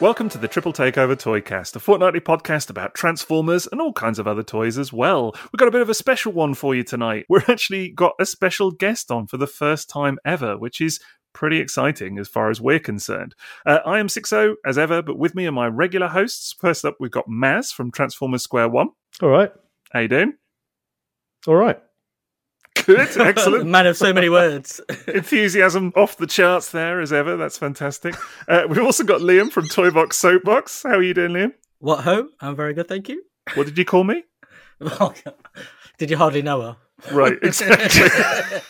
[0.00, 4.26] Welcome to the Triple Takeover Toycast, a fortnightly podcast about Transformers and all kinds of
[4.26, 5.32] other toys as well.
[5.52, 7.26] We've got a bit of a special one for you tonight.
[7.28, 11.00] We're actually got a special guest on for the first time ever, which is
[11.34, 13.34] pretty exciting as far as we're concerned.
[13.66, 16.54] Uh, I am Sixo as ever, but with me are my regular hosts.
[16.58, 18.88] First up, we've got Maz from Transformers Square One.
[19.20, 19.52] All right.
[19.92, 20.32] How you doing?
[21.46, 21.78] All right.
[22.96, 23.66] Good, excellent.
[23.66, 24.80] Man of so many words.
[25.06, 27.36] Enthusiasm off the charts there as ever.
[27.36, 28.16] That's fantastic.
[28.48, 30.82] Uh, we've also got Liam from Toybox Soapbox.
[30.82, 31.52] How are you doing, Liam?
[31.78, 32.28] What ho?
[32.40, 33.22] I'm very good, thank you.
[33.54, 34.24] What did you call me?
[35.98, 36.76] Did you hardly know her?
[37.10, 38.60] Right, exactly.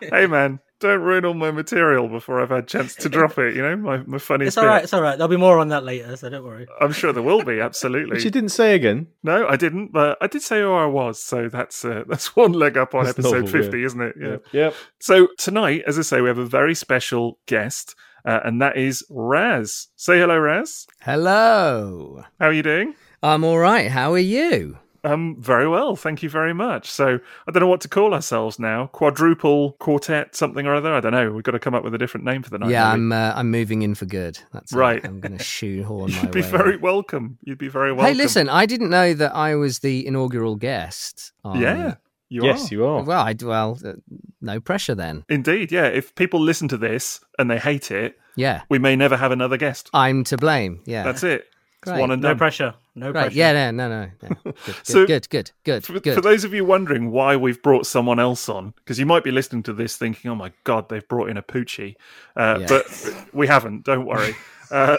[0.10, 3.56] hey, man, don't ruin all my material before I've had a chance to drop it.
[3.56, 4.56] You know, my my funniest.
[4.56, 4.78] It's all right.
[4.78, 4.84] bit.
[4.84, 5.18] It's all right.
[5.18, 6.66] There'll be more on that later, so don't worry.
[6.80, 7.60] I'm sure there will be.
[7.60, 8.16] Absolutely.
[8.16, 9.08] Which you didn't say again.
[9.22, 12.52] No, I didn't, but I did say who I was, so that's uh, that's one
[12.52, 13.62] leg up on That's episode novel, yeah.
[13.62, 14.14] fifty, isn't it?
[14.20, 14.36] Yeah.
[14.52, 14.74] Yep.
[15.00, 19.04] So tonight, as I say, we have a very special guest, uh, and that is
[19.10, 19.88] Raz.
[19.96, 20.86] Say hello, Raz.
[21.00, 22.24] Hello.
[22.38, 22.94] How are you doing?
[23.22, 23.90] I'm all right.
[23.90, 24.78] How are you?
[25.08, 26.90] Um, very well, thank you very much.
[26.90, 28.86] So I don't know what to call ourselves now.
[28.88, 30.92] Quadruple quartet, something or other.
[30.94, 31.32] I don't know.
[31.32, 32.70] We've got to come up with a different name for the night.
[32.70, 32.94] yeah, maybe.
[32.94, 34.38] I'm uh, I'm moving in for good.
[34.52, 34.76] That's it.
[34.76, 35.04] Right.
[35.04, 36.50] I'm going to shoehorn my You'd be way.
[36.50, 36.80] very in.
[36.80, 37.38] welcome.
[37.42, 38.12] You'd be very welcome.
[38.14, 41.32] Hey, listen, I didn't know that I was the inaugural guest.
[41.44, 41.60] On...
[41.60, 41.94] Yeah,
[42.28, 42.74] you yes, are.
[42.74, 43.02] you are.
[43.02, 43.94] Well, I well, uh,
[44.40, 45.24] no pressure then.
[45.28, 45.86] Indeed, yeah.
[45.86, 49.56] If people listen to this and they hate it, Yeah, we may never have another
[49.56, 49.88] guest.
[49.94, 50.82] I'm to blame.
[50.84, 51.46] Yeah, That's it.
[51.82, 52.00] It's Great.
[52.00, 52.38] one and No done.
[52.38, 52.74] pressure.
[52.96, 53.22] No right.
[53.22, 53.36] pressure.
[53.38, 54.10] Yeah, no, no, no.
[54.22, 54.36] no.
[54.44, 56.14] Good, good, So- good, good, good, For, good.
[56.16, 59.30] for those of you wondering why we've brought someone else on, because you might be
[59.30, 61.94] listening to this thinking, "Oh my god, they've brought in a Poochie,"
[62.36, 62.66] uh, Yeah.
[62.66, 63.84] but we haven't.
[63.84, 64.34] Don't worry.
[64.70, 64.98] Uh,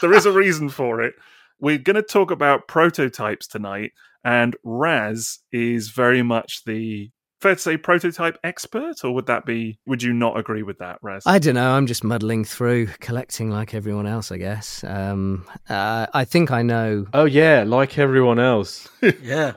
[0.00, 1.14] there is a reason for it.
[1.60, 3.92] We're going to talk about prototypes tonight,
[4.24, 7.10] and Raz is very much the
[7.40, 9.78] fair to say prototype expert, or would that be?
[9.86, 11.22] Would you not agree with that, Raz?
[11.26, 11.72] I don't know.
[11.72, 14.82] I'm just muddling through, collecting like everyone else, I guess.
[14.84, 17.06] Um, uh, I think I know.
[17.12, 18.88] Oh yeah, like everyone else.
[19.22, 19.52] Yeah.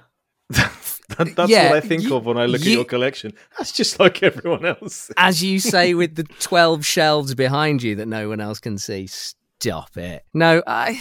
[1.17, 3.33] That- That's Yeah, what I think you- of when I look you- at your collection.
[3.57, 5.09] That's just like everyone else.
[5.17, 9.07] as you say with the 12 shelves behind you that no one else can see
[9.61, 10.23] stop it.
[10.33, 10.99] No i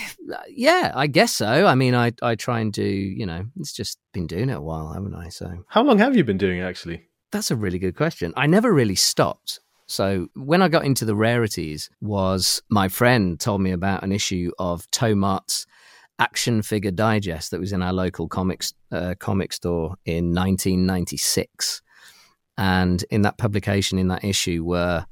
[0.48, 1.66] yeah i guess so.
[1.66, 4.60] I mean i i try and do you know it's just been doing it a
[4.60, 5.28] while haven't i?
[5.28, 7.04] So How long have you been doing it, actually?
[7.30, 8.32] that's a really good question.
[8.38, 9.60] I never really stopped.
[9.86, 14.50] So when i got into the rarities was my friend told me about an issue
[14.58, 15.66] of tomart's
[16.18, 21.80] action figure digest that was in our local comics uh, comic store in 1996
[22.56, 25.06] and in that publication in that issue were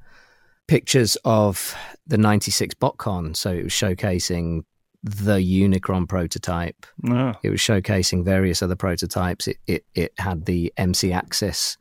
[0.66, 1.74] pictures of
[2.06, 3.36] the 96 botcon.
[3.36, 4.62] So it was showcasing
[5.02, 6.84] the unicron prototype.
[7.02, 7.34] No.
[7.42, 9.46] it was showcasing various other prototypes.
[9.46, 11.76] It it, it had the mc axis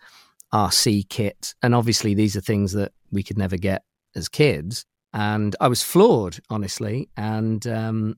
[0.53, 1.55] rc kit.
[1.63, 3.83] And obviously these are things that we could never get
[4.15, 4.85] as kids.
[5.13, 7.09] And i was floored honestly.
[7.17, 8.15] And um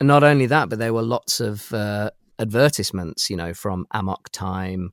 [0.00, 4.92] not only that but there were lots of uh, advertisements you know from amok time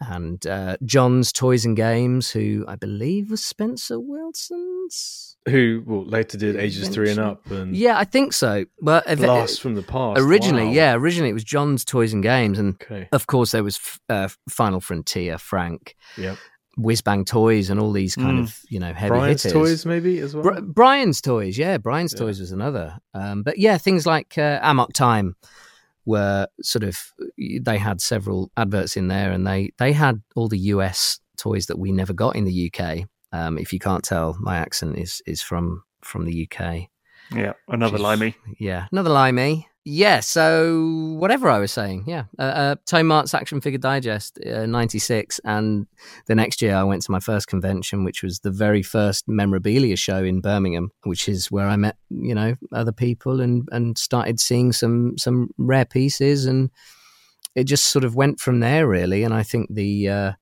[0.00, 5.36] and uh, John's Toys and Games, who I believe was Spencer Wilson's.
[5.48, 8.64] Who well later did Ages Three and Up and Yeah, I think so.
[8.80, 10.20] Well, ev- Blast from the Past.
[10.20, 10.72] originally, Wow.
[10.72, 13.08] yeah, originally it was John's Toys and Games, and Okay.
[13.12, 16.36] of course there was f- uh, Final Frontier, Frank, Yep.
[16.78, 18.42] Whiz Bang Toys, and all these kind Mm.
[18.42, 19.52] of you know heavy Brian's hitters.
[19.52, 20.42] toys, maybe as well.
[20.42, 22.18] Bri- Brian's Toys, yeah, Brian's Yeah.
[22.18, 22.98] Toys was another.
[23.14, 25.36] Um, but yeah, things like uh, Amok Time
[26.06, 27.12] were sort of
[27.60, 31.78] they had several adverts in there, and they they had all the US toys that
[31.78, 33.06] we never got in the UK.
[33.32, 36.88] Um, if you can't tell, my accent is is from from the UK.
[37.34, 38.36] Yeah, another is- limey.
[38.58, 39.68] Yeah, another limey.
[39.88, 42.24] Yeah, so whatever I was saying, yeah.
[42.40, 45.40] Uh, uh, Mart's Action Figure Digest, uh, 96.
[45.44, 45.86] And
[46.26, 49.94] the next year I went to my first convention, which was the very first memorabilia
[49.94, 54.40] show in Birmingham, which is where I met, you know, other people and, and started
[54.40, 56.46] seeing some, some rare pieces.
[56.46, 56.70] And
[57.54, 59.22] it just sort of went from there, really.
[59.22, 60.32] And I think the, uh,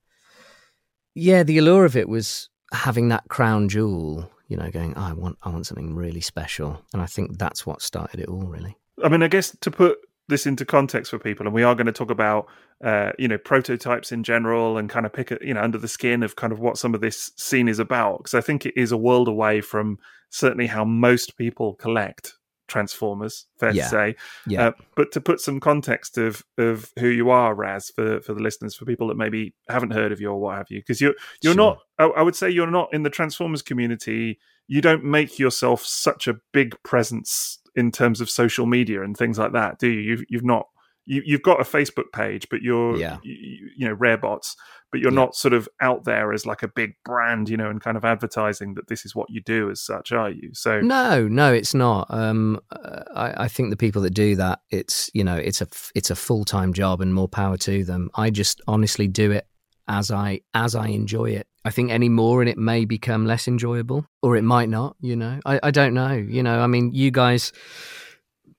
[1.14, 5.12] yeah, the allure of it was having that crown jewel, you know, going, oh, I
[5.12, 6.81] want, I want something really special.
[6.94, 8.79] And I think that's what started it all, really.
[9.02, 9.99] I mean, I guess to put
[10.29, 12.46] this into context for people, and we are going to talk about,
[12.82, 15.88] uh, you know, prototypes in general, and kind of pick, a, you know, under the
[15.88, 18.75] skin of kind of what some of this scene is about, because I think it
[18.76, 19.99] is a world away from
[20.31, 22.35] certainly how most people collect
[22.75, 23.47] Transformers.
[23.61, 23.85] Fair Yeah.
[23.85, 24.17] to say,
[24.47, 24.67] Yeah.
[24.69, 28.43] Uh, but to put some context of of who you are, Raz, for for the
[28.43, 31.15] listeners, for people that maybe haven't heard of you or what have you, because you're
[31.43, 31.65] you're Sure.
[31.65, 31.79] not.
[31.99, 34.38] I, I would say you're not in the Transformers community.
[34.67, 39.38] You don't make yourself such a big presence in terms of social media and things
[39.38, 40.00] like that, do you?
[40.00, 40.67] You've you've not
[41.06, 43.18] you, you've got a Facebook page, but you're Yeah.
[43.22, 44.56] you, you know rare bots,
[44.90, 45.16] but you're Yeah.
[45.16, 48.04] not sort of out there as like a big brand, you know, and kind of
[48.04, 50.50] advertising that this is what you do as such, are you?
[50.54, 52.06] So No, no, it's not.
[52.10, 55.68] Um, uh, I, I think the people that do that, it's you know, it's a
[55.94, 58.10] it's a full time job, and more power to them.
[58.14, 59.46] I just honestly do it
[59.86, 61.46] as I as I enjoy it.
[61.66, 64.96] I think any more and it may become less enjoyable, or it might not.
[65.00, 66.12] You know, I, I don't know.
[66.12, 67.52] You know, I mean, you guys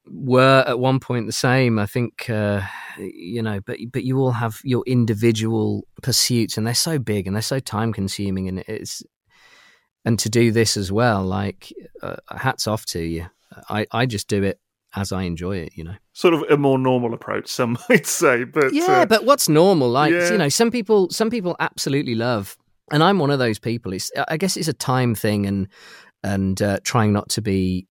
[0.08, 1.80] were at one point the same.
[1.80, 2.62] I think uh,
[2.98, 7.36] you know, but but you all have your individual pursuits, and they're so big and
[7.36, 9.04] they're so time consuming, and it's
[10.04, 13.28] and to do this as well, like uh, hats off to you.
[13.70, 14.60] I I just do it
[14.96, 15.74] as I enjoy it.
[15.76, 15.96] You know.
[16.14, 19.90] sort of a more normal approach, some might say, but yeah, uh, but what's normal?
[19.90, 20.32] Like yeah.
[20.32, 22.58] you know, some people some people absolutely love,
[22.92, 23.94] and I'm one of those people.
[23.94, 25.68] It's I guess it's a time thing, and
[26.24, 27.88] and uh, trying not to be,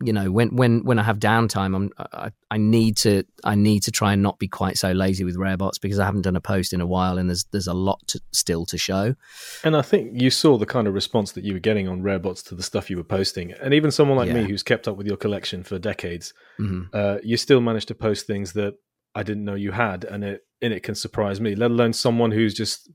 [0.00, 3.82] you know, when when when I have downtime, I'm I, I need to I need
[3.84, 6.40] to try and not be quite so lazy with Rarebots because I haven't done a
[6.40, 9.16] post in a while, and there's there's a lot to, still to show.
[9.64, 12.44] And I think you saw the kind of response that you were getting on Rarebots
[12.48, 13.52] to the stuff you were posting.
[13.52, 17.18] And even someone like me who's kept up with your collection for decades, hmm uh,
[17.22, 18.74] you still managed to post things that
[19.14, 21.56] I didn't know you had, and it and it can surprise me.
[21.56, 22.88] Let alone someone who's just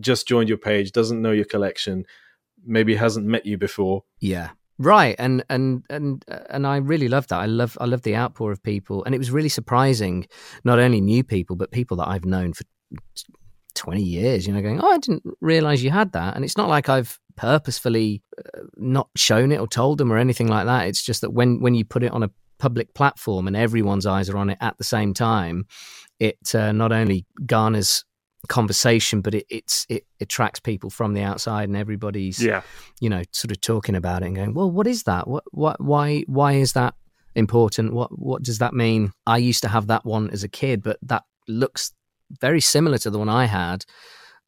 [0.00, 2.04] just joined your page, doesn't know your collection,
[2.64, 4.04] maybe hasn't met you before.
[4.20, 4.50] Yeah.
[4.78, 7.40] Right, and and and uh, and I really love that.
[7.40, 10.26] I love I love the outpour of people, and it was really surprising.
[10.62, 12.64] Not only new people, but people that I've known for
[13.74, 14.46] twenty years.
[14.46, 16.36] You know, going, oh, I didn't realize you had that.
[16.36, 20.48] And it's not like I've purposefully uh, not shown it or told them or anything
[20.48, 20.86] like that.
[20.86, 24.30] It's just that when when you put it on a public platform and everyone's eyes
[24.30, 25.66] are on it at the same time,
[26.20, 28.04] it uh, not only garners
[28.48, 32.62] conversation, but it it's it attracts people from the outside, and everybody's yeah,
[33.00, 35.26] you know, sort of talking about it and going, well, what is that?
[35.26, 36.94] What, what, why, why is that
[37.34, 37.92] important?
[37.92, 39.12] What, what does that mean?
[39.26, 41.92] I used to have that one as a kid, but that looks
[42.40, 43.84] very similar to the one I had.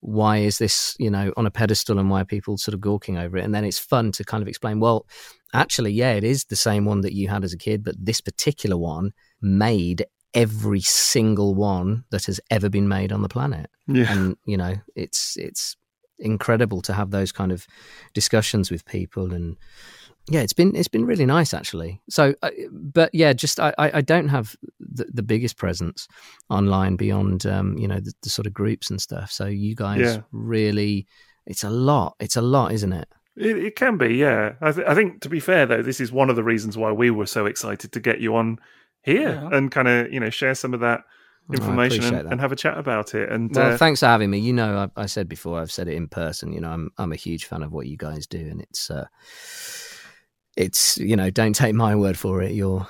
[0.00, 3.18] Why is this, you know, on a pedestal and why are people sort of gawking
[3.18, 3.44] over it?
[3.44, 5.06] And then it's fun to kind of explain, well,
[5.52, 8.20] actually, yeah, it is the same one that you had as a kid, but this
[8.20, 14.12] particular one made every single one that has ever been made on the planet yeah.
[14.12, 15.76] and you know it's it's
[16.18, 17.66] incredible to have those kind of
[18.14, 19.56] discussions with people and
[20.28, 23.98] yeah it's been it's been really nice actually so uh, but yeah just i i
[23.98, 26.06] I don't have the, the biggest presence
[26.50, 30.00] online beyond um you know the, the sort of groups and stuff so you guys
[30.00, 30.20] Yeah.
[30.30, 31.06] really
[31.46, 34.52] it's a lot it's a lot isn't it It, it can be, yeah.
[34.60, 36.92] I, th- I think, to be fair, though, this is one of the reasons why
[36.92, 38.58] we were so excited to get you on
[39.02, 39.56] here Yeah.
[39.56, 41.04] and kind of, you know, share some of that
[41.48, 42.32] Oh, information appreciate and, that.
[42.32, 43.28] and have a chat about it.
[43.28, 44.38] And Well, uh, thanks for having me.
[44.38, 46.52] You know, I, I said before, I've said it in person.
[46.52, 49.06] You know, I'm I'm a huge fan of what you guys do, and it's uh,
[50.56, 52.52] it's you know, don't take my word for it.
[52.52, 52.86] You're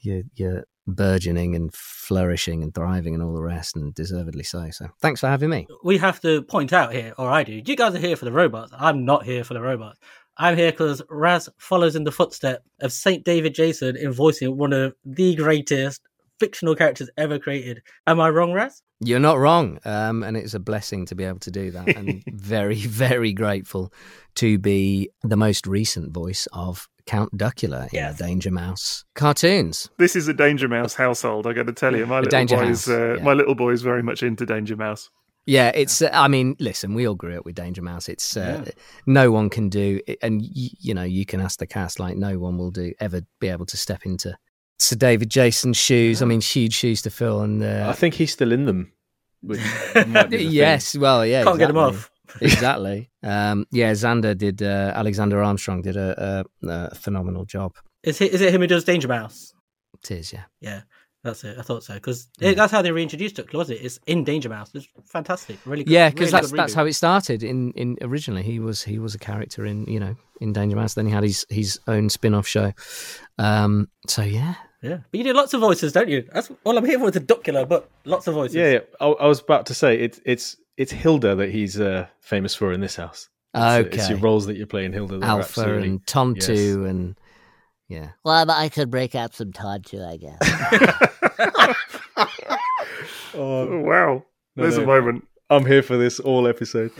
[0.00, 4.70] you're you're burgeoning and flourishing and thriving and all the rest, and deservedly so.
[4.70, 5.66] So, thanks for having me.
[5.82, 7.60] We have to point out here, or I do.
[7.64, 8.72] You guys are here for the robots.
[8.78, 9.98] I'm not here for the robots.
[10.38, 14.72] I'm here because Raz follows in the footstep of Saint David Jason in voicing one
[14.72, 16.02] of the greatest
[16.38, 17.82] fictional characters ever created.
[18.06, 18.82] Am I wrong, Raz?
[19.00, 22.22] You're not wrong, um, and it's a blessing to be able to do that, and
[22.32, 23.92] very very grateful
[24.36, 28.18] to be the most recent voice of Count Duckula in Yes.
[28.18, 29.90] the Danger Mouse cartoons.
[29.98, 31.46] this is a Danger Mouse household.
[31.46, 33.22] I got to tell you, my little Danger boy's House, uh, yeah.
[33.22, 35.10] my little boy's very much into Danger Mouse.
[35.46, 36.02] Yeah, it's.
[36.02, 38.08] Uh, I mean, listen, we all grew up with Danger Mouse.
[38.08, 38.68] It's uh,
[39.06, 42.38] no one can do, and y- you know, you can ask the cast like no
[42.38, 44.36] one will do ever be able to step into
[44.80, 46.20] Sir David Jason's shoes.
[46.20, 48.92] I mean, huge shoes to fill, and I uh, think he's still in them.
[49.40, 49.60] Which
[50.08, 50.52] might be the thing.
[50.52, 51.96] yes, well, yeah, Can't get him exactly.
[51.96, 52.10] off.
[52.42, 53.10] exactly.
[53.22, 54.60] Um, yeah, Xander did.
[54.62, 57.76] Uh, Alexander Armstrong did a, a, a phenomenal job.
[58.02, 59.52] Is it, is it him who does Danger Mouse?
[60.02, 60.44] It is, yeah.
[60.60, 60.82] Yeah,
[61.26, 61.58] that's it.
[61.58, 63.74] I thought so because that's how they reintroduced it, was it?
[63.82, 64.70] It's in Danger Mouse.
[64.74, 65.58] It's fantastic.
[65.66, 65.92] Really good.
[65.92, 67.42] Yeah, because really that's that's how it started.
[67.42, 70.94] In in originally, he was he was a character in you know in Danger Mouse.
[70.94, 72.72] Then he had his his own spin off show.
[73.38, 76.28] Um, so yeah, Yeah, but you do lots of voices, don't you?
[76.32, 77.08] That's all I'm here for.
[77.08, 78.54] Is a Duckula, but lots of voices.
[78.54, 78.78] Yeah, yeah.
[79.00, 82.72] I, I was about to say it's it's it's Hilda that he's uh, famous for
[82.72, 83.28] in this house.
[83.54, 83.96] It's, okay.
[83.96, 85.18] it's your roles that you play in Hilda.
[85.20, 86.90] Alfur and Tontu yes.
[86.90, 87.16] and
[87.88, 88.10] yeah.
[88.24, 91.76] Well, I could break out some Tontu, I guess.
[93.34, 94.24] Oh, wow.
[94.56, 94.84] No, There's no.
[94.84, 95.26] a moment.
[95.50, 96.90] I'm here for this all episode.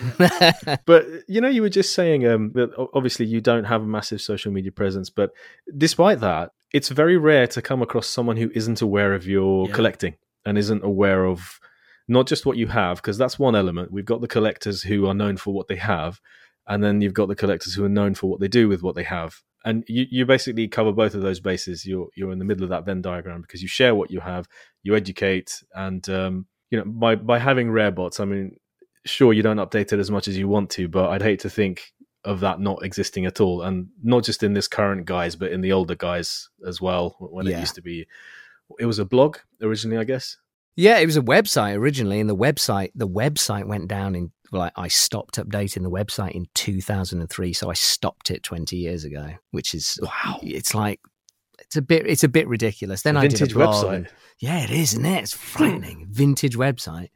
[0.87, 4.21] but you know, you were just saying um, that obviously you don't have a massive
[4.21, 5.31] social media presence, but
[5.77, 9.75] despite that, it's very rare to come across someone who isn't aware of your Yeah.
[9.75, 10.15] collecting
[10.45, 11.59] and isn't aware of
[12.07, 13.91] not just what you have, because that's one element.
[13.91, 16.21] We've got the collectors who are known for what they have,
[16.69, 18.95] and then you've got the collectors who are known for what they do with what
[18.95, 19.41] they have.
[19.67, 21.85] And you, you basically cover both of those bases.
[21.85, 24.49] You're you're in the middle of that Venn diagram because you share what you have,
[24.83, 28.21] you educate, and um, you know by by having rare bots.
[28.21, 28.57] I mean,
[29.05, 31.51] sure you don't update it as much as you want to, but I'd hate to
[31.51, 31.93] think
[32.25, 35.61] of that not existing at all, and not just in this current guise, but in
[35.61, 37.17] the older guys as well.
[37.21, 37.59] When Yeah.
[37.59, 38.07] it used to be,
[38.79, 40.37] it was a blog originally, I guess.
[40.77, 44.73] Yeah, it was a website originally, and the website the website went down in like
[44.77, 49.75] I stopped updating the website in 2003, so I stopped it 20 years ago, which
[49.75, 50.41] is Wow.
[50.43, 51.01] It's like
[51.59, 53.03] it's a bit it's a bit ridiculous.
[53.03, 53.95] Then A I did a blog website.
[53.97, 55.23] and- yeah, it is, isn't it?
[55.23, 56.09] It's frightening.
[56.11, 57.09] Vintage website.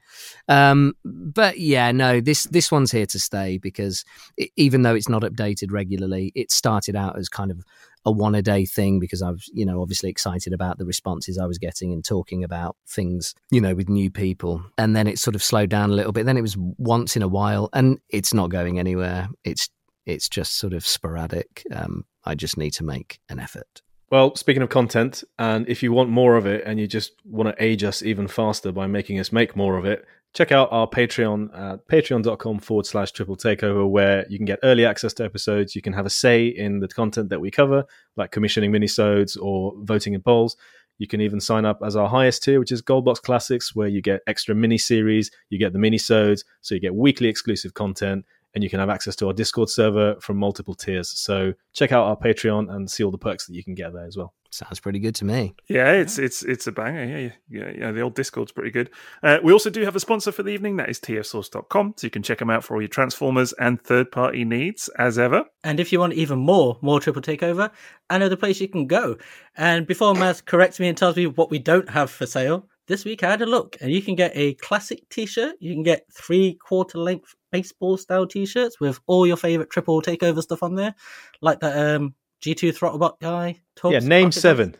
[0.48, 4.04] Um, but yeah, no, this this one's here to stay because
[4.38, 7.62] it, even though it's not updated regularly, it started out as kind of
[8.04, 11.38] a one a day thing because I was, you know, obviously excited about the responses
[11.38, 14.62] I was getting and talking about things, you know, with new people.
[14.78, 16.26] And then it sort of slowed down a little bit.
[16.26, 19.28] Then it was once in a while, and it's not going anywhere.
[19.44, 19.68] It's
[20.06, 21.62] it's just sort of sporadic.
[21.72, 23.82] Um, I just need to make an effort.
[24.10, 27.48] Well, speaking of content, and if you want more of it and you just want
[27.48, 30.88] to age us even faster by making us make more of it, check out our
[30.88, 35.74] Patreon at patreon.com forward slash triple takeover, where you can get early access to episodes.
[35.74, 37.84] You can have a say in the content that we cover,
[38.16, 40.56] like commissioning minisodes or voting in polls.
[40.98, 44.02] You can even sign up as our highest tier, which is Goldbox Classics, where you
[44.02, 48.62] get extra mini series, you get the minisodes, so you get weekly exclusive content, and
[48.62, 51.08] you can have access to our Discord server from multiple tiers.
[51.08, 54.06] So check out our Patreon and see all the perks that you can get there
[54.06, 54.34] as well.
[54.52, 55.54] Sounds pretty good to me.
[55.68, 57.04] Yeah, it's it's it's a banger.
[57.04, 57.72] Yeah, yeah, yeah.
[57.78, 58.90] yeah the old Discord's pretty good.
[59.22, 60.76] Uh, we also do have a sponsor for the evening.
[60.76, 61.94] That is tfsource.com.
[61.96, 65.20] So you can check them out for all your Transformers and third party needs as
[65.20, 65.44] ever.
[65.62, 67.70] And if you want even more, more Triple Takeover,
[68.10, 69.16] I know the place you can go.
[69.56, 73.04] And before Maz corrects me and tells me what we don't have for sale, this
[73.04, 75.54] week I had a look and you can get a classic t shirt.
[75.60, 80.02] You can get three quarter length baseball style t shirts with all your favorite Triple
[80.02, 80.96] Takeover stuff on there,
[81.40, 83.60] like that um, G2 Throttlebot guy.
[83.76, 84.42] Talks yeah, name Crockett does.
[84.42, 84.76] seven.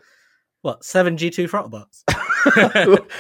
[0.63, 2.05] What, seven G2 Throttlebots?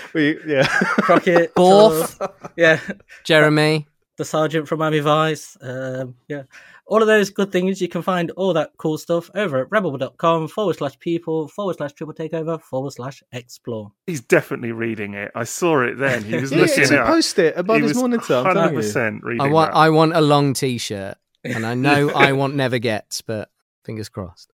[0.14, 0.66] we, yeah.
[0.66, 2.18] Crockett, Borth.
[2.18, 2.80] Charles, yeah,
[3.25, 5.56] Jeremy, the sergeant from Miami Vice.
[5.62, 6.42] Um, yeah,
[6.87, 7.80] all of those good things.
[7.80, 11.92] You can find all that cool stuff over at redbubble.com forward slash people forward slash
[11.94, 13.92] triple takeover forward slash explore.
[14.06, 15.30] He's definitely reading it.
[15.35, 16.25] I saw it then.
[16.25, 18.35] He was Yeah, looking it's at a post it above his monitor.
[18.37, 18.80] I'm telling you.
[18.80, 19.76] 100% reading I want that.
[19.78, 23.49] I want a long T-shirt, and I know I want never gets, but
[23.84, 24.52] fingers crossed.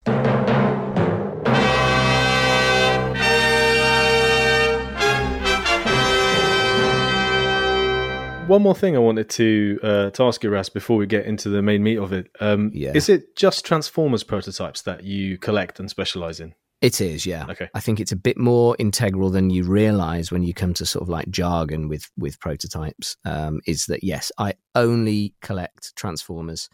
[8.47, 11.49] One more thing I wanted to uh, to ask you, Ras, before we get into
[11.49, 12.29] the main meat of it.
[12.39, 12.91] Um, Yeah.
[12.93, 16.53] Is it just Transformers prototypes that you collect and specialize in?
[16.79, 17.47] It is, yeah.
[17.49, 17.69] Okay.
[17.73, 21.01] I think it's a bit more integral than you realize when you come to sort
[21.01, 23.17] of like jargon with with prototypes.
[23.25, 26.69] Um, is that yes, I only collect Transformers.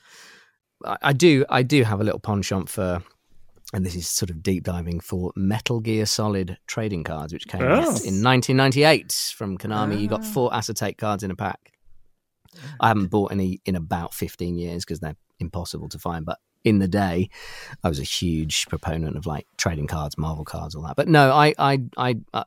[0.85, 3.01] I, do, I do have a little penchant for,
[3.73, 7.61] and this is sort of deep diving for Metal Gear Solid trading cards, which came
[7.61, 9.99] out in 1998 from Konami.
[9.99, 11.71] You got four acetate cards in a pack.
[12.79, 16.25] I haven't bought any in about 15 years because they're impossible to find.
[16.25, 17.29] But in the day,
[17.83, 20.95] I was a huge proponent of like trading cards, Marvel cards, all that.
[20.95, 22.43] But no, I, I, I, uh,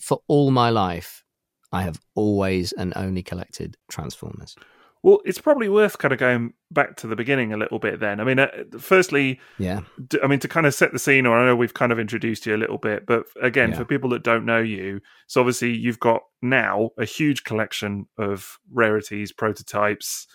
[0.00, 1.24] for all my life,
[1.72, 4.56] I have always and only collected Transformers.
[5.02, 8.20] Well, it's probably worth kind of going back to the beginning a little bit then.
[8.20, 11.38] I mean, uh, firstly, Yeah, d- I mean, to kind of set the scene, or
[11.38, 13.76] I know we've kind of introduced you a little bit, but again, Yeah.
[13.78, 18.58] for people that don't know you, so obviously you've got now a huge collection of
[18.72, 20.26] rarities, prototypes,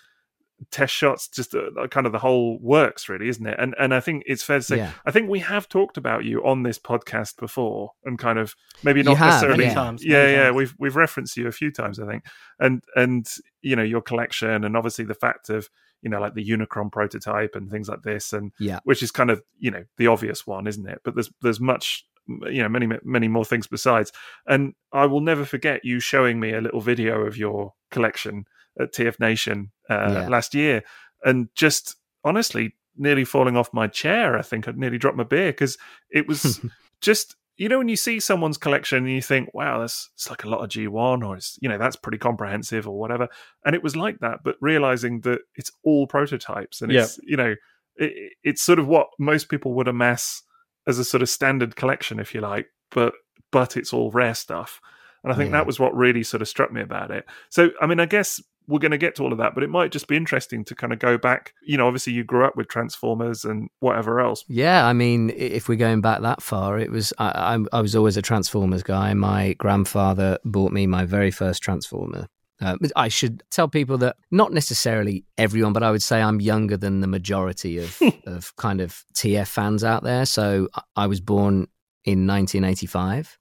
[0.70, 3.56] test shots, just uh, kind of the whole works, really, isn't it?
[3.58, 4.92] And and I think it's fair to say, Yeah.
[5.04, 9.02] I think we have talked about you on this podcast before, and kind of maybe
[9.02, 9.74] not have, necessarily, yeah.
[9.74, 10.04] times.
[10.04, 10.56] yeah, yeah, times.
[10.56, 12.24] we've we've referenced you a few times, I think,
[12.58, 13.28] and and
[13.62, 15.68] you know your collection, and obviously the fact of
[16.02, 19.30] you know like the Unicron prototype and things like this, and yeah, which is kind
[19.30, 21.00] of you know the obvious one, isn't it?
[21.04, 24.10] But there's there's much you know many many more things besides,
[24.46, 28.46] and I will never forget you showing me a little video of your collection
[28.78, 30.28] at TF Nation uh, Yeah.
[30.28, 30.82] last year,
[31.24, 34.38] and just honestly nearly falling off my chair.
[34.38, 35.76] I think I'd nearly dropped my beer because
[36.10, 36.60] it was
[37.00, 40.44] just you know when you see someone's collection and you think wow that's it's like
[40.44, 43.28] a lot of g1 or it's you know that's pretty comprehensive or whatever
[43.64, 47.54] and it was like that but realizing that it's all prototypes and it's you know
[47.96, 50.42] it, it's sort of what most people would amass
[50.86, 53.14] as a sort of standard collection if you like but
[53.52, 54.80] but it's all rare stuff
[55.24, 55.58] and i think Yeah.
[55.58, 58.38] that was what really sort of struck me about it so i mean i guess
[58.68, 60.74] we're going to get to all of that but it might just be interesting to
[60.74, 64.44] kind of go back you know obviously you grew up with transformers and whatever else
[64.48, 64.86] yeah.
[64.86, 68.16] I mean, if we're going back that far, it was I, I, I was always
[68.16, 69.12] a Transformers guy.
[69.14, 72.26] My grandfather bought me my very first Transformer
[72.60, 76.76] Uh, I should tell people that not necessarily everyone, but I would say I'm younger
[76.76, 80.24] than the majority of, of kind of TF fans out there.
[80.26, 81.66] So I- I was born
[82.04, 83.38] in 1985.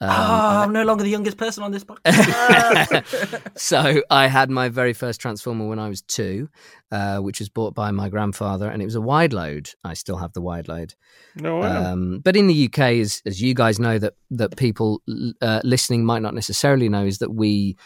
[0.00, 3.50] Um, oh, I'm no longer the youngest person on this podcast.
[3.58, 6.48] so I had my very first Transformer when I was two,
[6.92, 9.70] uh, which was bought by my grandfather, and it was a wide load.
[9.82, 10.94] I still have the wide load.
[11.34, 11.92] No, wow.
[11.92, 15.02] Um, but in the UK, as as you guys know, that that people
[15.42, 17.76] uh, listening might not necessarily know, is that we.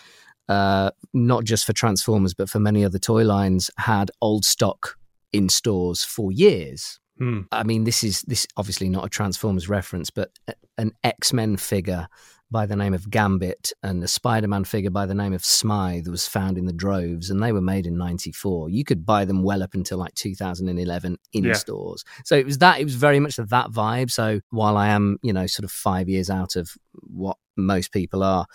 [0.48, 4.98] Uh, not just for Transformers, but for many other toy lines, had old stock
[5.32, 6.98] in stores for years.
[7.18, 7.40] Hmm.
[7.52, 10.30] I mean, this is this obviously not a Transformers reference, but
[10.78, 12.08] an X Men figure
[12.50, 16.08] by the name of Gambit and a Spider Man figure by the name of Smythe
[16.08, 18.70] was found in the droves, and they were made in '94.
[18.70, 21.52] You could buy them well up until like 2011 in Yeah.
[21.54, 22.04] stores.
[22.24, 22.80] So it was that.
[22.80, 24.10] It was very much of that vibe.
[24.10, 28.22] So while I am, you know, sort of five years out of what most people
[28.22, 28.46] are.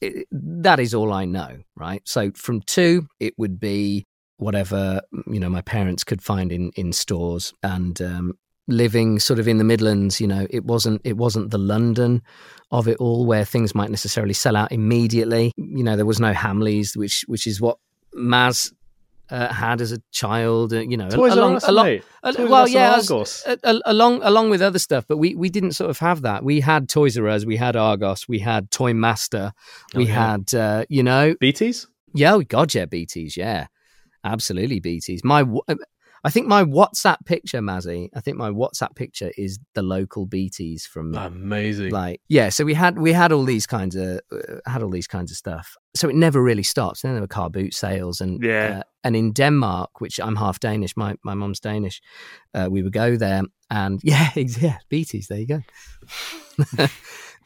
[0.00, 2.02] It, that is all I know, right?
[2.04, 4.04] So from two, it would be
[4.38, 8.32] whatever you know my parents could find in in stores and um
[8.68, 12.22] living sort of in the midlands you know it wasn't it wasn't the london
[12.70, 16.32] of it all where things might necessarily sell out immediately you know there was no
[16.32, 17.78] hamleys which which is what
[18.16, 18.72] maz
[19.30, 22.92] uh, had as a child uh, you know Toys along, Us, along, uh, well yeah
[22.94, 23.42] Argos.
[23.64, 26.88] along along with other stuff but we we didn't sort of have that we had
[26.88, 29.52] toys r us we had argos we had toy master
[29.94, 30.14] we Oh, yeah.
[30.30, 31.86] had uh, you know BTs?
[32.14, 33.68] yeah, oh God, yeah, BTs, yeah,
[34.24, 35.24] absolutely BTs.
[35.24, 35.44] My,
[36.24, 38.08] I think my WhatsApp picture, Mazzy.
[38.14, 41.90] I think my WhatsApp picture is the local BTs from Amazing.
[41.90, 42.48] like yeah.
[42.50, 45.36] So we had we had all these kinds of uh, had all these kinds of
[45.36, 45.76] stuff.
[45.96, 47.02] So it never really stops.
[47.02, 48.78] Then there were car boot sales and Yeah.
[48.78, 52.00] uh, and in Denmark, which I'm half Danish, my my mum's Danish.
[52.54, 55.26] Uh, we would go there and yeah, yeah, BTs.
[55.26, 55.62] There you go.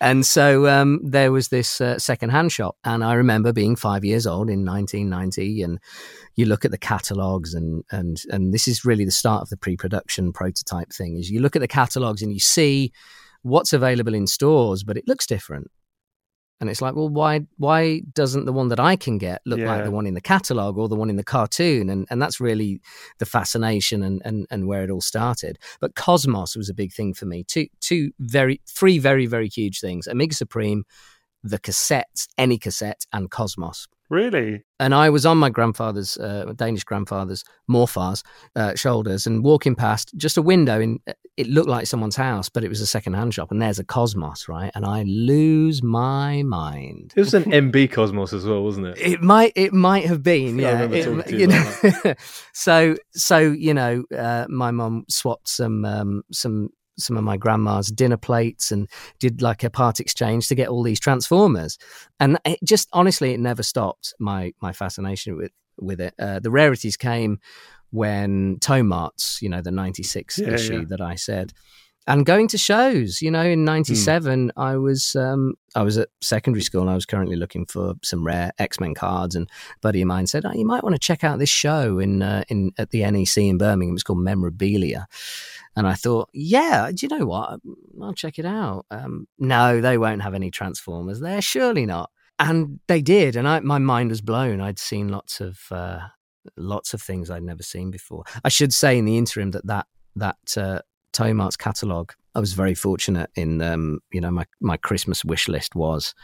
[0.01, 4.27] And so um, there was this uh, second-hand shop, and I remember being five years
[4.27, 5.79] old in 1990, and
[6.35, 9.57] you look at the catalogs, and and and this is really the start of the
[9.57, 11.17] pre-production prototype thing.
[11.17, 12.93] Is you look at the catalogs and you see
[13.43, 15.71] what's available in stores, but it looks different,
[16.61, 19.85] and it's like, well, why why doesn't the one that I can get look like
[19.85, 21.91] the one in the catalog or the one in the cartoon?
[21.91, 22.81] And and that's really
[23.19, 25.59] the fascination and and and where it all started.
[25.81, 27.45] But Cosmos was a big thing for me.
[27.45, 30.85] Two two very three very very huge things: Omega Supreme,
[31.43, 33.87] the cassettes, any cassette, and Cosmos.
[34.09, 34.63] Really?
[34.79, 38.23] And I was on my grandfather's, uh, Danish grandfather's, Morfar's
[38.55, 40.81] uh, shoulders and walking past just a window.
[40.81, 40.99] In
[41.37, 43.51] it looked like someone's house, but it was a second-hand shop.
[43.51, 44.71] And there's a Cosmos, right?
[44.75, 47.13] And I lose my mind.
[47.15, 48.99] It was an MB Cosmos as well, wasn't it?
[48.99, 50.71] It might, it might have been, I yeah.
[50.83, 52.15] remember It- talking you know,
[52.55, 57.89] so, so you know, uh, my mom swapped some, um, some, some of my grandma's
[57.89, 61.79] dinner plates and did like a part exchange to get all these transformers,
[62.21, 66.15] and it just honestly, it never stopped my my fascination with with it.
[66.19, 67.39] Uh, the rarities came
[67.91, 70.85] when Tomarts, you know, the '96 Yeah, issue yeah.
[70.89, 71.53] that I said.
[72.07, 76.63] And going to shows, you know, in '97, I was um, I was at secondary
[76.63, 76.83] school.
[76.83, 80.09] and I was currently looking for some rare X Men cards, and a buddy of
[80.09, 82.91] mine said, "Oh, you might want to check out this show in uh, in at
[82.91, 83.95] the NEC in Birmingham.
[83.95, 85.07] It's called Memorabilia."
[85.77, 87.61] And I thought, yeah, do you know what?
[88.03, 88.87] I'll check it out.
[88.91, 91.43] Um, no, they won't have any Transformers there.
[91.43, 92.11] Surely not.
[92.39, 94.61] And they did, and I, my mind was blown.
[94.61, 96.01] I'd seen lots of uh,
[96.57, 98.25] lots of things I'd never seen before.
[98.45, 100.81] I should say in the interim that that that uh,
[101.17, 103.63] Tomart's catalog, I was very fortunate in.
[103.63, 106.15] Um, you know, my my Christmas wish list was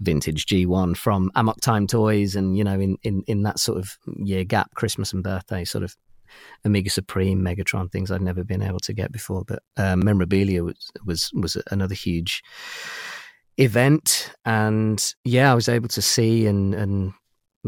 [0.00, 3.96] vintage G1 from Amok Time Toys, and you know, in in in that sort of
[4.18, 5.96] year gap, Christmas and birthday, sort of
[6.66, 9.44] Omega Supreme, Megatron things I'd never been able to get before.
[9.46, 12.42] But um, memorabilia was was was another huge
[13.56, 17.14] event, and yeah, I was able to see and and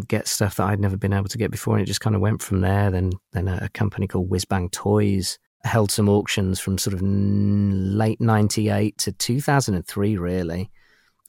[0.07, 2.21] get stuff that I'd never been able to get before, and it just kind of
[2.21, 2.91] went from there.
[2.91, 8.21] Then then a, a company called Whizbang Toys held some auctions from sort of late
[8.21, 10.71] '98 to 2003, really,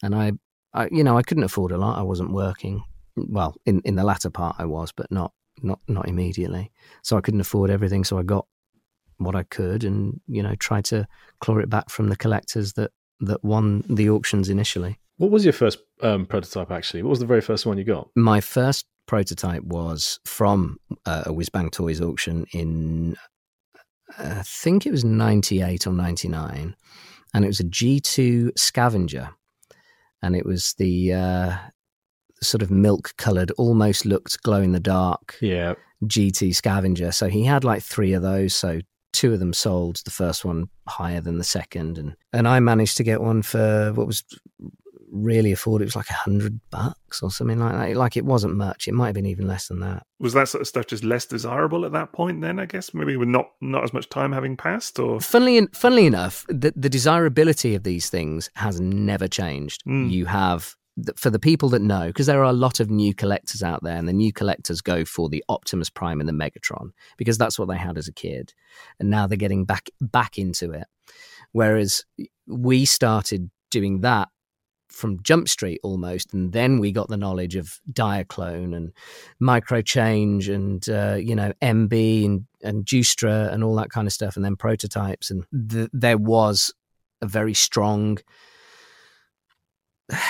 [0.02, 0.34] and I.
[0.74, 1.98] I, you know, I couldn't afford a lot.
[1.98, 2.84] I wasn't working.
[3.16, 5.32] Well, in, in the latter part, I was, but not
[5.64, 6.72] not not immediately
[7.08, 8.04] so I couldn't afford everything.
[8.04, 8.46] So I got
[9.18, 11.08] what I could, and you know, tried to
[11.40, 15.00] claw it back from the collectors that that won the auctions initially.
[15.18, 17.02] What was your first um, prototype, actually?
[17.02, 18.10] What was the very first one you got?
[18.16, 23.16] My first prototype was from uh, a Whizbang Toys auction in,
[24.18, 26.76] I think it was ninety eight or ninety nine,
[27.34, 29.30] and it was a G two Scavenger,
[30.22, 31.58] and it was the uh,
[32.42, 35.76] sort of milk coloured, almost looked glow in the dark Yeah.
[36.04, 37.12] GT scavenger.
[37.12, 38.56] So he had like three of those.
[38.56, 38.82] So
[39.14, 40.00] two of them sold.
[40.06, 43.92] The first one higher than the second, and and I managed to get one for
[43.94, 44.24] what was
[45.12, 45.86] really afford it.
[45.86, 47.98] It was like a hundred bucks or something like that.
[47.98, 48.88] Like it wasn't much.
[48.88, 50.04] It might have been even less than that.
[50.20, 52.42] Was that sort of stuff just less desirable at that point?
[52.42, 56.06] Then I guess maybe with not not as much time having passed, or Funnily, funnily
[56.06, 59.84] enough, the, the desirability of these things has never changed.
[59.86, 60.12] Mm.
[60.12, 60.76] You have,
[61.16, 63.98] for the people that know, because there are a lot of new collectors out there,
[63.98, 67.68] and the new collectors go for the Optimus Prime and the Megatron because that's what
[67.68, 68.54] they had as a kid,
[69.00, 70.88] and now they're getting back back into it.
[71.52, 72.04] Whereas
[72.46, 74.30] we started doing that
[74.98, 78.92] from Jump Street almost, and then we got the knowledge of Diaclone and
[79.42, 84.36] Microchange and uh, you know MB and and Joustra and all that kind of stuff,
[84.36, 86.74] and then prototypes, and th- there was
[87.22, 88.18] a very strong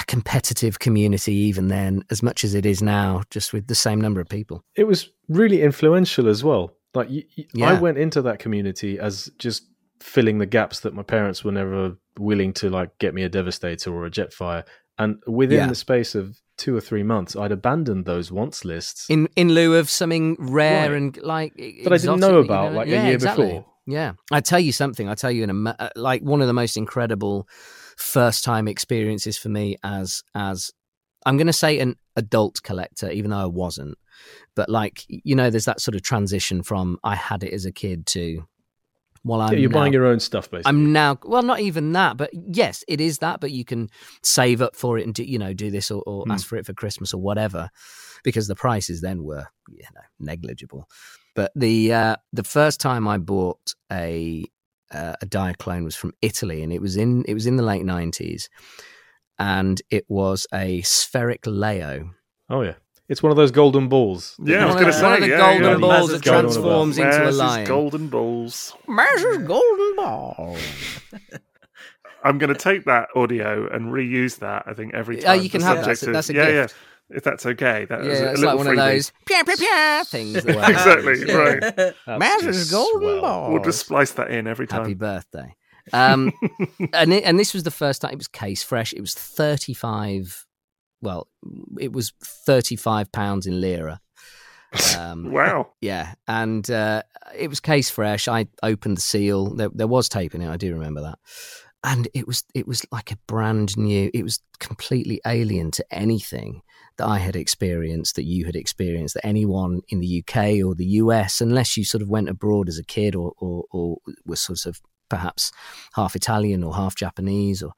[0.08, 4.20] competitive community even then, as much as it is now, just with the same number
[4.20, 4.64] of people.
[4.76, 6.74] It was really influential as well.
[6.96, 7.80] Like y y- I Yeah.
[7.80, 9.64] went into that community as just
[10.00, 13.94] filling the gaps that my parents were never willing to like get me a Devastator
[13.94, 14.64] or a Jetfire,
[14.98, 15.68] and within Yeah.
[15.68, 19.06] the space of two or three months, I'd abandoned those wants lists.
[19.10, 20.98] in in lieu of something rare Right.
[20.98, 23.46] and like That I didn't know about, like, a year exactly.
[23.48, 23.66] before.
[23.86, 25.08] Yeah, I tell you something.
[25.08, 27.48] I tell you in a uh, like one of the most incredible
[27.96, 30.72] first time experiences for me as as
[31.26, 33.98] I'm going to say an adult collector, even though I wasn't.
[34.56, 37.72] But like you know, there's that sort of transition from I had it as a
[37.72, 38.46] kid to
[39.28, 40.70] well, I'm Yeah, you're now- buying your own stuff, basically.
[40.70, 43.40] I'm now well, not even that, but yes, it is that.
[43.42, 43.90] But you can
[44.24, 46.32] save up for it and do you know do this or, or Hmm.
[46.32, 47.70] ask for it for Christmas or whatever,
[48.24, 50.88] because the prices then were you know negligible.
[51.36, 54.46] But the uh, the first time I bought a
[54.92, 57.86] uh, a Diaclone was from Italy, and it was in it was in the late
[57.86, 58.50] nineties,
[59.38, 62.12] and it was a spheric Leo.
[62.50, 62.76] oh yeah,
[63.10, 64.36] it's one of those golden balls.
[64.44, 65.78] yeah, I was One going of to the- one of the yeah, golden yeah.
[65.78, 66.98] balls that golden transforms balls.
[66.98, 67.66] into a Maz's lion.
[67.68, 68.76] golden balls.
[68.88, 70.58] Measures golden ball.
[72.24, 74.64] I'm going to take that audio and reuse that.
[74.66, 75.44] I think every Yeah, time.
[75.44, 75.98] you can have that.
[75.98, 76.76] subject That's a- that's a yeah, gift.
[77.10, 77.18] yeah.
[77.18, 78.92] If that's okay, that is Yeah, a it's little like one of freebie.
[78.96, 80.36] those pew, pew, pew things.
[80.46, 81.62] exactly right.
[82.06, 83.22] That's golden swell.
[83.22, 83.54] ball.
[83.54, 84.82] We'll just splice that in every time.
[84.82, 85.56] Happy birthday.
[85.94, 86.34] Um,
[86.92, 88.92] and it, and this was the first time it was case fresh.
[88.92, 90.46] It was thirty five.
[91.02, 91.28] Well,
[91.80, 94.00] it was thirty five pounds in lira.
[94.98, 95.74] Um, Wow.
[95.82, 97.04] yeah, and uh,
[97.36, 98.28] it was case fresh.
[98.28, 99.56] I opened the seal.
[99.56, 100.50] There, there was tape in it.
[100.50, 101.20] I do remember that.
[101.84, 104.10] And it was it was like a brand new.
[104.14, 106.62] It was completely alien to anything
[106.98, 110.98] that I had experienced, that you had experienced, that anyone in the UK or the
[111.04, 114.66] US, unless you sort of went abroad as a kid or or, or was sort
[114.66, 115.52] of perhaps
[115.94, 117.72] half Italian or half Japanese or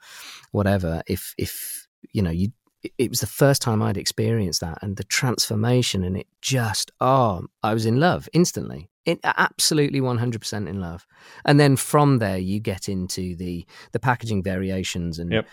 [0.51, 1.03] whatever.
[1.05, 2.49] If if you know you
[2.97, 7.43] it- was the first time I'd experienced that and the transformation and it just oh
[7.63, 11.05] I was in love instantly it absolutely 100% in love
[11.45, 15.47] and then from there you get into the the packaging variations and Yep.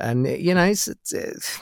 [0.00, 1.60] and you know it's, it's, it's-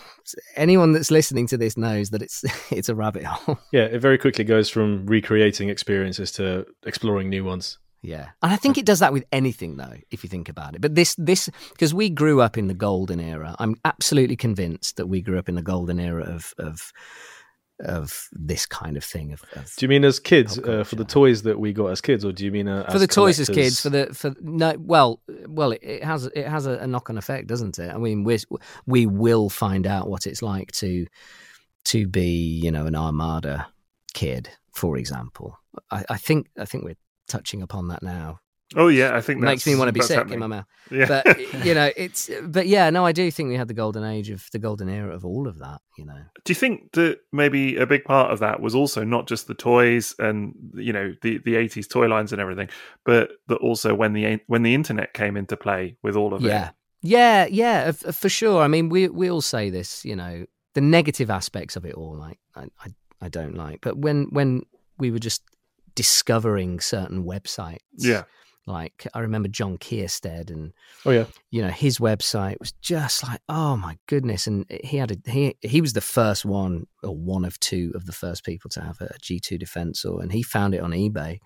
[0.57, 4.18] anyone that's listening to this knows that it's it's a rabbit hole Yeah, it very
[4.18, 7.79] quickly goes from recreating experiences to exploring new ones.
[8.01, 10.81] Yeah, and I think it does that with anything, though, if you think about it.
[10.81, 13.57] But this, this, because we grew up in the golden era.
[13.59, 16.93] I'm absolutely convinced that we grew up in the golden era of of
[17.81, 19.33] of this kind of thing.
[19.33, 22.01] Of, of Do you mean as kids uh, for the toys that we got as
[22.01, 24.75] kids, or do you mean uh, for the toys as kids, for the for no,
[24.79, 27.93] well, well, it, it has it has a, a knock on effect, doesn't it?
[27.93, 28.39] I mean, we
[28.87, 31.07] we will find out what it's like to
[31.87, 33.69] to be, you know, an Armada
[34.15, 35.59] kid, for example.
[35.91, 36.97] I, I think I think we're
[37.29, 38.41] touching upon that now.
[38.77, 40.35] Oh yeah, I think that Makes me want to be sick happening.
[40.35, 40.67] in my mouth.
[40.91, 41.07] Yeah.
[41.07, 44.31] but you know it's but yeah no i do think we had the golden age
[44.31, 47.77] of the golden era of all of that you know Do you think that maybe
[47.77, 51.38] a big part of that was also not just the toys and you know the
[51.45, 52.69] the eighties toy lines and everything,
[53.05, 56.69] but that also when the when the internet came into play with all of yeah
[56.69, 56.75] it.
[57.03, 60.81] yeah yeah f- for sure i mean we we all say this you know the
[60.81, 62.88] negative aspects of it all like i i,
[63.21, 64.62] I don't like but when when
[64.99, 65.43] we were just
[65.94, 67.79] discovering certain websites.
[67.96, 68.24] Yeah,
[68.68, 70.72] like i remember john kierstead and
[71.07, 74.46] Oh yeah, you know his website was just like oh my goodness.
[74.46, 78.05] And he had a he he was the first one or one of two of
[78.05, 81.38] the first people to have a g2 defensor and he found it on ebay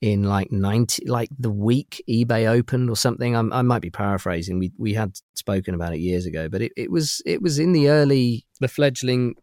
[0.00, 3.36] in like 90 like the week ebay opened or something.
[3.36, 4.58] I'm, i might be paraphrasing.
[4.58, 7.72] We we had spoken about it years ago but it, it was it was in
[7.72, 9.34] the early the fledgling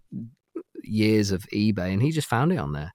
[0.84, 2.93] years of ebay and he just found it on there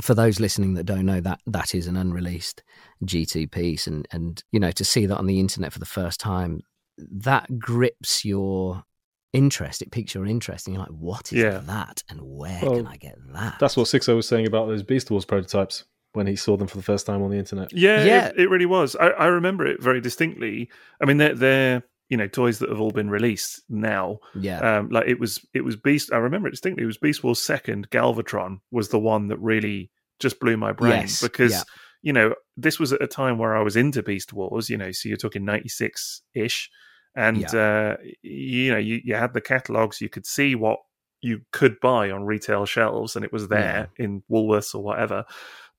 [0.00, 2.62] for those listening that don't know that that is an unreleased
[3.04, 6.20] G2 piece and and you know to see that on the internet for the first
[6.20, 6.62] time
[6.98, 8.84] that grips your
[9.32, 11.58] interest it piques your interest and you're like what is Yeah.
[11.66, 14.82] that and where Well, can I get that that's what Sixo was saying about those
[14.82, 15.84] Beast Wars prototypes
[16.14, 17.70] when he saw them for the first time on the internet.
[17.72, 18.26] yeah, Yeah.
[18.28, 18.96] It, it really was.
[18.96, 20.70] I, I remember it very distinctly.
[21.00, 24.18] I mean, they're they're you know toys that have all been released now.
[24.34, 24.60] Yeah.
[24.60, 26.12] Um, like it was it was Beast.
[26.12, 26.84] I remember it distinctly.
[26.84, 27.90] It was Beast Wars second.
[27.90, 31.62] Galvatron was the one that really just blew my brain Yes, because yeah.
[32.02, 34.70] you know this was at a time where I was into Beast Wars.
[34.70, 36.70] You know, so you're talking ninety six ish,
[37.14, 40.00] and uh, you know you, you had the catalogs.
[40.00, 40.78] You could see what
[41.20, 45.24] you could buy on retail shelves, and it was there in Woolworths or whatever.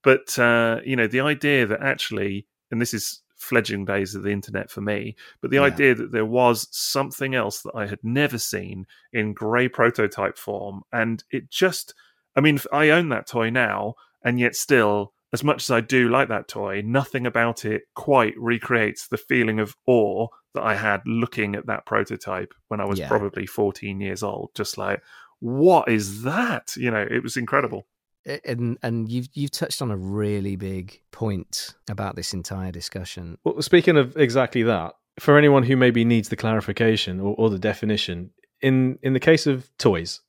[0.03, 4.29] But uh, you know the idea that actually, and this is fledgling days of the
[4.31, 5.63] internet for me, but the Yeah.
[5.63, 10.83] idea that there was something else that I had never seen in grey prototype form,
[10.91, 11.93] and it just,
[12.35, 16.09] I mean, I own that toy now, and yet still, as much as I do
[16.09, 21.01] like that toy, nothing about it quite recreates the feeling of awe that I had
[21.05, 23.07] looking at that prototype when I was Yeah.
[23.07, 24.49] probably 14 years old.
[24.55, 25.01] Just like,
[25.39, 26.75] what is that?
[26.75, 27.87] You know, it was incredible.
[28.25, 33.37] And and you've you've touched on a really big point about this entire discussion.
[33.43, 37.59] Well, speaking of exactly that, for anyone who maybe needs the clarification or, or the
[37.59, 40.21] definition, in in the case of toys,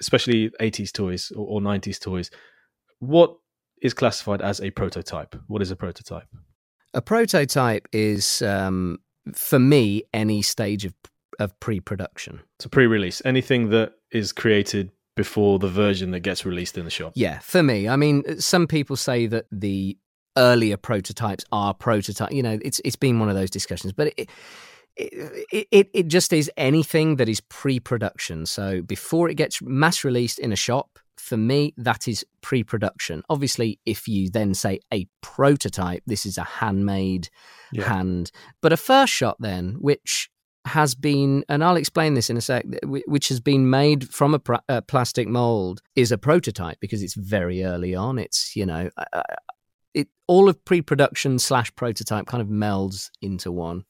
[0.00, 2.30] especially 80s toys or, or 90s toys,
[2.98, 3.36] what
[3.82, 5.36] is classified as a prototype?
[5.46, 6.28] What is a prototype?
[6.92, 8.98] A prototype is, um,
[9.32, 10.94] for me, any stage of
[11.38, 12.40] of pre-production.
[12.58, 17.12] So pre-release, anything that is created before the version that gets released in the shop.
[17.14, 19.98] Yeah, for me, I mean, some people say that the
[20.36, 22.32] earlier prototypes are prototype.
[22.32, 24.28] You know, it's it's been one of those discussions, but it.
[24.96, 28.44] It, it it just is anything that is pre-production.
[28.44, 33.22] So before it gets mass released in a shop, for me that is pre-production.
[33.30, 37.28] Obviously, if you then say a prototype, this is a handmade
[37.72, 37.84] Yeah.
[37.84, 40.28] hand, but a first shot then, which
[40.78, 44.38] has been, and I'll explain this in a sec, which has been made from a,
[44.38, 48.18] pra- a plastic mold, is a prototype because it's very early on.
[48.18, 49.22] It's you know, uh, uh,
[49.94, 53.84] it all of pre-production slash prototype kind of melds into one.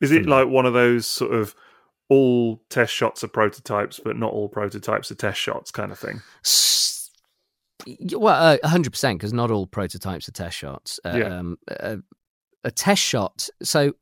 [0.00, 0.30] Is it Hmm.
[0.30, 1.54] like one of those sort of
[2.08, 6.20] all test shots are prototypes, but not all prototypes are test shots kind of thing?
[8.12, 11.00] Well, a hundred percent, because not all prototypes are test shots.
[11.04, 11.38] Uh, Yeah.
[11.38, 11.98] um, a,
[12.64, 13.48] a test shot.
[13.62, 13.94] So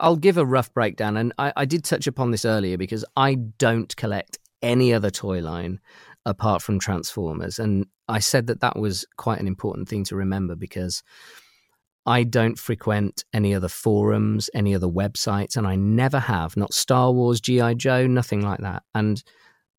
[0.00, 3.34] I'll give a rough breakdown, and I, I did touch upon this earlier because I
[3.34, 5.80] don't collect any other toy line
[6.24, 10.56] apart from Transformers, and I said that that was quite an important thing to remember
[10.56, 11.02] because
[12.06, 16.56] I don't frequent any other forums, any other websites, and I never have.
[16.56, 19.22] Not Star Wars, GI Joe, nothing like that, and.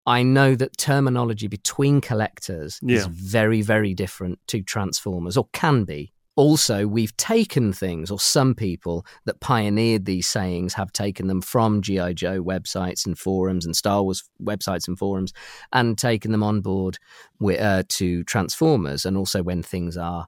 [0.08, 6.14] I know that terminology between collectors is very, very different to Transformers, or can be.
[6.38, 11.82] Also, we've taken things, or some people that pioneered these sayings have taken them from
[11.82, 12.12] G.I.
[12.14, 15.32] Joe websites and forums and Star Wars websites and forums
[15.72, 16.98] and taken them on board
[17.40, 19.06] wi- uh, to Transformers.
[19.06, 20.28] And also, when things are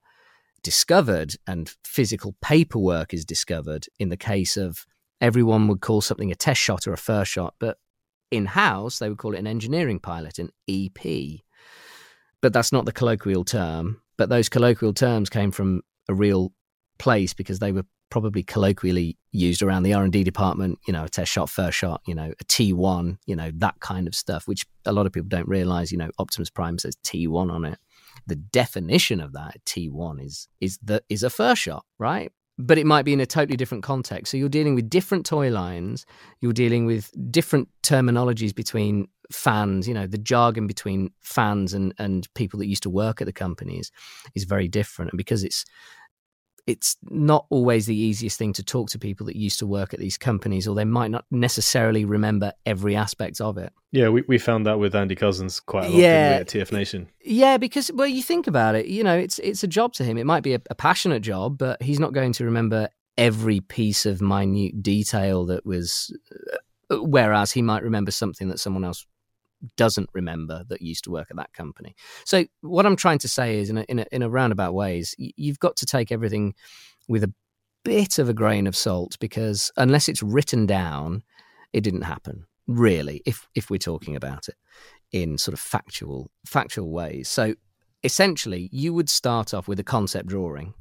[0.63, 4.85] discovered and physical paperwork is discovered, in the case of
[5.19, 7.79] everyone would call something a test shot or a first shot, but
[8.31, 11.41] in house, they would call it an engineering pilot, an EP.
[12.41, 14.01] But that's not the colloquial term.
[14.17, 16.51] But those colloquial terms came from a real
[16.97, 21.31] place because they were probably colloquially used around the R&D department, you know, a test
[21.31, 24.93] shot, first shot, you know, a T1, you know, that kind of stuff, which a
[24.93, 27.77] lot of people don't realize, you know, Optimus Prime says T1 on it.
[28.25, 32.31] The definition of that T1 is is the is a first shot, right?
[32.59, 34.31] But it might be in a totally different context.
[34.31, 36.05] So you're dealing with different toy lines,
[36.41, 42.27] you're dealing with different terminologies between fans, you know, the jargon between fans and and
[42.33, 43.91] people that used to work at the companies
[44.35, 45.11] is very different.
[45.11, 45.65] And because it's
[46.67, 49.99] it's not always the easiest thing to talk to people that used to work at
[49.99, 53.71] these companies or they might not necessarily remember every aspect of it.
[53.93, 56.37] Yeah, we, we found that with Andy Cousins quite a lot Yeah.
[56.41, 57.07] at TF Nation.
[57.23, 60.17] Yeah, because well, you think about it, you know, it's it's a job to him.
[60.17, 64.05] It might be a, a passionate job, but he's not going to remember every piece
[64.05, 66.15] of minute detail that was.
[66.89, 69.05] Uh, whereas he might remember something that someone else
[69.75, 71.95] doesn't remember that used to work at that company.
[72.25, 75.15] So what I'm trying to say is, in a in a, in a roundabout ways,
[75.19, 76.53] y- you've got to take everything
[77.07, 77.33] with a
[77.83, 81.23] bit of a grain of salt because unless it's written down,
[81.73, 83.21] it didn't happen really.
[83.25, 84.55] If if we're talking about it
[85.11, 87.29] in sort of factual factual ways.
[87.29, 87.55] So
[88.03, 90.73] essentially, you would start off with a concept drawing.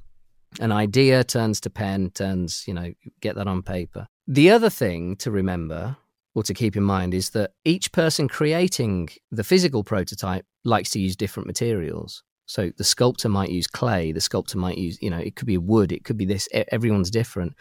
[0.60, 4.08] An idea turns to pen, turns, you know, get that on paper.
[4.26, 5.96] The other thing to remember
[6.37, 11.01] or to keep in mind is that each person creating the physical prototype likes to
[11.01, 12.22] use different materials.
[12.44, 15.57] So the sculptor might use clay, the sculptor might use, you know, it could be
[15.57, 17.55] wood, it could be this, everyone's different.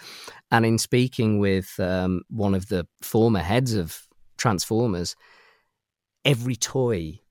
[0.51, 3.97] And in speaking with um, one of the former heads of
[4.37, 5.15] Transformers,
[6.25, 7.21] every toy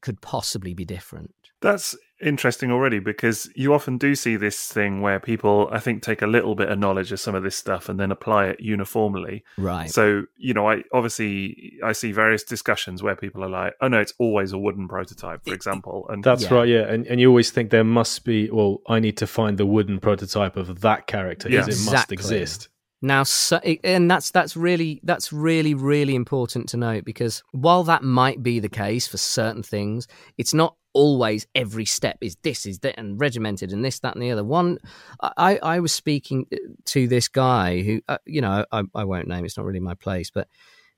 [0.00, 1.34] could possibly be different.
[1.60, 6.22] That's interesting already because you often do see this thing where people, I think, take
[6.22, 9.44] a little bit of knowledge of some of this stuff and then apply it uniformly.
[9.58, 9.90] Right.
[9.90, 14.00] So, you know, I obviously I see various discussions where people are like, "Oh no,
[14.00, 16.54] it's always a wooden prototype," for example, and That's Yeah.
[16.54, 16.82] right, yeah.
[16.92, 18.50] And and you always think there must be.
[18.50, 21.60] Well, I need to find the wooden prototype of that character Yeah.
[21.60, 22.14] because it must Exactly.
[22.38, 22.68] exist.
[23.02, 28.02] Now, so, and that's that's really that's really really important to note because while that
[28.02, 30.08] might be the case for certain things,
[30.38, 34.22] it's not always every step is this is that and regimented and this that and
[34.22, 34.44] the other.
[34.44, 34.78] One,
[35.20, 36.46] I I was speaking
[36.86, 39.94] to this guy who uh, you know I I won't name it's not really my
[39.94, 40.48] place, but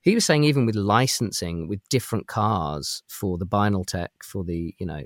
[0.01, 4.73] he was saying even with licensing with different cars for the Binal Tech for the
[4.77, 5.03] you know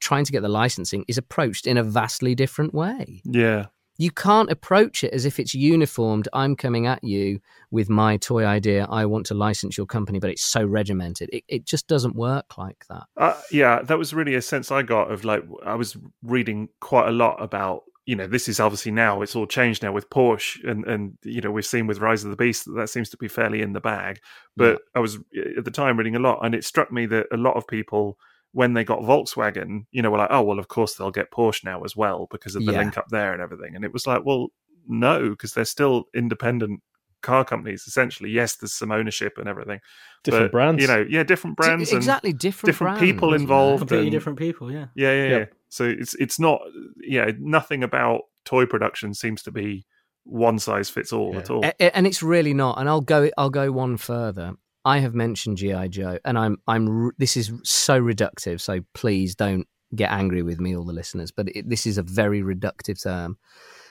[0.00, 3.66] trying to get the licensing is approached in a vastly different way yeah,
[3.96, 6.28] you can't approach it as if it's uniformed.
[6.32, 8.86] I'm coming at you with my toy idea.
[8.90, 11.30] I want to license your company, but it's so regimented.
[11.32, 13.04] It, it just doesn't work like that.
[13.16, 17.08] Uh, yeah, that was really a sense I got of like I was reading quite
[17.08, 20.68] a lot about you know this is obviously now it's all changed now with Porsche
[20.68, 23.16] and and you know we've seen with Rise of the Beast that that seems to
[23.16, 24.20] be fairly in the bag.
[24.56, 27.26] But I was uh, at the time reading a lot, and it struck me that
[27.32, 28.18] a lot of people
[28.54, 31.64] when they got Volkswagen, you know, we're like, oh well, of course they'll get Porsche
[31.64, 32.78] now as well because of the Yeah.
[32.78, 33.74] link up there and everything.
[33.76, 34.48] And it was like, well,
[34.86, 36.80] no, because they're still independent
[37.20, 38.30] car companies essentially.
[38.30, 39.80] Yes, there's some ownership and everything,
[40.22, 40.82] Different but, brands.
[40.82, 43.80] You know, yeah, different brands and exactly different, different brands, people involved.
[43.80, 44.86] Completely and- different people, yeah.
[44.94, 45.40] Yeah, yeah, Yep.
[45.50, 45.58] yeah.
[45.68, 46.60] So it's it's not
[47.00, 49.84] yeah, nothing about toy production seems to be
[50.24, 51.38] one size fits all Yeah.
[51.40, 51.64] at all.
[51.64, 52.78] A- a- and it's really not.
[52.78, 53.30] And I'll go.
[53.36, 54.52] I'll go one further.
[54.84, 56.58] I have mentioned GI Joe, and I'm.
[56.66, 57.10] I'm.
[57.18, 58.60] This is so reductive.
[58.60, 61.30] So please don't get angry with me, all the listeners.
[61.30, 63.38] But it, this is a very reductive term.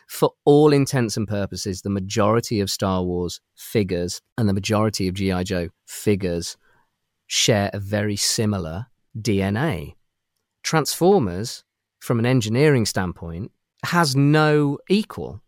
[0.08, 5.16] For all intents and purposes, the majority of Star Wars figures and the majority of
[5.16, 6.58] GI Joe figures
[7.28, 9.96] share a very similar DNA.
[10.62, 11.64] Transformers,
[12.00, 13.52] from an engineering standpoint,
[13.86, 15.42] has no equal.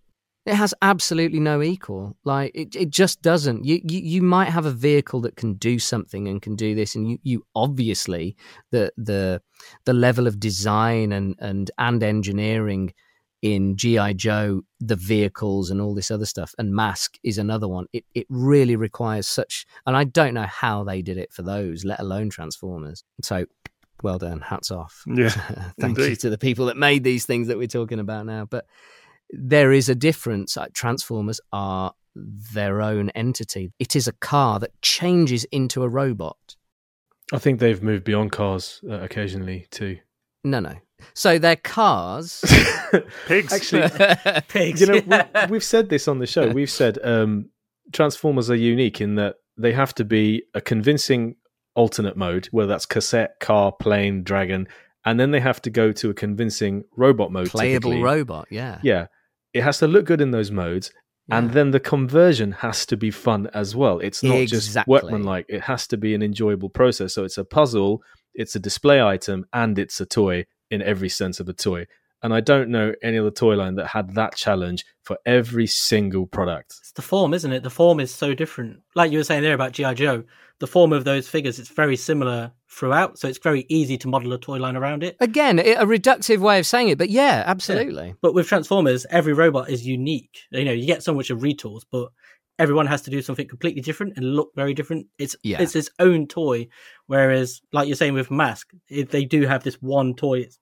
[0.46, 2.16] It has absolutely no equal.
[2.24, 3.66] Like it, it just doesn't.
[3.66, 6.94] You, you you might have a vehicle that can do something and can do this,
[6.94, 8.36] and you, you obviously
[8.72, 9.42] the the
[9.86, 12.94] the level of design and and and engineering
[13.42, 17.86] in GI Joe, the vehicles and all this other stuff, and Mask is another one.
[17.92, 21.84] It it really requires such, and I don't know how they did it for those,
[21.84, 23.04] let alone Transformers.
[23.24, 23.46] So,
[24.04, 25.04] well done, hats off.
[25.08, 25.30] Yeah,
[25.80, 28.46] Thank you to the people that made these things that we're talking about now.
[28.46, 28.66] But
[29.38, 30.58] there is a difference.
[30.74, 33.72] Transformers are their own entity.
[33.80, 36.56] It is a car that changes into a robot.
[37.34, 39.98] I think they've moved beyond cars uh, occasionally too.
[40.44, 40.76] No, no.
[41.14, 42.44] So they're cars.
[43.28, 43.52] Pigs.
[43.52, 43.90] Actually,
[44.48, 44.82] Pigs.
[44.82, 45.48] you know, yeah.
[45.48, 46.48] we, we've said this on the show.
[46.50, 47.50] We've said um,
[47.92, 51.36] Transformers are unique in that they have to be a convincing
[51.76, 54.68] alternate mode, whether that's cassette, car, plane, dragon,
[55.04, 57.50] and then they have to go to a convincing robot mode.
[57.50, 58.04] Playable typically.
[58.04, 58.80] robot, yeah.
[58.84, 59.08] Yeah,
[59.56, 60.92] it has to look good in those modes,
[61.36, 63.98] and then the conversion has to be fun as well.
[64.08, 64.92] It's not just Exactly.
[64.94, 67.14] workmanlike; it has to be an enjoyable process.
[67.16, 68.02] So it's a puzzle,
[68.42, 71.82] it's a display item, and it's a toy in every sense of a toy.
[72.26, 76.26] And I don't know any other toy line that had that challenge for every single
[76.26, 76.74] product.
[76.80, 77.62] It's the form, isn't it?
[77.62, 78.80] The form is so different.
[78.96, 80.24] Like you were saying there about GI Joe,
[80.58, 84.34] the form of those figures it's very similar throughout, so it's very easy to model
[84.34, 85.18] a toy line around it.
[85.20, 88.16] Again, a reductive way of saying it, but yeah, absolutely.
[88.24, 90.40] But with Transformers, every robot is unique.
[90.50, 92.10] You know, you get so much of retools, but
[92.58, 95.06] everyone has to do something completely different and look very different.
[95.20, 95.62] It's Yeah.
[95.62, 96.70] it's its own toy.
[97.06, 100.58] Whereas, like you're saying with Mask, it, they do have this one toy, it's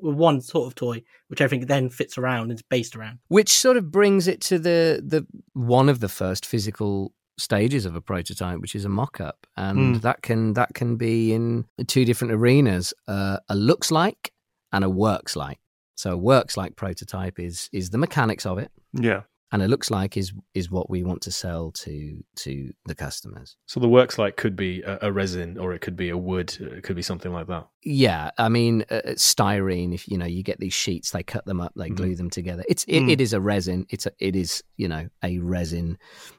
[0.00, 3.18] one sort of toy, which everything then fits around and is based around.
[3.28, 7.94] Which sort of brings it to the the one of the first physical stages of
[7.94, 10.00] a prototype, which is a mock-up, and Hmm.
[10.00, 14.32] that can that can be in two different arenas: uh, a looks like
[14.72, 15.58] and a works like.
[15.96, 19.22] So a works like prototype is is the mechanics of it, yeah.
[19.50, 23.56] And it looks like is is what we want to sell to to the customers.
[23.66, 26.56] So the works like could be a, a resin, or it could be a wood,
[26.60, 27.66] it could be something like that.
[27.82, 29.94] Yeah, I mean uh, styrene.
[29.94, 31.96] If you know, you get these sheets, they cut them up, they Mhm.
[31.96, 32.64] glue them together.
[32.68, 33.10] It's it, Mm.
[33.10, 33.86] it is a resin.
[33.88, 35.98] It's a, it is you know a resin,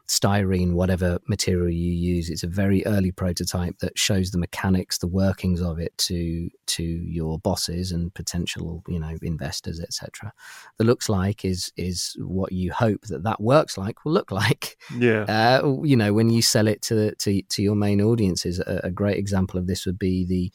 [0.09, 2.29] styrene, whatever material you use.
[2.31, 6.83] It's a very early prototype that shows the mechanics, the workings of it to to
[6.83, 10.33] your bosses and potential you know investors, etc.
[10.77, 14.77] The looks like is is what you hope that that works like will look like
[14.97, 15.23] Yeah.
[15.23, 18.91] uh, you know, when you sell it to to, to your main audiences, a, a
[18.91, 20.51] great example of this would be the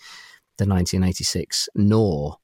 [0.58, 2.36] the 1986 Gnaw.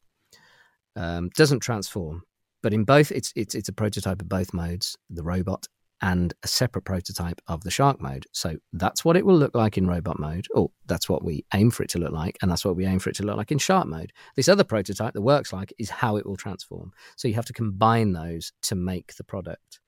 [0.97, 2.23] Um, doesn't transform,
[2.63, 5.67] but in both, it's it's it's a prototype of both modes: the robot
[6.03, 8.27] and a separate prototype of the shark mode.
[8.33, 11.71] So that's what it will look like in robot mode, or that's what we aim
[11.71, 13.53] for it to look like, and that's what we aim for it to look like
[13.53, 14.13] in shark mode.
[14.37, 16.93] This other prototype that works like is how it will transform.
[17.17, 19.81] So you have to combine those to make the product.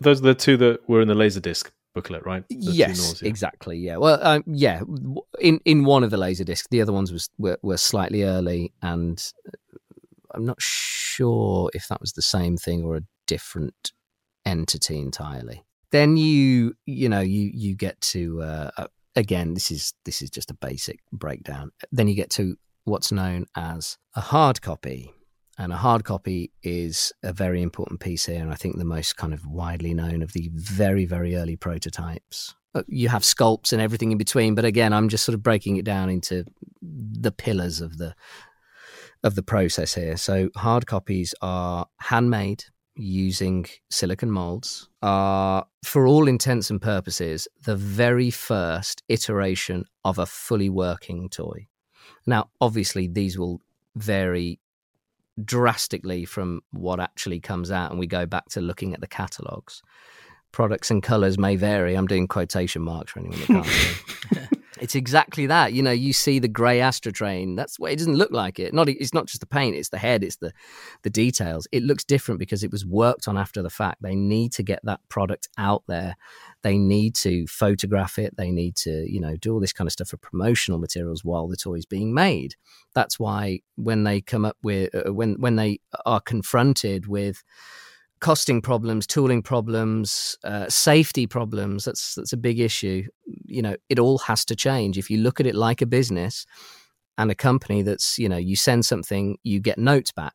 [0.00, 2.44] Those are the two that were in the Laserdisc booklet, right?
[2.48, 3.28] The yes, yeah.
[3.28, 3.78] exactly.
[3.78, 3.96] Yeah.
[3.96, 4.82] Well, um, yeah.
[5.40, 8.72] In in one of the laser discs, the other ones was were, were slightly early,
[8.82, 9.78] and uh,
[10.34, 13.92] I'm not sure if that was the same thing or a different
[14.46, 15.64] entity entirely.
[15.92, 19.54] Then you you know you you get to uh, uh, again.
[19.54, 21.72] This is this is just a basic breakdown.
[21.92, 25.12] Then you get to what's known as a hard copy.
[25.58, 29.16] And a hard copy is a very important piece here, and I think the most
[29.16, 32.54] kind of widely known of the very, very early prototypes.
[32.74, 35.78] Uh, You have sculpts and everything in between, but again, I'm just sort of breaking
[35.78, 36.44] it down into
[36.82, 38.14] the pillars of the
[39.22, 40.18] of the process here.
[40.18, 42.64] So hard copies are handmade
[42.96, 50.26] using silicon molds, are for all intents and purposes the very first iteration of a
[50.26, 51.66] fully working toy.
[52.26, 53.60] Now, obviously, these will
[53.94, 54.58] vary
[55.42, 59.82] drastically from what actually comes out, and we go back to looking at the catalogs.
[60.52, 61.94] Products and colors may vary.
[61.94, 63.66] I'm doing quotation marks for anyone that can't
[64.50, 64.55] see.
[64.78, 65.72] It's exactly that.
[65.72, 67.56] You know, you see the grey Astrotrain.
[67.56, 68.74] That's what it doesn't look like it.
[68.74, 70.52] Not it's not just the paint, it's the head, it's the
[71.02, 71.66] the details.
[71.72, 74.02] It looks different because it was worked on after the fact.
[74.02, 76.16] They need to get that product out there.
[76.62, 78.36] They need to photograph it.
[78.36, 81.48] They need to, you know, do all this kind of stuff for promotional materials while
[81.48, 82.56] the toy is being made.
[82.94, 87.42] That's why when they come up with uh, when when they are confronted with
[88.20, 91.84] costing problems, tooling problems, uh, safety problems.
[91.84, 93.04] That's that's a big issue.
[93.44, 94.98] You know, it all has to change.
[94.98, 96.46] If you look at it like a business
[97.18, 100.34] and a company that's you know you send something, you get notes back.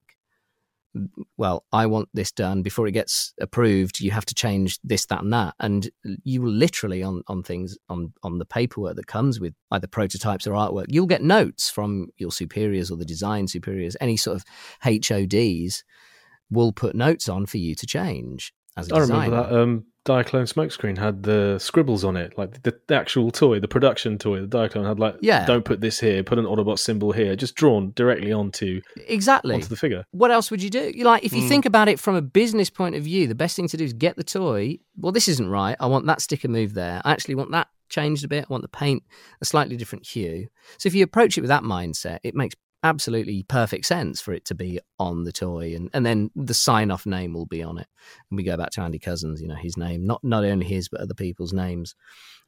[1.38, 4.02] Well, I want this done before it gets approved.
[4.02, 8.14] You have to change this, that, and that, and you literally on on things on
[8.24, 10.86] on the paperwork that comes with either prototypes or artwork.
[10.90, 14.46] You'll get notes from your superiors or the design superiors, any sort of
[14.84, 15.84] HODs
[16.52, 19.24] will put notes on for you to change as a I designer.
[19.32, 23.60] remember that um, Diaclone smokescreen had the scribbles on it, like the, the actual toy,
[23.60, 24.42] the production toy.
[24.42, 25.46] The Diaclone had like, Yeah.
[25.46, 29.54] don't put this here, put an Autobot symbol here, just drawn directly onto exactly.
[29.56, 30.04] onto the figure.
[30.12, 30.92] what else would you do?
[31.04, 31.50] Like, if you Mm.
[31.50, 33.94] think about it from a business point of view, the best thing to do is
[33.94, 34.80] get the toy.
[34.98, 35.76] Well, this isn't right.
[35.80, 37.02] I want that sticker moved there.
[37.06, 38.46] I actually want that changed a bit.
[38.50, 39.04] I want the paint
[39.42, 40.48] a slightly different hue.
[40.80, 44.46] So if you approach it with that mindset, it makes absolutely perfect sense for it
[44.46, 47.78] to be on the toy and, and then the sign off name will be on
[47.78, 47.88] it.
[48.30, 50.90] And we go back to Andy Cousins, you know, his name, not not only his
[50.90, 51.96] but other people's names.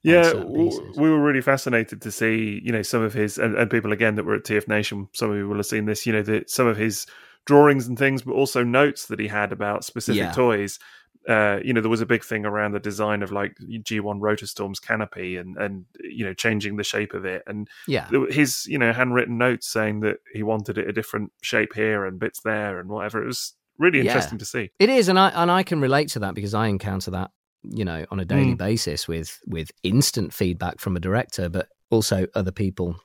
[0.01, 0.97] Yeah, certain w- pieces.
[0.97, 4.15] we were really fascinated to see, you know, some of his and, and people again
[4.15, 5.07] that were at TF Nation.
[5.13, 7.05] Some of you will have seen this, you know, the, some of his
[7.45, 10.31] drawings and things, but also notes that he had about specific Yeah.
[10.31, 10.79] toys.
[11.27, 14.79] Uh, you know, there was a big thing around the design of like G1 Rotorstorm's
[14.79, 18.09] canopy and and you know changing the shape of it and Yeah.
[18.29, 22.19] his you know handwritten notes saying that he wanted it a different shape here and
[22.19, 23.23] bits there and whatever.
[23.23, 24.05] It was really Yeah.
[24.05, 24.71] interesting to see.
[24.79, 27.31] It is, and I and I can relate to that because I encounter that,
[27.63, 28.57] you know, on a daily Mm.
[28.57, 32.97] basis with with instant feedback from a director, but also other people.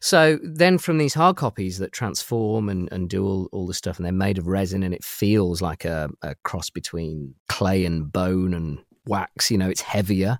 [0.00, 3.96] So then, from these hard copies that transform and, and do all, all the stuff,
[3.96, 8.10] and they're made of resin, and it feels like a, a cross between clay and
[8.10, 9.50] bone and wax.
[9.50, 10.38] You know, it's heavier.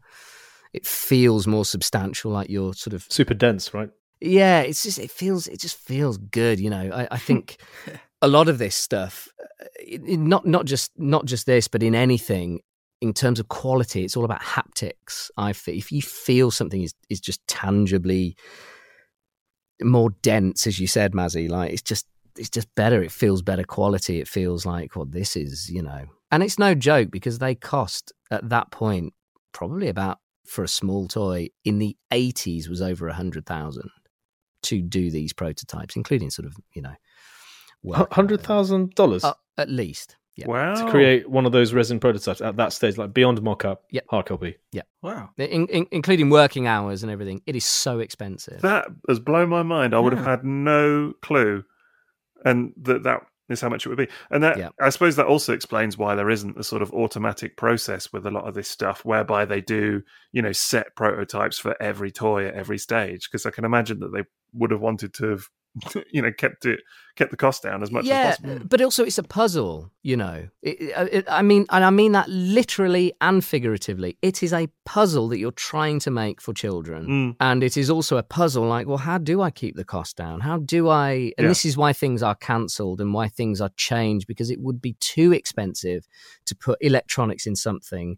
[0.72, 3.90] It feels more substantial, like you're sort of Super dense, right?
[4.20, 7.58] yeah it's just it feels it just feels good you know i, I think
[8.22, 12.60] a lot of this stuff uh, not not just not just this but in anything
[13.00, 16.94] in terms of quality it's all about haptics i feel if you feel something is,
[17.08, 18.36] is just tangibly
[19.82, 21.48] more dense as you said mazzy.
[21.48, 22.06] Like it's just
[22.36, 23.02] it's just better.
[23.02, 24.20] It feels better quality.
[24.20, 26.06] It feels like well this is you know.
[26.30, 29.14] And it's no joke because they cost at that point
[29.52, 33.90] probably about for a small toy in the 80s was over a hundred thousand
[34.62, 36.94] to do these prototypes, including sort of, you know,
[37.82, 39.24] work Hundred thousand dollars?
[39.24, 40.16] Uh, at least.
[40.38, 40.46] Yeah.
[40.46, 44.04] Wow, to create one of those resin prototypes at that stage, like beyond mock-up, Yep.
[44.08, 44.56] hard copy.
[44.70, 44.82] Yeah.
[45.02, 45.30] Wow.
[45.36, 47.42] In, in, including working hours and everything.
[47.44, 48.60] It is so expensive.
[48.62, 49.94] That has blown my mind.
[49.94, 51.64] I would have had no clue,
[52.44, 54.08] and that that is how much it would be.
[54.30, 54.68] And that Yeah.
[54.80, 58.30] I suppose that also explains why there isn't a sort of automatic process with a
[58.30, 62.54] lot of this stuff, whereby they do you know set prototypes for every toy at
[62.54, 63.28] every stage.
[63.28, 64.22] Because I can imagine that they
[64.52, 65.48] would have wanted to have
[66.12, 66.80] you know kept it
[67.16, 68.66] kept the cost down as much yeah, as possible.
[68.68, 70.48] but also it's a puzzle, you know.
[70.62, 74.16] It, it, it- I mean, and I mean that literally and figuratively.
[74.22, 77.06] It is a puzzle that you're trying to make for children.
[77.08, 77.36] Mm.
[77.40, 80.38] And it is also a puzzle like, well, how do I keep the cost down?
[80.38, 81.10] How do I?
[81.36, 81.48] And Yeah.
[81.48, 84.92] this is why things are cancelled and why things are changed because it would be
[85.00, 86.06] too expensive
[86.46, 88.16] to put electronics in something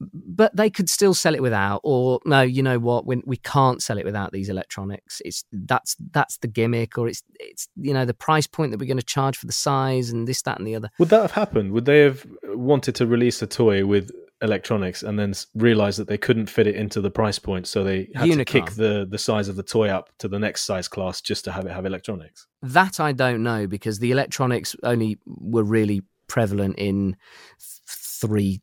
[0.00, 3.82] but they could still sell it without or no you know what we, we can't
[3.82, 8.04] sell it without these electronics it's that's that's the gimmick or it's it's you know
[8.04, 10.66] the price point that we're going to charge for the size and this that and
[10.66, 11.72] the other Would that have happened?
[11.72, 14.10] Would they have wanted to release a toy with
[14.42, 18.08] electronics and then realize that they couldn't fit it into the price point, so they
[18.14, 21.20] had to kick the the size of the toy up to the next size class
[21.20, 22.46] just to have it have electronics?
[22.62, 27.14] that i don't know because the electronics only were really prevalent in
[27.60, 28.60] three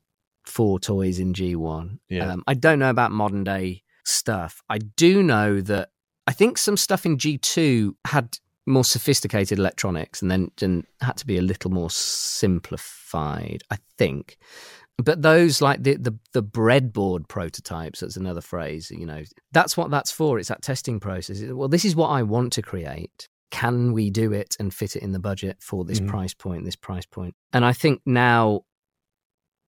[0.52, 2.32] four toys in g1 Yeah.
[2.34, 4.62] um, i don't know about modern day stuff.
[4.70, 5.90] I do know that
[6.28, 8.38] i think some stuff in g2 had
[8.68, 11.90] more sophisticated electronics and then, then had to be a little more
[12.66, 14.38] simplified i think.
[14.98, 19.90] But those like the, the the breadboard prototypes that's another phrase you know that's what
[19.90, 20.38] that's for.
[20.38, 21.42] It's that testing process.
[21.42, 23.28] Well this is what i want to create.
[23.52, 26.08] Can we do it and fit it in the budget for this Mhm.
[26.08, 27.34] price point this price point?
[27.54, 28.62] And i think now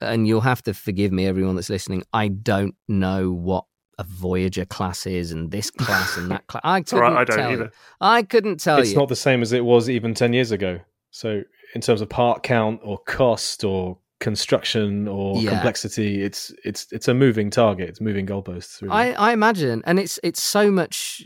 [0.06, 3.66] and you'll have to forgive me everyone that's listening i don't know what
[4.00, 7.38] a voyager class is and this class and that class i couldn't right, I don't
[7.38, 7.64] tell either.
[7.66, 7.70] you.
[8.02, 10.80] i couldn't tell it's you not the same as it was even 10 years ago.
[11.16, 11.44] So,
[11.76, 15.52] in terms of part count or cost or construction or Yeah.
[15.52, 17.88] complexity, it's it's it's a moving target.
[17.88, 18.82] It's moving goalposts.
[18.82, 18.92] Really.
[18.92, 21.24] I, I imagine, and it's it's so much.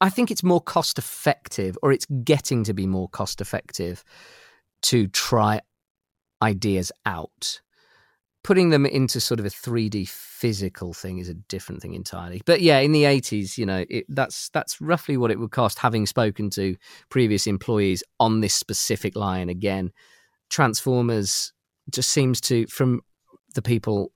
[0.00, 4.02] I think it's more cost effective, or it's getting to be more cost effective
[4.84, 5.60] to try
[6.42, 7.60] ideas out.
[8.42, 12.40] Putting them into sort of a three D physical thing is a different thing entirely.
[12.46, 15.78] But yeah, in the eighties, you know, it, that's that's roughly what it would cost.
[15.78, 16.76] Having spoken to
[17.10, 19.92] previous employees on this specific line, again,
[20.48, 21.52] Transformers
[21.90, 23.02] just seems to, from
[23.54, 24.12] the people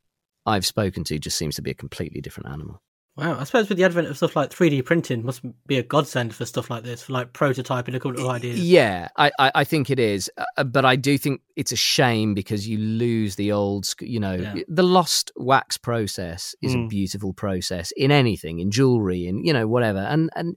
[0.47, 2.81] I've spoken to, just seems to be a completely different animal.
[3.17, 6.35] Wow, I suppose with the advent of stuff like 3D printing must be a godsend
[6.35, 8.59] for stuff like this, for like prototyping a couple of ideas.
[8.59, 12.35] Yeah, I, I, I think it is, uh, but I do think it's a shame
[12.35, 14.63] because you lose the old, you know, Yeah.
[14.67, 16.89] the lost wax process is a Mm.
[16.89, 20.57] beautiful process in anything, in jewelry, and you know whatever, and and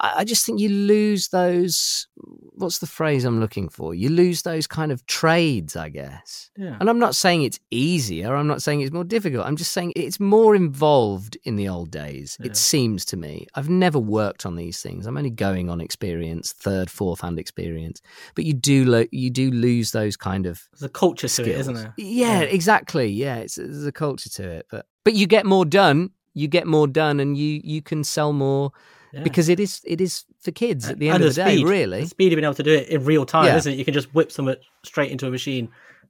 [0.00, 2.06] I just think you lose those.
[2.54, 3.94] What's the phrase I'm looking for?
[3.94, 6.50] You lose those kind of trades, I guess.
[6.56, 6.76] Yeah.
[6.80, 8.34] And I'm not saying it's easier.
[8.34, 9.46] I'm not saying it's more difficult.
[9.46, 12.36] I'm just saying it's more involved in the old days.
[12.40, 12.46] Yeah.
[12.46, 13.46] It seems to me.
[13.54, 15.06] I've never worked on these things.
[15.06, 18.00] I'm only going on experience, third, fourth hand experience.
[18.34, 21.48] But you do lo- you do lose those kind of There's a culture to it,
[21.48, 21.94] isn't skills.
[21.96, 22.06] there?
[22.06, 23.08] Yeah, exactly.
[23.08, 24.66] Yeah, it's there's a culture to it.
[24.70, 26.10] But but you get more done.
[26.34, 28.72] You get more done, and you you can sell more
[29.12, 29.22] Yeah.
[29.22, 31.56] because it is it is for kids at the end And of the, day.
[31.56, 33.56] speed, Really, The speed of being able to do it in real time, Yeah.
[33.56, 33.76] isn't it?
[33.76, 35.68] You can just whip something uh, straight into a machine,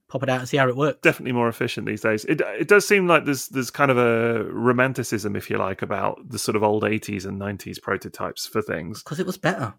[0.09, 0.99] pop it out, and see how it works.
[1.03, 2.25] definitely more efficient these days.
[2.27, 6.29] It it does seem like there's there's kind of a romanticism, if you like, about
[6.29, 9.03] the sort of old '80s and '90s prototypes for things.
[9.03, 9.75] Because it was better.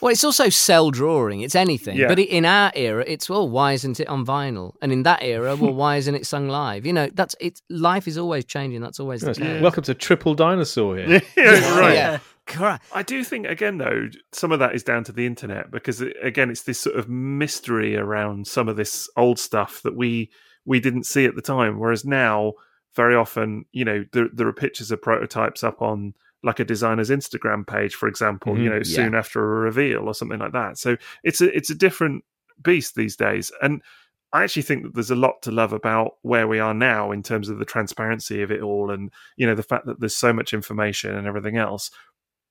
[0.00, 1.40] Well, it's also cell drawing.
[1.40, 1.96] It's anything.
[1.96, 2.06] Yeah.
[2.08, 4.74] But in our era, it's well, why isn't it on vinyl?
[4.80, 6.86] And in that era, well, why isn't it sung live?
[6.86, 8.80] You know, that's it's life is always changing.
[8.80, 9.62] That's always the Yes, case.
[9.62, 11.08] Welcome to Triple Dinosaur here.
[11.36, 11.94] yeah, right.
[11.94, 12.18] Yeah.
[12.48, 12.84] Correct.
[12.92, 16.16] I do think again though some of that is down to the internet because it-
[16.22, 20.30] again it's this sort of mystery around some of this old stuff that we
[20.64, 21.78] we didn't see at the time.
[21.78, 22.54] Whereas now
[22.96, 27.10] very often you know there, there are pictures of prototypes up on like a designer's
[27.10, 28.74] Instagram page for example you Mhm.
[28.74, 30.78] know soon after a reveal or something like that.
[30.78, 32.24] So it's a it's a different
[32.62, 33.52] beast these days.
[33.62, 33.82] And
[34.30, 37.22] I actually think that there's a lot to love about where we are now in
[37.22, 40.32] terms of the transparency of it all and you know the fact that there's so
[40.34, 41.90] much information and everything else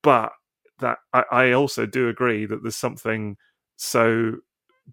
[0.03, 0.31] but
[0.79, 3.37] that I, I also do agree that there's something
[3.77, 4.33] so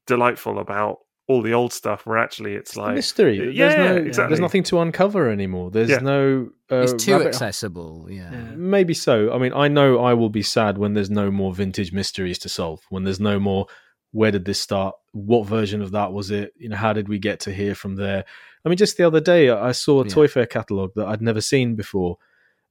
[0.07, 3.55] delightful about all the old stuff where actually it's It's the like mystery.
[3.57, 4.28] Yeah, there's, no, exactly.
[4.30, 5.70] there's nothing to uncover anymore.
[5.70, 5.98] There's Yeah.
[5.98, 6.50] no.
[6.70, 8.07] Uh, It's too accessible.
[8.11, 8.30] Yeah.
[8.30, 8.50] Yeah.
[8.57, 9.32] Maybe so.
[9.32, 12.48] I mean, I know I will be sad when there's no more vintage mysteries to
[12.50, 12.80] solve.
[12.90, 13.66] When there's no more.
[14.12, 14.94] Where did this start?
[15.11, 16.52] What version of that was it?
[16.57, 18.24] You know, how did we get to here from there?
[18.64, 20.11] I mean, just the other day, I saw a Yeah.
[20.14, 22.18] Toy Fair catalog that I'd never seen before,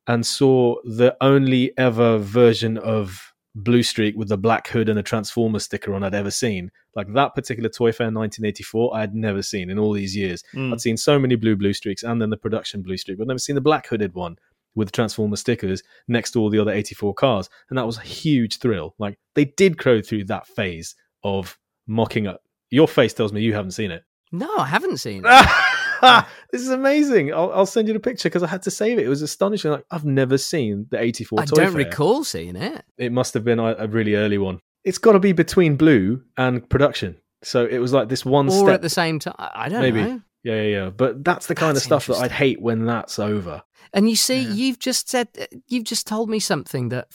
[0.08, 5.04] and saw the only ever version of Blue Streak with the black hood and a
[5.04, 6.72] Transformer sticker on I'd ever seen.
[6.96, 10.44] Like that particular Toy Fair 1984, I had never seen in all these years.
[10.54, 10.74] Mm.
[10.74, 13.28] I'd seen so many blue Blue Streaks and then the production Blue Streak, but I'd
[13.28, 14.38] never seen the black hooded one
[14.76, 17.50] with the Transformer stickers next to all the other 84 cars.
[17.70, 18.96] And that was a huge thrill.
[18.98, 22.42] Like they did go through that phase of mocking up.
[22.72, 24.04] Your face tells me you haven't seen it.
[24.32, 25.50] No, I haven't seen it.
[26.52, 27.34] this is amazing.
[27.34, 29.06] I'll, I'll send you the picture because I had to save it.
[29.06, 29.72] It was astonishing.
[29.72, 31.78] Like I've never seen the 84 I Toy don't Fair.
[31.86, 32.84] recall seeing it.
[32.98, 34.60] It must have been a, a really early one.
[34.84, 37.18] It's got to be between Blue and production.
[37.44, 38.76] So it was like this one Or step.
[38.76, 39.36] at the same time.
[39.38, 40.02] I I don't Maybe.
[40.02, 40.22] know.
[40.44, 40.90] Yeah, yeah, yeah.
[40.90, 43.64] But that's the kind That's of stuff that I'd hate when that's over.
[43.94, 44.54] And you see, Yeah.
[44.54, 47.08] you've just said, uh, you've just told me something that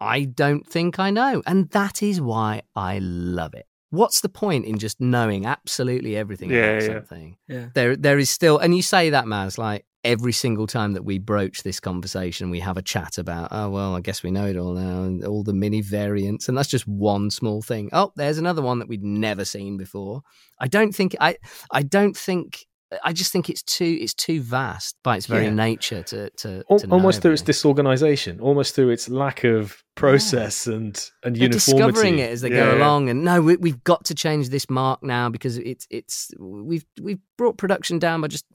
[0.00, 1.42] I don't think I know.
[1.46, 3.64] And that is why I love it.
[3.90, 6.88] What's the point in just knowing absolutely everything Yeah, about yeah.
[6.88, 7.36] something?
[7.48, 7.66] Yeah.
[7.74, 11.18] There, there is still, and you say that, Maz, like every single time that we
[11.18, 14.56] broach this conversation, we have a chat about, oh well, I guess we know it
[14.56, 17.90] all now, and all the mini variants, and that's just one small thing.
[17.92, 20.22] Oh, there's another one that we'd never seen before.
[20.60, 21.36] I don't think, I,
[21.72, 22.66] I don't think.
[23.04, 25.50] I just think it's too it's too vast by its very Yeah.
[25.54, 30.66] nature to to, Al- to almost through its disorganization, almost through its lack of process
[30.66, 31.86] and and They're uniformity.
[31.92, 34.70] discovering it as they Yeah, go along, and no, we, we've got to change this
[34.70, 38.46] mark now because it's it's we've we've brought production down by just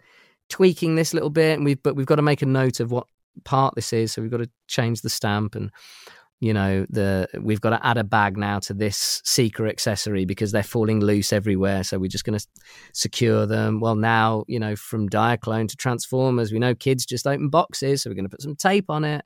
[0.50, 3.06] tweaking this little bit, and we've but we've got to make a note of what
[3.44, 5.70] part this is, so we've got to change the stamp and.
[6.44, 10.52] You know the we've got to add a bag now to this seeker accessory because
[10.52, 11.86] they're falling loose everywhere.
[11.86, 12.46] So we're just going to
[12.94, 13.80] secure them.
[13.80, 18.10] Well, now you know from Diaclone to Transformers, we know kids just open boxes, so
[18.10, 19.24] we're going to put some tape on it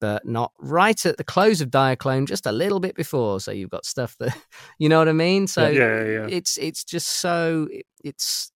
[0.00, 3.38] but not right at the close of Diaclone, just a little bit before.
[3.38, 4.36] So you've got stuff that
[4.78, 5.46] you know what I mean.
[5.46, 6.26] So yeah, yeah.
[6.28, 7.68] it's it's just so
[8.02, 8.50] it's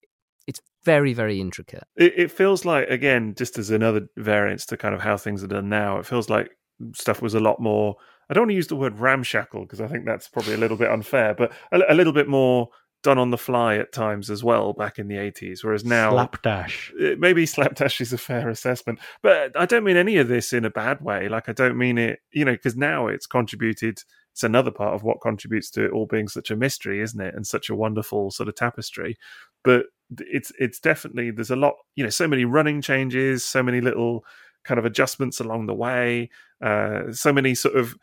[0.47, 1.83] it's very very intricate.
[1.95, 5.47] It, it feels like again, just as another variance to kind of how things are
[5.47, 5.99] done now.
[5.99, 6.49] It feels like
[6.93, 7.95] stuff was a lot more.
[8.29, 10.77] I don't want to use the word ramshackle because I think that's probably a little
[10.77, 12.69] bit unfair, but a, a little bit more
[13.03, 15.63] done on the fly at times as well back in the 80s.
[15.63, 16.93] Whereas now, Slapdash.
[16.99, 20.63] Uh, maybe slapdash is a fair assessment but i don't mean any of this in
[20.63, 23.99] a bad way like i don't mean it you know because now it's contributed
[24.31, 27.35] it's another part of what contributes to it all being such a mystery isn't it
[27.35, 29.17] and such a wonderful sort of tapestry
[29.63, 29.85] but
[30.19, 34.23] it's it's definitely there's a lot you know so many running changes so many little
[34.63, 36.29] kind of adjustments along the way
[36.61, 37.95] uh so many sort of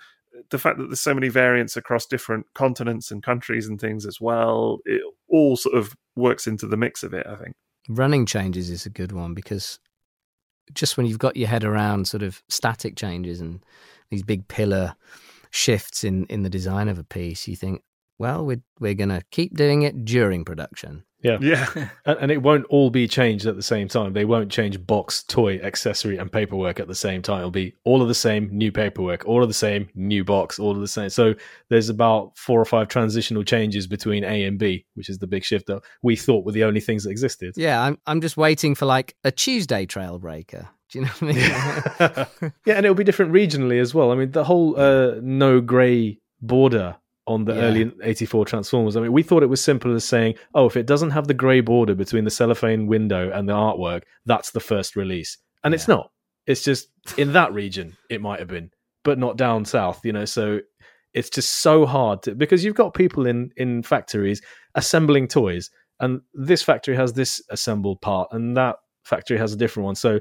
[0.51, 4.21] the fact that there's so many variants across different continents and countries and things as
[4.21, 7.55] well it all sort of works into the mix of it i think
[7.89, 9.81] Running changes is a good one because
[10.73, 13.65] just when you've got your head around sort of static changes and
[14.11, 14.95] these big pillar
[15.51, 17.83] shifts in in the design of a piece, you think,
[18.19, 21.05] well, we're we're going to keep doing it during production.
[21.23, 21.66] Yeah
[22.05, 24.12] And, and it won't all be changed at the same time.
[24.12, 27.39] They won't change box, toy, accessory, and paperwork at the same time.
[27.39, 30.73] It'll be all of the same, new paperwork, all of the same, new box, all
[30.73, 31.11] of the same.
[31.11, 31.35] So
[31.68, 35.45] there's about four or five transitional changes between A and B, which is the big
[35.45, 37.55] shift that we thought were the only things that existed.
[37.57, 40.68] Yeah, I'm I'm just waiting for like a Tuesday trail breaker.
[40.91, 42.51] Do you know what I mean?
[42.66, 44.11] yeah, and it'll be different regionally as well.
[44.11, 46.97] I mean, the whole uh, no grey border
[47.31, 47.62] on the Yeah.
[47.62, 48.97] early 84 Transformers.
[48.97, 51.35] I mean, we thought it was simple as saying, oh, if it doesn't have the
[51.35, 55.39] grey border between the cellophane window and the artwork, that's the first release.
[55.62, 56.11] And it's not.
[56.47, 58.70] It's just in that region, it might have been,
[59.05, 60.24] but not down south, you know.
[60.24, 60.61] So
[61.14, 64.43] it's just so hard to, because you've got people in, in factories
[64.74, 65.70] assembling toys,
[66.01, 69.95] and this factory has this assembled part, and that factory has a different one.
[69.95, 70.18] So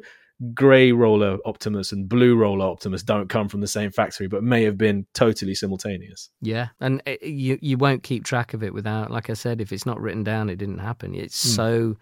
[0.53, 4.63] grey roller Optimus and blue roller Optimus don't come from the same factory, but may
[4.63, 6.29] have been totally simultaneous.
[6.41, 9.71] Yeah, and it, you you won't keep track of it without, like I said, if
[9.71, 11.13] it's not written down, it didn't happen.
[11.13, 11.55] It's Hmm.
[11.55, 11.97] so,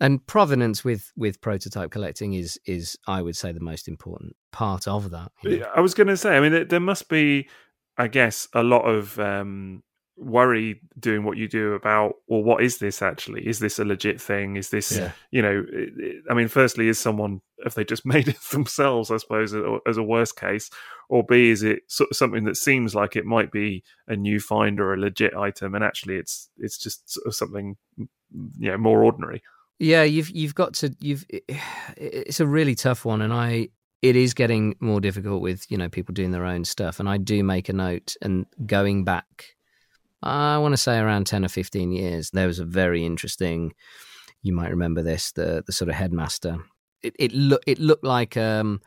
[0.00, 4.86] and provenance with with prototype collecting is is I would say the most important part
[4.86, 5.32] of that.
[5.42, 5.70] you know.
[5.74, 7.48] I was going to say, I mean, there, there must be,
[7.96, 9.82] I guess, a lot of um,
[10.16, 13.46] worry doing what you do about, well, what is this actually?
[13.46, 14.56] Is this a legit thing?
[14.56, 15.10] Is this, Yeah.
[15.30, 15.64] you know,
[16.30, 19.96] I mean, firstly, is someone, if they just made it themselves, I suppose, as- as
[19.96, 20.70] a worst case,
[21.08, 24.40] or B, is it sort of something that seems like it might be a new
[24.40, 28.08] find or a legit item, and actually, it's it's just sort of something, you
[28.70, 29.42] know, more ordinary.
[29.78, 31.26] Yeah, you've you've got to you've
[31.96, 33.68] it's a really tough one and I
[34.02, 37.16] it is getting more difficult with, you know, people doing their own stuff and I
[37.16, 39.53] do make a note and going back
[40.24, 43.74] I want to say around 10 or 15 years there was a very interesting
[44.42, 46.58] you might remember this the the sort of headmaster
[47.02, 48.80] it it looked it looked like um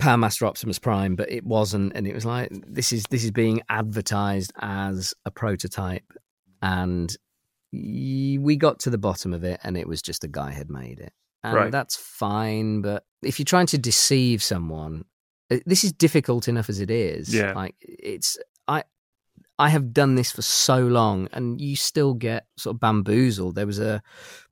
[0.00, 3.62] Powermaster Optimus Prime, but it wasn't, and it was like this is this is being
[3.68, 6.04] advertised as a prototype,
[6.62, 7.16] and
[7.72, 10.70] y- we got to the bottom of it and it was just a guy had
[10.70, 11.12] made it
[11.44, 11.70] and Right.
[11.72, 15.04] that's fine but if you're trying to deceive someone
[15.50, 17.52] uh, this is difficult enough as it is Yeah.
[17.54, 18.38] like it's
[19.58, 23.66] i have done this for so long and you still get sort of bamboozled there
[23.66, 24.02] was a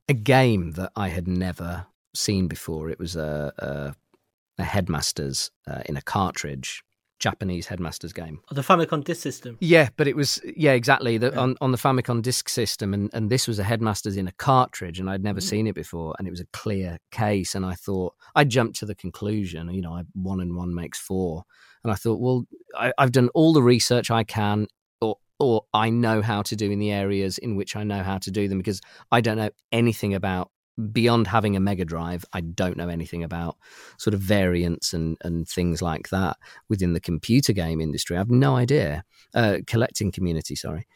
[0.09, 5.81] a game that i had never seen before it was a a, a headmasters uh,
[5.85, 6.83] in a cartridge
[7.19, 9.57] japanese headmasters game The Famicom Disk System.
[9.59, 11.39] yeah, but it was yeah exactly the, Yeah.
[11.39, 14.99] on on the Famicom disk system, and and this was a headmaster's in a cartridge,
[14.99, 15.49] and I'd never Mm.
[15.51, 18.85] seen it before, and it was a clear case, and I thought I jumped to
[18.85, 21.43] the conclusion, you know, I, one and one makes four,
[21.83, 22.45] and I thought, well,
[22.77, 24.67] I, I've done all the research I can,
[25.39, 28.31] or I know how to do in the areas in which I know how to
[28.31, 28.81] do them because
[29.11, 30.51] I don't know anything about
[30.91, 33.57] beyond having a Mega Drive, I don't know anything about
[33.97, 36.37] sort of variants and, and things like that
[36.69, 38.15] within the computer game industry.
[38.15, 39.03] I have no idea.
[39.33, 40.87] Uh, collecting community, sorry.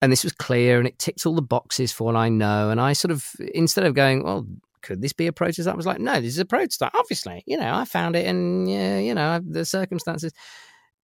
[0.00, 2.70] And this was clear and it ticked all the boxes for what I know.
[2.70, 4.46] And I sort of, instead of going, well,
[4.80, 5.72] could this be a prototype?
[5.72, 6.94] I was like, no, this is a prototype.
[6.94, 10.32] Obviously, you know, I found it and, yeah, you know, the circumstances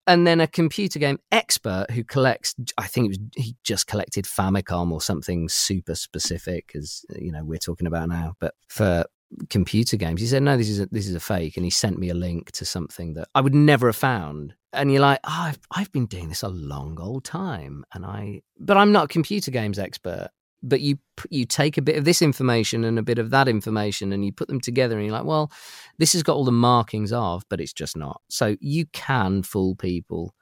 [0.08, 4.92] and then a computer game expert who collects i think was he just collected famicom
[4.92, 9.06] or something super specific as you know we're talking about now but for
[9.50, 12.00] computer games he said no this is a, this is a fake and he sent
[12.00, 14.56] me a link to something that i would never have found.
[14.74, 18.42] And you're like oh, I've, I've been doing this a long old time and i
[18.60, 20.30] but i'm not a computer games expert
[20.64, 20.98] but you
[21.30, 24.32] you take a bit of this information and a bit of that information and you
[24.32, 25.52] put them together and you're like well
[25.98, 28.22] this has got all the markings of but it's just not.
[28.30, 30.34] So you can fool people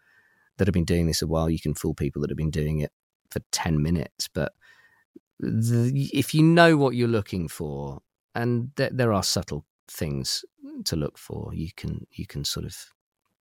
[0.57, 1.49] that have been doing this a while.
[1.49, 2.91] You can fool people that have been doing it
[3.29, 4.53] for 10 minutes but
[5.39, 8.01] the, if you know what you're looking for
[8.33, 10.45] and th- there are subtle things
[10.85, 12.75] to look for you can you can sort of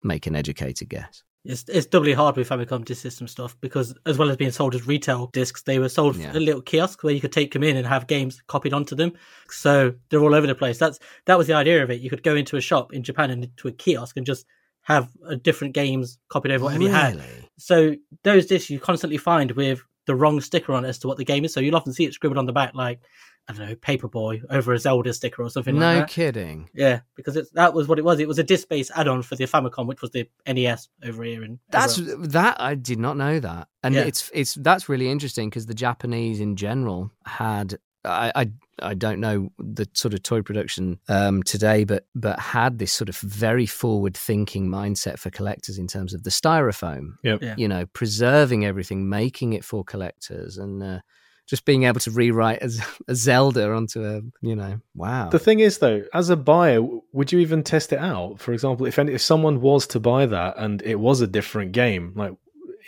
[0.03, 4.17] make an educated guess it's it's doubly hard with Famicom Disk System stuff because as
[4.17, 6.33] well as being sold as retail discs, they were sold Yeah.
[6.37, 9.13] a little kiosk where you could take them in and have games copied onto them.
[9.51, 10.79] So they're all over the place.
[10.79, 12.01] That's that was the idea of it.
[12.01, 14.47] You could go into a shop in Japan and into a kiosk and just
[14.83, 17.21] have uh, different games copied over whatever you had.
[17.59, 21.25] So those discs you constantly find with the wrong sticker on as to what the
[21.25, 21.53] game is.
[21.53, 23.01] So you'll often see it scribbled on the back like
[23.49, 26.09] I don't know, Paperboy over a Zelda sticker or something no like that.
[26.09, 28.21] kidding Yeah, because it's, that was what it was.
[28.21, 31.43] It was a disc-based add-on for the Famicom, which was the NES over here.
[31.43, 34.03] And That's everywhere that I did not know that, and Yeah.
[34.03, 39.21] it's it's that's really interesting because the Japanese in general had I, I I don't
[39.21, 43.67] know the sort of toy production um, today, but but had this sort of very
[43.67, 47.15] forward thinking mindset for collectors in terms of the styrofoam.
[47.25, 47.43] Yep.
[47.43, 47.55] Yeah.
[47.59, 51.01] You know, preserving everything, making it for collectors, and uh,
[51.47, 55.29] just being able to rewrite as a Zelda onto a you know wow.
[55.29, 56.83] The thing is, though, as a buyer,
[57.13, 58.41] would you even test it out?
[58.41, 61.73] For example, if any, if someone was to buy that and it was a different
[61.73, 62.33] game, like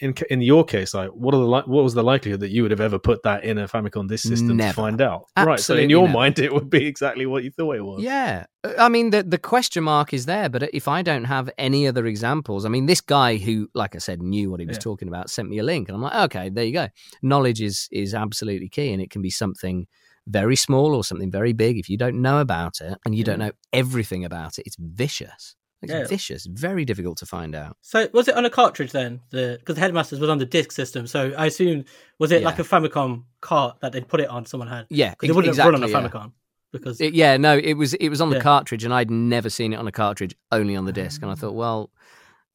[0.00, 2.70] in in your case, like what are the what was the likelihood that you would
[2.70, 4.70] have ever put that in a Famicom Disk System Never.
[4.70, 5.26] to find out?
[5.36, 5.60] right.
[5.60, 6.12] So in your never.
[6.18, 8.02] mind, it would be exactly what you thought it was.
[8.02, 8.46] Yeah.
[8.78, 12.06] I mean, the, the question mark is there, but if I don't have any other
[12.06, 14.80] examples, I mean, this guy who, like I said, knew what he was Yeah.
[14.80, 16.88] talking about sent me a link, and I'm like, okay, there you go.
[17.22, 19.86] Knowledge is is absolutely key, and it can be something
[20.26, 21.76] very small or something very big.
[21.78, 25.54] If you don't know about it and you don't know everything about it, it's vicious.
[25.84, 26.06] It's Yeah.
[26.06, 27.76] vicious, very difficult to find out.
[27.82, 29.20] So was it on a cartridge then?
[29.30, 31.84] The because the Headmasters was on the disc system, so I assume
[32.18, 34.46] was it like a Famicom cart that they'd put it on?
[34.46, 36.08] Someone had Yeah, because it wouldn't exactly, have run on a yeah.
[36.08, 36.32] Famicom
[36.72, 38.42] because It- yeah, no, it was it was on the Yeah.
[38.42, 41.22] cartridge, and I'd never seen it on a cartridge, only on the disc.
[41.22, 41.36] And I ah.
[41.36, 41.90] thought, well,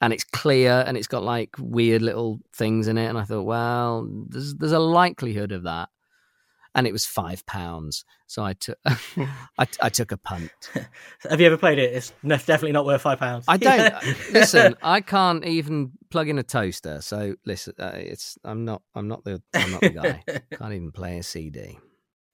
[0.01, 3.43] and it's clear, and it's got like weird little things in it, and I thought,
[3.43, 5.89] well, there's there's a likelihood of that.
[6.75, 10.51] And it was five pounds, so I took I, I took a punt.
[11.29, 11.93] have you ever played it?
[11.93, 13.45] It's definitely not worth five pounds.
[13.47, 14.75] I don't listen.
[14.81, 17.01] I can't even plug in a toaster.
[17.01, 20.23] So listen, uh, it's I'm not I'm not the I'm not the guy.
[20.57, 21.79] Can't even play a CD.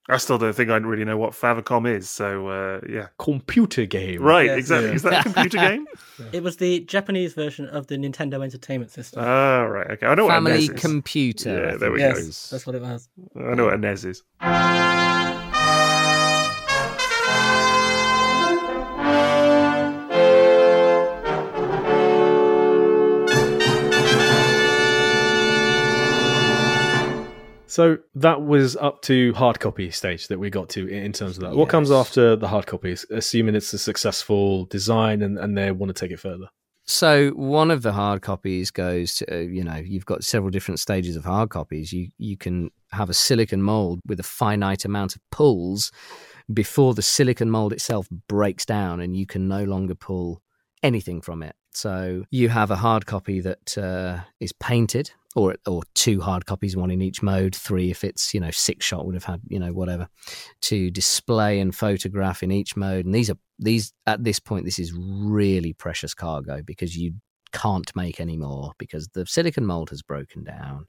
[0.08, 2.08] I still don't think I really know what Famicom is.
[2.10, 4.22] So uh, yeah, Computer game.
[4.22, 4.58] right, Yes.
[4.60, 4.90] exactly.
[4.90, 4.96] Yeah.
[4.96, 5.88] Is that a computer game?
[6.32, 9.24] It was the Japanese version of the Nintendo Entertainment System.
[9.26, 9.90] Ah, right.
[9.92, 10.82] Okay, I know what a Family NES is.
[10.82, 11.70] computer.
[11.72, 12.20] Yeah, there we think go.
[12.20, 12.50] it yes, is.
[12.52, 13.10] that's what it was.
[13.36, 14.24] I know what a NES is.
[27.76, 31.44] So that was up to hard copy stage that we got to in terms of
[31.44, 31.58] that.
[31.58, 35.94] What comes after the hard copies, assuming it's a successful design and, and they want
[35.94, 36.48] to take it further?
[36.86, 40.80] So one of the hard copies goes to uh, you know you've got several different
[40.80, 41.92] stages of hard copies.
[41.92, 45.92] You you can have a silicon mold with a finite amount of pulls
[46.54, 50.42] before the silicon mold itself breaks down, and you can no longer pull
[50.82, 51.58] anything from it.
[51.76, 56.78] So you have a hard copy that uh, is painted, or or two hard copies,
[56.78, 59.60] one in each mode, three if it's you know six shot would have had you
[59.60, 60.08] know whatever
[60.62, 63.06] to display and photograph in each mode.
[63.06, 67.16] And these are these at this point this is really precious cargo because you
[67.52, 70.86] can't make any more because the silicon mold has broken down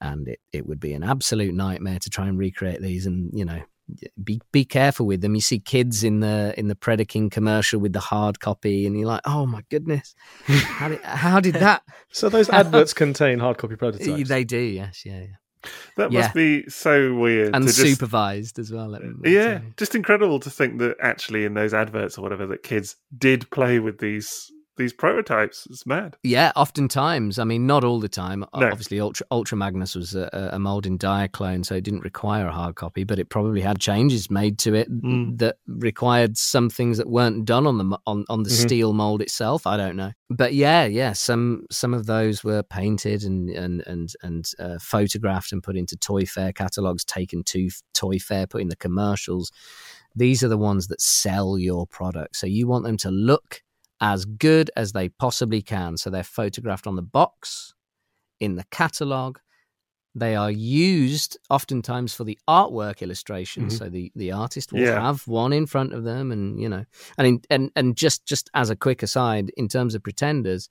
[0.00, 3.44] and it, it would be an absolute nightmare to try and recreate these and you
[3.44, 3.62] know
[4.22, 7.92] be be careful with them you see kids in the in the Predaking commercial with
[7.92, 10.14] the hard copy and you're like oh my goodness
[10.46, 11.82] how did, how did that
[12.12, 14.28] So those adverts contain hard copy prototypes.
[14.28, 15.26] they do yes yeah, yeah.
[15.96, 16.20] That Yeah.
[16.20, 17.54] must be so weird.
[17.54, 20.96] and to just, supervised as well let me- let Yeah, just incredible to think that
[21.00, 24.50] actually in those adverts or whatever that kids did play with these
[24.80, 25.66] these prototypes.
[25.70, 26.16] It's mad.
[26.22, 27.38] Yeah, oftentimes.
[27.38, 28.40] I mean, not all the time.
[28.56, 28.66] No.
[28.68, 32.52] Obviously, Ultra Ultra Magnus was a, a mold in diaclone, so it didn't require a
[32.52, 33.04] hard copy.
[33.04, 35.38] But it probably had changes made to it Mm.
[35.38, 38.62] that required some things that weren't done on the on, on the Mhm.
[38.66, 39.66] steel mold itself.
[39.66, 41.12] I don't know, but yeah, yeah.
[41.12, 45.96] Some some of those were painted and and and and uh, photographed and put into
[45.96, 49.52] Toy Fair catalogs, taken to Toy Fair, put in the commercials.
[50.16, 52.34] These are the ones that sell your product.
[52.36, 53.62] So you want them to look
[54.00, 55.96] as good as they possibly can.
[55.96, 57.74] So they're photographed on the box,
[58.40, 59.38] in the catalogue.
[60.14, 63.66] They are used oftentimes for the artwork illustration.
[63.66, 63.72] Mhm.
[63.78, 65.00] So the, the artist will Yeah.
[65.00, 66.84] have one in front of them, and you know,
[67.16, 70.68] and in, and and just just as a quick aside, in terms of pretenders,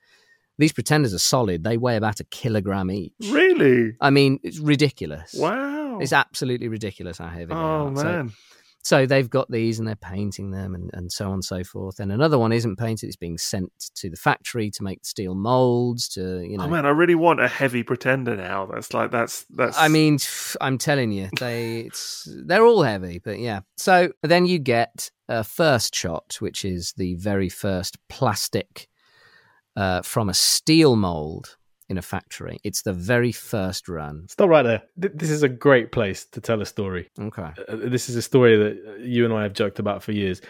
[0.58, 1.64] these pretenders are solid.
[1.64, 3.14] They weigh about a kilogram each.
[3.30, 3.96] Really?
[4.02, 5.34] I mean, it's ridiculous.
[5.38, 6.00] Wow.
[6.00, 7.96] It's absolutely ridiculous how heavy they oh are.
[7.96, 8.30] So- man.
[8.30, 8.36] so
[9.06, 12.00] they've got these and they're painting them and, and so on and so forth.
[12.00, 16.08] And another one isn't painted, it's being sent to the factory to make steel molds
[16.10, 16.64] to, you know.
[16.64, 18.66] Oh man, I really want a heavy pretender now.
[18.66, 19.78] That's like that's that's.
[19.78, 20.18] I mean,
[20.62, 23.62] I'm telling you, they it's they're all heavy, but yeah.
[23.78, 28.88] So then you get a first shot, which is the very first plastic
[29.76, 31.58] uh, from a steel mold
[31.90, 32.60] in a factory.
[32.64, 34.28] It's the very first run.
[34.30, 34.84] Stop right there.
[34.96, 37.10] This is a great place to tell a story.
[37.20, 37.50] Okay.
[37.68, 40.42] Uh, this is a story that uh, you and I have joked about for years.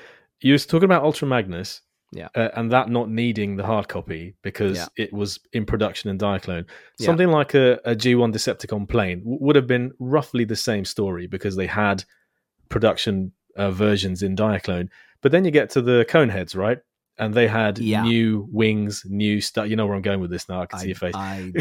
[0.41, 1.81] You was talking about Ultra Magnus,
[2.11, 2.27] Yeah.
[2.35, 4.87] uh, and that not needing the hard copy because Yeah.
[4.97, 6.65] it was in production in Diaclone.
[6.97, 7.05] Yeah.
[7.05, 11.25] Something like a, a G1 Decepticon plane w- would have been roughly the same story
[11.27, 12.03] because they had
[12.69, 14.89] production uh, versions in Diaclone.
[15.21, 16.79] But then you get to the Coneheads, right?
[17.19, 18.03] And they had Yeah.
[18.03, 19.67] new wings, new stuff.
[19.67, 20.61] You know where I'm going with this now.
[20.61, 21.15] I can see your face.
[21.15, 21.51] I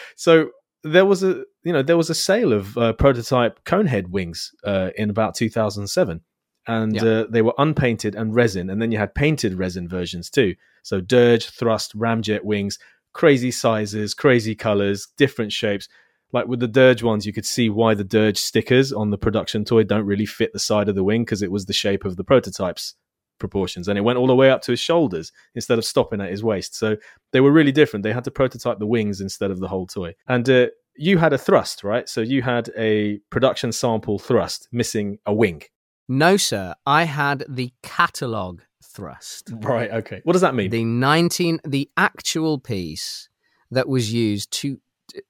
[0.16, 0.50] so
[0.82, 4.90] there was a you know there was a sale of uh, prototype conehead wings uh,
[4.96, 6.20] in about 2007
[6.66, 7.02] and Yeah.
[7.04, 11.00] uh, they were unpainted and resin and then you had painted resin versions too so
[11.00, 12.78] dirge thrust ramjet wings
[13.14, 15.88] crazy sizes crazy colors different shapes
[16.32, 19.64] like with the dirge ones you could see why the dirge stickers on the production
[19.64, 22.16] toy don't really fit the side of the wing because it was the shape of
[22.16, 22.94] the prototypes
[23.38, 26.30] proportions and it went all the way up to his shoulders instead of stopping at
[26.30, 26.96] his waist so
[27.32, 28.04] they were really different.
[28.04, 30.14] They had to prototype the wings instead of the whole toy.
[30.28, 32.08] And uh, you had a thrust, right?
[32.08, 35.62] So you had a production sample thrust missing a wing.
[36.08, 36.74] No, sir.
[36.86, 39.50] I had the catalogue thrust.
[39.52, 39.90] Right.
[39.90, 40.20] Okay.
[40.22, 40.70] What does that mean?
[40.70, 43.28] The 19, the actual piece
[43.70, 44.78] that was used to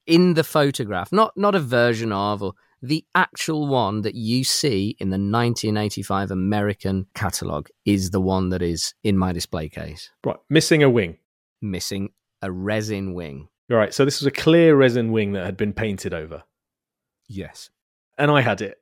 [0.07, 2.53] in the photograph, not not a version of or
[2.87, 8.63] the actual one that you see in the 1985 American catalogue is the one that
[8.63, 10.37] is in my display case, right.
[10.51, 11.19] Missing a wing.
[11.63, 12.11] missing
[12.43, 13.49] a resin wing.
[13.71, 13.95] All right.
[13.95, 16.43] So this was a clear resin wing that had been painted over,
[17.29, 17.71] Yes.
[18.19, 18.79] and I had it.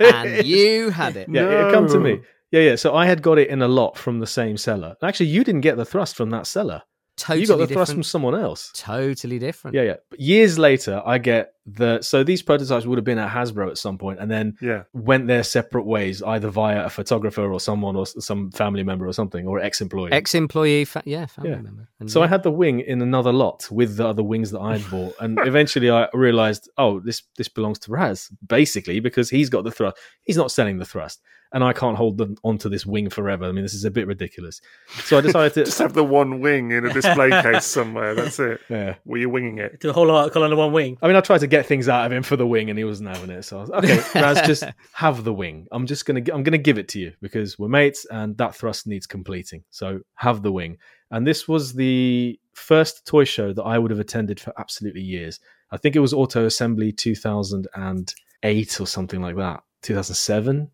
[0.00, 1.28] And you had it.
[1.30, 2.20] Yeah, it come to me.
[2.50, 2.76] Yeah, yeah.
[2.76, 4.94] So I had got it in a lot from the same seller.
[5.02, 6.82] Actually, you didn't get the thrust from that seller.
[7.16, 8.70] Totally you got the thrust from someone else.
[8.74, 9.74] Totally different.
[9.74, 9.94] Yeah, yeah.
[10.10, 12.00] But years later, I get the.
[12.02, 14.84] So these prototypes would have been at Hasbro at some point, and then yeah.
[14.92, 19.12] went their separate ways, either via a photographer or someone or some family member or
[19.12, 20.12] something, or ex-employee.
[20.12, 21.60] Ex-employee, fa- yeah, family Yeah.
[21.60, 21.88] member.
[22.00, 24.88] And so I had the wing in another lot with the other wings that I'd
[24.90, 29.64] bought, and eventually I realized, oh, this this belongs to Ras, basically because he's got
[29.64, 29.96] the thrust.
[30.24, 33.44] He's not selling the thrust, and I can't hold them onto this wing forever.
[33.46, 34.60] I mean, this is a bit ridiculous.
[35.04, 35.64] So I decided to.
[35.66, 38.14] Just have the one wing in a display case somewhere.
[38.14, 38.60] That's it.
[38.68, 38.96] yeah.
[39.04, 39.80] Were you winging it?
[39.80, 40.98] Do a whole article on the one wing.
[41.00, 42.84] I mean, I tried to get things out of him for the wing, and he
[42.84, 43.44] wasn't having it.
[43.44, 45.66] So I was okay, Ras, just have the wing.
[45.72, 48.86] I'm just gonna, I'm gonna give it to you because we're mates, and that thrust
[48.86, 49.64] needs completing.
[49.70, 50.76] So have the wing.
[51.10, 55.40] And this was the first toy show that I would have attended for absolutely years.
[55.70, 59.62] I think it was Auto Assembly 2008 or something like that.
[59.82, 60.70] 2007.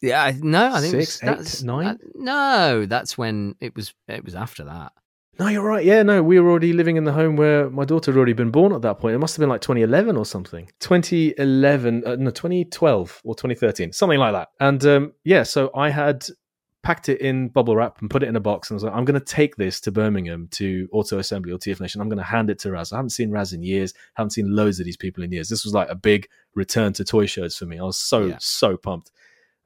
[0.00, 1.86] Yeah, no, I think it was- Six, eight, that's- nine?
[1.86, 3.94] uh, no, that's when it was.
[4.08, 4.92] It was after that.
[5.38, 5.84] No, you're right.
[5.84, 8.50] Yeah, no, we were already living in the home where my daughter had already been
[8.50, 9.14] born at that point.
[9.14, 10.68] It must have been like 2011 or something.
[10.80, 14.48] 2011, uh, no, 2012 or 2013, something like that.
[14.60, 16.24] And um, yeah, so I had
[16.82, 18.92] packed it in bubble wrap and put it in a box and I was like,
[18.94, 22.00] I'm going to take this to Birmingham to Auto Assembly or TF Nation.
[22.00, 22.92] I'm going to hand it to Ras.
[22.92, 23.94] I haven't seen Ras in years.
[24.14, 25.48] haven't seen loads of these people in years.
[25.48, 27.78] This was like a big return to toy shows for me.
[27.78, 28.36] I was so, Yeah.
[28.38, 29.10] so pumped.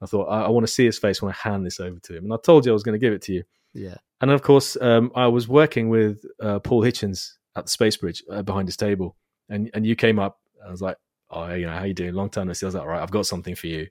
[0.01, 2.16] I thought, I, I want to see his face when I hand this over to
[2.16, 2.25] him.
[2.25, 3.43] And I told you I was going to give it to you.
[3.75, 3.97] Yeah.
[4.21, 8.23] And of course, um, I was working with uh, Paul Hitchens at the Space Bridge
[8.31, 9.16] uh, behind his table,
[9.49, 10.39] and and you came up.
[10.66, 10.97] I was like,
[11.31, 12.14] "Oh, you know, how you doing?
[12.14, 13.87] Long time no see." I was like, "Right, I've got something for you,"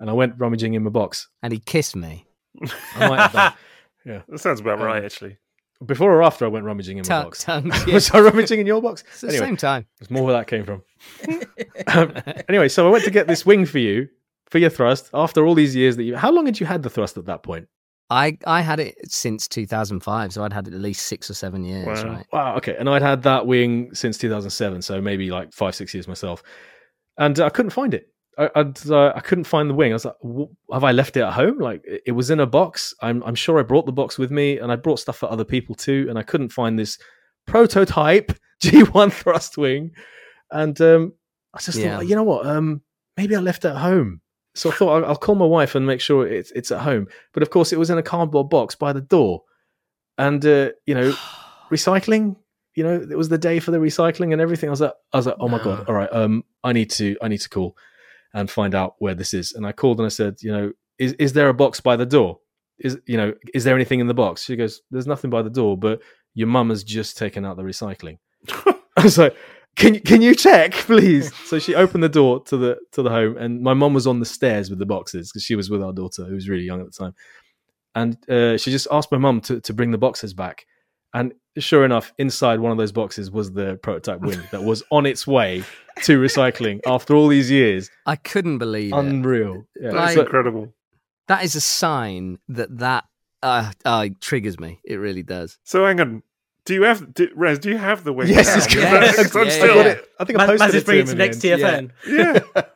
[0.00, 1.28] and I went rummaging in my box.
[1.42, 2.26] And he kissed me.
[2.94, 4.22] I might have done.
[4.28, 5.36] That sounds about Um, right, actually.
[5.84, 7.42] Before or after I went rummaging in my Tongue, box.
[7.44, 7.70] tongue.
[7.92, 9.02] was I rummaging in your box?
[9.08, 9.86] It's at the Anyway, same time.
[10.00, 10.82] it's more where that came from.
[11.88, 12.12] um,
[12.48, 14.08] anyway, so I went to get this wing for you
[14.48, 16.16] for your thrust after all these years that you.
[16.16, 17.68] How long had you had the thrust at that point?
[18.10, 21.64] I I had it since 2005, so I'd had it at least six or seven
[21.64, 22.04] years.
[22.04, 22.12] Wow.
[22.14, 22.26] Right?
[22.32, 22.56] Wow.
[22.56, 22.76] Okay.
[22.78, 26.42] And I'd had that wing since 2007, so maybe like five, six years myself,
[27.18, 28.08] and uh, I couldn't find it.
[28.38, 29.92] I I'd, uh, I couldn't find the wing.
[29.92, 30.14] I was like,
[30.72, 31.58] have I left it at home?
[31.58, 32.94] Like it it was in a box.
[33.00, 35.44] I'm I'm sure I brought the box with me, and I brought stuff for other
[35.44, 36.98] people too, and I couldn't find this
[37.46, 38.32] prototype
[38.62, 39.90] G1 thrust wing,
[40.50, 41.12] and um,
[41.54, 41.96] I just Yeah.
[41.96, 42.46] thought, you know what?
[42.46, 42.82] Um,
[43.16, 44.20] maybe I left it at home.
[44.56, 47.08] So I thought I'll, I'll call my wife and make sure it's it's at home.
[47.32, 49.42] But of course, it was in a cardboard box by the door,
[50.18, 51.12] and uh, you know,
[51.70, 52.36] recycling.
[52.74, 54.68] You know, it was the day for the recycling and everything.
[54.68, 55.64] I was like, I was like, oh my No.
[55.64, 55.88] god!
[55.88, 57.76] All right, um, I need to I need to call
[58.34, 59.52] and find out where this is.
[59.52, 62.04] And I called and I said, you know, is is there a box by the
[62.04, 62.38] door?
[62.78, 64.44] Is you know, is there anything in the box?
[64.44, 66.02] She goes, there's nothing by the door, but
[66.34, 68.18] your mum has just taken out the recycling.
[68.98, 69.34] I was like,
[69.76, 71.34] can you can you check, please?
[71.46, 74.20] so she opened the door to the to the home, and my mum was on
[74.20, 76.80] the stairs with the boxes because she was with our daughter, who was really young
[76.80, 77.14] at the time.
[77.94, 80.66] And uh, she just asked my mum to to bring the boxes back,
[81.14, 85.06] and sure enough, inside one of those boxes was the prototype wing that was on
[85.06, 85.62] its way
[86.02, 87.90] to recycling after all these years.
[88.04, 88.96] I couldn't believe it.
[88.96, 89.64] Unreal.
[89.80, 89.92] Yeah.
[89.92, 90.74] That's So- incredible.
[91.28, 93.04] That is a sign that that
[93.42, 94.80] uh, uh, triggers me.
[94.84, 95.58] It really does.
[95.64, 96.22] So hang on.
[96.66, 97.58] Do you have do, Ras?
[97.58, 98.28] Do you have the wing?
[98.28, 98.56] Yes, now?
[98.56, 99.70] it's Yes, Because I'm yeah, still.
[99.70, 100.08] I, got it.
[100.20, 101.48] I think I Man, posted man it just to him to next the.
[101.50, 101.90] TFN.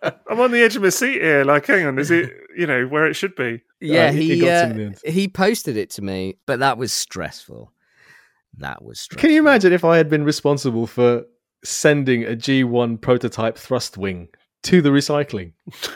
[0.03, 1.45] Yeah, I'm on the edge of my seat here.
[1.45, 3.61] Like, hang on, is it you know where it should be?
[3.81, 5.01] Yeah, Uh, it- he got uh, me in the end.
[5.15, 7.73] he posted it to me, but that was stressful.
[8.59, 9.21] That was stressful.
[9.29, 11.25] Can you imagine if I had been responsible for
[11.65, 14.29] sending a G1 prototype thrust wing
[14.65, 15.53] to the recycling?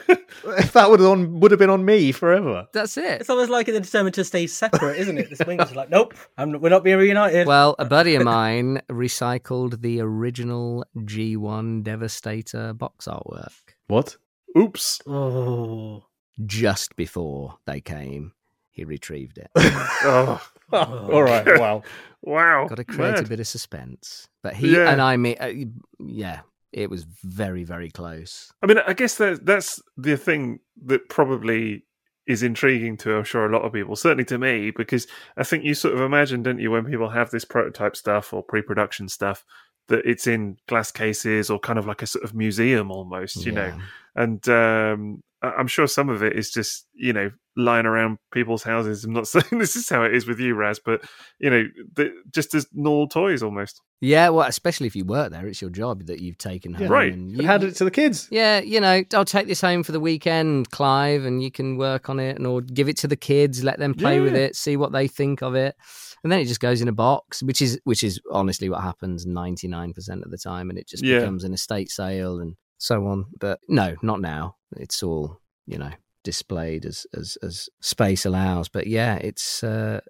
[0.43, 2.67] that would have on would have been on me forever.
[2.73, 3.21] That's it.
[3.21, 5.31] It's almost like they're determined to stay separate, isn't it?
[5.31, 7.47] This wing is like, nope, I'm, we're not being reunited.
[7.47, 13.53] Well, a buddy of mine recycled the original G1 Devastator box artwork
[13.87, 14.17] What?
[14.57, 15.01] Oops.
[15.07, 16.05] oh,
[16.45, 18.33] just before they came.
[18.71, 19.51] He retrieved it.
[20.07, 21.47] Oh, all right.
[21.59, 21.83] Wow.
[22.23, 22.67] wow.
[22.67, 24.29] Got to create a bit of suspense.
[24.43, 24.91] But he Yeah.
[24.91, 25.53] and I mean, uh,
[26.01, 26.41] yeah,
[26.75, 28.53] it was very, very close.
[28.63, 31.85] I mean, I guess that that's the thing that probably
[32.27, 33.97] is intriguing to, I'm sure, a lot of people.
[33.97, 35.07] Certainly to me, because
[35.37, 38.43] I think you sort of imagine, don't you, when people have this prototype stuff or
[38.43, 39.45] pre-production stuff,
[39.89, 43.53] that it's in glass cases or kind of like a sort of museum almost, you
[43.53, 43.73] know.
[44.17, 44.23] Yeah.
[44.23, 48.63] And um, I- I'm sure some of it is just, you know, lying around people's
[48.65, 49.05] houses.
[49.05, 51.03] I'm not saying this is how it is with you, Ras, but
[51.39, 53.81] you know, the, just as normal toys almost.
[54.01, 56.89] Yeah, well, especially if you work there, it's your job that you've taken home.
[56.89, 57.13] Right.
[57.13, 58.29] And You you, handed it to the kids.
[58.31, 62.11] yeah, you know, I'll take this home for the weekend, Clive, and you can work
[62.11, 64.77] on it, and or give it to the kids, let them play with it, see
[64.77, 65.75] what they think of it,
[66.23, 69.25] and then it just goes in a box, which is which is honestly what happens
[69.25, 71.21] ninety nine percent of the time, and it just Yeah.
[71.21, 73.27] becomes an estate sale and so on.
[73.39, 74.57] But no, not now.
[74.77, 75.91] It's all you know
[76.25, 78.69] displayed as as as space allows.
[78.69, 79.63] But yeah, it's.
[79.65, 80.01] uh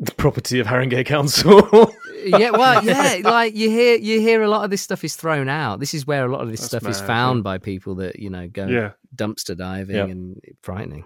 [0.00, 1.60] The property of Haringey Council.
[2.24, 5.48] yeah, well, yeah, like you hear you hear a lot of this stuff is thrown
[5.48, 5.78] out.
[5.80, 8.18] This is where a lot of this That's stuff is mad, found by people that
[8.18, 8.92] you know go Yeah.
[9.14, 10.06] dumpster diving Yeah.
[10.06, 11.04] and frightening.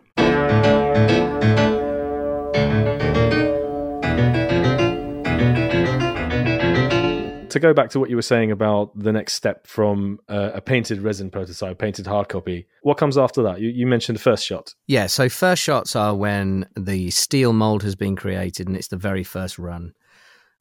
[7.57, 10.61] To go back to what you were saying about the next step from uh, a
[10.61, 13.61] painted resin prototype, painted hard copy, what comes after that?
[13.61, 14.75] You, you mentioned the first shot.
[14.87, 18.97] Yeah, so first shots are when the steel mold has been created and it's the
[18.97, 19.93] very first run.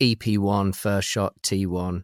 [0.01, 2.03] EP1, first shot, T1.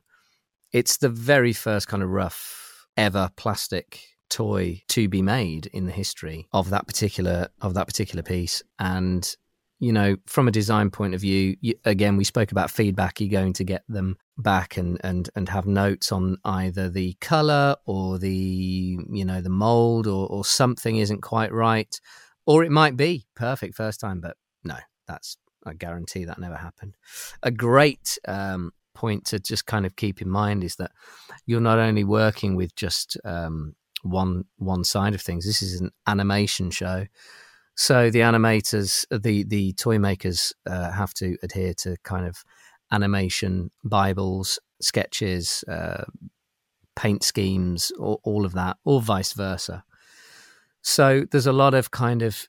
[0.71, 5.91] It's the very first kind of rough ever plastic toy to be made in the
[5.91, 9.35] history of that particular of that particular piece and
[9.79, 13.29] you know from a design point of view you, again we spoke about feedback you're
[13.29, 18.17] going to get them back and and and have notes on either the color or
[18.17, 21.99] the you know the mold or or something isn't quite right.
[22.45, 24.75] Or it might be perfect first time but no
[25.07, 26.95] that's i guarantee that never happened.
[27.43, 30.91] A great um point to just kind of keep in mind is that
[31.45, 35.91] you're not only working with just um one one side of things this is an
[36.07, 37.05] animation show.
[37.75, 42.43] So the animators the the toy makers uh, have to adhere to kind of
[42.91, 46.03] animation bibles sketches uh,
[46.95, 49.83] paint schemes all, of that or vice versa.
[50.81, 52.47] So there's a lot of kind of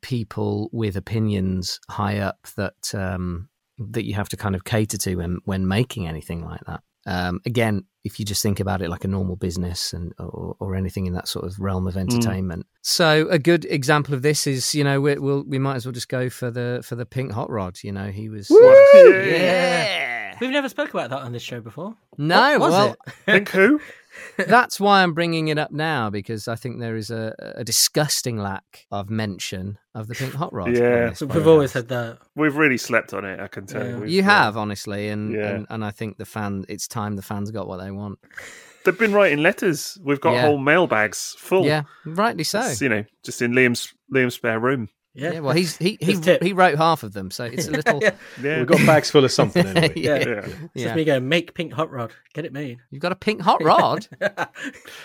[0.00, 5.16] people with opinions high up that um, that you have to kind of cater to
[5.16, 9.04] when when making anything like that um, again, if you just think about it like
[9.04, 12.66] a normal business and or, or anything in that sort of realm of entertainment.
[12.82, 15.92] So a good example of this is, you know, we, we'll we might as well
[15.92, 17.78] just go for the for the pink hot rod.
[17.82, 19.24] You know, he was Yeah.
[19.24, 20.21] yeah.
[20.42, 21.94] We've never spoke about that on this show before.
[22.18, 23.12] No, What was well, it?
[23.26, 23.80] Think who?
[24.36, 28.38] that's why I'm bringing it up now because I think there is a, a disgusting
[28.38, 30.76] lack of mention of the pink hot rod.
[30.76, 31.12] Yeah.
[31.12, 31.46] So we've podcast.
[31.46, 32.18] always had that.
[32.34, 33.38] We've really slept on it.
[33.38, 33.90] I can tell Yeah.
[33.90, 33.96] you.
[34.00, 35.48] We've, You have honestly, and, Yeah.
[35.50, 36.64] and and I think the fan.
[36.68, 38.18] It's time the fans got what they want.
[38.84, 39.96] They've been writing letters.
[40.02, 40.40] We've got Yeah.
[40.42, 41.64] whole mailbags full.
[41.64, 42.62] Yeah, rightly so.
[42.62, 44.88] It's, you know, just in Liam's Liam's spare room.
[45.14, 45.32] Yeah.
[45.32, 48.00] Yeah, well, he's he he, he wrote half of them, so it's a little.
[48.02, 48.14] yeah.
[48.42, 49.92] Yeah, We've got bags full of something anyway.
[49.96, 50.16] yeah.
[50.16, 50.26] Yeah.
[50.28, 50.38] yeah.
[50.38, 50.84] It's Yeah.
[50.84, 52.12] Just me going, make pink hot rod.
[52.34, 52.78] Get it made.
[52.90, 54.06] You've got a pink hot rod.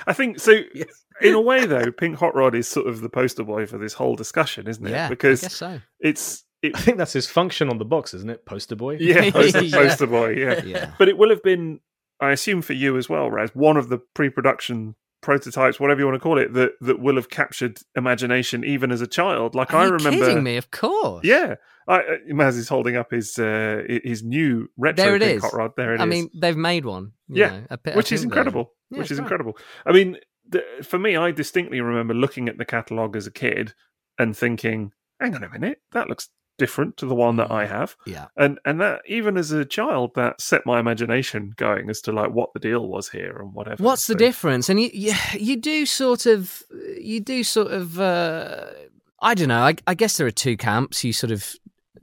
[0.05, 0.61] I think so.
[0.73, 1.03] Yes.
[1.21, 3.93] In a way, though, Pink Hot Rod is sort of the poster boy for this
[3.93, 4.91] whole discussion, isn't it?
[4.91, 5.81] yeah, because I guess so.
[5.99, 8.45] it's it, I think that's his function on the box, isn't it?
[8.45, 8.97] Poster boy.
[8.99, 9.77] yeah, poster, Yeah.
[9.77, 10.63] poster boy, yeah.
[10.63, 10.91] Yeah.
[10.99, 11.79] But it will have been,
[12.21, 16.15] I assume, for you as well, Ras, one of the pre-production prototypes, whatever you want
[16.15, 19.55] to call it, that that will have captured imagination even as a child.
[19.55, 20.57] Like Are I remember, kidding me?
[20.57, 21.25] Of course.
[21.25, 21.55] yeah.
[21.89, 25.41] I, uh, Maz is holding up his uh, his new retro There it is.
[25.41, 25.71] Hot Rod.
[25.77, 26.01] There it is.
[26.01, 27.13] I mean, they've made one.
[27.29, 28.73] you Yeah, know, a which is incredible.
[28.89, 29.23] Yeah, which is right.
[29.23, 29.57] incredible.
[29.85, 30.17] I mean,
[30.49, 33.73] the, for me, I distinctly remember looking at the catalogue as a kid
[34.19, 34.91] and thinking,
[35.21, 38.27] "Hang on a minute, that looks different to the one that I have." Yeah.
[38.35, 42.31] And and that even as a child, that set my imagination going as to like
[42.31, 43.83] what the deal was here and whatever.
[43.83, 44.69] What's the difference?
[44.69, 46.63] And you, you, you do sort of,
[46.99, 47.99] you do sort of.
[47.99, 48.65] Uh,
[49.19, 49.61] I don't know.
[49.61, 51.03] I, I guess there are two camps.
[51.03, 51.55] You sort of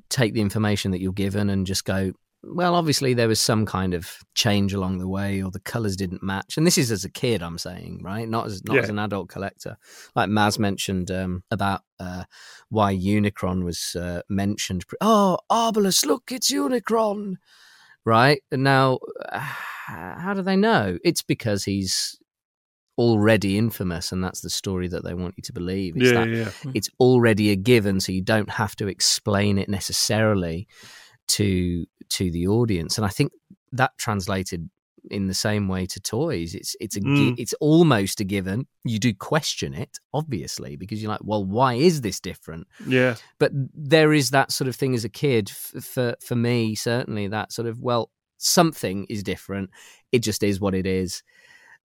[0.08, 2.12] take the information that you're given and just go.
[2.46, 6.22] Well, obviously there was some kind of change along the way, or the colours didn't
[6.22, 6.56] match.
[6.56, 8.28] And this is as a kid, I'm saying, right?
[8.28, 8.82] Not as not Yeah.
[8.82, 9.76] as an adult collector.
[10.14, 12.24] Like Maz mentioned um, about uh,
[12.68, 14.84] why Unicron was uh, mentioned.
[15.00, 17.36] Oh, Arbalest, look, it's Unicron,
[18.04, 18.40] right?
[18.50, 18.98] And now,
[19.30, 19.38] uh,
[19.86, 20.98] how do they know?
[21.04, 22.18] It's because he's
[22.96, 25.96] already infamous, and that's the story that they want you to believe.
[25.96, 26.50] It's Yeah, that yeah.
[26.74, 30.68] it's already a given, so you don't have to explain it necessarily
[31.28, 32.98] to to the audience.
[32.98, 33.32] And I think
[33.72, 34.68] that translated
[35.10, 36.54] in the same way to toys.
[36.54, 37.34] It's it's a Mm.
[37.38, 38.66] it's almost a given.
[38.84, 42.66] You do question it, obviously, because you're like, well, why is this different?
[42.86, 43.16] yeah.
[43.38, 45.50] But there is that sort of thing as a kid.
[45.50, 49.70] F- for for me, certainly that sort of well, something is different.
[50.10, 51.22] It just is what it is.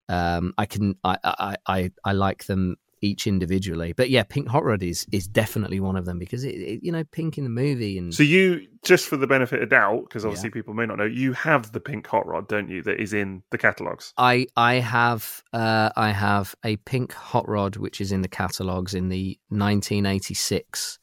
[0.08, 4.64] Um, I can I, I I I like them each individually, but yeah, Pink Hot
[4.64, 7.50] Rod is is definitely one of them because it, it you know Pink in the
[7.50, 10.30] movie and So you, just for the benefit of doubt, because Yeah.
[10.30, 12.82] obviously people may not know, you have the pink hot rod, don't you?
[12.84, 14.14] That is in the catalogues.
[14.18, 18.94] I I have uh, I have a pink hot rod which is in the catalogues
[18.94, 21.00] in the 1986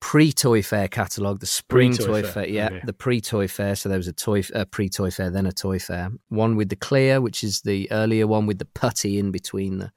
[0.00, 2.80] pre Toy Fair catalogue, the spring Pre-Toy Toy Fair, Fair, yeah, okay.
[2.84, 3.76] the pre Toy Fair.
[3.76, 6.10] So there was a toy a pre Toy Fair, then a Toy Fair.
[6.28, 9.92] One with the clear, which is the earlier one with the putty in between the.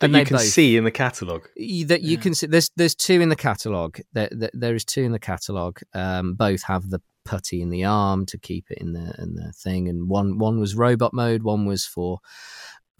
[0.00, 1.48] That you can both- see in the catalogue.
[1.56, 2.20] that you Yeah.
[2.20, 2.46] can see.
[2.46, 3.98] There's there's two in the catalogue.
[4.12, 5.80] There, there there is two in the catalogue.
[5.94, 9.52] Um, both have the putty in the arm to keep it in the in the
[9.52, 12.20] thing, and one one was robot mode, one was for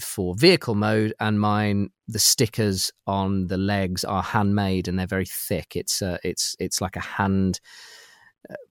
[0.01, 5.26] for vehicle mode, and mine the stickers on the legs are handmade and they're very
[5.26, 5.76] thick.
[5.76, 7.61] It's uh, it's it's like a hand.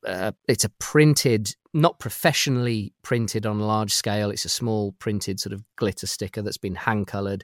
[0.07, 4.29] Uh, it's a printed, not professionally printed on a large scale.
[4.29, 7.43] It's a small printed sort of glitter sticker that's been hand colored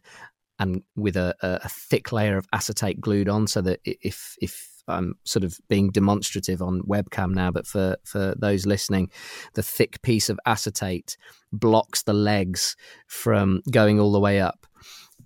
[0.57, 4.70] and with a, a, a thick layer of acetate glued on, so that if if
[4.87, 9.09] I'm sort of being demonstrative on webcam now, but for for those listening,
[9.53, 11.17] the thick piece of acetate
[11.51, 12.75] blocks the legs
[13.07, 14.65] from going all the way up.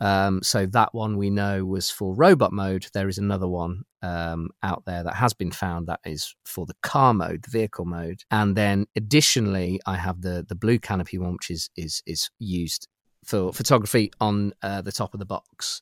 [0.01, 2.88] Um, so that one we know was for robot mode.
[2.93, 6.76] There is another one um, out there that has been found that is for the
[6.82, 8.22] car mode, the vehicle mode.
[8.30, 12.88] And then additionally, I have the the blue canopy one, which is is is used
[13.24, 15.82] for photography on uh, the top of the box.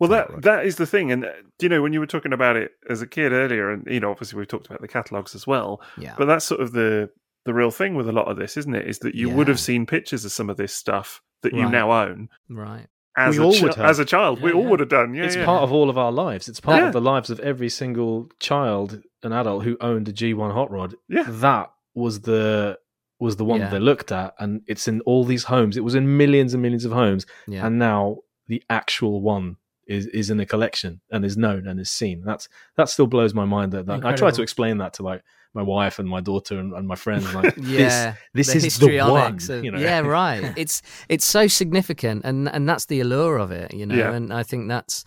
[0.00, 0.42] Well, that right.
[0.42, 1.30] that is the thing, and uh,
[1.60, 4.10] you know when you were talking about it as a kid earlier, and you know,
[4.10, 7.10] obviously we've talked about the catalogs as well, Yeah, but that's sort of the
[7.44, 8.88] the real thing with a lot of this, isn't it?
[8.88, 11.70] Is that you would have seen pictures of some of this stuff that you Right.
[11.72, 12.86] now own right.
[13.16, 13.86] as We a all chi- would have.
[13.86, 14.42] as a child.
[14.42, 14.68] we Yeah, all yeah.
[14.70, 15.14] would have done.
[15.14, 15.44] Yeah, it's yeah.
[15.46, 16.48] part of all of our lives.
[16.48, 16.86] It's part Yeah.
[16.88, 20.94] of the lives of every single child and adult who owned a G1 hot rod.
[21.08, 21.24] Yeah.
[21.28, 22.78] That was the
[23.18, 23.66] was the one Yeah.
[23.68, 25.76] that they looked at, and it's in all these homes.
[25.76, 28.18] It was in millions and millions of homes, Yeah, and now
[28.48, 29.56] the actual one
[29.90, 32.22] is is in a collection and is known and is seen.
[32.24, 33.72] That's that still blows my mind.
[33.72, 35.22] That, that I try to explain that to like
[35.52, 37.34] my wife and my daughter and, and my friends.
[37.34, 38.14] Like, yeah.
[38.32, 39.34] this, the is the one.
[39.34, 39.80] of- you know?
[39.80, 40.52] Yeah, right.
[40.56, 43.96] It's it's so significant, and and that's the allure of it, you know.
[43.96, 44.12] Yeah.
[44.12, 45.04] And I think that's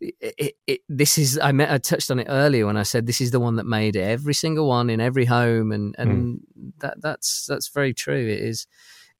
[0.00, 0.80] it, it, it.
[0.88, 3.40] This is I met I touched on it earlier when I said this is the
[3.40, 6.40] one that made every single one in every home, and and
[6.78, 8.28] that that's that's very true.
[8.28, 8.68] It is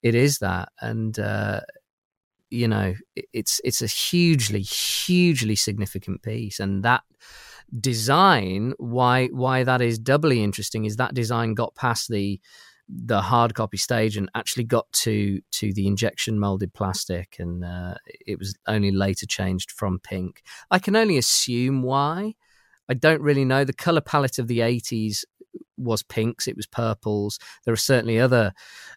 [0.03, 1.61] it is that, and uh,
[2.51, 2.95] you know,
[3.33, 7.03] it's it's a hugely hugely significant piece, and that
[7.79, 12.41] design why why that is doubly interesting is that design got past the
[12.89, 17.95] the hard copy stage and actually got to to the injection molded plastic, and uh,
[18.27, 20.43] it was only later changed from pink.
[20.71, 22.35] I can only assume why.
[22.89, 23.65] I don't really know.
[23.65, 25.23] The color palette of the 80s
[25.77, 27.39] was pinks, it was purples.
[27.65, 28.53] There are certainly other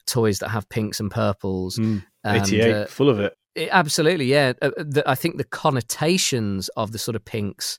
[0.08, 1.78] toys that have pinks and purples.
[1.78, 3.38] Mm, and, 88, uh, full of it.
[3.56, 4.54] It- absolutely, yeah.
[4.62, 7.78] Uh, the, I think the connotations of the sort of pinks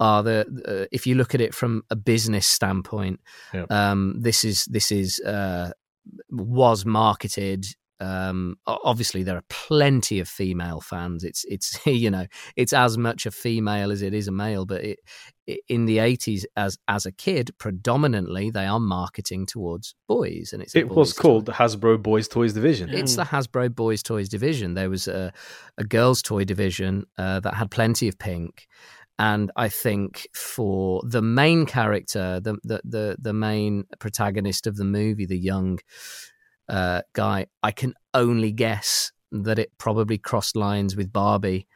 [0.00, 3.20] are the uh, if you look at it from a business standpoint,
[3.52, 3.70] Yep.
[3.72, 5.72] um, this is this is uh,
[6.30, 7.66] was marketed.
[8.00, 11.24] Um, obviously, there are plenty of female fans.
[11.24, 12.26] It's it's you know
[12.56, 14.64] it's as much a female as it is a male.
[14.66, 14.98] But it,
[15.46, 20.62] it, in the eighties, as as a kid, predominantly they are marketing towards boys, and
[20.62, 21.22] it's It was boys' toy.
[21.22, 22.90] called the Hasbro Boys Toys Division.
[22.90, 24.74] It's the Hasbro Boys Toys division.
[24.74, 25.32] There was a,
[25.76, 28.66] a girls' toy division uh, that had plenty of pink,
[29.18, 34.84] and I think for the main character, the the the, the main protagonist of the
[34.84, 35.80] movie, the young
[36.68, 41.66] uh, guy, I can only guess that it probably crossed lines with Barbie.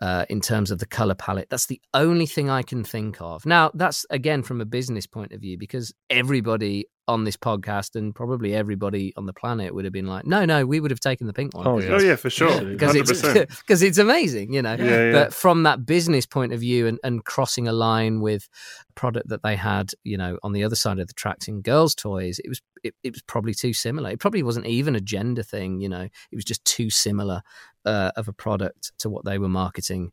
[0.00, 3.44] Uh, in terms of the color palette, that's the only thing I can think of.
[3.44, 8.14] Now, that's again from a business point of view, because everybody on this podcast and
[8.14, 11.26] probably everybody on the planet would have been like, "No, no, we would have taken
[11.26, 11.88] the pink one." Oh, yeah.
[11.88, 12.62] Oh yeah, for sure.
[12.64, 14.74] Because it's because it's amazing, you know.
[14.74, 15.12] Yeah, yeah.
[15.12, 18.48] But from that business point of view, and, and crossing a line with
[18.88, 21.62] a product that they had, you know, on the other side of the tracks in
[21.62, 24.10] girls' toys, it was it, it was probably too similar.
[24.10, 26.02] It probably wasn't even a gender thing, you know.
[26.30, 27.42] It was just too similar
[27.84, 30.12] uh, of a product to what they were marketing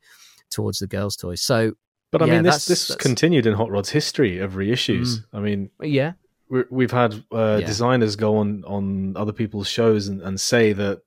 [0.49, 1.41] towards the girls' toys.
[1.41, 1.73] So
[2.11, 5.25] But I Yeah, mean, this that's- this that's- continued in Hot Rod's history of reissues.
[5.33, 6.13] I mean, yeah,
[6.49, 7.67] we're, we've had uh, Yeah.
[7.67, 11.01] designers go on on other people's shows and, and say that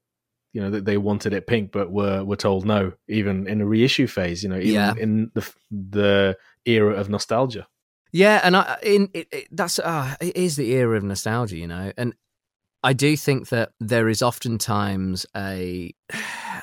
[0.53, 3.67] you know that they wanted it pink, but were were told no, even in a
[3.67, 4.43] reissue phase.
[4.43, 4.95] You know, even Yeah.
[4.99, 7.67] in the the era of nostalgia.
[8.13, 11.67] Yeah, and I in it, it, that's uh, it is the era of nostalgia, you
[11.67, 12.15] know, and
[12.83, 15.93] I do think that there is oftentimes a,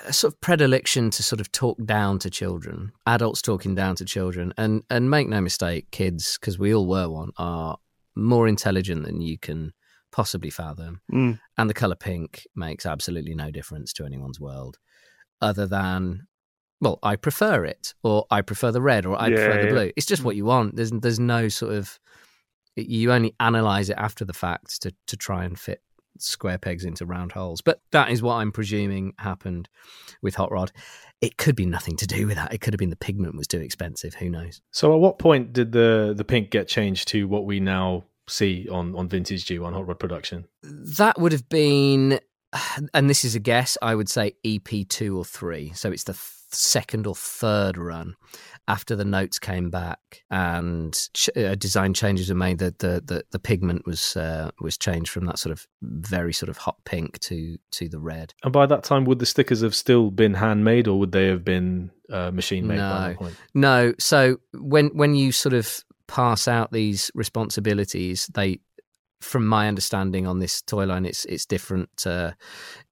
[0.07, 4.05] a sort of predilection to sort of talk down to children, adults talking down to
[4.05, 7.77] children, and and make no mistake, kids, because we all were one, are
[8.15, 9.73] more intelligent than you can
[10.11, 11.39] possibly fathom, Mm.
[11.57, 14.77] and the color pink makes absolutely no difference to anyone's world,
[15.41, 16.27] other than.
[16.81, 19.91] Well, I prefer it, or I prefer the red, or I Yeah, prefer the blue.
[19.95, 20.75] It's just what you want.
[20.75, 21.99] There's there's no sort of
[22.75, 25.81] you only analyze it after the fact to to try and fit
[26.19, 27.61] square pegs into round holes.
[27.61, 29.69] But that is what I'm presuming happened
[30.21, 30.71] with Hot Rod.
[31.21, 32.53] It could be nothing to do with that.
[32.53, 34.15] It could have been the pigment was too expensive.
[34.15, 34.61] Who knows?
[34.71, 38.67] So, at what point did the the pink get changed to what we now see
[38.69, 40.45] on on Vintage G on Hot Rod production?
[40.63, 42.19] That would have been,
[42.93, 43.77] and this is a guess.
[43.81, 45.71] I would say EP two or three.
[45.73, 46.21] So it's the th-
[46.55, 48.15] second or third run
[48.67, 52.57] after the notes came back and ch- uh, design changes were made.
[52.59, 56.49] That the, the the pigment was uh, was changed from that sort of very sort
[56.49, 58.33] of hot pink to to the red.
[58.43, 61.43] And by that time, would the stickers have still been handmade, or would they have
[61.45, 63.07] been uh, machine made by No.
[63.09, 63.35] that point?
[63.53, 63.93] No.
[63.99, 68.59] So when when you sort of pass out these responsibilities, they,
[69.21, 72.31] from my understanding on this toy line, it's it's different uh,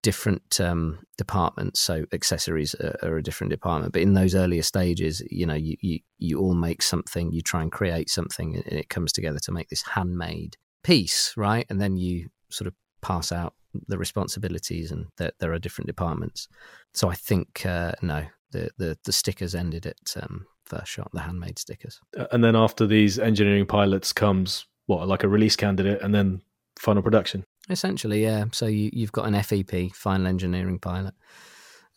[0.02, 1.80] different um, departments.
[1.80, 3.94] So accessories are, are a different department.
[3.94, 7.62] But in those earlier stages, you know, you, you you all make something, you try
[7.62, 11.66] and create something, and it comes together to make this handmade piece, right?
[11.70, 13.54] And then you sort of pass out
[13.88, 16.48] the responsibilities, and that there are different departments.
[16.94, 21.22] So I think uh, no, the, the the stickers ended at um, first shot, the
[21.22, 22.00] handmade stickers.
[22.18, 26.42] Uh, And then after these engineering pilots comes what, like a release candidate, and then
[26.80, 27.44] final production.
[27.70, 28.46] Essentially, yeah.
[28.52, 31.14] So you, you've got an FEP, final engineering pilot,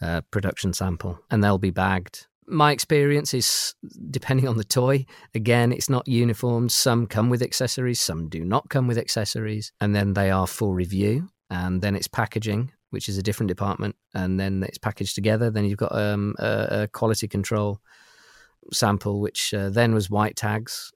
[0.00, 2.26] uh, production sample, and they'll be bagged.
[2.48, 3.74] My experience is,
[4.10, 5.04] depending on the toy,
[5.34, 6.68] again, it's not uniform.
[6.68, 10.72] Some come with accessories, some do not come with accessories, and then they are for
[10.72, 15.50] review, and then it's packaging, which is a different department, and then it's packaged together.
[15.50, 17.80] Then you've got um, a, a quality control
[18.72, 20.92] sample, which uh, then was white tags,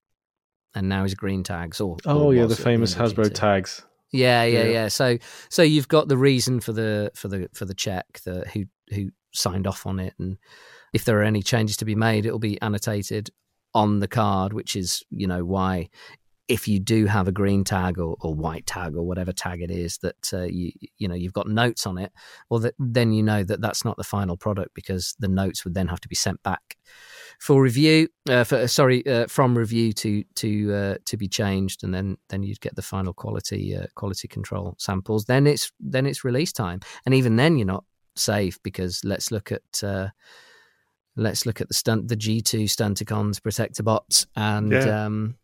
[0.75, 1.81] and now his green tags.
[1.81, 3.35] Or Oh or yeah, the famous of Hasbro G2.
[3.35, 3.83] tags.
[4.13, 4.71] Yeah, yeah, Yeah.
[4.71, 4.89] yeah.
[4.89, 5.19] So
[5.49, 8.65] so you've got the reason for the for the for the check, the who
[8.95, 10.37] who signed off on it, and
[10.93, 13.31] if there are any changes to be made, it'll be annotated
[13.75, 15.89] on the card, which is you know why
[16.49, 19.71] if you do have a green tag or, or white tag or whatever tag it
[19.71, 22.11] is that uh, you you know you've got notes on it,
[22.49, 25.75] well that, then you know that that's not the final product because the notes would
[25.75, 26.77] then have to be sent back
[27.41, 31.93] for review uh, for sorry uh, from review to to uh, to be changed and
[31.95, 36.23] then then you'd get the final quality uh, quality control samples then it's then it's
[36.23, 37.85] release time and even then you're not
[38.15, 40.09] safe because let's look at uh,
[41.17, 45.05] let's look at the stunt the G2 Stunticons Protectobots and Yeah.
[45.07, 45.37] um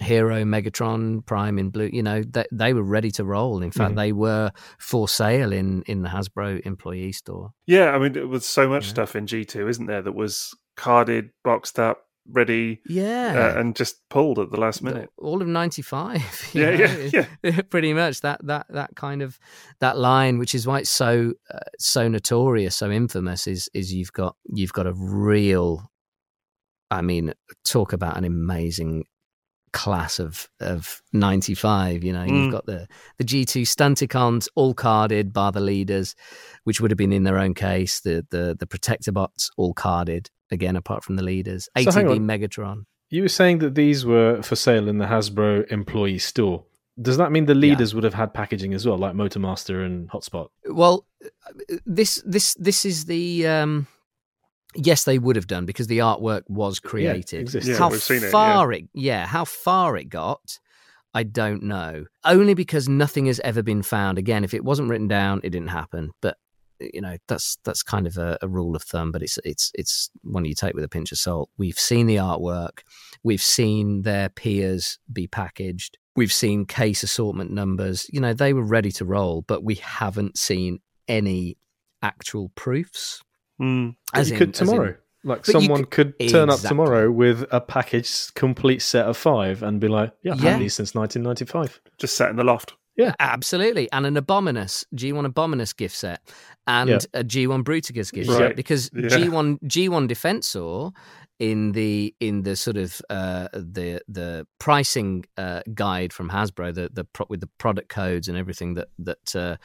[0.00, 1.90] Hero, Megatron, Prime in blue.
[1.92, 3.64] You know, they, they were ready to roll.
[3.64, 3.96] In fact, Mhm.
[3.96, 7.50] they were for sale in in the Hasbro employee store.
[7.66, 8.90] Yeah, I mean, there was so much Yeah.
[8.90, 13.96] stuff in G2, isn't there, that was carded, boxed up, ready, Yeah, uh, and just
[14.08, 15.10] pulled at the last minute.
[15.18, 16.50] all of '95.
[16.54, 16.70] Yeah,
[17.12, 17.60] yeah, yeah.
[17.68, 19.38] pretty much that that that kind of
[19.80, 24.12] that line, which is why it's so uh, so notorious, so infamous, is is you've
[24.12, 25.90] got you've got a real,
[26.90, 27.32] I mean,
[27.64, 29.04] talk about an amazing
[29.74, 32.30] class of of 95 you know Mm.
[32.44, 32.88] you've got the
[33.18, 36.14] the g2 stunticons all carded by the leaders
[36.64, 40.76] which would have been in their own case the the the protectobots all carded again
[40.76, 44.88] apart from the leaders So hang megatron You were saying that these were for sale
[44.88, 46.64] in the Hasbro employee store.
[47.00, 50.48] Does that mean the leaders would have had packaging as well, like Motormaster and Hotspot?
[50.66, 51.06] Well,
[51.86, 53.86] this this this is the um,
[54.74, 57.40] yes, they would have done because the artwork was created.
[57.40, 57.68] exists.
[57.68, 60.58] Yeah, how we've seen it, far it, yeah, how far it got,
[61.14, 62.06] I don't know.
[62.24, 64.18] Only because nothing has ever been found.
[64.18, 66.10] Again, if it wasn't written down, it didn't happen.
[66.20, 66.36] But
[66.80, 69.10] you know, that's that's kind of a, a rule of thumb.
[69.12, 71.50] But it's it's it's one you take with a pinch of salt.
[71.58, 72.80] We've seen the artwork.
[73.22, 75.98] We've seen their peers be packaged.
[76.16, 78.08] We've seen case assortment numbers.
[78.12, 81.56] You know, they were ready to roll, but we haven't seen any
[82.02, 83.22] actual proofs.
[83.60, 83.96] Mm.
[84.14, 84.96] As you in- could as in- tomorrow.
[85.24, 89.88] like someone could, turn up tomorrow with a packaged complete set of five and be
[89.88, 90.50] like, "Yeah, I've Yeah.
[90.52, 92.74] had these since 1995." Just sat in the loft.
[93.20, 96.20] Absolutely, and an Abominus G1 Abominus gift set,
[96.66, 96.98] and Yeah.
[97.14, 98.38] a G1 Bruticus gift Right.
[98.38, 99.08] set because Yeah.
[99.08, 100.92] G1 G1 Defensor
[101.38, 106.90] in the in the sort of uh, the the pricing uh, guide from Hasbro, the
[106.92, 109.56] the pro- with the product codes and everything that that uh,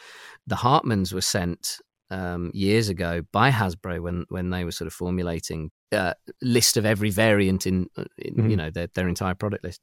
[0.46, 1.80] the Hartmans were sent
[2.12, 6.86] um, years ago by Hasbro when when they were sort of formulating uh, list of
[6.86, 7.88] every variant in,
[8.18, 8.58] in you Mhm.
[8.58, 9.82] know their their entire product list.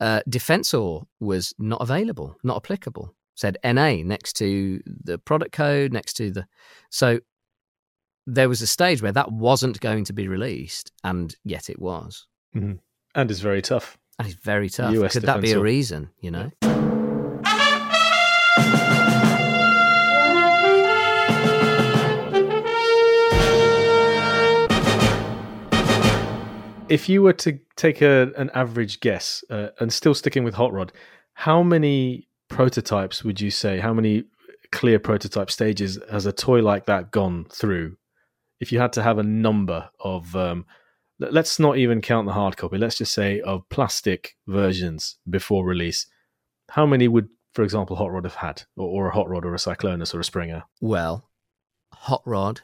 [0.00, 3.14] Uh, Defensor was not available, not applicable.
[3.34, 6.46] Said NA next to the product code, next to the
[6.90, 7.20] so
[8.26, 12.26] there was a stage where that wasn't going to be released, and yet it was.
[12.54, 13.98] And it's very tough.
[14.18, 14.92] And it's very tough.
[14.94, 16.10] US Could that be a reason?
[16.20, 16.95] You know.
[26.88, 30.72] If you were to take a, an average guess, uh, and still sticking with Hot
[30.72, 30.92] Rod,
[31.34, 33.80] how many prototypes would you say?
[33.80, 34.24] How many
[34.70, 37.96] clear prototype stages has a toy like that gone through?
[38.60, 40.64] If you had to have a number of, um,
[41.18, 42.78] let- let's not even count the hard copy.
[42.78, 46.06] Let's just say of plastic versions before release.
[46.70, 49.54] How many would, for example, Hot Rod have had, or, or a Hot Rod, or
[49.54, 50.62] a Cyclonus, or a Springer?
[50.80, 51.28] Well,
[51.92, 52.60] Hot Rod,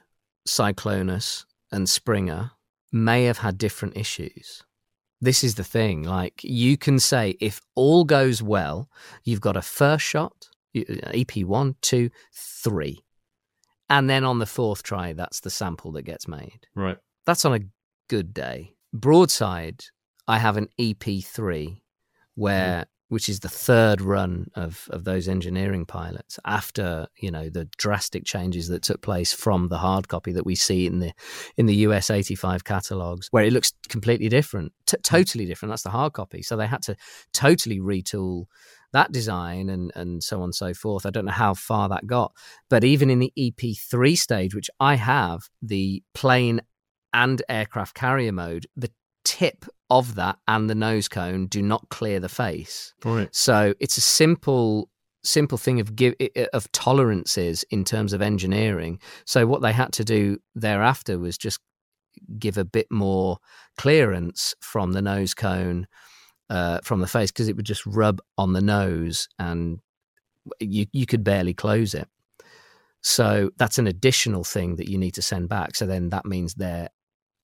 [0.47, 2.53] Cyclonus, and Springer
[2.93, 4.63] may have had different issues.
[5.21, 6.03] This is the thing.
[6.03, 8.89] Like, you can say if all goes well,
[9.25, 13.05] you've got a first shot, you- uh, EP one, two, three.
[13.89, 16.67] And then on the fourth try, that's the sample that gets made.
[16.75, 16.99] Right.
[17.27, 17.61] That's on a
[18.09, 18.75] good day.
[18.93, 19.85] Broadside,
[20.27, 21.83] I have an EP3
[22.35, 27.67] where which is the third run of of those engineering pilots after, you know, the
[27.77, 31.13] drastic changes that took place from the hard copy that we see in the
[31.59, 35.03] in the US 85 catalogs where it looks completely different, t- hmm.
[35.03, 35.73] totally different.
[35.73, 36.41] That's the hard copy.
[36.41, 36.97] So they had to
[37.35, 38.47] totally retool
[38.95, 41.05] that design and and so on and so forth.
[41.05, 42.33] I don't know how far that got,
[42.71, 46.63] but even in the EP3 stage, which I have the plane
[47.13, 48.91] and aircraft carrier mode, the
[49.23, 52.95] tip of that and the nose cone do not clear the face.
[53.05, 53.29] Right.
[53.35, 54.89] So it's a simple
[55.25, 56.15] simple thing of give
[56.53, 58.99] of tolerances in terms of engineering.
[59.27, 61.61] So what they had to do thereafter was just
[62.39, 63.39] give a bit more
[63.77, 65.87] clearance from the nose cone
[66.51, 69.79] uh, from the face because it would just rub on the nose and
[70.59, 72.09] you you could barely close it.
[73.03, 75.77] So that's an additional thing that you need to send back.
[75.77, 76.89] So then that means there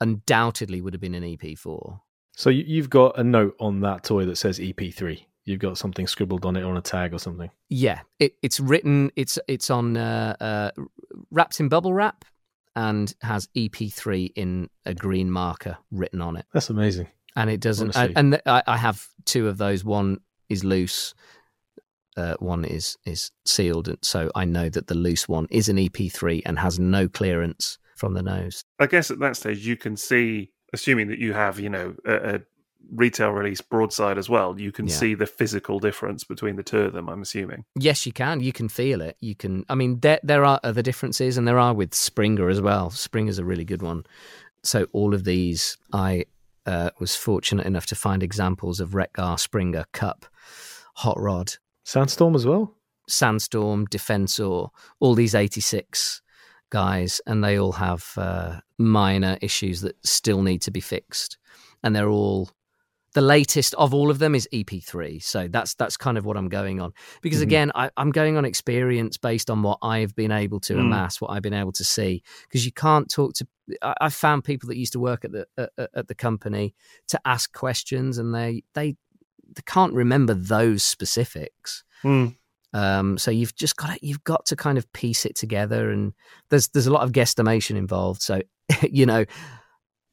[0.00, 2.00] undoubtedly would have been an E EP4.
[2.38, 5.26] So you- you've got a note on that toy that says EP3.
[5.44, 7.50] You've got something scribbled on it on a tag or something.
[7.68, 9.10] Yeah, it, it's written.
[9.16, 10.70] It's it's on uh, uh,
[11.32, 12.24] wrapped in bubble wrap
[12.76, 16.46] and has EP3 in a green marker written on it.
[16.52, 17.08] That's amazing.
[17.34, 17.96] And it doesn't.
[17.96, 18.14] Honestly.
[18.14, 19.84] And, and th- I, I have two of those.
[19.84, 21.14] One is loose.
[22.16, 25.76] Uh, one is is sealed, and so I know that the loose one is an
[25.76, 28.62] EP3 and has no clearance from the nose.
[28.78, 32.34] I guess at that stage you can see, assuming that you have, you know, a,
[32.36, 32.40] a
[32.94, 34.94] retail release broadside as well, you can Yeah.
[34.94, 37.08] see the physical difference between the two of them.
[37.08, 37.64] I'm assuming.
[37.78, 38.40] Yes, you can.
[38.40, 39.16] You can feel it.
[39.20, 39.64] You can.
[39.68, 42.90] I mean, there there are other differences, and there are with Springer as well.
[42.90, 44.04] Springer's a really good one.
[44.62, 46.24] So all of these, I
[46.66, 50.26] uh, was fortunate enough to find examples of Wreck-Gar, Springer, Kup,
[50.96, 51.54] Hot Rod,
[51.84, 52.74] Sandstorm as well.
[53.08, 54.68] Sandstorm, Defensor,
[55.00, 56.20] all these 86
[56.70, 61.38] guys, and they all have uh, minor issues that still need to be fixed.
[61.82, 62.50] And they're all
[63.14, 65.22] the latest of all of them is EP3.
[65.22, 66.92] So that's that's kind of what I'm going on.
[67.22, 67.42] Because Mhm.
[67.44, 70.80] again, I, I'm going on experience based on what I've been able to Mm.
[70.80, 72.22] amass, what I've been able to see.
[72.42, 73.46] Because you can't talk to.
[73.82, 76.74] I, I've found people that used to work at the at, at the company
[77.08, 78.96] to ask questions, and they they
[79.56, 81.82] they can't remember those specifics.
[82.04, 82.36] Mm.
[82.72, 86.12] Um, so you've just got to, you've got to kind of piece it together, and
[86.50, 88.22] there's there's a lot of guesstimation involved.
[88.22, 88.42] So
[88.90, 89.24] you know,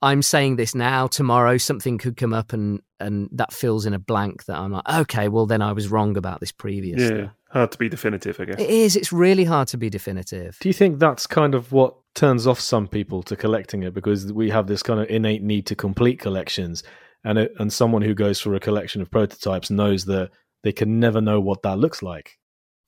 [0.02, 1.08] I'm saying this now.
[1.08, 4.88] Tomorrow, something could come up, and and that fills in a blank that I'm like,
[4.88, 7.02] okay, well then I was wrong about this previous.
[7.02, 7.32] Yeah, stuff.
[7.52, 8.60] hard to be definitive, I guess.
[8.60, 8.96] It is.
[8.96, 10.58] It's really hard to be definitive.
[10.62, 14.32] Do you think that's kind of what turns off some people to collecting it because
[14.32, 16.84] we have this kind of innate need to complete collections,
[17.24, 20.30] and it, and someone who goes for a collection of prototypes knows that
[20.64, 22.38] they can never know what that looks like.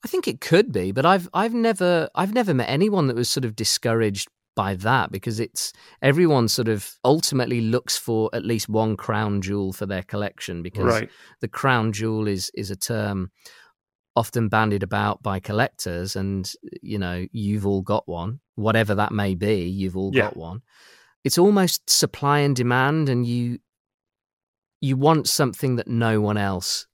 [0.04, 3.28] I think it could be, but I've I've never I've never met anyone that was
[3.28, 5.72] sort of discouraged by that because it's
[6.02, 10.84] everyone sort of ultimately looks for at least one crown jewel for their collection because
[10.84, 11.10] Right.
[11.40, 13.30] the crown jewel is is a term
[14.16, 16.52] often bandied about by collectors and
[16.82, 20.22] you know you've all got one whatever that may be you've all Yeah.
[20.22, 20.60] got one
[21.22, 23.58] it's almost supply and demand and you
[24.80, 26.86] you want something that no one else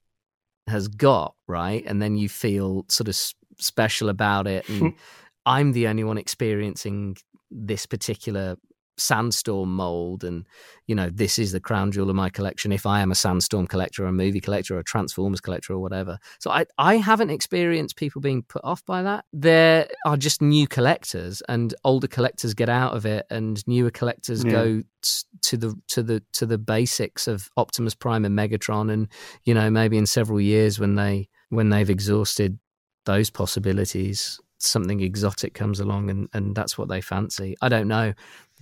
[0.66, 1.84] has got right?
[1.86, 4.94] And then you feel sort of s- special about it and
[5.46, 7.16] i'm the only one experiencing
[7.50, 8.56] this particular
[8.96, 10.46] sandstorm mold and
[10.86, 12.72] you know this is the crown jewel of my collection.
[12.72, 15.78] If i am a sandstorm collector or a movie collector or a transformers collector or
[15.80, 16.18] whatever.
[16.38, 19.24] So i i haven't experienced people being put off by that.
[19.32, 24.44] There are just new collectors and older collectors get out of it and newer collectors
[24.44, 24.50] Yeah.
[24.52, 25.08] go t-
[25.42, 29.08] to the to the to the basics of optimus prime and megatron and
[29.44, 32.58] you know maybe in several years when they when they've exhausted
[33.06, 37.54] those possibilities something exotic comes along and and that's what they fancy.
[37.60, 38.14] I don't know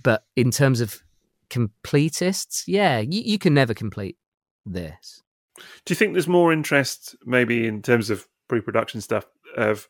[0.03, 1.01] but in terms of
[1.49, 4.17] completists yeah you, you can never complete
[4.65, 5.21] this
[5.85, 9.25] Do you think there's more interest, maybe in terms of pre-production stuff,
[9.55, 9.87] of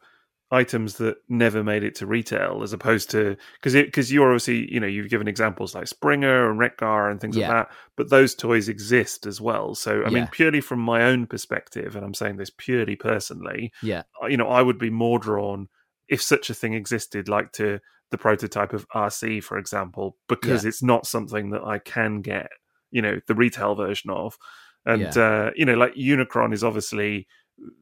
[0.51, 4.79] items that never made it to retail, as opposed to because because you're obviously you
[4.79, 7.47] know you've given examples like Springer and Wreck-Gar and things Yeah.
[7.47, 9.73] like that, but those toys exist as well.
[9.73, 14.03] So I mean, purely from my own perspective, and I'm saying this purely personally, yeah
[14.21, 15.69] uh, you know, I would be more drawn
[16.09, 17.79] if such a thing existed, like to
[18.13, 22.47] the prototype of Arcee, for example, because it's not something that I can get,
[22.91, 24.37] you know, the retail version of.
[24.85, 27.27] And, uh, you know, like Unicron is obviously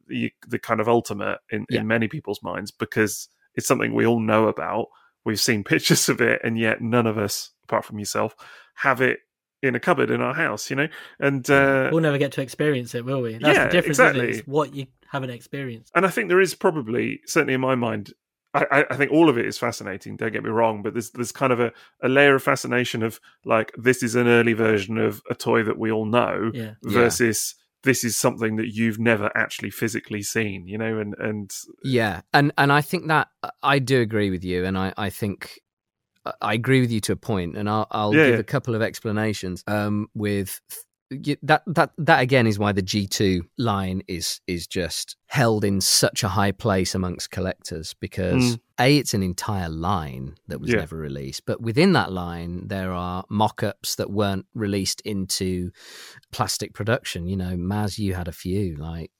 [0.08, 1.80] the, the kind of ultimate in, Yeah.
[1.80, 4.86] in many people's minds because it's something we all know about.
[5.24, 8.34] We've seen pictures of it, and yet none of us, apart from yourself,
[8.76, 9.18] have it
[9.62, 10.88] in a cupboard in our house, you know?
[11.20, 13.34] And, uh, We'll never get to experience it, will we?
[13.38, 13.98] That's Yeah, the difference.
[13.98, 14.28] exactly.
[14.30, 15.92] It's what you haven't experienced.
[15.94, 18.12] and I think there is probably certainly in my mind.
[18.54, 20.16] I, I- think all of it is fascinating.
[20.16, 21.72] Don't get me wrong, but there's there's kind of a,
[22.02, 25.78] a layer of fascination of like this is an early version of a toy that
[25.78, 26.72] we all know Yeah.
[26.82, 26.90] Yeah.
[26.90, 27.54] versus
[27.84, 30.66] this is something that you've never actually physically seen.
[30.66, 31.50] You know, and and
[31.82, 33.28] Yeah, and and I think that
[33.62, 35.58] I do agree with you, and I I think
[36.40, 38.40] I agree with you to a point, and I'll I'll Yeah, give yeah.
[38.40, 39.64] a couple of explanations.
[39.66, 40.60] Um, with
[41.42, 45.80] that that that again is why the G two line is is just held in
[45.80, 48.60] such a high place amongst collectors because Mm.
[48.80, 50.76] a it's an entire line that was Yeah.
[50.78, 55.70] never released, but within that line there are mock-ups that weren't released into
[56.32, 57.26] plastic production.
[57.26, 59.10] You know, Maz, you had a few like.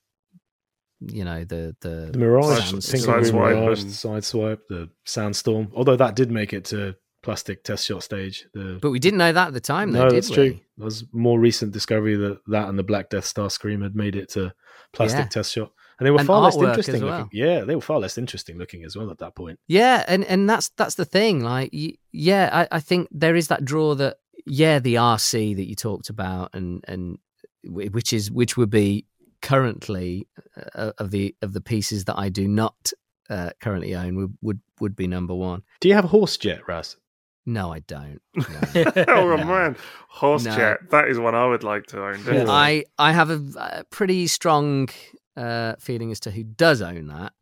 [1.04, 5.68] You know the the The Mirage, Side- Think Sideswipe Mirage, Sideswipe, the Sandstorm.
[5.74, 8.46] Although that did make it to plastic test shot stage.
[8.54, 10.34] The But we didn't know that at the time, though, no, did that's we?
[10.34, 10.60] true.
[10.78, 14.28] That was more recent discovery that that and the Black Death Starscream had made it
[14.30, 14.52] to
[14.92, 15.28] plastic Yeah.
[15.28, 17.20] test shot, and they were And far less interesting well.
[17.22, 17.38] looking.
[17.38, 19.58] Yeah, they were far less interesting looking as well at that point.
[19.68, 21.42] Yeah, and and that's that's the thing.
[21.44, 21.70] Like,
[22.12, 26.10] yeah, I, I think there is that draw that yeah, the Arcee that you talked
[26.10, 27.18] about, and and
[27.64, 29.06] which is which would be
[29.40, 30.26] currently
[30.74, 32.92] uh, of the of the pieces that I do not
[33.30, 35.62] uh, currently own would, would would be number one.
[35.80, 36.96] Do you have a horse jet, Ras?
[37.44, 38.20] No, I don't.
[38.36, 38.44] No.
[39.08, 39.44] oh No.
[39.44, 39.76] man,
[40.08, 40.54] horse No.
[40.54, 40.78] jet.
[40.90, 42.16] That is one I would like to own.
[42.18, 42.50] definitely.
[42.50, 44.88] I I have a, a pretty strong
[45.36, 47.32] uh, feeling as to who does own that.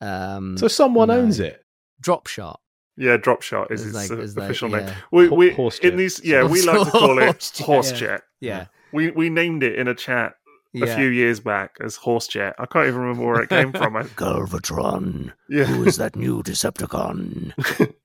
[0.00, 1.14] Um, So someone no.
[1.18, 1.64] owns it.
[2.00, 2.60] drop shot.
[2.96, 4.86] Yeah, drop shot is As its like- uh, as like, official name.
[4.86, 4.94] yeah.
[5.12, 5.96] We, we horse in jet.
[5.96, 8.18] these, yeah, we like to call it Horse jet, horse yeah.
[8.40, 10.34] Yeah, We we named it in a chat
[10.74, 12.54] a few years back as horse jet.
[12.58, 13.96] I can't even remember where it came from.
[13.96, 15.32] I, Galvatron.
[15.48, 17.52] yeah, Who is that new Decepticon?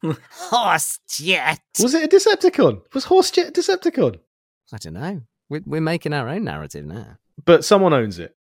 [0.31, 1.59] Horse jet.
[1.81, 2.81] Was it a Decepticon?
[2.93, 4.19] Was horse jet a Decepticon?
[4.73, 5.21] I don't know.
[5.49, 7.17] We're, we're making our own narrative now.
[7.43, 8.35] But someone owns it.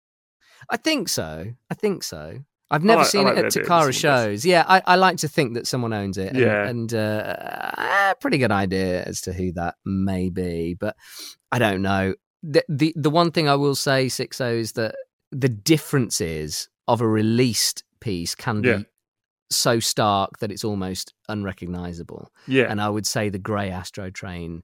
[0.70, 1.46] I think so.
[1.70, 2.40] I think so.
[2.70, 3.96] I've never like- seen like it at Takara someone does.
[3.98, 4.46] shows.
[4.46, 6.30] Yeah, I, I like to think that someone owns it.
[6.30, 6.68] And, Yeah.
[6.68, 7.36] and uh,
[7.78, 10.96] uh, pretty good idea as to who that may be, but
[11.52, 12.14] I don't know.
[12.44, 14.96] The the, the one thing I will say, Sixo, is that
[15.32, 18.80] the differences of a released piece can be Yeah.
[19.50, 22.32] so stark that it's almost unrecognizable.
[22.48, 24.62] Yeah, And I would say the Grey Astrotrain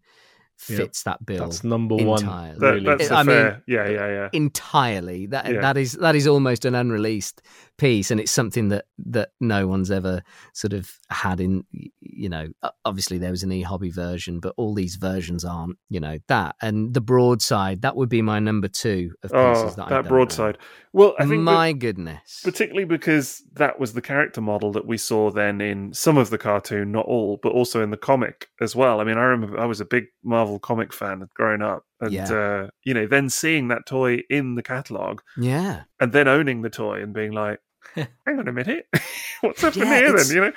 [0.57, 2.19] fits that bill That's number one.
[2.23, 2.59] entirely.
[2.59, 2.85] that, really.
[2.85, 3.63] that's the I mean- fair.
[3.67, 4.29] yeah, yeah, yeah.
[4.33, 5.27] entirely.
[5.27, 5.61] That Yeah.
[5.61, 7.41] that is that is almost an unreleased
[7.77, 10.23] piece, and it's something that that no one's ever
[10.53, 11.63] sort of had in.
[11.99, 12.47] You know,
[12.85, 15.77] obviously there was an e hobby version, but all these versions aren't.
[15.89, 19.73] You know that, and the broadside that would be my number two of pieces Oh,
[19.77, 20.57] that, that broadside.
[20.93, 21.29] Well, I know.
[21.29, 25.61] think that- My goodness, particularly because that was the character model that we saw then
[25.61, 28.99] in some of the cartoon, not all, but also in the comic as well.
[28.99, 32.31] I mean, I remember I was a big Marvel comic fan growing up, and Yeah.
[32.33, 35.83] uh, you know, then seeing that toy in the catalog yeah.
[35.99, 37.59] and then owning the toy and being like,
[37.95, 38.87] "Hang on a minute,
[39.41, 40.53] what's happening Yeah, here?" Then you know,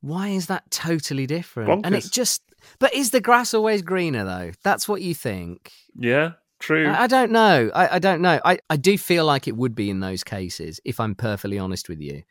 [0.00, 1.84] Why is that totally different?
[1.84, 2.42] And it just.
[2.80, 4.50] But is the grass always greener though?
[4.64, 5.72] That's what you think.
[5.96, 6.86] yeah, true.
[6.88, 7.70] I, I don't know.
[7.74, 8.40] I, I don't know.
[8.44, 11.88] I, I do feel like it would be in those cases, if I'm perfectly honest
[11.88, 12.22] with you.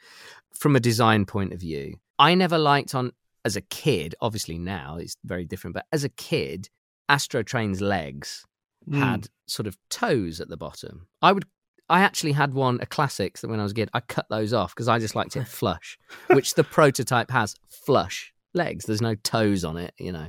[0.53, 3.11] From a design point of view, I never liked on
[3.45, 6.69] as a kid, obviously now it's very different, but as a kid,
[7.09, 8.43] Astrotrain's legs
[8.89, 8.99] Hmm.
[8.99, 11.07] had sort of toes at the bottom.
[11.21, 11.45] I would
[11.89, 14.53] I actually had one, a classic that when I was a kid, I cut those
[14.53, 15.97] off because I just liked it flush,
[16.27, 18.85] which the prototype has flush legs.
[18.85, 20.27] There's no toes on it, you know.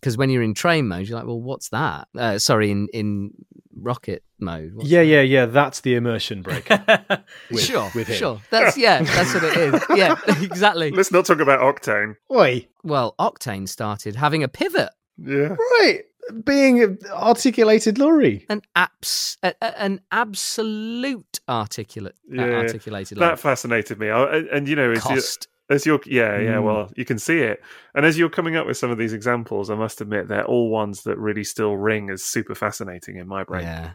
[0.00, 2.08] Because when you're in train mode, you're like, well, what's that?
[2.18, 3.30] Uh, sorry, in, in
[3.76, 4.74] rocket mode.
[4.74, 5.06] what's Yeah, that?
[5.06, 5.46] yeah, yeah.
[5.46, 6.68] That's the immersion break.
[7.50, 8.16] with- sure, with him.
[8.16, 8.40] sure.
[8.50, 9.82] That's yeah, that's what it is.
[9.96, 10.90] Yeah, exactly.
[10.90, 12.16] Let's not talk about Octane.
[12.32, 16.00] Oi, Well, Octane started having a pivot, Yeah, right.
[16.44, 18.46] Being articulated lorry.
[18.48, 23.36] an abs, a, a- an absolute articulate, uh, Yeah, articulated that line.
[23.36, 24.08] fascinated me.
[24.10, 25.48] I, and, and you know, as you, cost.
[25.68, 26.64] as you're yeah yeah Mm.
[26.64, 27.60] well you can see it
[27.94, 30.68] and as you're coming up with some of these examples i must admit they're all
[30.70, 33.92] ones that really still ring as super fascinating in my brain Yeah.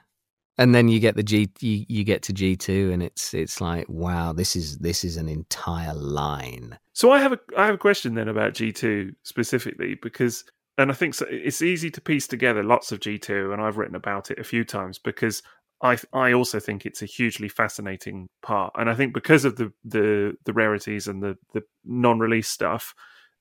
[0.59, 3.61] And then you get the G you, you get to G two and it's it's
[3.61, 6.79] like, wow, this is this is an entire line.
[6.93, 10.43] so i have a i have a question then about g2 specifically because
[10.77, 13.95] and i think so, it's easy to piece together lots of g2 and i've written
[13.95, 15.41] about it a few times because
[15.81, 19.71] I I also think it's a hugely fascinating part, and I think because of the
[19.85, 22.95] the, the rarities and the, the non release stuff,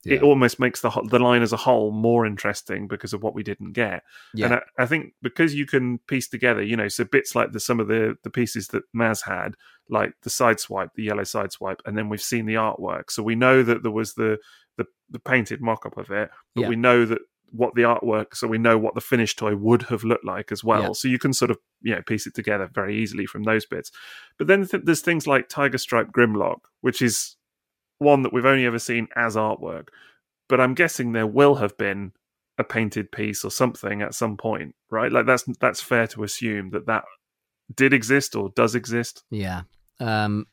[0.04, 3.42] it almost makes the the line as a whole more interesting because of what we
[3.42, 4.02] didn't get.
[4.34, 4.46] Yeah.
[4.46, 7.60] And I, I think because you can piece together, you know, so bits like the
[7.60, 9.54] some of the the pieces that Maz had,
[9.88, 13.62] like the Sideswipe, the yellow Sideswipe, and then we've seen the artwork, so we know
[13.62, 14.38] that there was the
[15.10, 16.68] the, painted mock up of it, but Yeah.
[16.68, 17.18] we know that
[17.52, 20.64] what the artwork, so we know what the finished toy would have looked like as
[20.64, 20.82] well.
[20.82, 20.92] Yeah.
[20.92, 23.90] So you can sort of you know piece it together very easily from those bits.
[24.38, 27.36] But then th- there's things like Tiger Stripe Grimlock, which is
[27.98, 29.88] one that we've only ever seen as artwork.
[30.48, 32.12] But I'm guessing there will have been
[32.58, 35.12] a painted piece or something at some point, right?
[35.12, 37.04] Like that's that's fair to assume that that
[37.74, 39.22] did exist or does exist.
[39.30, 39.62] Yeah.
[40.00, 40.46] Um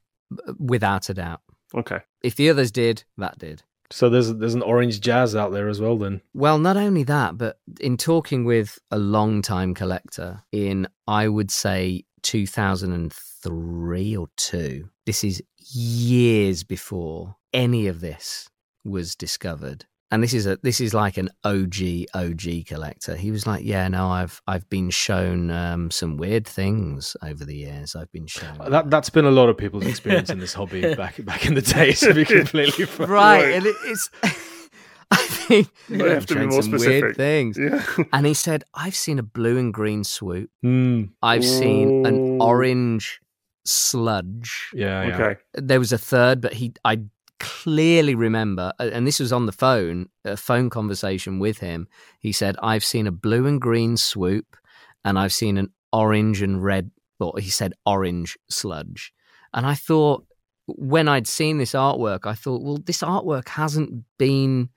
[0.60, 1.42] without a doubt.
[1.76, 2.00] Okay.
[2.24, 3.64] If the others did, that did.
[3.94, 6.00] So there's there's an orange jazz out there as well.
[6.00, 11.52] Then Well, not only that, but in talking with a long-time collector in, I would
[11.52, 18.50] say, 2003 or 2, this is years before any of this
[18.84, 19.86] was discovered.
[20.14, 23.16] And this is a this is like an OG OG collector.
[23.16, 27.56] He was like, "Yeah, no, I've I've been shown um, some weird things over the
[27.56, 27.96] years.
[27.96, 31.16] I've been shown that that's been a lot of people's experience in this hobby back
[31.26, 31.94] back in the day.
[31.94, 33.10] To be completely frank.
[33.10, 33.54] right, Right.
[33.56, 34.10] and it, it's
[35.12, 37.02] I think You have to be more specific.
[37.04, 37.58] weird things.
[37.58, 37.84] Yeah.
[38.14, 40.50] And he said, I've seen a blue and green swoop.
[40.62, 41.04] Hmm.
[41.22, 43.20] I've seen an orange
[43.66, 44.70] sludge.
[44.74, 45.16] yeah, yeah.
[45.16, 45.40] Okay.
[45.54, 47.02] There was a third, but he I
[47.44, 51.88] clearly remember and this was on the phone, a phone conversation with him.
[52.20, 54.56] He said, I've seen a blue and green swoop
[55.04, 56.90] and I've seen an orange and red
[57.20, 59.12] or he said orange sludge.
[59.54, 60.26] And I thought
[60.68, 64.70] when I'd seen this artwork, I thought, well, this artwork hasn't been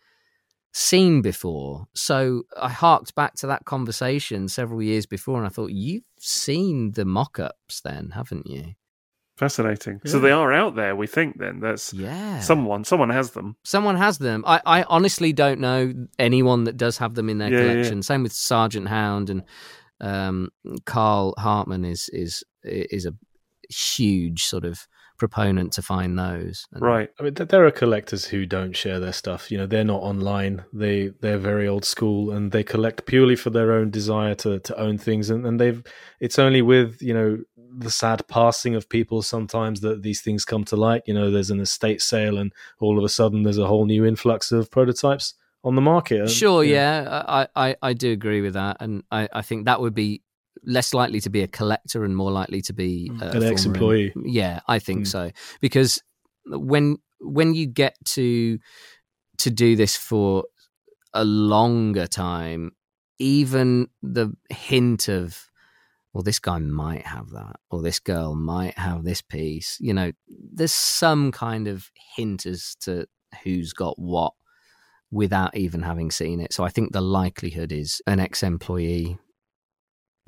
[0.72, 1.86] seen before.
[1.94, 6.92] So I harked back to that conversation several years before and I thought, you've seen
[6.92, 8.74] the mock ups then, haven't you?
[9.36, 10.00] Fascinating.
[10.06, 11.60] So they are out there, we think then.
[11.60, 12.40] That's Yeah.
[12.40, 13.56] someone someone has them.
[13.64, 14.42] Someone has them.
[14.46, 18.02] I, I honestly don't know anyone that does have them in their Yeah, yeah, collection.
[18.02, 19.42] Same with Sergeant Hound and
[20.00, 20.48] um,
[20.84, 23.12] Carl Hartman is is is a
[23.70, 24.86] huge sort of
[25.18, 26.66] proponent to find those.
[26.72, 27.08] And- Right.
[27.18, 29.50] I mean, there are collectors who don't share their stuff.
[29.50, 30.64] You know, they're not online.
[30.74, 34.78] They they're very old school, and they collect purely for their own desire to to
[34.78, 35.30] own things.
[35.30, 35.82] And, and they've
[36.20, 37.38] it's only with you know
[37.78, 41.02] the sad passing of people sometimes that these things come to light.
[41.06, 44.04] You know, there's an estate sale, and all of a sudden there's a whole new
[44.04, 46.20] influx of prototypes on the market.
[46.20, 49.42] And, Sure, you know, yeah, I, I, I do agree with that, and I, I
[49.42, 50.22] think that would be
[50.64, 53.22] less likely to be a collector and more likely to be Mm.
[53.22, 54.12] a An ex-employee.
[54.24, 55.08] Yeah, I think Mm.
[55.08, 55.30] so
[55.60, 56.02] because
[56.46, 58.58] when when you get to
[59.38, 60.44] to do this for
[61.12, 62.72] a longer time,
[63.18, 65.45] even the hint of
[66.16, 69.76] well, this guy might have that, or this girl might have this piece.
[69.80, 73.06] You know, there's some kind of hint as to
[73.44, 74.32] who's got what
[75.10, 76.54] without even having seen it.
[76.54, 79.18] So I think the likelihood is an ex-employee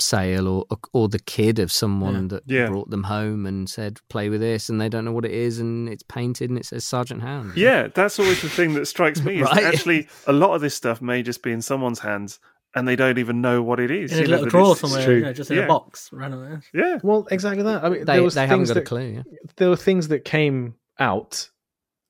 [0.00, 2.66] sale or or the kid of someone that Yeah.
[2.68, 5.58] brought them home and said play with this and they don't know what it is
[5.58, 7.56] and it's painted and it says Sergeant Hound.
[7.56, 9.40] Yeah, that's always the thing that strikes me.
[9.42, 9.64] Right.
[9.64, 12.38] actually, a lot of this stuff may just be in someone's hands,
[12.74, 14.12] and they don't even know what it is.
[14.12, 15.14] in a you know, little that drawer somewhere, true.
[15.16, 15.64] you know, just in Yeah.
[15.64, 16.58] a box, randomly.
[16.74, 17.84] Yeah, Well, exactly that.
[17.84, 19.08] I mean, They there was they haven't things got that, a clue.
[19.16, 19.22] Yeah.
[19.56, 21.48] there were things that came out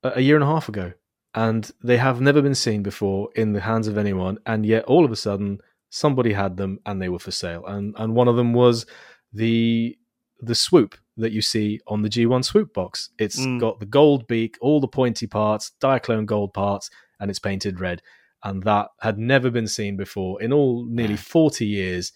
[0.03, 0.93] a a year and a half ago
[1.35, 5.05] and they have never been seen before in the hands of anyone and yet all
[5.05, 5.59] of a sudden
[5.91, 8.87] somebody had them and they were for sale and and one of them was
[9.33, 9.97] the
[10.41, 13.59] the swoop that you see on the G1 swoop box It's Mm.
[13.61, 16.91] got the gold beak all the pointy parts diaclone gold parts
[17.21, 18.01] and it's painted red
[18.45, 22.13] and that had never been seen before in all nearly 40 years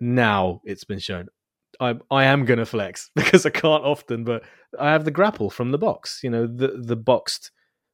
[0.00, 1.28] now it's been shown
[1.80, 4.42] I I am gonna flex because I can't often, but
[4.78, 6.20] I have the grapple from the box.
[6.22, 7.50] You know, the the boxed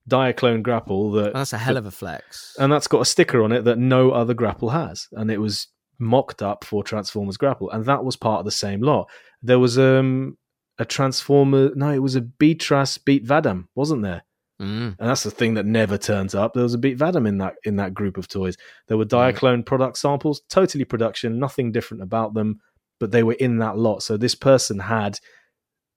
[0.09, 2.57] Diaclone grapple that, that's a hell of a flex.
[2.59, 5.69] and that's got a sticker on it that no other grapple has, and it was
[5.99, 9.09] mocked up for Transformers grapple, and that was part of the same lot.
[9.43, 10.37] There was um
[10.79, 14.25] a Transformer, no, it was a Beatras Beat Vadam, wasn't there?
[14.61, 14.97] Mm.
[14.99, 16.53] and that's the thing that never turns up.
[16.53, 18.57] There was a Beat Vadam in that in that group of toys.
[18.89, 22.61] There were Diaclone product samples, totally production, nothing different about them,
[22.99, 24.03] but they were in that lot.
[24.03, 25.19] So this person had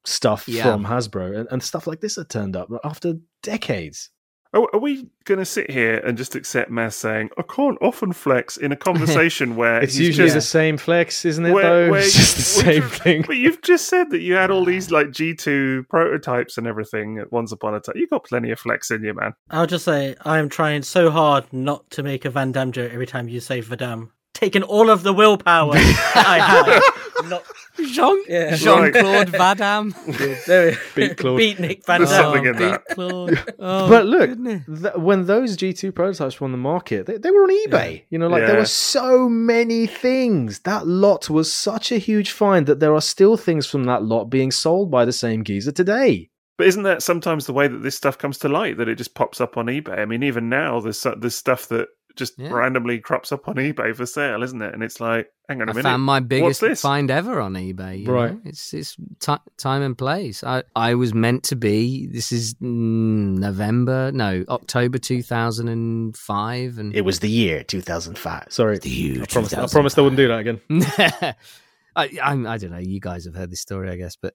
[0.06, 0.64] stuff Yeah.
[0.64, 4.10] from Hasbro, and, and stuff like this had turned up after decades.
[4.54, 8.14] Are, are we going to sit here and just accept Maz saying, I can't often
[8.14, 11.52] flex in a conversation where It's usually just- the same flex, isn't it?
[11.54, 13.24] Where- though where it's just the same you- thing.
[13.26, 17.32] But you've just said that you had all these like G2 prototypes and everything at
[17.32, 17.96] once upon a time.
[17.98, 19.34] You got plenty of flex in you, man.
[19.50, 22.92] I'll just say I am trying so hard not to make a Van Damme joke
[22.94, 24.10] every time you say Vadam.
[24.44, 27.30] Taking all of the willpower I have.
[27.30, 27.44] Not,
[27.78, 28.56] Jean Yeah.
[28.58, 30.46] Jean Claude Vadam.
[30.46, 31.38] there, Beat Claude.
[31.44, 32.86] Beat Nick Van There's something in that.
[32.90, 33.54] Beat Claude.
[33.58, 37.44] Oh, but look, th- when those G2 prototypes were on the market, they, they were
[37.44, 38.04] on eBay.
[38.10, 40.60] You know, like there were so many things.
[40.60, 44.26] That lot was such a huge find that there are still things from that lot
[44.26, 46.30] being sold by the same geezer today.
[46.58, 48.76] But isn't that sometimes the way that this stuff comes to light?
[48.78, 50.00] That it just pops up on eBay.
[50.00, 52.50] I mean, even now, there's there's stuff that just Yeah.
[52.52, 54.74] randomly crops up on eBay for sale, isn't it?
[54.74, 58.04] And it's like, hang on a I minute, found my biggest find ever on eBay.
[58.06, 58.34] you Right.
[58.34, 58.42] know?
[58.46, 60.44] It's it's ti time and place.
[60.44, 62.08] I I was meant to be.
[62.08, 67.64] This is mm, November, no October two thousand and five, and It was the year
[67.64, 68.46] 2005.
[68.50, 70.62] Sorry, the year I promised, I promised I wouldn't do that again.
[71.96, 72.80] I, I'm, I don't know.
[72.80, 74.34] You guys have heard this story, I guess, but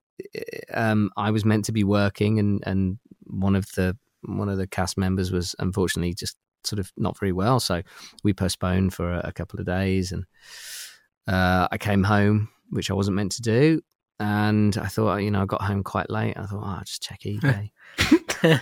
[0.72, 4.66] um, I was meant to be working, and, and one of the one of the
[4.66, 7.82] cast members was unfortunately just sort of not very well, so
[8.24, 10.24] we postponed for a, a couple of days, and
[11.26, 13.82] uh, I came home, which I wasn't meant to do,
[14.20, 16.36] and I thought, you know, I got home quite late.
[16.36, 17.70] I thought, oh, I'll just check eBay.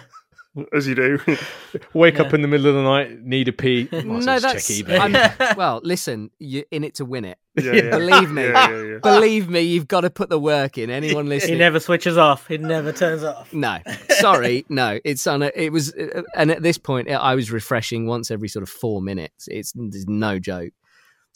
[0.73, 1.19] as you do.
[1.95, 3.89] Wake up in the middle of the night, need a pee.
[3.93, 4.99] Might well no, that's check eBay.
[4.99, 5.81] I'm- well.
[5.83, 7.39] Listen, you're in it to win it.
[7.57, 7.91] yeah, yeah.
[7.91, 8.43] Believe me.
[8.45, 8.99] Yeah, yeah, yeah.
[9.03, 10.91] Believe me, you've got to put the work in.
[10.91, 12.47] Anyone listening, he never switches off.
[12.47, 13.53] He never turns off.
[13.53, 13.79] No,
[14.19, 14.99] sorry, no.
[15.05, 15.43] It's on.
[15.43, 18.69] A, it was, uh, and at this point, I was refreshing once every sort of
[18.69, 19.49] four minutes.
[19.49, 20.73] It's there's no joke.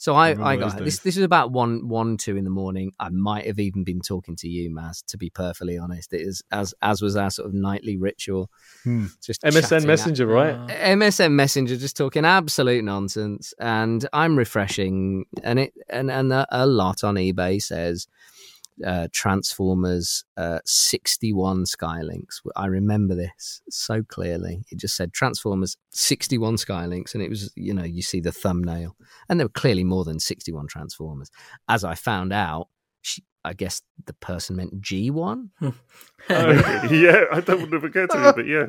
[0.01, 0.95] So I, remember I got this.
[0.95, 0.99] days.
[1.01, 2.91] This was about one, one, two in the morning.
[2.99, 5.05] I might have even been talking to you, Maz.
[5.09, 8.49] To be perfectly honest, it is as as was our sort of nightly ritual.
[8.83, 9.05] Hmm.
[9.23, 10.55] Just MSN Messenger, right?
[10.55, 16.47] Uh, MSN Messenger just talking absolute nonsense, and I'm refreshing, and it and and a,
[16.49, 18.07] a lot on eBay says
[18.85, 22.41] uh, Transformers uh, 61 Skylinks.
[22.55, 24.63] I remember this so clearly.
[24.71, 28.95] It just said Transformers 61 Skylinks, and it was you know you see the thumbnail,
[29.29, 31.29] and there were clearly more than 61 Transformers.
[31.67, 32.67] As I found out,
[33.01, 35.49] she, I guess the person meant G1.
[36.29, 36.51] Oh,
[36.91, 38.67] yeah, I don't want to forget me, but yeah.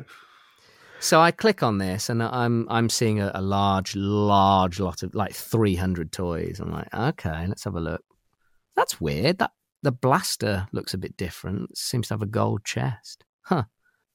[0.99, 5.13] So I click on this, and I'm I'm seeing a, a large, large lot of
[5.13, 6.59] like 300 toys.
[6.59, 8.03] I'm like, okay, let's have a look.
[8.75, 9.37] That's weird.
[9.39, 9.51] That
[9.83, 11.77] the blaster looks a bit different.
[11.77, 13.23] Seems to have a gold chest.
[13.43, 13.63] Huh.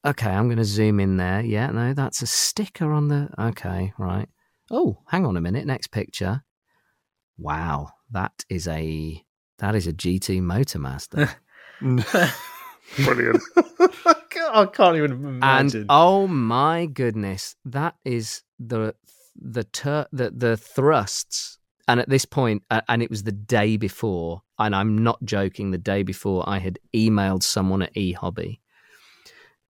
[0.05, 1.41] Okay, I'm going to zoom in there.
[1.41, 3.29] Yeah, no, that's a sticker on the.
[3.39, 4.27] Okay, right.
[4.71, 5.65] Oh, hang on a minute.
[5.65, 6.43] Next picture.
[7.37, 9.23] Wow, that is a
[9.59, 11.29] that is a GT Motormaster.
[13.05, 13.41] Brilliant.
[14.51, 15.43] I can't even imagine.
[15.43, 15.85] and imagine.
[15.89, 18.95] oh my goodness, that is the
[19.35, 21.57] the tur- the the thrusts.
[21.87, 25.71] And at this point, uh, and it was the day before, and I'm not joking.
[25.71, 28.59] The day before, I had emailed someone at eHobby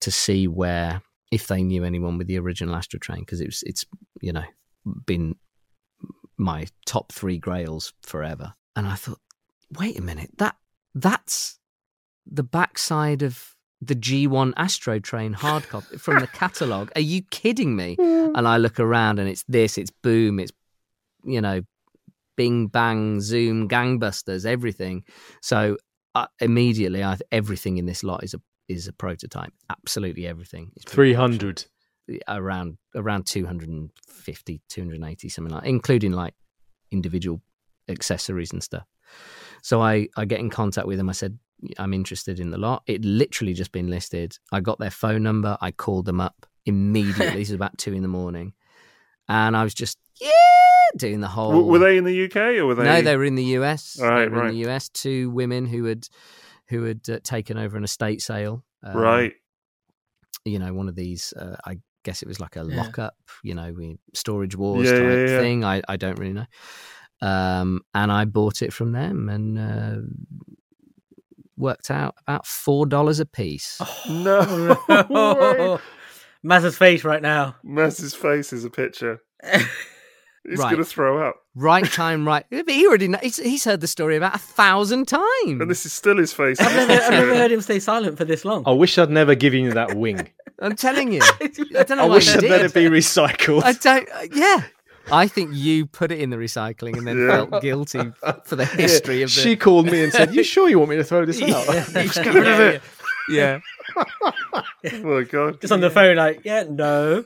[0.00, 3.84] to see where if they knew anyone with the original Astrotrain because it was it's
[4.20, 4.44] you know
[5.06, 5.36] been
[6.36, 8.54] my top three Grails forever.
[8.74, 9.20] And I thought,
[9.78, 10.56] wait a minute, that
[10.94, 11.58] that's
[12.26, 16.90] the backside of the G1 Astrotrain hard copy from the catalogue.
[16.96, 17.96] Are you kidding me?
[17.98, 20.52] And I look around and it's this, it's boom, it's
[21.24, 21.62] you know,
[22.40, 25.04] bing bang, zoom, gangbusters, everything.
[25.42, 25.76] So
[26.14, 29.52] uh, immediately, I everything in this lot is a is a prototype.
[29.68, 30.72] Absolutely everything.
[30.86, 31.66] Three hundred.
[32.26, 36.34] around around 250 280 something like including like
[36.90, 37.40] individual
[37.88, 38.86] accessories and stuff
[39.62, 41.38] so i i get in contact with them i said
[41.78, 45.56] i'm interested in the lot it literally just been listed i got their phone number
[45.60, 48.54] i called them up immediately this is about two in the morning
[49.28, 50.39] and i was just yeah
[50.96, 52.84] doing the whole W- were they in the UK or were they?
[52.84, 53.96] no, they were in the US.
[54.00, 54.50] Right, they were right.
[54.50, 54.88] in the US.
[54.88, 56.06] Two women who had
[56.68, 58.64] who had uh, taken over an estate sale.
[58.82, 59.32] Um, right.
[60.44, 61.32] You know, one of these.
[61.34, 62.76] Uh, I guess it was like a Yeah.
[62.76, 63.14] lockup.
[63.42, 65.38] You know, we storage wars Yeah, type yeah, yeah.
[65.40, 65.64] thing.
[65.64, 66.46] I I don't really know.
[67.22, 69.96] Um, and I bought it from them and uh,
[71.56, 73.80] worked out about four dollars a piece.
[74.08, 74.76] No.
[75.10, 75.78] way.
[76.42, 77.56] Maz's face right now.
[77.62, 79.20] Maz's face is a picture.
[80.48, 80.70] He's Right.
[80.72, 81.36] going to throw up.
[81.54, 82.44] Right time, right.
[82.50, 85.22] But he already know, he's, he's heard the story about a thousand times.
[85.60, 86.58] And this is still his face.
[86.60, 88.62] I've never, I've never heard him stay silent for this long.
[88.66, 90.28] I wish I'd never given you that wing.
[90.62, 91.20] I'm telling you.
[91.40, 91.48] I
[91.82, 93.64] don't know I why wish I'd let it be recycled.
[93.64, 94.08] I don't.
[94.10, 94.62] uh, yeah,
[95.12, 97.46] I think you put it in the recycling and then Yeah.
[97.46, 98.12] felt guilty
[98.44, 99.40] for the history of the.
[99.40, 102.22] She called me and said, "You sure you want me to throw this out?" Just
[102.22, 102.82] get rid of it.
[103.30, 103.60] Yeah.
[103.96, 104.62] oh
[105.02, 105.60] my god.
[105.60, 107.24] Just on the phone, like, yeah, no.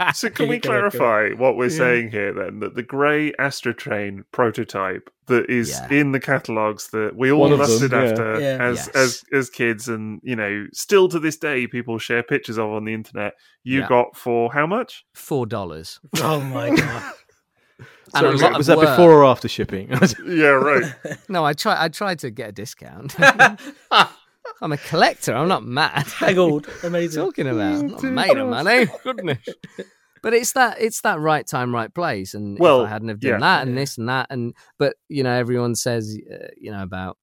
[0.14, 2.60] So can we Can you go- go- clarify what we're saying here then?
[2.60, 5.98] That the grey Astrotrain prototype that is Yeah.
[6.00, 8.02] in the catalogues that we all One of them, lusted yeah.
[8.02, 8.58] after Yeah.
[8.60, 8.88] as Yes.
[8.96, 12.84] as as kids and you know, still to this day people share pictures of on
[12.84, 13.34] the internet.
[13.64, 13.88] You Yeah.
[13.88, 15.04] got for how much?
[15.14, 16.00] Four dollars.
[16.22, 17.12] Oh my god.
[18.14, 18.88] And So a was, lot that, was that work.
[18.88, 19.88] before or after shipping?
[20.26, 20.92] Yeah, right.
[21.30, 21.82] No, I try.
[21.82, 23.14] I tried to get a discount.
[24.60, 25.34] I'm a collector.
[25.34, 26.06] I'm not mad.
[26.06, 26.68] Haggled.
[26.82, 27.22] Amazing.
[27.22, 27.80] talking about?
[27.80, 28.86] I'm not made of money.
[29.04, 29.38] Goodness.
[30.22, 32.34] But it's that it's that right time, right place.
[32.34, 33.38] And Well, if I hadn't have done yeah.
[33.38, 37.18] that and this and that, and but you know, everyone says, uh, you know, about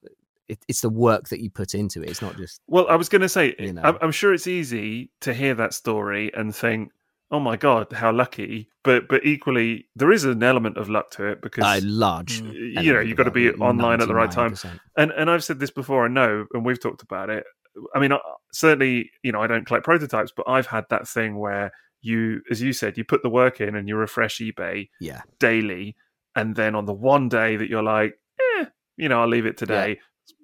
[0.50, 2.10] it, it's the work that you put into it.
[2.10, 3.84] It's not just Well, I was going to say, You know.
[3.84, 6.92] I'm, I'm sure it's easy to hear that story and think,
[7.32, 11.26] "Oh my god, how lucky!" But but equally, there is an element of luck to
[11.26, 12.42] it because a large.
[12.42, 12.84] Mm.
[12.84, 14.56] you know you've got to be online at the right time.
[14.98, 17.44] And and I've said this before, I know, and we've talked about it.
[17.96, 18.18] I mean, I,
[18.52, 22.62] certainly, you know, I don't collect prototypes, but I've had that thing where you, as
[22.62, 25.96] you said, you put the work in and you refresh eBay Yeah, daily,
[26.36, 28.20] and then on the one day that you're like,
[28.58, 28.66] eh,
[28.98, 30.00] you know, I'll leave it today.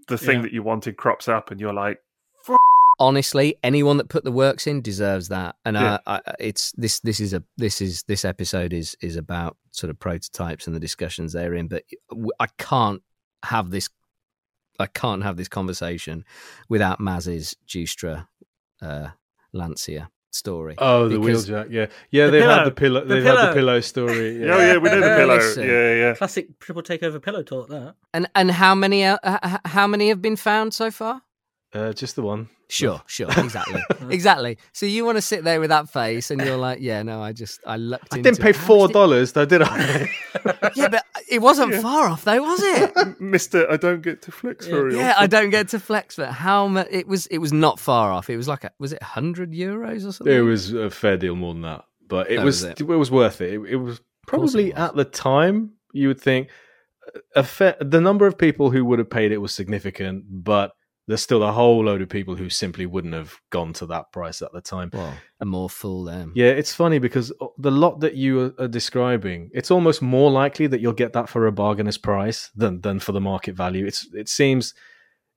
[0.08, 0.42] The thing Yeah.
[0.44, 2.00] that you wanted crops up, and you're like,
[3.00, 5.56] honestly, anyone that put the works in deserves that.
[5.66, 5.94] And Yeah.
[5.96, 7.00] uh, I, I- it's this.
[7.02, 7.44] This is a.
[7.58, 11.68] This is this episode is is about sort of prototypes and the discussions they're in.
[11.68, 11.84] But
[12.40, 13.02] I can't
[13.44, 13.90] have this.
[14.80, 16.26] I can't have this conversation
[16.70, 18.28] without Maz's Joustra
[18.82, 19.10] uh,
[19.54, 20.76] Lancia story.
[20.80, 21.72] oh, the Because- wheeljack.
[21.72, 22.26] Yeah, yeah.
[22.26, 22.56] The They've pillow.
[22.58, 23.06] had the pillow.
[23.06, 24.44] The they've had the pillow story.
[24.52, 25.36] oh yeah, we know the Uh, pillow.
[25.38, 25.64] listen.
[25.64, 26.14] Yeah, yeah.
[26.16, 27.70] Classic triple takeover pillow talk.
[27.70, 27.96] That.
[28.14, 31.22] And and how many uh, h- h- how many have been found so far?
[31.74, 32.50] Uh, just the one.
[32.68, 34.58] Sure, sure, exactly, exactly.
[34.74, 37.32] So you want to sit there with that face, and you're like, yeah, no, I
[37.34, 38.14] just I looked.
[38.14, 38.56] I into didn't pay it.
[38.56, 40.10] Four dollars, though, did I?
[40.76, 43.20] Yeah, but it wasn't far off, though, was it?
[43.22, 44.74] Mister, I don't get to flex Yeah.
[44.74, 45.24] very yeah, often.
[45.24, 46.88] I don't get to flex, but how much?
[46.92, 47.28] It was.
[47.28, 48.30] It was not far off.
[48.30, 50.34] It was like a, was it hundred euros or something?
[50.36, 52.82] it was a fair deal more than that, but it That was was it.
[52.82, 52.84] it.
[52.86, 53.54] was worth it.
[53.54, 54.80] It, it was course it probably was.
[54.80, 56.50] at the time you would think
[57.36, 60.74] a fair, the number of people who would have paid it was significant, but
[61.08, 64.42] there's still a whole load of people who simply wouldn't have gone to that price
[64.42, 64.90] at the time.
[64.92, 66.32] well, a more full them.
[66.36, 70.32] Yeah, it's funny because uh, the lot that you are- are describing, it's almost more
[70.32, 73.86] likely that you'll get that for a bargainous price than than for the market value.
[73.86, 74.74] It's it seems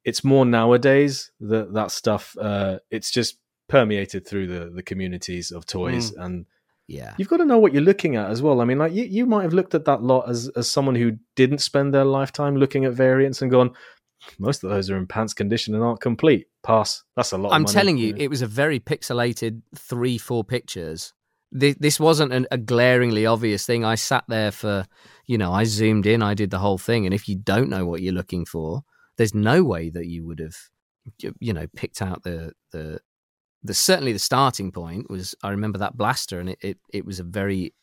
[0.04, 3.38] it's more nowadays that that stuff uh, it's just
[3.68, 6.46] permeated through the the communities of toys and
[6.86, 7.12] yeah.
[7.18, 8.62] you've got to know what you're looking at as well.
[8.62, 11.18] I mean, like you, you might have looked at that lot as as someone who
[11.36, 13.74] didn't spend their lifetime looking at variants and gone,
[14.38, 16.46] most of those are in pants condition and aren't complete.
[16.62, 17.04] Pass.
[17.16, 17.52] That's a lot.
[17.52, 17.74] I'm of money.
[17.74, 21.14] telling you, it was a very pixelated three, four pictures.
[21.50, 23.84] This, this wasn't an, a glaringly obvious thing.
[23.84, 24.86] I sat there for,
[25.26, 27.06] you know, I zoomed in, I did the whole thing.
[27.06, 28.82] And if you don't know what you're looking for,
[29.16, 30.56] there's no way that you would have,
[31.40, 33.00] you know, picked out the the
[33.62, 35.34] the certainly the starting point was.
[35.42, 37.74] I remember that blaster, and it it, it was a very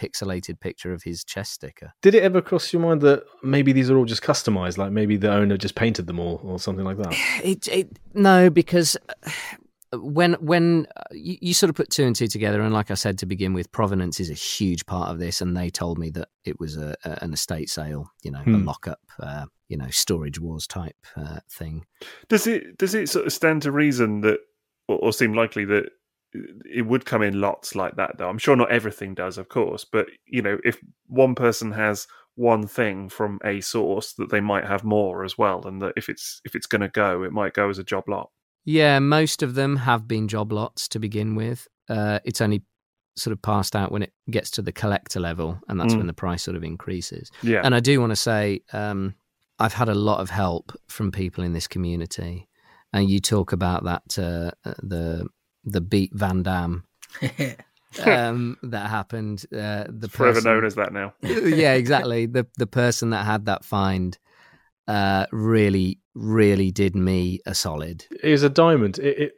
[0.00, 1.92] pixelated picture of his chest sticker.
[2.02, 4.78] Did it ever cross your mind that maybe these are all just customized?
[4.78, 7.16] Like maybe the owner just painted them all or something like that?
[7.44, 9.30] It, it no, because uh,
[9.98, 12.94] when when uh, you, you sort of put two and two together, and like I
[12.94, 15.40] said to begin with, provenance is a huge part of this.
[15.40, 18.44] And they told me that it was a, a an estate sale, you know, a
[18.44, 18.64] Hmm.
[18.64, 21.84] lockup, uh, you know, storage wars type uh, thing.
[22.28, 24.38] Does it does it sort of stand to reason that,
[24.88, 25.90] or, or seem likely that
[26.32, 28.18] it would come in lots like that?
[28.18, 32.06] Though I'm sure not everything does, of course, but you know, if one person has
[32.36, 36.08] one thing from a source, that they might have more as well, and that if
[36.08, 38.30] it's if it's going to go, it might go as a job lot.
[38.64, 41.66] Yeah, most of them have been job lots to begin with.
[41.88, 42.62] Uh, it's only
[43.16, 45.98] sort of passed out when it gets to the collector level, and that's Mm.
[45.98, 47.30] when the price sort of increases.
[47.42, 49.14] Yeah, And I do want to say, um,
[49.58, 52.48] I've had a lot of help from people in this community,
[52.92, 54.52] and you talk about that uh,
[54.82, 55.26] the
[55.64, 56.84] the beat Van Dam
[58.04, 59.44] um, that happened.
[59.52, 61.14] Uh, the forever person, known as that now.
[61.22, 62.26] yeah, exactly.
[62.26, 64.16] The the person that had that find
[64.88, 68.06] uh, really, really did me a solid.
[68.22, 68.98] It was a diamond.
[68.98, 69.32] It, it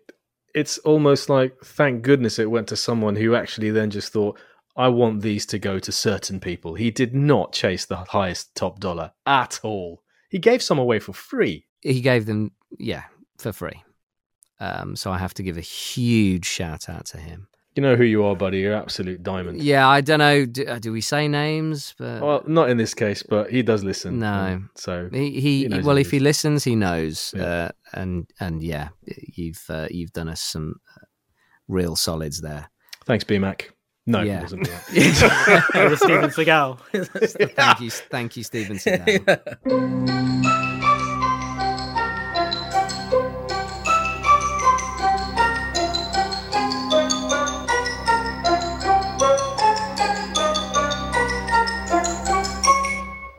[0.55, 4.39] it's almost like thank goodness it went to someone who actually then just thought,
[4.77, 6.75] I want these to go to certain people.
[6.75, 10.03] He did not chase the highest top dollar at all.
[10.31, 11.67] He gave some away for free.
[11.81, 13.05] He gave them, yeah,
[13.39, 13.83] for free.
[14.63, 17.49] Um, so I have to give a huge shout out to him.
[17.75, 18.59] You know who you are, buddy.
[18.59, 19.63] You're absolute diamond.
[19.63, 20.45] Yeah, I don't know.
[20.45, 21.95] Do, uh, do we say names?
[21.99, 24.19] But Well, not in this case, but he does listen.
[24.19, 24.63] No.
[24.77, 27.45] So He, he, He well, who if he he listens, he knows, Yeah.
[27.45, 28.89] uh, and and yeah,
[29.35, 31.05] you've uh, you've done us some uh,
[31.67, 32.69] real solids there.
[33.07, 33.71] thanks, BMAC.
[34.07, 34.41] No, Yeah.
[34.41, 35.75] it wasn't BMAC.
[35.87, 36.79] it was Steven Seagal.
[37.57, 40.43] Thank you, thank you, Steven Seagal.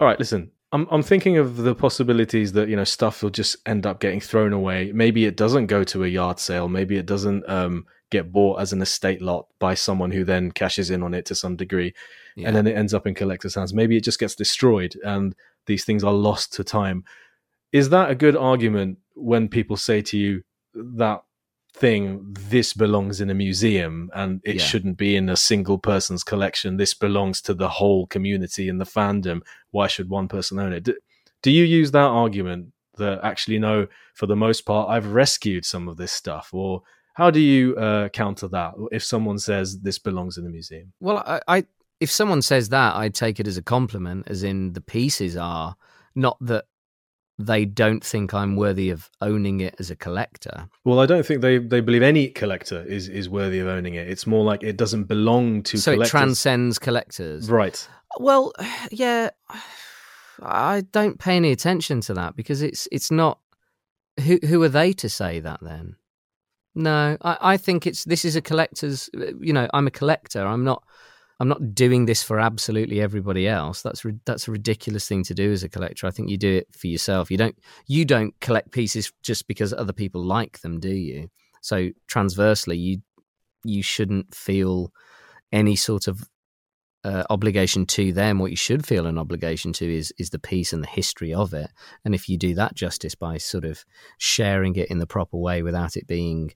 [0.03, 0.51] All right, listen.
[0.73, 4.19] I'm I'm thinking of the possibilities that you know stuff will just end up getting
[4.19, 4.91] thrown away.
[4.93, 6.67] Maybe it doesn't go to a yard sale.
[6.67, 10.89] Maybe it doesn't um, get bought as an estate lot by someone who then cashes
[10.89, 11.93] in on it to some degree,
[12.35, 12.49] Yeah.
[12.49, 13.73] and then it ends up in collectors' hands.
[13.73, 15.33] Maybe it just gets destroyed, and
[15.67, 17.05] these things are lost to time.
[17.71, 20.43] Is that a good argument when people say to you
[20.73, 21.23] that
[21.73, 24.63] thing this belongs in a museum and it Yeah.
[24.63, 26.77] shouldn't be in a single person's collection.
[26.77, 29.41] This belongs to the whole community and the fandom.
[29.71, 30.83] Why should one person own it?
[30.83, 30.95] Do,
[31.41, 32.67] do you use that argument
[32.97, 36.49] that actually no for the most part i've rescued some of this stuff?
[36.53, 36.83] Or
[37.15, 40.93] how do you uh, counter that if someone says this belongs in a museum?
[40.99, 41.65] Well, I, I
[41.99, 45.75] if someone says that, I take it as a compliment, as in the pieces are
[46.15, 46.65] not that
[47.39, 50.69] they don't think I'm worthy of owning it as a collector.
[50.85, 54.07] well i don't think they, they believe any collector is, is worthy of owning it
[54.07, 57.49] it's more like it doesn't belong to so it transcends collectors.
[57.49, 57.87] right
[58.19, 58.53] Well,
[58.91, 59.29] yeah,
[60.41, 63.39] I don't pay any attention to that because it's it's not.
[64.23, 65.95] Who who are they to say that then?
[66.75, 69.09] No, I, I think it's this is a collector's.
[69.13, 70.45] You know, I'm a collector.
[70.45, 70.83] I'm not.
[71.39, 73.81] I'm not doing this for absolutely everybody else.
[73.81, 76.07] That's that's a ridiculous thing to do as a collector.
[76.07, 77.31] I think you do it for yourself.
[77.31, 77.57] You don't
[77.87, 81.29] you don't collect pieces just because other people like them, do you?
[81.61, 83.01] So transversely, you
[83.63, 84.91] you shouldn't feel
[85.51, 86.29] any sort of
[87.03, 88.39] uh, obligation to them.
[88.39, 91.53] What you should feel an obligation to is is the piece and the history of
[91.53, 91.69] it.
[92.05, 93.83] And if you do that justice by sort of
[94.17, 96.53] sharing it in the proper way without it being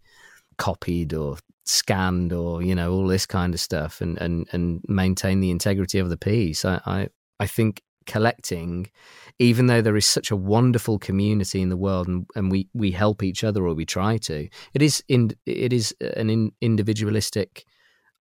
[0.58, 5.40] copied or scanned or you know all this kind of stuff, and and and maintain
[5.40, 7.10] the integrity of the piece, I I,
[7.40, 8.90] I think collecting
[9.38, 12.90] even though there is such a wonderful community in the world and, and we, we
[12.90, 17.66] help each other or we try to it is in it is an in, individualistic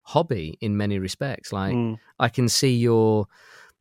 [0.03, 1.99] hobby in many respects like Mm.
[2.19, 3.29] I can see your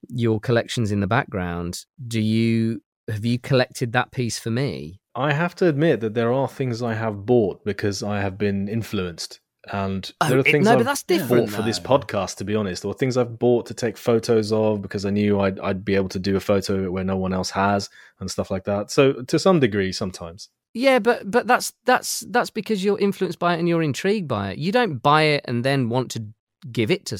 [0.09, 1.85] your collections in the background.
[2.07, 4.99] Do you have you collected that piece for me?
[5.15, 8.67] I have to admit that there are things I have bought because I have been
[8.67, 9.39] influenced,
[9.71, 12.43] and Oh, there are it- things no, I've that's bought different, for this podcast, to
[12.43, 15.85] be honest, or things I've bought to take photos of because I knew I'd I'd
[15.85, 17.89] be able to do a photo of it where no one else has,
[18.19, 18.91] and stuff like that.
[18.91, 20.49] So to some degree, sometimes.
[20.73, 24.51] Yeah, but but that's that's that's because you're influenced by it and you're intrigued by
[24.51, 24.57] it.
[24.57, 26.25] You don't buy it and then want to
[26.71, 27.17] give it to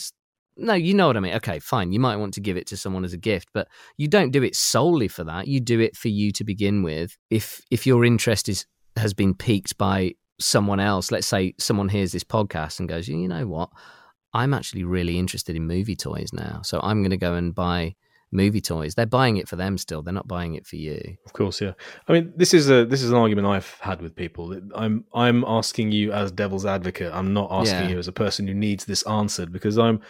[0.58, 1.34] no, you know what I mean.
[1.36, 1.92] Okay, fine.
[1.92, 3.68] You might want to give it to someone as a gift, but
[3.98, 5.48] you don't do it solely for that.
[5.48, 7.18] You do it for you to begin with.
[7.30, 8.66] If if your interest is
[8.98, 13.28] has been piqued by someone else, let's say someone hears this podcast and goes, you
[13.28, 13.70] know what,
[14.34, 17.96] I'm actually really interested in movie toys now, so I'm going to go and buy
[18.32, 18.96] movie toys.
[18.96, 20.02] They're buying it for them still.
[20.02, 21.16] They're not buying it for you.
[21.26, 21.72] Of course, yeah.
[22.08, 24.60] I mean, this is a this is an argument I've had with people.
[24.76, 27.14] I'm I'm asking you as devil's advocate.
[27.14, 27.90] I'm not asking Yeah.
[27.92, 30.02] you as a person who needs this answered because I'm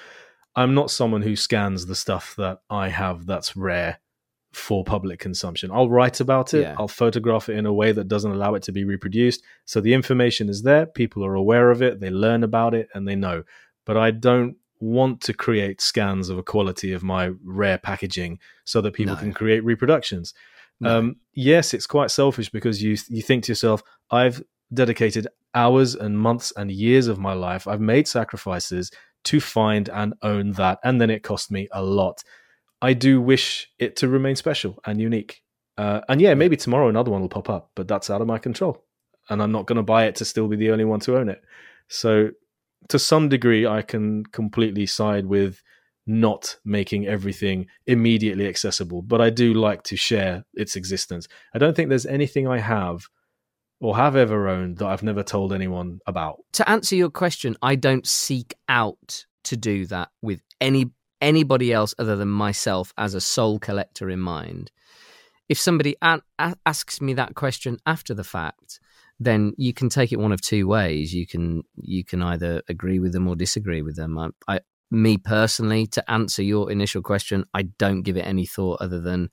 [0.55, 3.99] I'm not someone who scans the stuff that I have that's rare
[4.53, 5.69] for public consumption.
[5.71, 6.61] I'll write about it.
[6.61, 6.75] Yeah.
[6.79, 9.43] I'll photograph it in a way that doesn't allow it to be reproduced.
[9.65, 10.85] So the information is there.
[10.85, 11.99] People are aware of it.
[11.99, 13.43] They learn about it and they know.
[13.85, 18.79] But I don't want to create scans of a quality of my rare packaging so
[18.81, 19.19] that people No.
[19.19, 20.33] can create reproductions.
[20.79, 20.99] No.
[20.99, 24.41] Um, yes, it's quite selfish because you you think to yourself, I've
[24.73, 27.67] dedicated hours and months and years of my life.
[27.67, 28.91] I've made sacrifices
[29.25, 32.23] to find and own that, and then it cost me a lot.
[32.81, 35.41] I do wish it to remain special and unique.
[35.77, 38.37] Uh, and yeah, maybe tomorrow another one will pop up, but that's out of my
[38.37, 38.83] control,
[39.29, 41.29] and I'm not going to buy it to still be the only one to own
[41.29, 41.43] it.
[41.89, 42.29] So,
[42.89, 45.61] to some degree, I can completely side with
[46.07, 51.27] not making everything immediately accessible, but I do like to share its existence.
[51.53, 53.07] I don't think there's anything I have
[53.79, 56.37] or have ever owned that I've never told anyone about.
[56.53, 60.91] to answer your question, I don't seek out to do that with any
[61.21, 64.71] anybody else other than myself as a sole collector in mind.
[65.47, 68.79] If somebody a- a- asks me that question after the fact,
[69.19, 71.13] then you can take it one of two ways.
[71.13, 74.17] You can you can either agree with them or disagree with them.
[74.17, 74.59] I, I
[74.91, 79.29] me personally, to answer your initial question, I don't give it any thought other than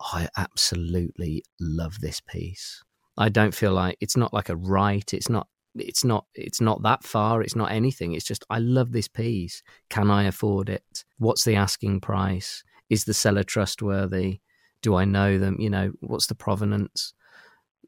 [0.00, 2.82] "Oh, I absolutely love this piece.
[3.16, 5.12] I don't feel like it's not like a right.
[5.12, 8.92] It's not it's not it's not that far it's not anything it's just i love
[8.92, 9.60] this piece
[9.90, 11.04] can i afford it?
[11.18, 12.62] What's the asking price?
[12.90, 14.40] Is the seller trustworthy?
[14.82, 15.56] Do i know them?
[15.58, 17.12] You know what's the provenance?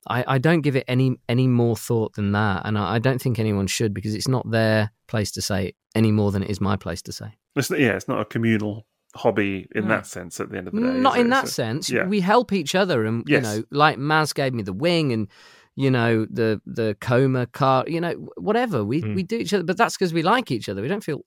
[0.09, 3.21] I i don't give it any any more thought than that and i, I don't
[3.21, 6.61] think anyone should because it's not their place to say any more than it is
[6.61, 7.35] my place to say.
[7.57, 8.87] It's, yeah, it's not a communal
[9.17, 9.89] hobby in No.
[9.97, 10.99] that sense at the end of the day.
[10.99, 11.31] not in it?
[11.31, 12.07] that So- sense yeah.
[12.07, 13.45] we help each other and Yes.
[13.45, 15.29] you know like maz gave me the wing and
[15.75, 19.15] you know the the coma car you know whatever we Mm.
[19.15, 21.23] we do each other but that's because we like each other we don't feel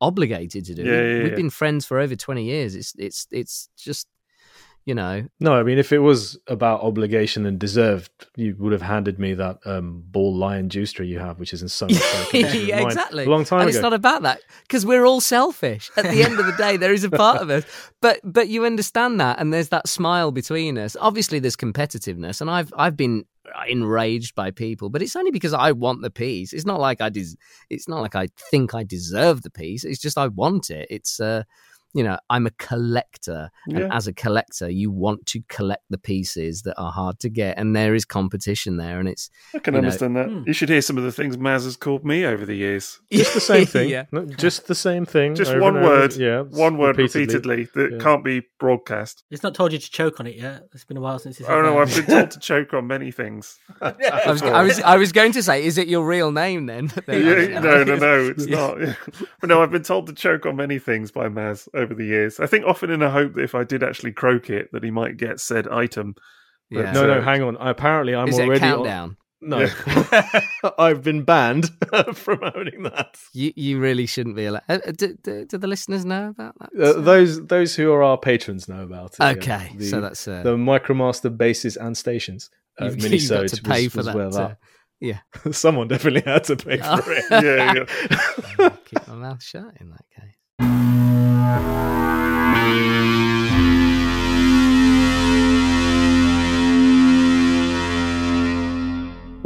[0.00, 3.26] obligated to do Yeah, it yeah, we've been friends for over 20 years it's it's
[3.30, 4.06] it's just
[4.88, 8.80] you know No, I mean, if it was about obligation and deserved, you would have
[8.80, 12.00] handed me that um, ball lion juicer you have, which is in so much
[12.32, 13.26] yeah, exactly.
[13.26, 13.76] A long time and ago.
[13.76, 15.90] it's not about that because we're all selfish.
[15.98, 17.64] At the end of the day, there is a part of us,
[18.00, 20.96] but but you understand that, and there's that smile between us.
[20.98, 23.26] Obviously, there's competitiveness, and I've I've been
[23.68, 26.54] enraged by people, but it's only because I want the piece.
[26.54, 27.36] It's not like I des-
[27.68, 29.84] It's not like I think I deserve the piece.
[29.84, 30.86] It's just I want it.
[30.88, 31.42] It's uh,
[31.94, 36.62] you know, I'm a collector, and as a collector, you want to collect the pieces
[36.62, 39.80] that are hard to get, and there is competition there, and it's I can you
[39.80, 40.28] know, understand that.
[40.28, 40.42] Hmm.
[40.46, 43.00] You should hear some of the things Maz has called me over the years.
[43.12, 43.88] just the same thing.
[43.88, 44.04] yeah.
[44.12, 45.34] No, just the same thing.
[45.34, 46.14] Just one word.
[46.16, 47.64] Yeah, One word repeatedly.
[47.64, 47.98] repeatedly, that Yeah.
[47.98, 49.24] can't be broadcast.
[49.30, 50.64] It's not told you to choke on it yet.
[50.74, 51.48] It's been a while since it's.
[51.48, 53.58] Oh no, I've been told to choke on many things.
[53.80, 53.94] I
[54.26, 56.90] was, I was, I was going to say, is it your real name then?
[57.08, 58.78] Yeah, no, no, no, it's not.
[59.40, 62.40] but no, I've been told to choke on many things by Maz over the years.
[62.40, 64.90] I think often in a hope that if I did actually croak it, that he
[64.90, 66.14] might get said item.
[66.70, 66.92] Yeah.
[66.92, 67.56] No, no, So- hang on.
[67.56, 69.16] Apparently, I'm Is it a already on- countdown?
[69.40, 69.68] No,
[70.78, 71.70] I've been banned
[72.14, 73.14] from owning that.
[73.32, 74.64] You, you really shouldn't be allowed.
[74.68, 76.70] Uh, uh, do, do, do the listeners know about that?
[76.96, 79.16] Uh, those those who are our patrons know about it.
[79.20, 79.28] yeah.
[79.28, 82.50] okay, The- so that's uh, the Micromaster bases and stations.
[82.80, 84.14] Uh, you've, you've got to pay was- for was that.
[84.16, 84.54] where uh,
[85.00, 85.18] yeah,
[85.52, 87.24] Someone definitely had to pay for it.
[87.30, 87.84] Yeah,
[88.58, 88.68] yeah.
[88.86, 90.34] keep my mouth shut in that case.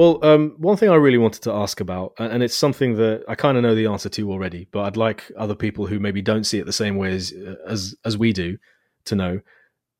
[0.02, 3.36] Well, um, one thing I really wanted to ask about, and it's something that I
[3.36, 6.44] kind of know the answer to already, but I'd like other people who maybe don't
[6.44, 7.32] see it the same way as
[7.68, 8.58] as as we do
[9.04, 9.40] to know,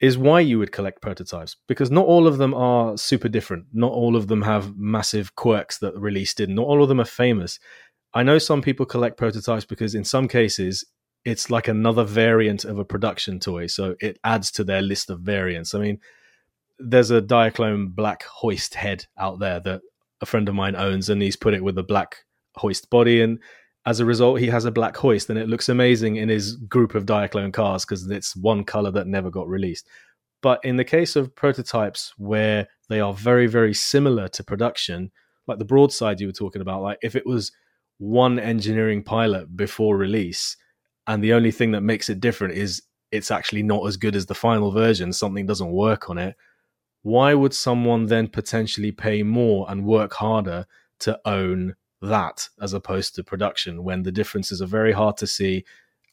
[0.01, 1.55] is why you would collect prototypes.
[1.69, 3.67] Because not all of them are super different.
[3.73, 6.57] Not all of them have massive quirks that released in.
[6.57, 7.61] Not all of them are famous.
[8.13, 10.85] I know some people collect prototypes because in some cases
[11.25, 15.21] it's like another variant of a production toy, so it adds to their list of
[15.21, 15.75] variants.
[15.75, 16.01] I mean,
[16.79, 19.83] there's a Diaclone black hoist head out there that
[20.21, 22.25] a friend of mine owns, and he's put it with a black
[22.57, 23.39] hoist body, and
[23.85, 26.95] as a result, he has a black hoist, and it looks amazing in his group
[26.95, 29.89] of Diaclone cars because it's one color that never got released.
[30.41, 35.11] But in the case of prototypes where they are very, very similar to production,
[35.47, 37.53] like the broadside you were talking about, like if it was
[37.99, 40.57] one engineering pilot before release,
[41.07, 44.27] and the only thing that makes it different is it's actually not as good as
[44.27, 45.13] the final version.
[45.13, 46.37] Something doesn't work on it.
[47.03, 50.67] Why would someone then potentially pay more and work harder
[51.01, 55.65] to own that as opposed to production when the differences are very hard to see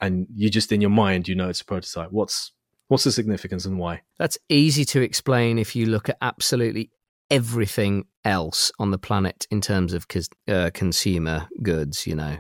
[0.02, 2.12] and you just in your mind you know it's a prototype?
[2.12, 2.52] What's
[2.88, 4.02] what's the significance and why?
[4.18, 6.92] That's easy to explain if you look at absolutely
[7.30, 10.08] everything else on the planet in terms of
[10.48, 12.08] uh, consumer goods.
[12.08, 12.38] You know,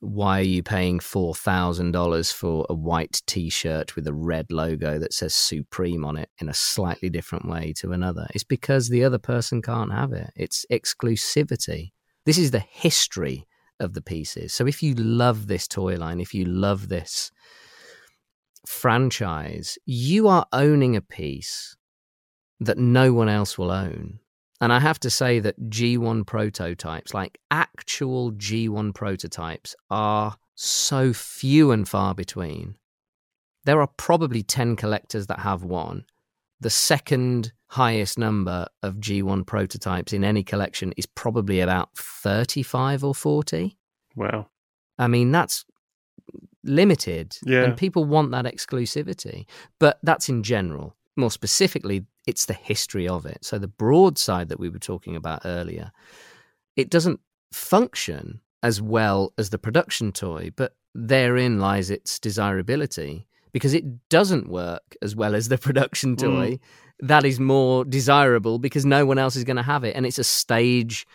[0.00, 4.98] why are you paying four thousand dollars for a white T-shirt with a red logo
[4.98, 8.26] that says Supreme on it in a slightly different way to another?
[8.34, 10.30] It's because the other person can't have it.
[10.36, 11.92] It's exclusivity.
[12.24, 13.46] This is the history
[13.80, 14.52] of the pieces.
[14.52, 17.30] So if you love this toy line, if you love this
[18.66, 21.76] franchise, you are owning a piece
[22.60, 24.18] that no one else will own.
[24.60, 31.70] And I have to say that G1 prototypes, like actual G1 prototypes, are so few
[31.70, 32.76] and far between.
[33.64, 36.04] There are probably 10 collectors that have one.
[36.60, 43.14] The second highest number of G1 prototypes in any collection is probably about 35 or
[43.14, 43.76] 40.
[44.14, 44.48] Wow.
[44.98, 45.66] I mean, that's
[46.64, 47.36] limited.
[47.44, 47.64] Yeah.
[47.64, 49.44] And people want that exclusivity.
[49.78, 50.96] But that's in general.
[51.16, 53.44] More specifically, it's the history of it.
[53.44, 55.92] So the broadside that we were talking about earlier,
[56.76, 57.20] it doesn't
[57.52, 64.48] function as well as the production toy, but therein lies its desirability because it doesn't
[64.48, 66.52] work as well as the production toy.
[66.52, 66.60] Mm.
[67.00, 69.94] That is more desirable because no one else is going to have it.
[69.94, 71.06] And it's a stage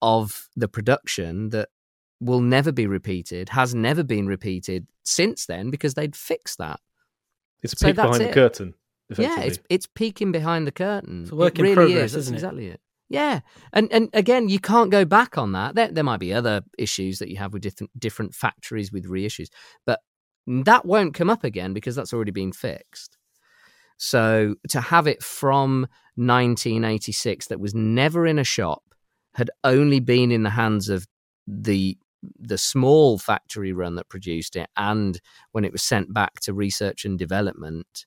[0.00, 1.68] of the production that
[2.20, 6.80] will never be repeated, has never been repeated since then because they'd fixed that.
[7.62, 8.28] It's a peek behind it.
[8.28, 8.74] the curtain.
[9.18, 11.22] Yeah, it's it's peeking behind the curtain.
[11.22, 12.16] It's a work it in really progress, is.
[12.16, 12.36] Isn't it?
[12.36, 12.80] exactly it.
[13.08, 13.40] Yeah,
[13.72, 15.74] and and again, you can't go back on that.
[15.74, 19.48] There there might be other issues that you have with different different factories with reissues,
[19.84, 20.00] but
[20.46, 23.18] that won't come up again because that's already been fixed.
[23.98, 25.82] So to have it from
[26.16, 28.82] 1986 that was never in a shop,
[29.34, 31.06] had only been in the hands of
[31.46, 31.98] the
[32.38, 35.20] the small factory run that produced it, and
[35.52, 38.06] when it was sent back to research and development,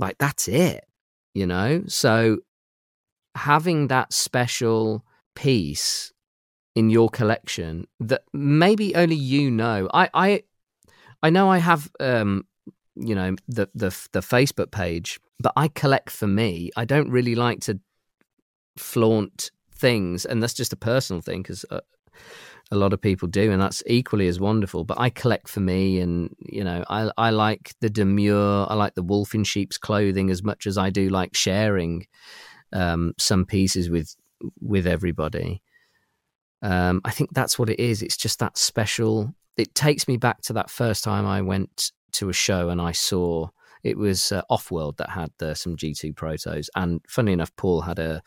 [0.00, 0.84] like that's it,
[1.34, 1.84] you know.
[1.86, 2.38] So
[3.36, 5.04] having that special
[5.36, 6.12] piece
[6.74, 10.42] in your collection that maybe only you know, I I
[11.22, 12.46] I know I have um
[12.96, 16.70] you know the the the Facebook page, but I collect for me.
[16.76, 17.78] I don't really like to
[18.76, 21.80] flaunt things, and that's just a personal thing because uh,
[22.70, 24.84] a lot of people do, and that's equally as wonderful.
[24.84, 28.94] But I collect for me, and you know, I I like the demure, I like
[28.94, 32.06] the wolf in sheep's clothing as much as I do like sharing
[32.72, 34.14] um, some pieces with
[34.60, 35.62] with everybody.
[36.62, 38.02] Um, I think that's what it is.
[38.02, 39.34] It's just that special.
[39.56, 42.92] It takes me back to that first time I went to a show and I
[42.92, 43.48] saw
[43.82, 47.98] it was uh, Offworld that had uh, some G2 protos, and funny enough, Paul had
[47.98, 48.22] a,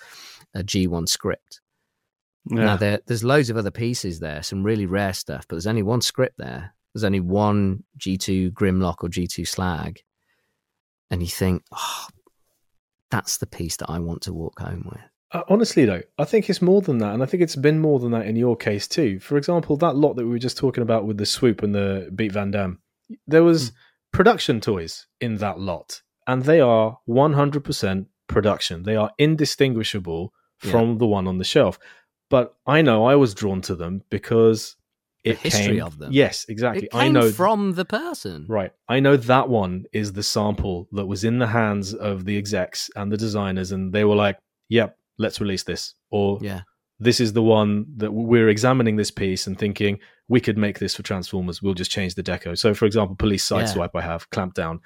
[0.56, 1.62] a G1 script.
[2.50, 2.64] Yeah.
[2.66, 5.84] Now there, there's loads of other pieces there, some really rare stuff, but there's only
[5.84, 6.76] one script there.
[6.94, 10.02] There's only one G2 Grimlock or G2 Slag,
[11.10, 12.08] and you think, oh,
[13.10, 15.02] that's the piece that I want to walk home with.
[15.32, 17.98] Uh, honestly, though, I think it's more than that, and I think it's been more
[18.00, 19.20] than that in your case too.
[19.20, 22.12] For example, that lot that we were just talking about with the swoop and the
[22.14, 22.80] Beat Van Dam,
[23.26, 23.72] there was
[24.12, 28.84] production toys in that lot, and they are 100% production.
[28.84, 30.34] They are indistinguishable
[30.64, 30.72] Yeah.
[30.72, 31.80] from the one on the shelf.
[32.34, 34.76] But I know I was drawn to them because
[35.24, 36.12] The it history came, of them.
[36.12, 36.86] Yes, exactly.
[36.86, 38.48] It came I know from the person.
[38.50, 38.72] Right.
[38.90, 42.90] I know that one is the sample that was in the hands of the execs
[42.96, 45.94] and the designers, and they were like, yep, let's release this.
[46.10, 46.62] Or Yeah.
[47.00, 50.96] this is the one that we're examining this piece and thinking we could make this
[50.96, 51.62] for Transformers.
[51.62, 52.58] We'll just change the deco.
[52.58, 53.62] So, for example, Police Yeah.
[53.62, 54.80] Sideswipe, I have Clampdown.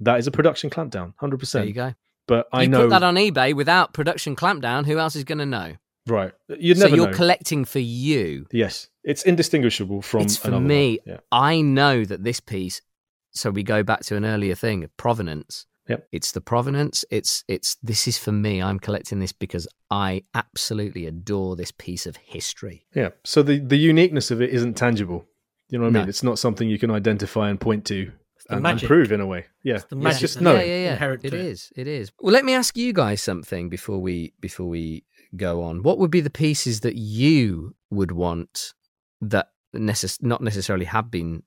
[0.00, 1.52] That is a production clampdown, 100%.
[1.52, 1.94] There you go.
[2.26, 2.80] But I you know.
[2.82, 4.86] put that on eBay without production clampdown.
[4.86, 5.76] Who else is going to know?
[6.10, 6.32] Right.
[6.48, 7.16] You'd so never you're know.
[7.16, 8.46] collecting for you.
[8.52, 8.88] yes.
[9.04, 10.98] It's indistinguishable from It's for another me.
[11.06, 11.18] Yeah.
[11.32, 12.82] I know that this piece.
[13.30, 15.64] So we go back to an earlier thing of provenance.
[15.88, 16.08] Yep.
[16.12, 17.04] It's the provenance.
[17.10, 18.60] It's it's this is for me.
[18.60, 22.84] I'm collecting this because I absolutely adore this piece of history.
[22.94, 23.10] Yeah.
[23.24, 25.24] So the, the uniqueness of it isn't tangible.
[25.70, 26.00] You know what I No.
[26.00, 26.08] mean?
[26.10, 28.12] It's not something you can identify and point to
[28.50, 29.46] and, and prove in a way.
[29.62, 29.76] Yeah.
[29.76, 30.60] It's the It's magic just that- knowing.
[30.60, 31.12] Yeah, yeah, yeah.
[31.22, 31.34] It it.
[31.34, 31.72] is.
[31.76, 32.12] It is.
[32.20, 35.04] Well, let me ask you guys something before we before we
[35.36, 35.82] go on.
[35.82, 38.72] What would be the pieces that you would want
[39.20, 41.42] that necess- not necessarily have been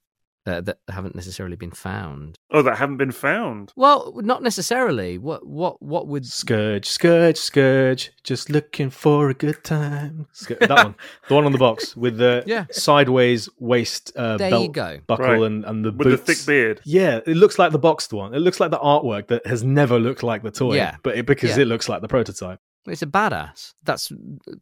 [0.48, 2.36] uh, that haven't necessarily been found.
[2.50, 3.72] Oh, that haven't been found.
[3.76, 5.20] Well, not necessarily.
[5.20, 10.26] What what what would Scourge, Scourge, Scourge, just looking for a good time.
[10.32, 10.96] Scourge, that one,
[11.28, 12.66] the one on the box with the Yeah.
[12.72, 15.00] sideways waist uh, there belt you go?
[15.06, 15.42] buckle Right.
[15.44, 16.24] and, and the With boots.
[16.24, 16.82] the thick beard.
[16.86, 18.34] Yeah, it looks like the boxed one.
[18.34, 20.74] It looks like the artwork that has never looked like the toy.
[20.76, 20.96] Yeah.
[21.04, 21.62] but it, because Yeah.
[21.64, 22.60] it looks like the prototype.
[22.88, 23.74] It's a badass.
[23.84, 24.12] That's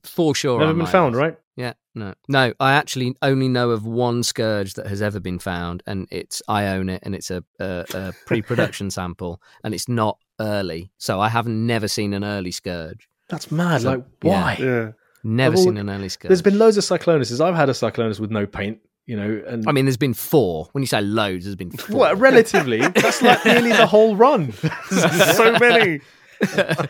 [0.03, 0.59] for sure.
[0.59, 1.21] Never been found, list.
[1.21, 1.37] right?
[1.55, 2.53] Yeah, no, no.
[2.59, 6.67] I actually only know of one scourge that has ever been found, and it's I
[6.67, 11.29] own it, and it's a, a, a pre-production sample, and it's not early, so I
[11.29, 13.09] have never seen an early scourge.
[13.29, 13.81] That's mad.
[13.81, 14.57] So, like, why?
[14.59, 14.91] Yeah.
[15.23, 16.29] Never I've seen an early scourge.
[16.29, 17.43] There's been loads of cyclonuses.
[17.43, 20.69] I've had a cyclonus with no paint, you know, and I mean, there's been four.
[20.71, 21.99] When you say loads, there's been four.
[21.99, 24.53] well, relatively, that's like nearly the whole run.
[24.89, 25.99] so many.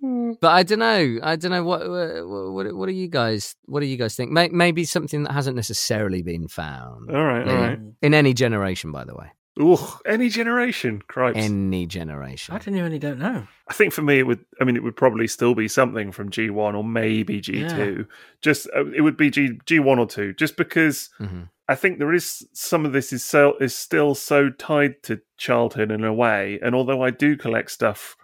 [0.00, 1.18] But I don't know.
[1.22, 4.30] I don't know what what what, what do you guys what do you guys think?
[4.30, 7.66] May, maybe something that hasn't necessarily been found All right, all Yeah.
[7.68, 7.78] right.
[8.02, 11.38] in any generation, by the way, Ooh, any generation, cripes.
[11.38, 12.54] any generation.
[12.54, 13.48] I genuinely don't know.
[13.68, 14.44] I think for me, it would.
[14.60, 18.06] I mean, it would probably still be something from G one or maybe G two.
[18.40, 21.48] Just uh, it would be G G one or two, just because Mhm.
[21.68, 25.90] I think there is some of this is so is still so tied to childhood
[25.90, 26.60] in a way.
[26.62, 28.16] And although I do collect stuff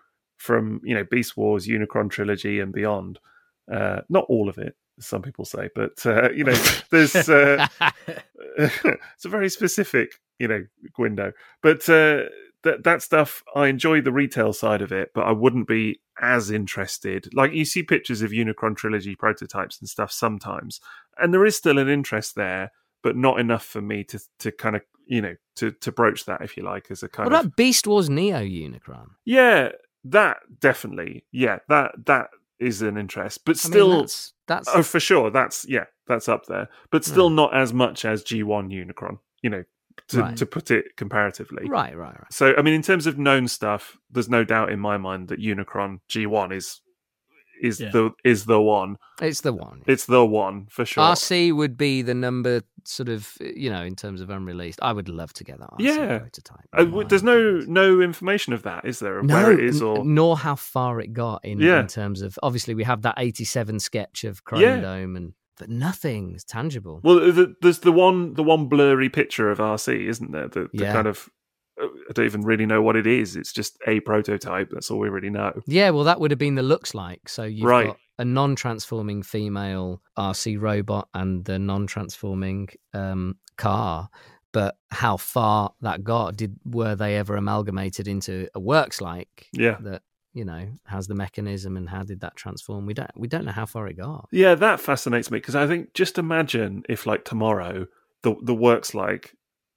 [0.44, 3.18] from you know Beast Wars, Unicron trilogy, and beyond,
[3.72, 6.56] uh, not all of it, some people say, but uh, you know,
[6.90, 7.28] there's.
[7.28, 7.66] Uh,
[8.56, 10.64] it's a very specific, you know,
[10.96, 11.32] window.
[11.62, 12.24] But uh,
[12.62, 16.50] that that stuff, I enjoy the retail side of it, but I wouldn't be as
[16.50, 17.34] interested.
[17.34, 20.80] Like you see pictures of Unicron trilogy prototypes and stuff sometimes,
[21.18, 22.70] and there is still an interest there,
[23.02, 26.40] but not enough for me to to kind of you know to to broach that
[26.42, 29.08] if you like as a kind What of about Beast Wars Neo Unicron?
[29.24, 29.70] yeah
[30.04, 32.28] that definitely yeah that that
[32.58, 34.00] is an interest, but I mean, still.
[34.00, 35.30] that's, that's Oh, for sure.
[35.30, 37.10] That's yeah, that's up there, but hmm.
[37.10, 39.18] still not as much as G1 Unicron.
[39.42, 39.64] You know,
[40.08, 40.36] to, Right.
[40.36, 41.68] to put it comparatively.
[41.68, 42.32] right, right, right.
[42.32, 45.40] So, I mean, in terms of known stuff, there's no doubt in my mind that
[45.40, 46.80] Unicron G1 is
[47.64, 47.90] is Yeah.
[47.90, 48.96] the is the one.
[49.22, 49.82] It's the one.
[49.86, 51.02] It's the one for sure.
[51.04, 54.78] Arcee would be the number, sort of, you know, in terms of unreleased.
[54.82, 56.18] I would love to get that Arcee Yeah.
[56.18, 56.66] prototype.
[56.72, 59.18] Uh, w- there's no no information of that, is there?
[59.18, 61.80] Of no, where it is, n- nor how far it got in, Yeah.
[61.80, 62.38] in terms of.
[62.42, 64.80] Obviously, we have that '87 sketch of Chrome Yeah.
[64.80, 67.00] Dome, and but nothing's tangible.
[67.04, 70.48] well, the, there's the one the one blurry picture of Arcee, isn't there?
[70.48, 70.92] The, the Yeah.
[70.92, 71.28] kind of
[71.80, 73.36] I don't even really know what it is.
[73.36, 74.70] It's just a prototype.
[74.70, 75.52] That's all we really know.
[75.66, 77.28] Yeah, well, that would have been the looks like.
[77.28, 77.88] So you've Right.
[77.88, 84.08] got a non-transforming female Arcee robot and the non-transforming um, car.
[84.52, 86.36] But how far that got?
[86.36, 89.78] Did were they ever amalgamated into a works like Yeah.
[89.80, 90.02] that?
[90.32, 92.86] You know, has the mechanism and how did that transform?
[92.86, 94.28] We don't we don't know how far it got.
[94.32, 97.86] Yeah, that fascinates me because I think just imagine if like tomorrow
[98.22, 99.34] the the works like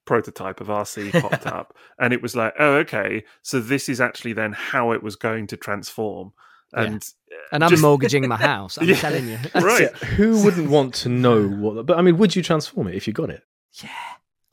[0.08, 4.34] prototype of Arcee popped up and it was like, oh okay, so this is actually
[4.34, 6.34] then how it was going to transform.
[6.74, 6.82] Yeah.
[6.84, 8.78] And uh, And I'm Just- mortgaging my house.
[8.80, 8.96] I'm Yeah.
[8.96, 9.38] telling you.
[9.56, 9.92] right.
[10.18, 11.86] Who wouldn't want to know what?
[11.86, 13.44] But I mean, would you transform it if you got it?
[13.84, 13.90] Yeah.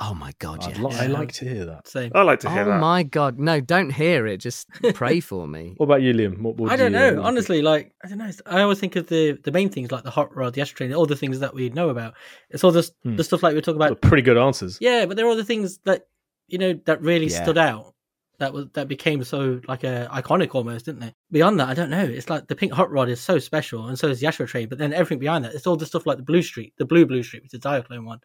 [0.00, 1.86] Oh my god, I'd li- I like to hear that.
[1.86, 2.10] Same.
[2.16, 2.70] I like to hear that.
[2.70, 2.80] Oh that.
[2.80, 3.38] my god.
[3.38, 4.38] No, don't hear it.
[4.38, 5.74] Just pray for me.
[5.76, 6.40] What about you, Liam?
[6.40, 7.14] What would I don't you, know.
[7.14, 8.30] what- Honestly, like I don't know.
[8.46, 11.06] I always think of the the main things like the hot rod, the astrotrain, all
[11.06, 12.14] the things that we know about.
[12.50, 13.14] It's all the Hmm.
[13.16, 14.00] the stuff like we were talking about.
[14.00, 14.78] pretty good answers.
[14.80, 16.06] Yeah, but there are all the things that
[16.48, 17.42] you know that really Yeah.
[17.44, 17.94] stood out.
[18.40, 21.14] That was that became so like a iconic almost, didn't it?
[21.30, 22.02] Beyond that, I don't know.
[22.02, 24.68] It's like the pink hot rod is so special, and so is the Astrotrain.
[24.68, 27.42] But then everything behind that, it's all the stuff like the Bluestreak, the blue Bluestreak,
[27.42, 28.18] which is the Diaclone one.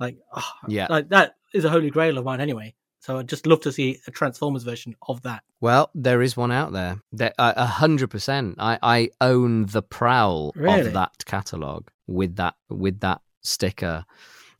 [0.00, 0.86] Like, oh, Yeah.
[0.90, 2.74] like that is a holy grail of mine anyway.
[3.00, 5.42] So I'd just love to see a Transformers version of that.
[5.60, 7.00] Well, there is one out there.
[7.12, 8.56] There- uh, A hundred percent.
[8.58, 10.80] I I own the prowl Really?
[10.80, 14.04] of that catalog with that with that sticker,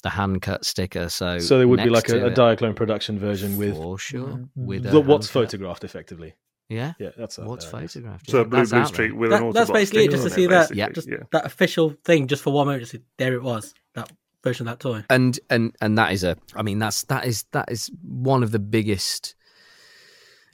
[0.03, 1.09] the hand cut sticker.
[1.09, 4.29] So So there would be like a, to a Diaclone production version with for sure
[4.29, 4.49] Mhm.
[4.57, 6.35] with the, what's photographed effectively.
[6.69, 7.93] Yeah, Yeah, that's out what's there, I guess.
[7.95, 8.31] photographed?
[8.31, 8.85] So yeah, Blue that's Blue.
[8.87, 10.89] Street with That- an that's basically it, just to see that- Yeah.
[10.91, 11.19] Just yeah.
[11.33, 13.75] that official thing, just for one moment, just there it was.
[13.95, 14.11] That
[14.45, 15.05] version of that toy.
[15.11, 16.37] and and and that is a.
[16.55, 19.35] I mean, that's that is that is one of the biggest.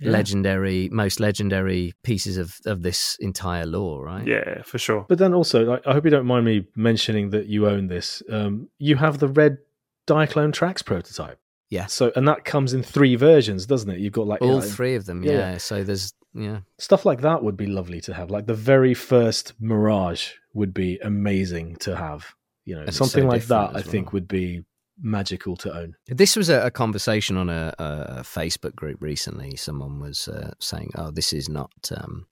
[0.02, 0.12] Yeah.
[0.12, 4.26] Legendary, most legendary pieces of, of this entire lore, right?
[4.26, 5.04] Yeah, for sure.
[5.06, 8.22] But then also, like, I hope you don't mind me mentioning that you own this.
[8.30, 9.58] Um, you have the red
[10.06, 11.38] Diaclone Tracks prototype.
[11.68, 11.84] Yeah.
[11.84, 13.98] So, and that comes in three versions, doesn't it?
[13.98, 15.22] You've got like all you know, three of them.
[15.22, 15.38] yeah, Yeah.
[15.52, 15.58] yeah.
[15.58, 16.60] So there's yeah.
[16.78, 18.30] stuff like that would be lovely to have.
[18.30, 22.34] Like the very first Mirage would be amazing to have.
[22.64, 23.76] You know, And something so like that.
[23.76, 24.64] I as think would be
[25.02, 25.96] magical to own.
[26.06, 29.56] This was a, a conversation on a, a Facebook group recently.
[29.56, 32.26] Someone was uh, saying, "Oh, this is not." Um,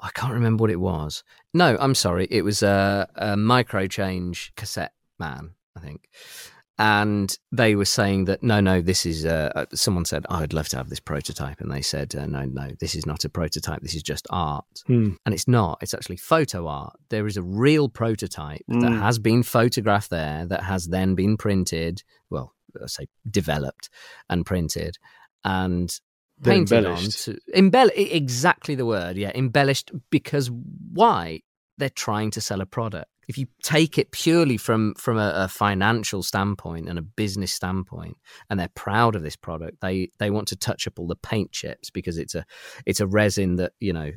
[0.00, 1.24] I can't remember what it was.
[1.54, 2.26] No, I'm sorry.
[2.30, 6.08] It was a, a micro change cassette man, I think,
[6.82, 9.24] and they were saying that no, no, this is.
[9.24, 12.26] Uh, uh, someone said, oh, "I'd love to have this prototype," and they said, uh,
[12.26, 13.82] "No, no, this is not a prototype.
[13.82, 15.10] This is just art." Hmm.
[15.24, 15.78] And it's not.
[15.80, 16.94] It's actually photo art.
[17.08, 19.00] There is a real prototype that Mm.
[19.00, 22.02] has been photographed there, that has then been printed.
[22.30, 22.52] Well,
[22.82, 23.88] I say developed
[24.28, 24.98] and printed,
[25.44, 25.88] and
[26.42, 30.50] painted on to embellish exactly the word yeah embellished because
[30.92, 31.40] why
[31.78, 35.48] they're trying to sell a product if you take it purely from from a, a
[35.48, 38.16] financial standpoint and a business standpoint
[38.50, 41.52] and they're proud of this product they they want to touch up all the paint
[41.52, 42.44] chips because it's a
[42.86, 44.10] it's a resin that you know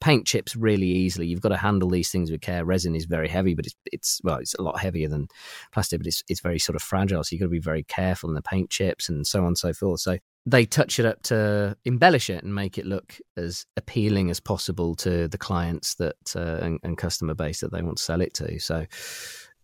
[0.00, 2.64] paint chips really easily you've got to handle these things with care.
[2.64, 5.28] Resin is very heavy but it's it's well it's a lot heavier than
[5.72, 8.28] plastic but it's it's very sort of fragile so you've got to be very careful
[8.28, 10.00] in the paint chips and so on and so forth.
[10.00, 14.40] So they touch it up to embellish it and make it look as appealing as
[14.40, 18.20] possible to the clients that uh, and, and customer base that they want to sell
[18.20, 18.58] it to.
[18.58, 18.86] So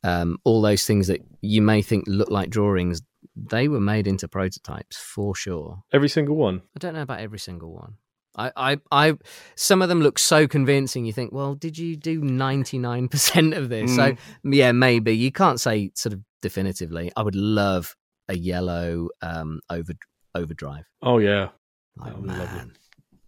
[0.05, 3.03] um, all those things that you may think look like drawings,
[3.35, 5.83] they were made into prototypes for sure.
[5.93, 6.63] Every single one.
[6.77, 7.95] I don't know about every single one.
[8.37, 9.15] I, I, I,
[9.57, 11.05] some of them look so convincing.
[11.05, 13.97] You think, well, did you do ninety nine percent of this?
[13.97, 14.15] So
[14.45, 17.11] yeah, maybe you can't say sort of definitively.
[17.17, 17.97] I would love
[18.29, 19.93] a yellow um, over
[20.35, 20.85] overdrive.
[21.03, 21.49] Oh yeah.
[21.97, 22.57] Like, That would be lovely.
[22.59, 22.73] man,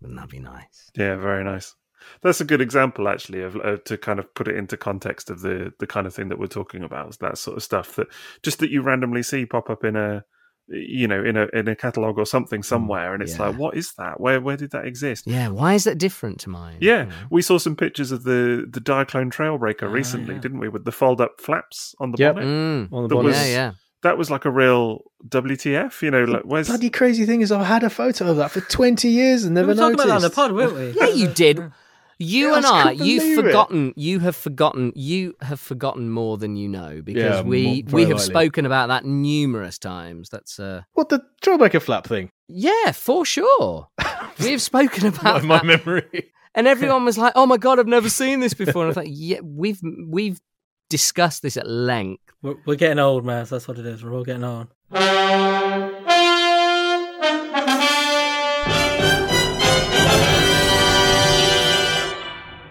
[0.01, 0.91] wouldn't that be nice?
[0.97, 1.75] Yeah, very nice.
[2.23, 5.41] That's a good example, actually, of uh, to kind of put it into context of
[5.43, 7.19] the the kind of thing that we're talking about.
[7.19, 8.07] That sort of stuff that
[8.43, 10.25] just that you randomly see pop up in a,
[10.69, 13.49] you know, in a in a catalog or something somewhere, and it's yeah.
[13.49, 14.19] like, what is that?
[14.19, 15.25] Where where did that exist?
[15.27, 16.79] Yeah, why is that different to mine?
[16.81, 20.41] Yeah, You we saw some pictures of the the Diaclone Trailbreaker Ah, recently, yeah.
[20.41, 20.71] didn't we?
[20.71, 22.35] With the fold up flaps on the Yep.
[22.37, 22.47] bonnet.
[22.49, 22.93] Mm.
[22.95, 23.27] On the There bottom.
[23.27, 23.73] was- yeah, yeah.
[24.03, 26.25] That was like a real WTF, you know.
[26.25, 29.45] Like, where's Bloody crazy thing is, I've had a photo of that for twenty years
[29.45, 30.27] and never We never were talking noticed.
[30.37, 31.01] about that on the pod, weren't we?
[31.07, 31.59] Yeah, you did.
[32.23, 33.43] You Yeah, and just I you've believe it.
[33.43, 33.93] forgotten.
[33.97, 34.93] You have forgotten.
[34.95, 38.25] You have forgotten more than you know because Yeah, we mo- we have likely.
[38.27, 40.29] spoken about that numerous times.
[40.29, 42.31] That's uh, What the Trailbreaker flap thing?
[42.49, 43.89] yeah, for sure.
[44.41, 46.31] we have spoken about my, my memory.
[46.55, 48.97] and everyone was like, "Oh my god, I've never seen this before." And I was
[48.97, 50.41] like, "Yeah, we've we've
[50.89, 53.45] discussed this at length." We're, we're getting old, man.
[53.45, 54.03] That's what it is.
[54.03, 54.69] We're all getting on.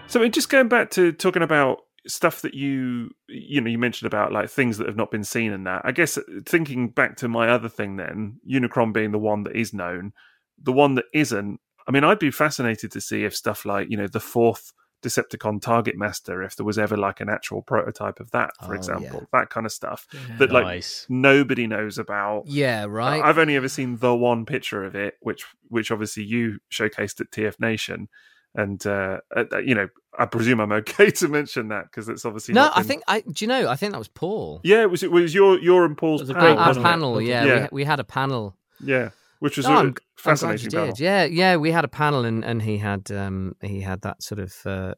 [0.08, 4.32] So just going back to talking about stuff that you you know you mentioned about
[4.32, 5.82] like things that have not been seen and that.
[5.84, 9.54] I guess uh, thinking back to my other thing then, Unicron being the one that
[9.54, 10.12] is known,
[10.60, 11.60] the one that isn't.
[11.86, 14.72] I mean, I'd be fascinated to see if stuff like you know the fourth
[15.02, 18.76] Decepticon Target Master, if there was ever like an actual prototype of that, for Oh,
[18.76, 20.36] example, that kind of stuff Yeah.
[20.38, 21.06] that like nice.
[21.08, 22.44] nobody knows about.
[22.46, 23.22] Yeah, right.
[23.22, 27.30] I've only ever seen the one picture of it, which which obviously you showcased at
[27.30, 28.08] TF Nation,
[28.54, 32.54] and uh, uh, you know I presume I'm okay to mention that because it's obviously
[32.54, 33.20] no, not I think I.
[33.20, 33.68] Do you know?
[33.68, 34.60] I think that was Paul.
[34.64, 36.62] yeah, it was it was your your and Paul's It was a panel, great our,
[36.62, 36.88] our wasn't it?
[36.88, 37.20] panel.
[37.22, 37.68] Yeah, Yeah.
[37.72, 38.56] We, we had a panel.
[38.84, 39.10] yeah,
[39.40, 39.94] which was No, a I'm-
[40.24, 40.86] I'm glad you panel.
[40.86, 41.00] did.
[41.00, 44.38] Yeah, yeah, we had a panel, and, and he had um, he had that sort
[44.38, 44.94] of uh,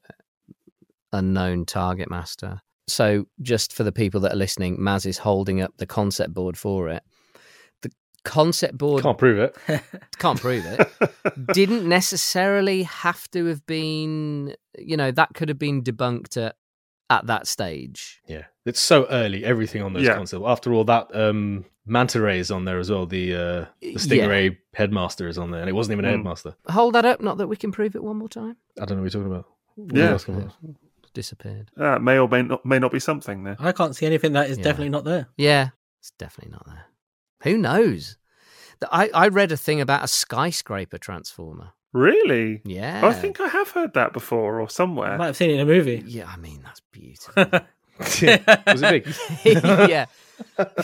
[1.12, 2.60] unknown target master.
[2.88, 6.56] So, just for the people that are listening, Maz is holding up the concept board
[6.58, 7.02] for it.
[7.82, 7.92] The
[8.24, 9.56] concept board Can't prove it.
[10.18, 10.90] can't prove it.
[11.52, 16.56] Didn't necessarily have to have been, you know, that could have been debunked at
[17.12, 18.20] at that stage.
[18.26, 19.44] Yeah, it's so early.
[19.44, 20.14] Everything on those Yeah.
[20.16, 20.42] concepts.
[20.46, 23.06] After all, that um, manta ray is on there as well.
[23.06, 23.96] The uh, the Yeah.
[23.98, 26.12] stingray headmaster is on there, and it wasn't even a Mm.
[26.12, 26.54] headmaster.
[26.68, 28.56] Hold that up, not that we can prove it one more time.
[28.80, 29.46] I don't know what you're talking about.
[29.74, 30.10] What Yeah.
[30.10, 30.52] are asking about?
[31.14, 31.70] Disappeared.
[31.76, 33.56] Uh, may or may not may not be something there.
[33.58, 34.64] I can't see anything that is Yeah.
[34.64, 35.26] definitely not there.
[35.36, 35.68] Yeah,
[36.00, 36.84] it's definitely not there.
[37.42, 38.16] Who knows?
[38.90, 41.72] I, I read a thing about a skyscraper transformer.
[41.92, 42.62] Really?
[42.64, 43.06] Yeah.
[43.06, 45.18] I think I have heard that before or I somewhere.
[45.18, 46.02] might have seen it in a movie.
[46.06, 47.34] Yeah, I mean, that's beautiful.
[47.98, 49.14] was it big?
[49.90, 50.06] yeah.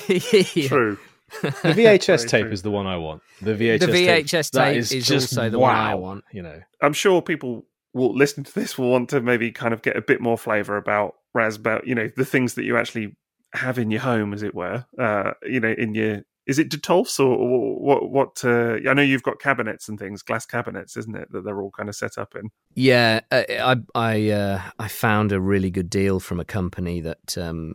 [0.09, 0.69] Yeah.
[0.69, 0.99] True.
[1.43, 2.53] The VHS tape true.
[2.53, 3.23] is the one I want.
[3.43, 6.25] The VHS, The VHS that tape is, is just also the wow, one I want.
[6.33, 9.83] You know, I'm sure people will listen to this will want to maybe kind of
[9.83, 13.17] get a bit more flavour about Ras about you know the things that you actually
[13.53, 14.85] have in your home, as it were.
[14.99, 18.11] Uh, you know, in your is it Detolfs or, or what?
[18.11, 18.43] What?
[18.43, 21.31] Uh, I know you've got cabinets and things, glass cabinets, isn't it?
[21.31, 22.49] That they're all kind of set up in.
[22.75, 27.37] Yeah, uh, I I uh, I found a really good deal from a company that
[27.37, 27.75] um,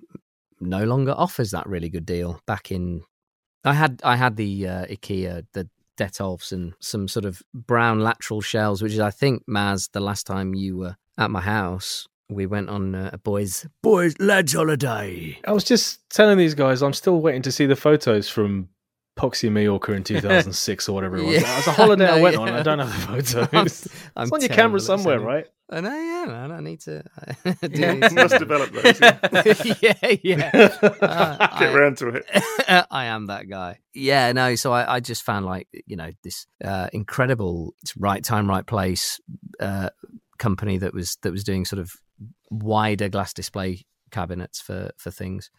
[0.59, 2.41] no longer offers that really good deal.
[2.47, 3.03] Back in,
[3.63, 8.41] I had I had the uh, IKEA the Detolfs and some sort of brown lateral
[8.41, 12.07] shells, which is I think Maz the last time you were at my house.
[12.29, 15.37] We went on uh, a boys boys lads holiday.
[15.45, 18.69] I was just telling these guys I'm still waiting to see the photos from
[19.19, 21.35] Poxy Mallorca in 2006 or whatever it was.
[21.35, 21.53] Yeah.
[21.53, 22.41] It was a holiday I No, went yeah.
[22.41, 22.49] on.
[22.49, 22.89] I don't have
[23.31, 23.87] the I'm- photos.
[24.15, 25.45] I'm it's on your camera somewhere, right?
[25.71, 26.51] I know, yeah, man.
[26.51, 27.03] I need to.
[27.45, 27.93] I do Yeah.
[27.93, 29.81] need to- Must develop those.
[29.81, 29.93] yeah.
[30.23, 30.71] yeah.
[31.01, 32.25] Uh, Get I- round to it.
[32.91, 33.79] I am that guy.
[33.93, 34.55] Yeah, no.
[34.55, 39.19] So I, I just found like you know this uh, incredible right time, right place
[39.59, 39.89] uh,
[40.39, 41.91] company that was that was doing sort of
[42.49, 45.49] wider glass display cabinets for for things.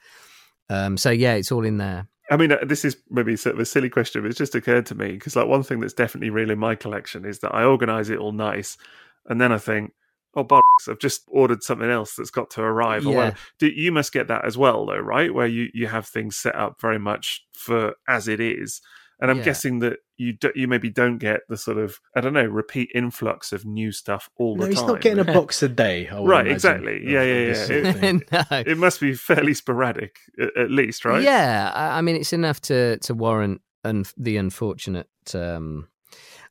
[0.70, 2.08] Um, so yeah, it's all in there.
[2.30, 4.86] I mean, uh, this is maybe sort of a silly question, but it's just occurred
[4.86, 7.64] to me because, like, one thing that's definitely real in my collection is that I
[7.64, 8.78] organise it all nice,
[9.26, 9.92] and then I think,
[10.34, 13.04] oh bollocks, I've just ordered something else that's got to arrive.
[13.04, 13.34] Yeah.
[13.58, 15.34] Do, you must get that as well, though, right?
[15.34, 18.80] Where you you have things set up very much for as it is,
[19.20, 19.44] and I'm Yeah.
[19.44, 22.90] guessing that you do, you maybe don't get the sort of I don't know repeat
[22.94, 24.70] influx of new stuff all No, the time.
[24.70, 24.86] he's time.
[24.88, 26.08] not getting a box a day.
[26.08, 27.02] I would Right, imagine, exactly.
[27.04, 27.54] Yeah, yeah, yeah.
[27.54, 28.22] sort of thing.
[28.32, 28.42] no.
[28.50, 31.22] it must be fairly sporadic, at, at least, right?
[31.22, 35.08] Yeah, I, I mean, it's enough to to warrant un- the unfortunate.
[35.34, 35.88] Um,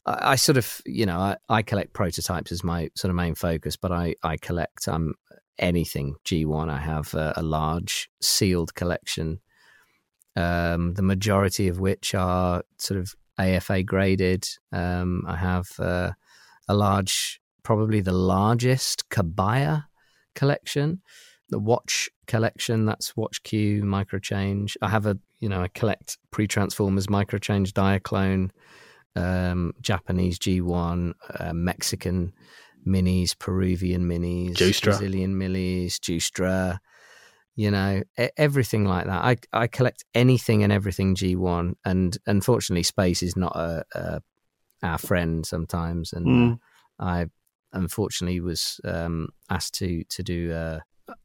[0.05, 3.35] I, I sort of, you know, I, I collect prototypes as my sort of main
[3.35, 5.13] focus, but I I collect um
[5.59, 6.69] anything G1.
[6.69, 9.39] I have a, a large sealed collection,
[10.35, 14.47] um, the majority of which are sort of AFA graded.
[14.71, 16.11] Um, I have uh,
[16.67, 19.85] a large, probably the largest Kabaya
[20.35, 21.01] collection
[21.49, 24.75] the watch collection that's watch q microchange.
[24.81, 28.49] I have a you know i collect pre-transformers microchange diaclone
[29.21, 32.31] um japanese g1 uh, mexican
[32.87, 36.79] minis peruvian minis brazilian minis Joustra,
[37.55, 38.01] you know
[38.37, 43.55] everything like that i i collect anything and everything g1 and unfortunately space is not
[43.55, 44.21] a, a
[44.81, 46.53] our friend sometimes and Mm.
[46.99, 47.25] uh, i
[47.73, 50.79] unfortunately was um asked to to do uh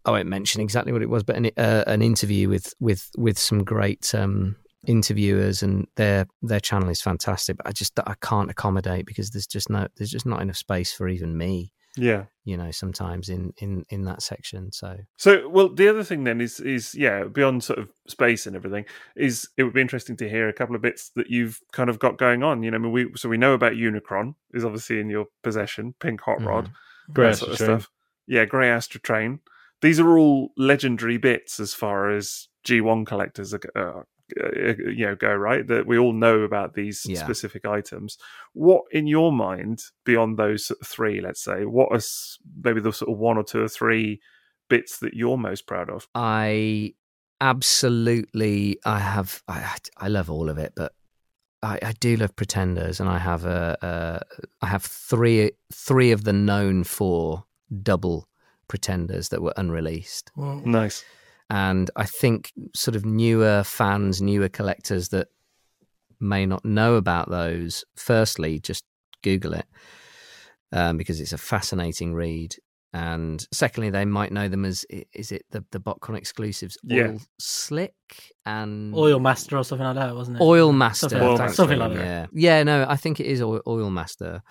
[0.05, 3.39] I won't mention exactly what it was, but an uh, an interview with with with
[3.39, 4.57] some great um,
[4.87, 7.59] interviewers, and their their channel is fantastic.
[7.59, 10.93] But I just I can't accommodate because there's just no there's just not enough space
[10.93, 11.73] for even me.
[11.97, 12.25] Yeah.
[12.45, 14.73] You know, sometimes in in in that section.
[14.73, 18.57] So So, well, the other thing then is is yeah, beyond sort of space and
[18.57, 18.85] everything,
[19.17, 21.99] is it would be interesting to hear a couple of bits that you've kind of
[21.99, 22.63] got going on.
[22.63, 25.95] You know, I mean, we so we know about Unicron is obviously in your possession,
[26.01, 27.13] Pink Hot Rod, mm-hmm.
[27.13, 27.89] Grey sort of stuff.
[28.27, 29.41] Yeah, Grey Astrotrain.
[29.81, 34.03] These are all legendary bits as far as G1 collectors are, uh,
[34.41, 35.67] uh, uh, you know go right?
[35.67, 37.23] That we all know about these Yeah.
[37.25, 38.19] specific items.
[38.53, 42.01] What in your mind beyond those three let's say what are
[42.63, 44.21] maybe the sort of one or two or three
[44.69, 46.07] bits that you're most proud of?
[46.15, 46.95] I
[47.41, 50.93] absolutely I have I I love all of it, but
[51.63, 56.25] I, I do love Pretenders, and I have a, a I have three three of
[56.25, 57.45] the known four
[57.83, 58.29] double
[58.69, 60.31] Pretenders that were unreleased.
[60.37, 61.05] nice
[61.51, 65.29] And I think sort of newer fans, newer collectors that
[66.21, 68.85] may not know about those, firstly, just
[69.23, 69.67] Google it
[70.73, 72.55] um, because it's a fascinating read.
[72.93, 77.19] And secondly, they might know them as is it the the BotCon exclusives Yeah.
[77.39, 77.95] Slick
[78.47, 80.43] and Oil Master or something like that, wasn't it?
[80.43, 81.09] Oil Master.
[81.09, 82.05] Something, Oil Master, something like that.
[82.05, 82.63] Yeah, yeah.
[82.63, 84.43] No, I think it is Oil, Oil Master.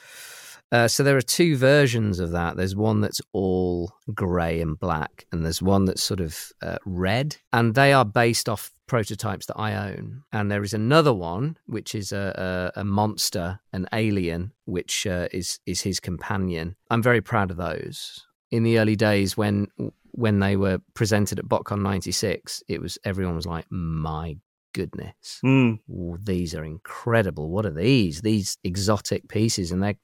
[0.71, 2.57] Uh, so there are two versions of that.
[2.57, 7.37] There's one that's all grey and black, and there's one that's sort of uh, red,
[7.53, 10.23] and they are based off prototypes that I own.
[10.31, 15.27] And there is another one which is a, a, a monster, an alien, which uh,
[15.31, 16.75] is is his companion.
[16.89, 18.25] I'm very proud of those.
[18.51, 19.67] In the early days, when
[20.11, 24.37] when they were presented at BotCon '96, it was everyone was like, "My
[24.73, 25.79] goodness." Mm.
[25.89, 27.49] "Ooh, these are incredible.
[27.49, 28.21] What are these?
[28.21, 29.97] These exotic pieces, and they're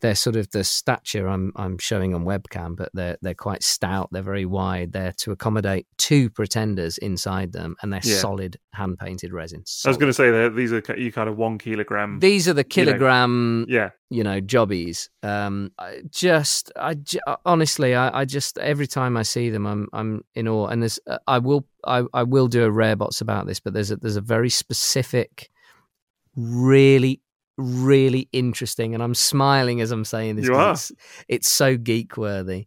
[0.00, 4.08] they're sort of the stature I'm I'm showing on webcam, but they're they're quite stout.
[4.12, 4.92] They're very wide.
[4.92, 8.16] They're to accommodate two pretenders inside them, and they're Yeah.
[8.16, 9.64] solid hand painted resin.
[9.84, 12.18] I was going to say that these are you kind of one kilogram.
[12.20, 15.10] These are the you know, kilogram, yeah, you know, jobbies.
[15.22, 16.96] Um, I just, I
[17.44, 20.66] honestly, I, I just every time I see them, I'm, I'm in awe.
[20.68, 23.90] And there's, uh, I will, I, I will do a Rarebots about this, but there's
[23.90, 25.50] a, there's a very specific,
[26.36, 27.20] really,
[27.60, 30.46] really interesting, and I'm smiling as I'm saying this.
[30.46, 30.94] You 'cause are.
[30.94, 32.66] It's, it's so geek worthy,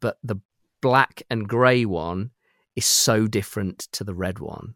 [0.00, 0.36] but the
[0.80, 2.30] black and grey one
[2.76, 4.74] is so different to the red one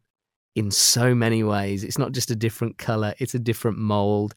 [0.55, 1.85] in so many ways.
[1.85, 4.35] It's not just a different color; it's a different mold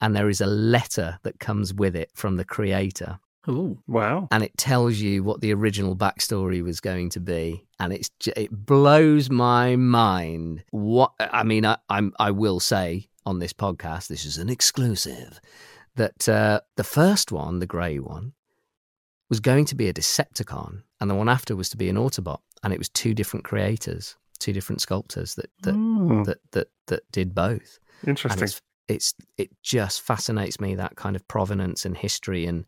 [0.00, 3.18] and there is a letter that comes with it from the creator
[3.48, 3.78] Ooh.
[3.86, 4.28] wow.
[4.30, 8.50] and it tells you what the original backstory was going to be and it's it
[8.50, 14.24] blows my mind what i mean i i'm i will say on this podcast this
[14.24, 15.40] is an exclusive
[15.96, 18.32] that uh, the first one the grey one
[19.30, 22.40] was going to be a decepticon and the one after was to be an autobot
[22.62, 27.02] and it was two different creators two different sculptors that that Mm, that that that
[27.10, 27.78] did both.
[28.06, 28.44] Interesting.
[28.44, 32.64] it's it's it just fascinates me that kind of provenance and history and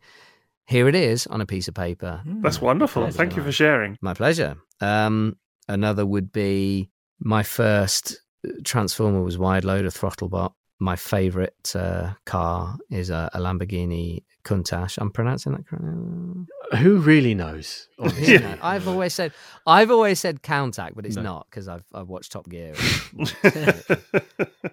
[0.66, 2.22] here it is on a piece of paper.
[2.26, 3.02] That's wonderful.
[3.02, 3.96] Pleasure, Thank you for sharing.
[4.00, 4.56] My pleasure.
[4.80, 5.36] Um,
[5.68, 6.90] another would be
[7.20, 8.20] my first
[8.64, 10.52] Transformer was Wide Load, a Throttlebot.
[10.82, 14.96] My favorite uh, car is a, a Lamborghini Countach.
[14.98, 16.46] I'm pronouncing that correctly.
[16.78, 17.86] Who really knows?
[18.18, 19.32] You I've always said
[19.66, 21.22] I've always said Countach, but it's No.
[21.22, 22.72] not because I've I've watched Top Gear.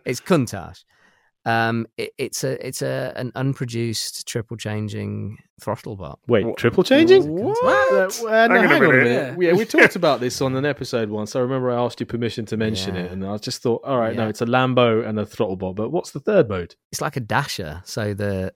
[0.05, 0.85] it's Countach.
[1.47, 6.17] Um, it, it's a it's a an unproduced triple changing Throttlebot.
[6.27, 6.57] Wait, What?
[6.57, 7.23] triple changing?
[7.31, 7.57] What?
[7.63, 9.03] Uh, well, no, Hang on a hang on a minute.
[9.37, 9.41] minute.
[9.41, 11.35] Yeah, we talked about this on an episode once.
[11.35, 13.03] I remember I asked you permission to mention Yeah.
[13.03, 15.75] it, and I just thought, all right, no, it's a Lambo and a throttlebot.
[15.75, 16.75] But what's the third mode?
[16.91, 18.53] It's like a dasher, so the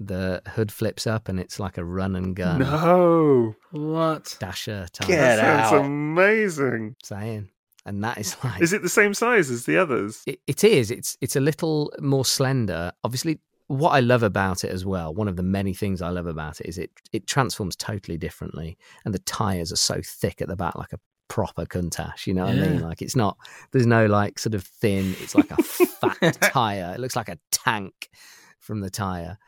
[0.00, 3.54] the hood flips up and it's like a run and gun no.
[3.70, 4.36] What?
[4.40, 5.84] dasher type Get That sounds out.
[5.86, 6.96] amazing.
[7.04, 7.50] saying,
[7.84, 10.22] and that is like Is it the same size as the others?
[10.26, 10.90] It, it is.
[10.90, 12.92] It's it's a little more slender.
[13.04, 16.26] Obviously, what I love about it as well, one of the many things I love
[16.26, 20.48] about it is it it transforms totally differently, and the tires are so thick at
[20.48, 22.82] the back, like a proper Countach You know what I mean?
[22.82, 23.38] Like it's not.
[23.72, 25.14] There's no like sort of thin.
[25.20, 26.92] It's like a fat tire.
[26.94, 28.10] It looks like a tank
[28.60, 29.38] from the tire.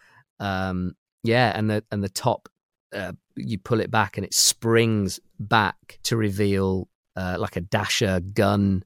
[0.41, 2.49] Um, yeah, and the and the top,
[2.95, 8.21] uh, you pull it back and it springs back to reveal uh, like a dasher
[8.21, 8.85] gun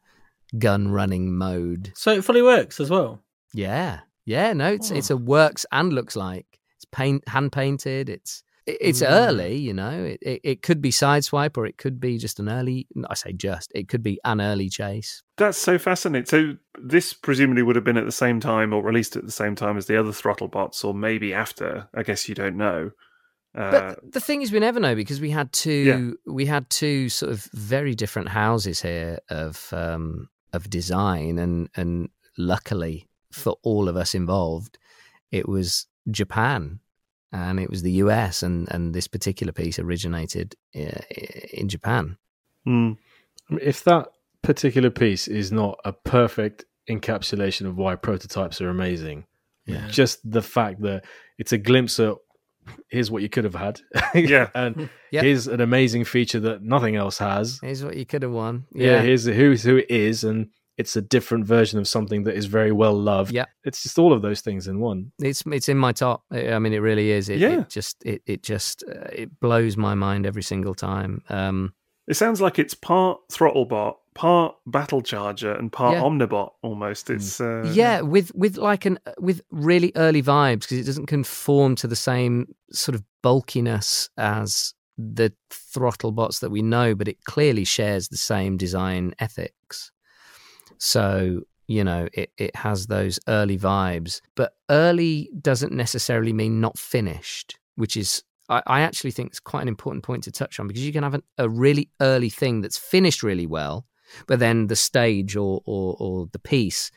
[0.59, 1.92] gun running mode.
[1.94, 3.22] So it fully works as well.
[3.52, 4.52] Yeah, yeah.
[4.52, 4.94] No, it's Oh.
[4.96, 6.46] it's a works and looks like
[6.76, 8.09] it's paint hand painted.
[8.09, 9.10] It's it- it's Mm.
[9.10, 10.05] early, you know.
[10.05, 12.86] It, it it could be sideswipe or it could be just an early.
[13.09, 13.72] I say just.
[13.74, 15.22] It could be an early chase.
[15.38, 16.26] That's so fascinating.
[16.26, 19.55] So this presumably would have been at the same time or released at the same
[19.55, 21.88] time as the other throttle bots, or maybe after.
[21.94, 22.90] I guess you don't know.
[23.59, 27.09] Uh, But the thing is, we never know because we had two we had two
[27.09, 33.89] sort of very different houses here of um, of design, and and luckily for all
[33.89, 34.78] of us involved,
[35.30, 36.80] it was Japan
[37.32, 41.01] and it was the US, and and this particular piece originated uh,
[41.52, 42.16] in Japan.
[42.64, 42.97] mean,
[43.60, 44.09] if that
[44.43, 49.24] particular piece is not a perfect encapsulation of why prototypes are amazing,
[49.66, 49.89] Yeah.
[49.89, 51.05] just the fact that
[51.39, 52.18] it's a glimpse of
[52.90, 53.81] here's what you could have had,
[54.15, 54.51] Yeah.
[54.55, 55.24] and Yep.
[55.24, 57.59] here's an amazing feature that nothing else has.
[57.62, 58.66] Here's what you could have won.
[58.73, 62.36] Yeah, Yeah, here's who's who it is, and it's a different version of something that
[62.36, 63.32] is very well loved.
[63.32, 63.47] Yeah.
[63.65, 65.11] it's just all of those things in one.
[65.20, 66.23] it's it's in my top.
[66.31, 67.28] I I mean, it really is.
[67.28, 67.61] It, Yeah.
[67.62, 71.23] it just it it just uh, it blows my mind every single time.
[71.28, 71.73] Um,
[72.07, 76.03] It sounds like it's part throttlebot, part battle charger, and part Yeah.
[76.03, 76.51] omnibot.
[76.62, 81.07] Almost, it's uh, yeah with with like an with really early vibes because it doesn't
[81.07, 87.07] conform to the same sort of bulkiness as the throttle bots that we know but
[87.07, 89.93] it clearly shares the same design ethics
[90.78, 96.77] so you know it, it has those early vibes but early doesn't necessarily mean not
[96.77, 100.66] finished which is I, I actually think it's quite an important point to touch on
[100.66, 103.86] because you can have an, a really early thing that's finished really well
[104.26, 106.90] but then the stage or or, or the piece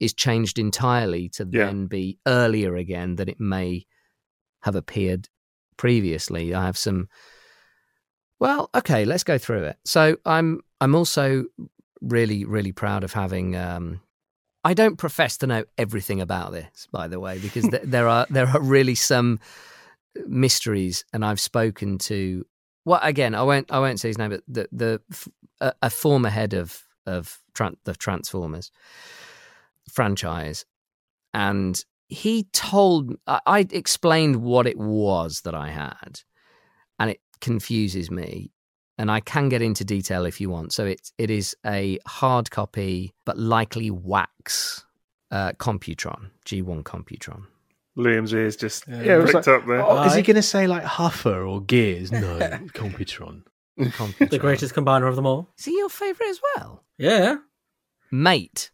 [0.00, 1.66] is changed entirely to Yeah.
[1.66, 3.86] then be earlier again than it may
[4.62, 5.28] have appeared
[5.76, 6.54] previously.
[6.54, 7.08] I have some.
[8.38, 9.76] Well, okay, let's go through it.
[9.84, 11.44] So I'm I'm also
[12.02, 13.56] really really proud of having.
[13.56, 14.00] Um,
[14.64, 18.26] I don't profess to know everything about this, by the way, because th- there are
[18.28, 19.38] there are really some
[20.26, 22.44] mysteries, and I've spoken to.
[22.84, 25.00] Well, again, I won't I won't say his name, but the the
[25.60, 28.70] a, a former head of of tran- the Transformers
[29.92, 30.64] franchise,
[31.34, 36.20] and he told I, I explained what it was that I had,
[36.98, 38.52] and it confuses me.
[38.98, 40.72] And I can get into detail if you want.
[40.72, 44.86] So it it is a hard copy, but likely wax
[45.30, 47.42] uh, Computron G1 Computron.
[47.98, 49.02] Liam's ears just Yeah.
[49.02, 49.82] Yeah, pricked like- up there.
[49.84, 52.10] Oh, is he going to say like Huffer or Gears?
[52.10, 52.38] No,
[52.72, 53.42] Computron.
[53.78, 54.30] Computron.
[54.30, 55.48] The greatest combiner of them all.
[55.58, 57.36] Is he your favourite as well, Yeah.
[58.10, 58.70] mate?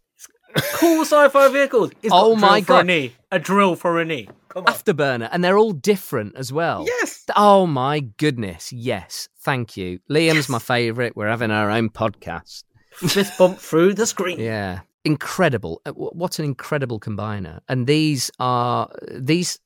[0.75, 1.91] Cool sci-fi vehicles.
[2.03, 2.87] It's got Oh a my drill for a God.
[2.87, 3.13] knee.
[3.31, 4.29] A drill for a knee.
[4.51, 4.73] Come on.
[4.73, 6.85] Afterburner, and they're all different as well.
[6.87, 7.25] Yes.
[7.35, 8.71] Oh my goodness!
[8.71, 9.99] Yes, thank you.
[10.11, 11.17] Liam's my favourite.
[11.17, 12.65] We're having our own podcast.
[12.93, 14.39] Fist bump through the screen.
[14.39, 15.81] Yeah, incredible.
[15.87, 17.61] Uh, What an incredible combiner!
[17.67, 19.59] And these are these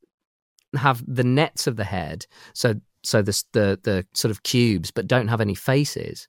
[0.77, 2.75] have the nets of the head, so
[3.07, 6.29] so the the the sort of cubes, but don't have any faces.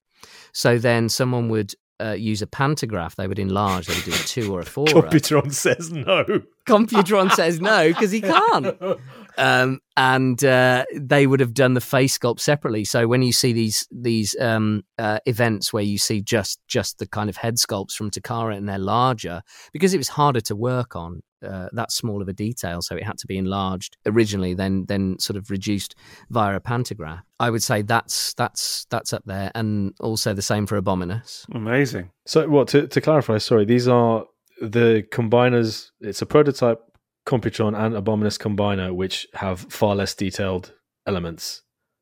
[0.53, 1.73] So then someone would.
[1.99, 3.87] Uh, use a pantograph, they would enlarge.
[3.87, 4.85] They would do a two or a four.
[4.85, 6.43] Computron says no.
[6.67, 8.77] Computron says no because he can't.
[9.39, 12.85] um, and uh, they would have done the face sculpt separately.
[12.85, 17.07] So when you see these these um, uh, events where you see just just the
[17.07, 19.41] kind of head sculpts from Takara and they're larger
[19.73, 23.03] because it was harder to work on uh, that small of a detail, so it
[23.03, 25.95] had to be enlarged originally, then then sort of reduced
[26.29, 27.23] via a pantograph.
[27.39, 31.45] I would say that's that's that's up there, and also the same for Abominus.
[31.53, 32.11] Amazing.
[32.25, 33.37] So, what to, to clarify?
[33.37, 34.25] Sorry, these are
[34.61, 35.91] the combiners.
[36.01, 36.79] It's a prototype
[37.27, 40.71] Computron and Abominus combiner, which have far less detailed
[41.05, 41.61] elements,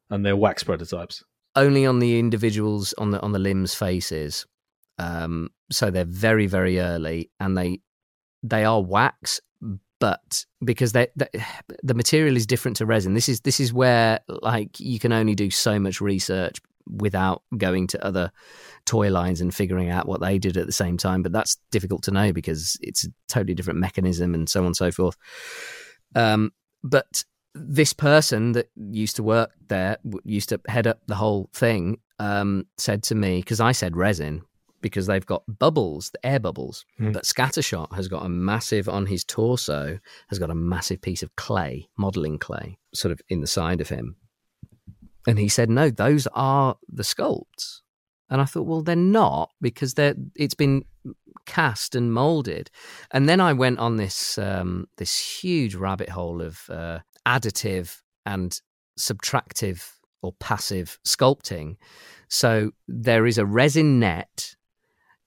[0.10, 1.24] and they're wax prototypes.
[1.56, 4.46] Only on the individuals on the on the limbs faces.
[4.98, 7.80] Um, so they're very very early, and they
[8.50, 9.42] they are wax,
[10.00, 11.28] but because they, they,
[11.84, 13.14] the material is different to resin.
[13.14, 17.88] This is this is where like you can only do so much research without going
[17.88, 18.32] to other
[18.86, 21.24] toy lines and figuring out what they did at the same time.
[21.24, 24.76] But that's difficult to know because it's a totally different mechanism and so on and
[24.76, 25.18] so forth.
[26.14, 26.52] Um,
[26.84, 27.24] but
[27.56, 32.68] this person that used to work there, used to head up the whole thing, um,
[32.78, 34.44] said to me because I said resin
[34.86, 36.86] because they've got bubbles, the air bubbles.
[37.02, 37.12] Mm.
[37.12, 39.98] But Scattershot has got a massive on his torso,
[40.30, 43.90] has got a massive piece of clay, modeling clay, sort of in the side of
[43.90, 44.16] him.
[45.26, 47.82] And he said, "No, those are the sculpts."
[48.30, 50.86] And I thought, well, they're not because they're it's been
[51.48, 52.70] cast and molded.
[53.10, 58.62] And then I went on this um, this huge rabbit hole of uh, additive and
[59.00, 61.78] subtractive or passive sculpting.
[62.28, 64.55] So there is a resin net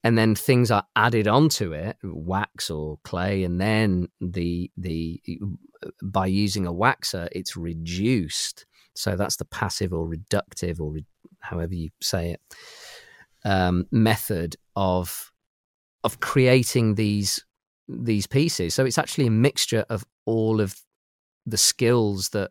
[0.04, 5.20] and then things are added onto it wax or clay and then the the
[6.02, 8.66] by using a waxer it's reduced.
[8.94, 11.04] So that's the passive or reductive or re,
[11.40, 12.40] however you say it
[13.44, 15.32] um, method of
[16.04, 17.44] of creating these
[17.88, 18.74] these pieces.
[18.74, 20.76] So it's actually a mixture of all of
[21.46, 22.50] the skills that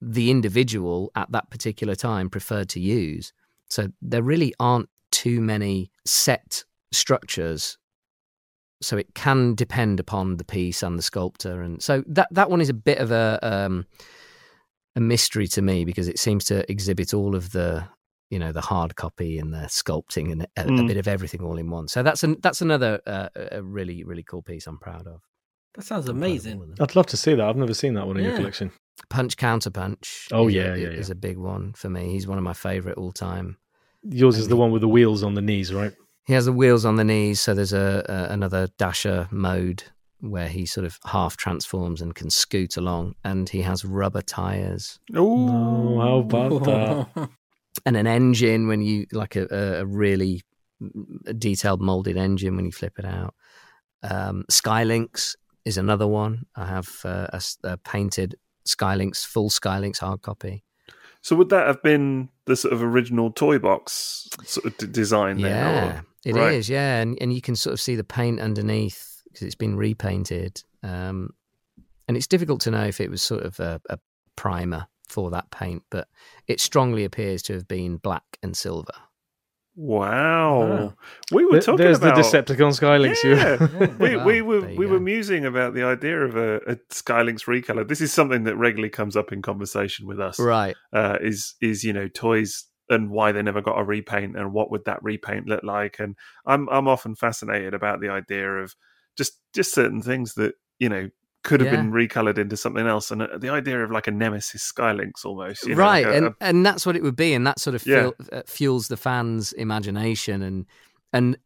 [0.00, 3.32] the individual at that particular time preferred to use.
[3.68, 6.64] So there really aren't too many set
[6.94, 7.76] structures
[8.82, 12.60] so it can depend upon the piece and the sculptor and so that that one
[12.60, 13.86] is a bit of a um,
[14.96, 17.84] a mystery to me because it seems to exhibit all of the
[18.30, 20.84] you know the hard copy and the sculpting and a, Mm.
[20.84, 24.02] a bit of everything all in one so that's an, that's another uh, a really
[24.04, 25.20] really cool piece i'm proud of
[25.74, 26.56] That sounds I'm proud of amazing.
[26.56, 26.76] all of them.
[26.80, 27.44] I'd love to see that.
[27.48, 28.70] I've never seen that one in your collection.
[29.08, 32.26] punch counter punch Oh, is a- yeah, yeah, is a big one for me he's
[32.26, 33.56] one of my favorite all time
[34.06, 35.94] Yours is the one with the wheels on the knees, right?
[36.26, 39.84] He has the wheels on the knees, so there's a, a another dasher mode
[40.20, 44.98] where he sort of half transforms and can scoot along, and he has rubber tires
[45.14, 46.64] Oh, how about
[47.16, 47.28] that?
[47.84, 50.40] and an engine when you like a, a, a really
[51.38, 53.34] detailed molded engine when you flip it out.
[54.02, 55.34] Um, Skylynx
[55.64, 56.44] is another one.
[56.56, 58.36] I have uh, a, s- a painted
[58.66, 60.62] Skylynx, full Skylynx hard copy.
[61.24, 65.40] So would that have been the sort of original toy box sort of d- design
[65.40, 65.50] then?
[65.52, 66.68] Yeah, or- it is.
[66.68, 66.68] Right.
[66.68, 70.62] Yeah, and and you can sort of see the paint underneath because it's been repainted.
[70.82, 71.30] Um,
[72.06, 73.98] and it's difficult to know if it was sort of a, a
[74.36, 76.08] primer for that paint, but
[76.46, 78.92] it strongly appears to have been black and silver.
[79.76, 80.94] Wow.
[81.32, 83.22] We were There- talking There's about the Decepticon Skylynx.
[83.24, 83.96] you- Yeah.
[83.98, 86.76] we, Wow, we were there you we were musing about the idea of a, a
[86.90, 87.86] Skylynx recolor.
[87.86, 90.38] This is something that regularly comes up in conversation with us.
[90.38, 90.76] Right.
[90.92, 94.70] Uh, is is you know toys and why they never got a repaint and what
[94.70, 95.96] would that repaint look like?
[95.98, 98.74] And I'm I'm often fascinated about the idea of
[99.16, 101.08] just just certain things that you know
[101.44, 101.76] could have Yeah.
[101.80, 105.64] been recolored into something else, and uh, the idea of like a Nemesis Skylynx almost.
[105.66, 107.60] You know, right, like a- and a- and that's what it would be, and that
[107.60, 108.00] sort of Yeah.
[108.00, 110.42] fuel, uh, fuels the fans' imagination.
[110.42, 110.66] And
[111.12, 111.36] and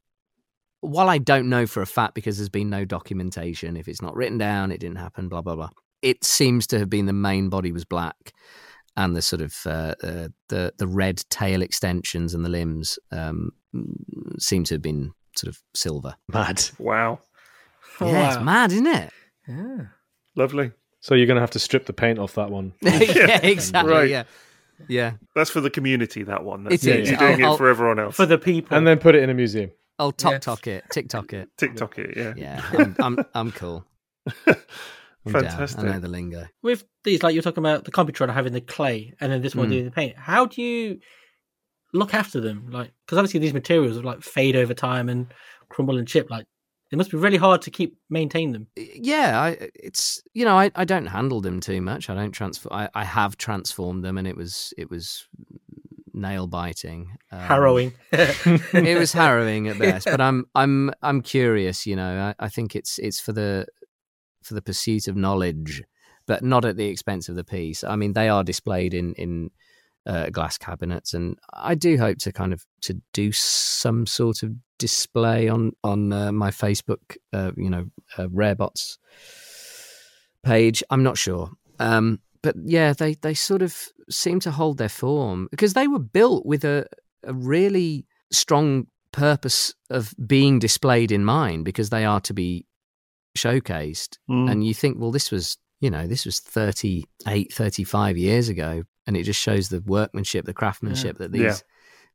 [0.80, 4.14] while I don't know for a fact because there's been no documentation, if it's not
[4.16, 5.28] written down, it didn't happen.
[5.28, 5.70] Blah blah blah.
[6.00, 8.32] It seems to have been the main body was black,
[8.96, 13.50] and the sort of uh, uh, the the red tail extensions and the limbs um,
[14.38, 16.14] seem to have been sort of silver.
[16.32, 16.64] Mad.
[16.78, 17.20] wow,
[18.00, 19.10] Yeah, it's mad, isn't it?
[19.48, 19.86] Yeah.
[20.36, 20.72] lovely.
[21.00, 22.72] So you're going to have to strip the paint off that one.
[22.82, 23.92] yeah, exactly.
[23.92, 24.10] Right.
[24.10, 24.24] Yeah,
[24.88, 25.12] yeah.
[25.36, 26.24] That's for the community.
[26.24, 26.64] That one.
[26.64, 27.10] That's, It is.
[27.10, 28.16] You're doing I'll- it for everyone else.
[28.16, 28.76] For the people.
[28.76, 29.70] And then put it in a museum.
[30.00, 30.30] I'll Yeah.
[30.32, 31.48] TikTok it, TikTok it.
[31.56, 32.16] TikTok it.
[32.16, 32.34] Yeah.
[32.36, 33.84] Yeah, I'm I'm, I'm cool.
[34.46, 34.54] I'm
[35.32, 35.42] down.
[35.42, 35.80] Fantastic.
[35.80, 36.46] I know the lingo.
[36.62, 39.66] with these, like you're talking about the Computron having the clay and then this one
[39.68, 39.70] Mm.
[39.70, 41.00] doing the paint, how do you
[41.92, 42.70] look after them?
[42.70, 45.26] Like, because obviously these materials like fade over time and
[45.68, 46.30] crumble and chip.
[46.30, 46.46] Like,
[46.90, 48.66] it must be really hard to keep maintain them.
[48.76, 52.08] Yeah, I, it's you know I, I don't handle them too much.
[52.10, 52.72] I don't transfer.
[52.72, 55.26] I, I have transformed them, and it was it was
[56.12, 57.92] nail biting, um, Harrowing.
[58.12, 60.06] it was harrowing at best.
[60.06, 61.86] But I'm I'm I'm curious.
[61.86, 63.66] You know, I, I think it's it's for the
[64.42, 65.82] for the pursuit of knowledge
[66.28, 67.82] but not at the expense of the piece.
[67.82, 69.50] I mean, they are displayed in in
[70.06, 74.52] uh, glass cabinets, and I do hope to kind of to do some sort of
[74.78, 78.98] display on on uh, my Facebook, uh, you know, uh, Rarebots
[80.42, 80.82] page.
[80.90, 81.50] I'm not sure.
[81.78, 83.76] Um, but yeah, they, they sort of
[84.10, 86.86] seem to hold their form because they were built with a,
[87.24, 92.66] a really strong purpose of being displayed in mind because they are to be
[93.36, 94.18] showcased.
[94.30, 94.50] Mm.
[94.50, 98.84] And you think, well, this was, you know, this was 38, 35 years ago.
[99.06, 101.56] And it just shows the workmanship, the craftsmanship that these Yeah.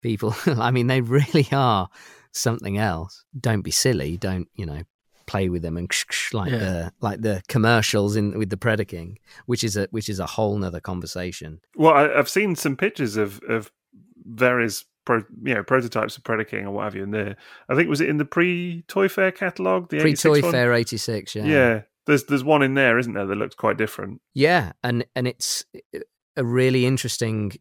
[0.01, 1.89] people, I mean, they really are
[2.33, 3.23] something else.
[3.39, 4.17] Don't be silly.
[4.17, 4.81] Don't, you know,
[5.25, 5.89] play with them and
[6.33, 6.57] like Yeah.
[6.57, 10.57] the like the commercials in with the Predaking, which is a which is a whole
[10.57, 11.61] nother conversation.
[11.75, 13.71] Well, I, I've seen some pictures of of
[14.25, 17.37] various pro, you know prototypes of Predaking or what have you in there.
[17.69, 20.41] I think was it in the pre Toy Fair catalog, the Pre Toy?
[20.41, 21.45] Fair eighty six, yeah.
[21.45, 21.81] Yeah.
[22.05, 24.21] there's there's one in there, isn't there, that looks quite different.
[24.33, 25.63] Yeah, and and it's
[26.35, 27.53] a really interesting.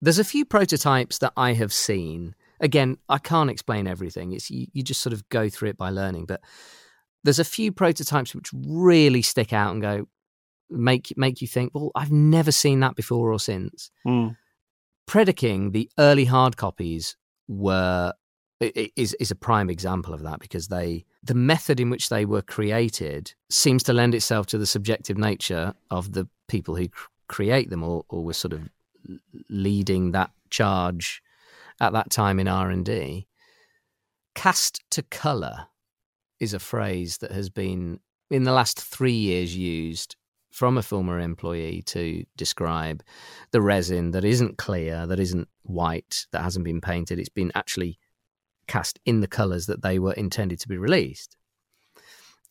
[0.00, 2.34] There's a few prototypes that I have seen.
[2.60, 4.32] Again, I can't explain everything.
[4.32, 6.26] It's you, you just sort of go through it by learning.
[6.26, 6.40] But
[7.24, 10.08] there's a few prototypes which really stick out and go
[10.70, 11.72] make make you think.
[11.74, 13.90] Well, I've never seen that before or since.
[14.06, 14.36] Mm.
[15.08, 18.12] Predaking, the early hard copies were
[18.60, 22.42] is is a prime example of that because they the method in which they were
[22.42, 27.70] created seems to lend itself to the subjective nature of the people who cr- create
[27.70, 28.68] them or, or were sort of
[29.48, 31.22] leading that charge
[31.80, 33.26] at that time in R&D
[34.34, 35.66] cast to color
[36.38, 37.98] is a phrase that has been
[38.30, 40.14] in the last 3 years used
[40.52, 43.02] from a former employee to describe
[43.50, 47.18] the resin that isn't clear, that isn't white, that hasn't been painted.
[47.18, 47.98] It's been actually
[48.66, 51.36] cast in the colours that they were intended to be released.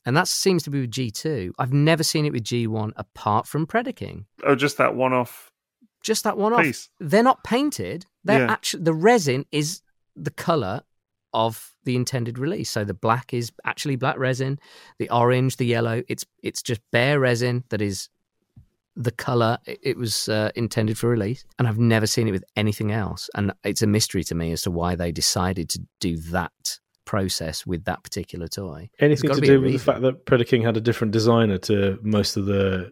[0.06, 1.51] And that seems to be with G2.
[1.57, 4.25] I've never seen it with G1 apart from Predaking.
[4.43, 5.51] Oh, just that one off
[6.01, 6.89] Just that one off.
[6.99, 8.06] They're not painted.
[8.27, 8.51] They're Yeah.
[8.51, 9.81] actually the resin is
[10.15, 10.83] the colour
[11.33, 12.69] of the intended release.
[12.69, 14.59] So the black is actually black resin,
[14.99, 18.09] the orange, the yellow, it's it's just bare resin that is
[18.95, 21.45] the color it was uh, intended for release.
[21.59, 23.30] And I've never seen it with anything else.
[23.35, 27.65] And it's a mystery to me as to why they decided to do that process
[27.65, 28.89] with that particular toy.
[28.99, 32.45] Anything to do with the fact that Predaking had a different designer to most of
[32.45, 32.91] the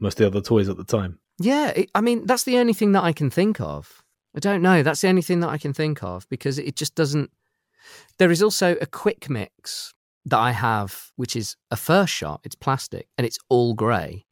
[0.00, 1.18] most of the other toys at the time.
[1.38, 4.03] Yeah, it, I mean that's the only thing that I can think of.
[4.34, 4.82] I don't know.
[4.82, 7.30] That's the only thing that I can think of because it just doesn't.
[8.18, 9.92] There is also a Quickmix
[10.26, 12.40] that I have, which is a first shot.
[12.44, 14.24] It's plastic and it's all grey.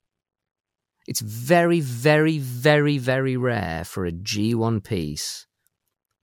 [1.07, 5.47] It's very, very, very, very rare for a G1 piece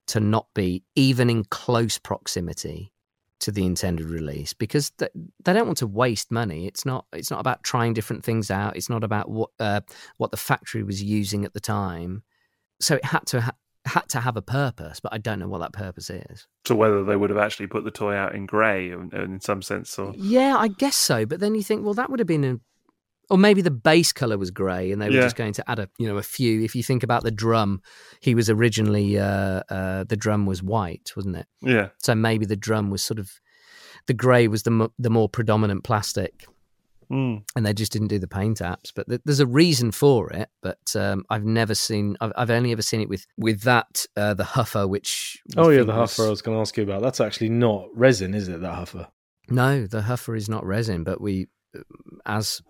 [0.08, 2.92] to not be even in close proximity
[3.42, 5.12] to the intended release because th-
[5.44, 6.66] they don't want to waste money.
[6.68, 7.06] It's not.
[7.14, 8.76] It's not about trying different things out.
[8.76, 9.82] It's not about what uh,
[10.18, 12.24] what the factory was using at the time.
[12.82, 13.56] So it had to ha-
[13.90, 16.48] had to have a purpose, but I don't know what that purpose is.
[16.66, 19.62] to whether they would have actually put the toy out in grey in, in some
[19.62, 21.26] sense or Yeah, I guess so.
[21.26, 22.60] But then you think, well, that would have been a,
[23.30, 25.22] or maybe the base color was grey, and they were Yeah.
[25.22, 26.62] just going to add a, you know, a few.
[26.64, 27.82] If you think about the drum,
[28.22, 31.48] he was originally uh, uh, the drum was white, wasn't it?
[31.62, 33.30] yeah So maybe the drum was sort of
[34.08, 36.48] the grey was the mo- the more predominant plastic,
[37.12, 37.44] Mm.
[37.56, 38.92] and they just didn't do the paint apps.
[38.96, 40.50] But th- there's a reason for it.
[40.62, 42.16] But um, I've never seen.
[42.22, 45.84] I've, I've only ever seen it with with that uh, the Huffer, which Oh yeah,
[45.84, 47.02] the was- Huffer I was going to ask you about.
[47.02, 48.62] That's actually not resin, is it?
[48.62, 49.08] That Huffer.
[49.50, 51.48] No, the Huffer is not resin, but we,
[52.26, 52.62] as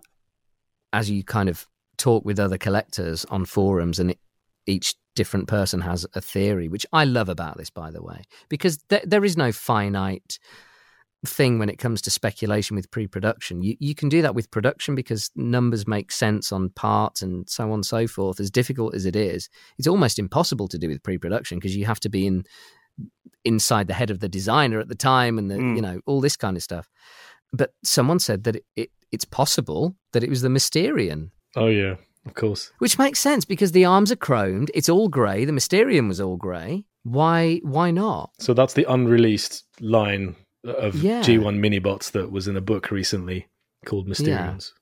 [0.93, 4.19] as you kind of talk with other collectors on forums, and it,
[4.65, 8.77] each different person has a theory, which I love about this, by the way, because
[8.89, 10.39] th- there is no finite
[11.25, 13.61] thing when it comes to speculation with pre-production.
[13.61, 17.65] You you can do that with production because numbers make sense on parts and so
[17.65, 18.39] on and so forth.
[18.39, 21.99] As difficult as it is, it's almost impossible to do with pre-production because you have
[22.01, 22.45] to be in
[23.45, 25.75] inside the head of the designer at the time and the Mm.
[25.75, 26.89] you know all this kind of stuff.
[27.51, 31.95] But someone said that it, it it's possible that it was the Mysterian Oh yeah,
[32.25, 32.71] of course.
[32.79, 34.69] which makes sense because the arms are chromed.
[34.73, 35.45] It's all grey.
[35.45, 36.85] The Mysterian was all grey.
[37.03, 37.59] Why?
[37.63, 38.31] Why not?
[38.39, 41.21] So that's the unreleased line of Yeah.
[41.21, 43.47] G1 minibots that was in a book recently
[43.85, 44.73] called Mysterians.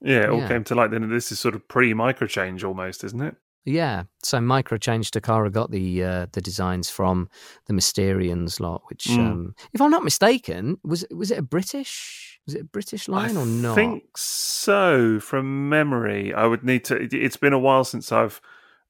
[0.00, 0.48] yeah it all Yeah.
[0.48, 3.36] came to light then this is sort of pre microchange almost isn't it
[3.68, 4.04] Yeah.
[4.22, 7.28] So Microchange Takara got the uh, the designs from
[7.66, 9.18] the Mysterians lot, which, Mm.
[9.18, 12.38] um, if I'm not mistaken, was was it a British?
[12.46, 13.72] Was it a British line I or not?
[13.72, 18.12] I think so from memory I would need to it- it's been a while since
[18.12, 18.40] I've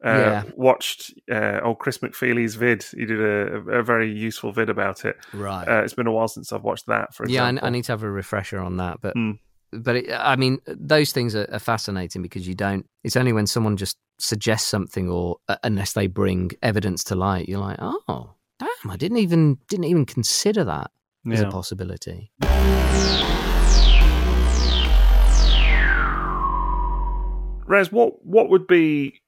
[0.04, 0.42] uh, Yeah.
[0.56, 2.82] watched uh, old Chris McFeely's vid.
[2.84, 5.16] He did a, a very useful vid about it.
[5.32, 5.66] Right.
[5.68, 7.14] Uh, it's been a while since I've watched that.
[7.14, 9.00] For yeah, I, I need to have a refresher on that.
[9.00, 9.38] But Mm.
[9.72, 12.86] but it, I mean, those things are, are fascinating because you don't.
[13.04, 17.48] It's only when someone just suggests something, or uh, unless they bring evidence to light,
[17.48, 20.90] you're like, oh, damn, I didn't even didn't even consider that
[21.30, 22.30] as a possibility.
[27.68, 29.20] Ras, what what would be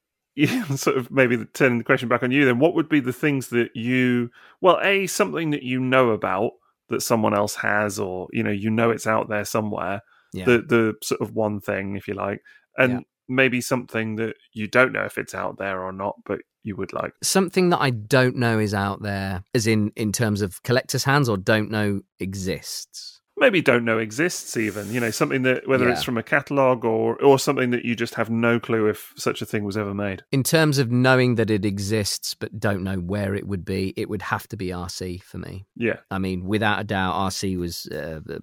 [0.77, 2.59] sort of maybe turning the question back on you then?
[2.59, 6.53] What would be the things that you well, a something that you know about
[6.89, 10.03] that someone else has, or you know, you know it's out there somewhere.
[10.33, 10.45] Yeah.
[10.45, 12.43] The the sort of one thing, if you like,
[12.77, 13.01] and Yeah.
[13.29, 16.93] maybe something that you don't know if it's out there or not, but you would
[16.93, 17.13] like.
[17.23, 21.29] Something that I don't know is out there, as in in terms of collectors' hands,
[21.29, 23.18] or don't know exists.
[23.39, 27.23] Maybe don't know exists even, you know, something that whether it's from a catalogue or
[27.23, 30.25] or something that you just have no clue if such a thing was ever made.
[30.33, 34.09] In terms of knowing that it exists but don't know where it would be, it
[34.09, 35.67] would have to be Arcee for me.
[35.77, 35.99] Yeah.
[36.11, 38.39] I mean, without a doubt, Arcee was uh, a,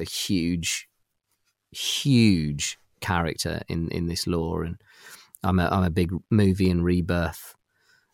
[0.00, 0.88] a huge,
[1.70, 4.80] huge character in, in this lore, and
[5.44, 7.54] I'm a I'm a big movie and rebirth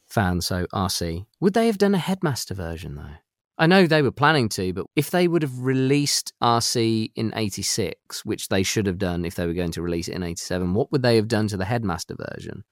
[0.07, 0.41] fan.
[0.41, 3.16] So Arcee, would they have done a headmaster version though?
[3.57, 8.24] I know they were planning to, but if they would have released Arcee in '86,
[8.24, 10.91] which they should have done if they were going to release it in '87, what
[10.91, 12.65] would they have done to the headmaster version?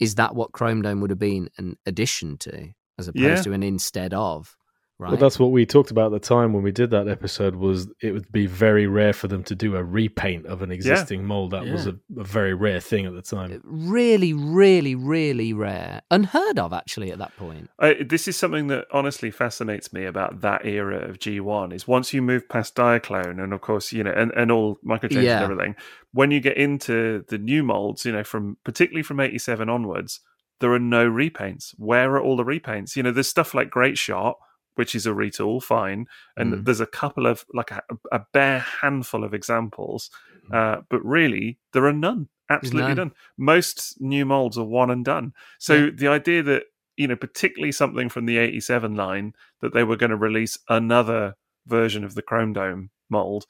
[0.00, 3.42] Is that what Chrome Dome would have been an addition to, as opposed Yeah.
[3.42, 4.56] to an instead of?
[5.00, 5.10] Right.
[5.12, 7.54] Well, that's what we talked about at the time when we did that episode.
[7.54, 11.24] Was it would be very rare for them to do a repaint of an existing
[11.24, 11.52] mold.
[11.52, 13.60] That was a, a very rare thing at the time.
[13.64, 17.70] really, really, really rare, unheard of actually at that point.
[17.78, 22.12] I, this is something that honestly fascinates me about that era of G1 is once
[22.12, 25.44] you move past Diaclone and of course, you know, and, and all microchange Yeah.
[25.44, 25.76] and everything,
[26.12, 30.20] when you get into the new molds, you know, from particularly from 87 onwards,
[30.58, 31.72] there are no repaints.
[31.76, 32.96] Where are all the repaints?
[32.96, 34.36] You know, there's stuff like Great Shot,
[34.78, 36.06] which is a retool, fine.
[36.36, 36.64] And Mm.
[36.64, 37.82] there's a couple of like a,
[38.12, 40.08] a bare handful of examples.
[40.52, 42.28] Uh, but really, there are none.
[42.48, 42.96] Absolutely none.
[42.96, 43.12] none.
[43.36, 45.32] Most new molds are one and done.
[45.58, 45.90] So Yeah.
[45.94, 46.62] the idea that
[46.96, 51.36] you know, particularly something from the 87 line that they were going to release another
[51.66, 53.46] version of the Chrome Dome mold,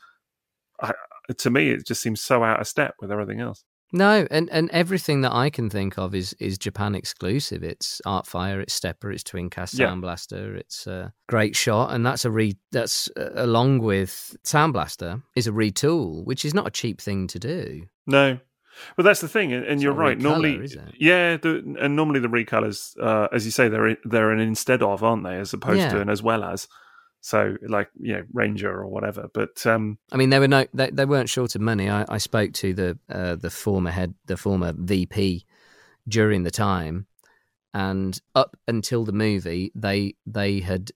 [0.83, 0.93] I,
[1.37, 3.65] to me, it just seems so out of step with everything else.
[3.93, 7.63] No, and, and everything that I can think of is is Japan exclusive.
[7.63, 9.87] It's Artfire, it's Stepper, it's Twincast Yeah.
[9.89, 14.75] Sound Blaster, it's a great shot, and that's a re that's uh, along with Sound
[14.75, 17.87] Blaster is a retool, which is not a cheap thing to do.
[18.07, 18.39] No.
[18.97, 20.17] Well, that's the thing, and, and you're right.
[20.17, 20.69] recolour, normally,
[21.01, 25.03] yeah, the, and normally the recolors, uh, as you say, they're they're an instead of,
[25.03, 26.03] aren't they, as opposed to Yeah.
[26.03, 26.69] an as well as.
[27.21, 29.29] So, like you know, Ranger or whatever.
[29.35, 31.91] But um, I mean, they were no, they, they weren't short of money.
[31.91, 35.45] I, I spoke to the uh, the former head, the former VP
[36.09, 37.07] during the time,
[37.75, 40.93] and up until the movie, they they had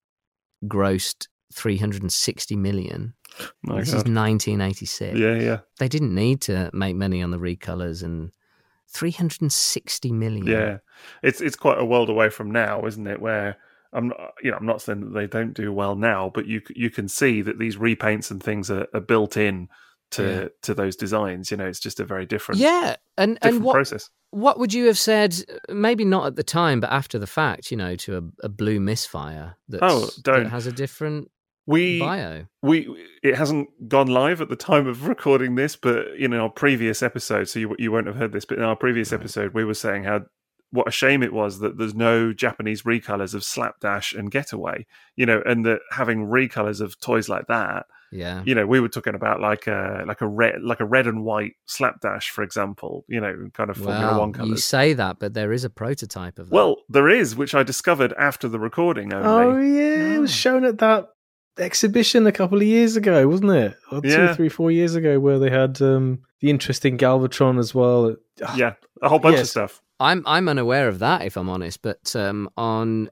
[0.65, 3.15] grossed three hundred and sixty million.
[3.63, 4.07] my this God.
[4.07, 5.19] is nineteen eighty six.
[5.19, 8.31] yeah, yeah, They didn't need to make money on the recolors and
[8.89, 10.47] three hundred and sixty million.
[10.47, 10.79] yeah.
[11.23, 13.21] It's it's quite a world away from now, isn't it?
[13.21, 13.57] Where
[13.93, 16.63] I'm, not, you know, I'm not saying that they don't do well now, but you
[16.75, 19.69] you can see that these repaints and things are, are built in
[20.13, 20.49] to Yeah.
[20.63, 21.51] to those designs.
[21.51, 24.11] You know, it's just a very different, yeah, and different and what process.
[24.31, 25.35] what would you have said?
[25.69, 28.81] Maybe not at the time, but after the fact, you know, to a, a blue
[28.81, 30.45] misfire that's, Oh, don't.
[30.45, 31.31] that has a different
[31.67, 32.47] We bio.
[32.63, 32.89] we
[33.23, 37.03] it hasn't gone live at the time of recording this, but you know, our previous
[37.03, 39.21] episode, so you you won't have heard this, but in our previous Right.
[39.21, 40.23] episode, we were saying how
[40.73, 44.87] what a shame it was that there's no Japanese recolors of Slapdash and Getaway,
[45.17, 48.89] you know, and that having recolors of toys like that, Yeah, you know, we were
[48.89, 53.05] talking about like a like a red like a red and white Slapdash, for example,
[53.09, 56.39] you know, kind of Formula well, One you say that, but there is a prototype
[56.39, 56.55] of that.
[56.55, 59.29] Well, there is, which I discovered after the recording only.
[59.29, 60.35] Oh yeah, it was Oh.
[60.45, 61.09] shown at that
[61.59, 63.77] exhibition a couple of years ago, wasn't it?
[63.91, 64.35] Or two, Yeah.
[64.35, 68.17] three, four years ago, where they had um, the interesting Galvatron as well.
[68.43, 69.83] Ah, yeah, a whole bunch of stuff.
[70.03, 71.83] I'm I'm unaware of that, if I'm honest.
[71.83, 73.11] But um, on,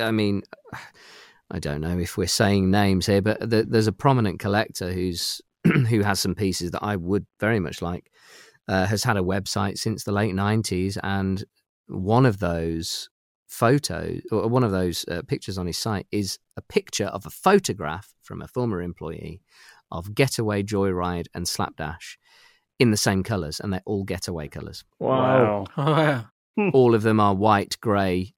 [0.00, 0.42] I mean,
[1.50, 5.40] I don't know if we're saying names here, but th there's a prominent collector who's
[5.64, 8.10] who has some pieces that I would very much like.
[8.68, 11.44] Uh, has had a website since the late '90s, and
[11.86, 13.08] one of those
[13.46, 17.30] photos, or one of those uh, pictures on his site, is a picture of a
[17.30, 19.40] photograph from a former employee
[19.90, 22.18] of Getaway, Joyride, and Slapdash
[22.78, 25.64] in the same colours, and they're all Getaway colours wow.
[25.76, 26.70] Oh, yeah.
[26.72, 28.34] all of them are white, grey,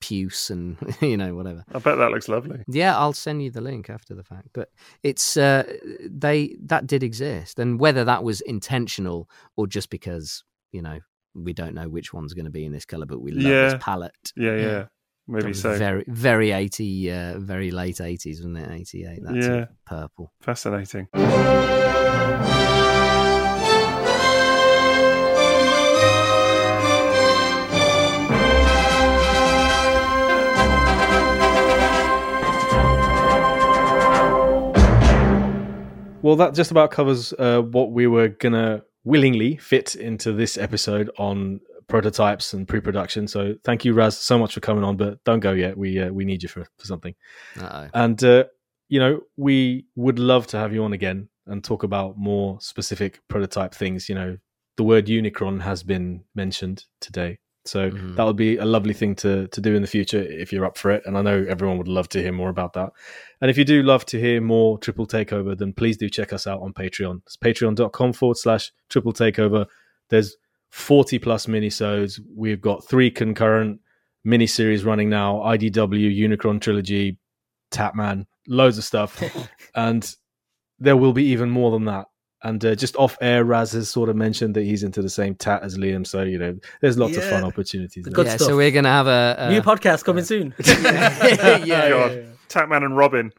[0.00, 1.64] puce, and you know whatever.
[1.74, 2.62] I bet that looks lovely.
[2.68, 4.48] Yeah, I'll send you the link after the fact.
[4.52, 4.70] But
[5.02, 5.64] it's uh,
[6.08, 11.00] they that did exist, and whether that was intentional or just because you know
[11.34, 13.68] we don't know which one's going to be in this color, but we love Yeah.
[13.70, 14.32] this palette.
[14.36, 14.84] Yeah, yeah, Yeah.
[15.26, 15.76] maybe so.
[15.78, 18.70] Very, very eighty, uh, very late eighties, wasn't it?
[18.72, 19.20] Eighty eight.
[19.22, 19.62] That's Yeah.
[19.62, 19.68] it.
[19.86, 20.32] purple.
[20.40, 21.08] Fascinating.
[36.28, 41.10] Well, that just about covers uh, what we were gonna willingly fit into this episode
[41.16, 43.26] on prototypes and pre-production.
[43.26, 44.98] So thank you, Ras, so much for coming on.
[44.98, 45.78] But don't go yet.
[45.78, 47.14] We uh, we need you for for something.
[47.58, 47.88] Uh-oh.
[47.94, 48.44] And uh,
[48.90, 53.22] you know, we would love to have you on again and talk about more specific
[53.28, 54.06] prototype things.
[54.10, 54.36] You know,
[54.76, 57.38] the word Unicron has been mentioned today.
[57.68, 58.16] So Mhm.
[58.16, 60.76] that would be a lovely thing to to do in the future if you're up
[60.78, 61.02] for it.
[61.06, 62.90] And I know everyone would love to hear more about that.
[63.40, 66.46] And if you do love to hear more Triple Takeover, then please do check us
[66.46, 67.22] out on Patreon.
[67.26, 69.66] It's patreon.com forward slash Triple Takeover.
[70.08, 70.36] There's
[70.70, 72.20] 40 plus minisodes.
[72.34, 73.80] We've got three concurrent
[74.26, 77.18] miniseries running now IDW, Unicron Trilogy,
[77.70, 79.22] Tatman, loads of stuff.
[79.74, 80.14] and
[80.78, 82.06] there will be even more than that.
[82.42, 85.34] And uh, just off air, Ras has sort of mentioned that he's into the same
[85.34, 86.06] tat as Liam.
[86.06, 88.04] So, you know, there's lots of fun opportunities.
[88.04, 88.12] There.
[88.12, 88.48] good yeah, stuff.
[88.48, 90.54] so we're gonna have a, a New podcast coming soon.
[90.64, 92.12] yeah, yeah, God.
[92.12, 92.22] yeah.
[92.48, 93.32] Tatman and Robin.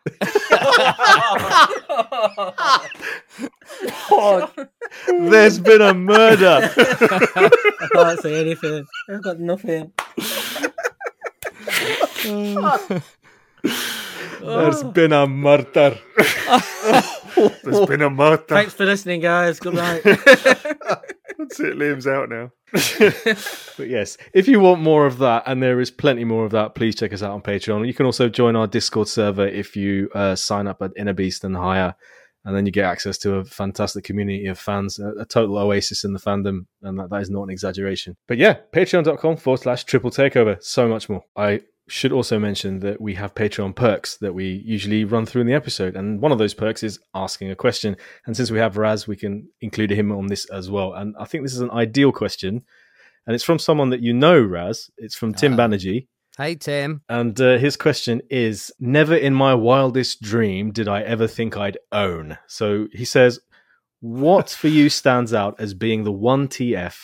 [5.32, 6.70] There's been a murder.
[6.76, 8.86] I can't say anything.
[9.10, 9.92] I've got nothing.
[14.42, 15.98] There's been a murder.
[17.64, 18.44] There's been a murder.
[18.48, 19.60] Thanks for listening, guys.
[19.60, 20.02] Good night.
[20.04, 21.78] That's it.
[21.78, 22.52] Liam's out now.
[23.78, 26.76] But yes, if you want more of that, and there is plenty more of that,
[26.76, 27.88] please check us out on Patreon.
[27.88, 31.46] You can also join our Discord server if you uh, sign up at Inner Beast
[31.46, 31.96] and higher,
[32.44, 36.04] and then you get access to a fantastic community of fans, a, a total oasis
[36.04, 38.18] in the fandom, and that, that is not an exaggeration.
[38.28, 40.62] But yeah, patreon.com forward slash triple takeover.
[40.62, 41.24] So much more.
[41.38, 45.48] I should also mention that we have Patreon perks that we usually run through in
[45.48, 47.98] the episode, and one of those perks is asking a question.
[48.26, 50.94] And since we have Ras, we can include him on this as well.
[50.94, 52.64] And I think this is an ideal question
[53.28, 54.90] and it's from someone that you know, Ras.
[54.98, 55.58] It's from Tim Ah.
[55.58, 57.02] Banerjee, Hey Tim.
[57.10, 61.78] and uh, his question is: Never in my wildest dream did I ever think I'd
[61.92, 62.38] own.
[62.48, 63.40] So he says,
[64.00, 66.96] "What for you stands out as being the one TF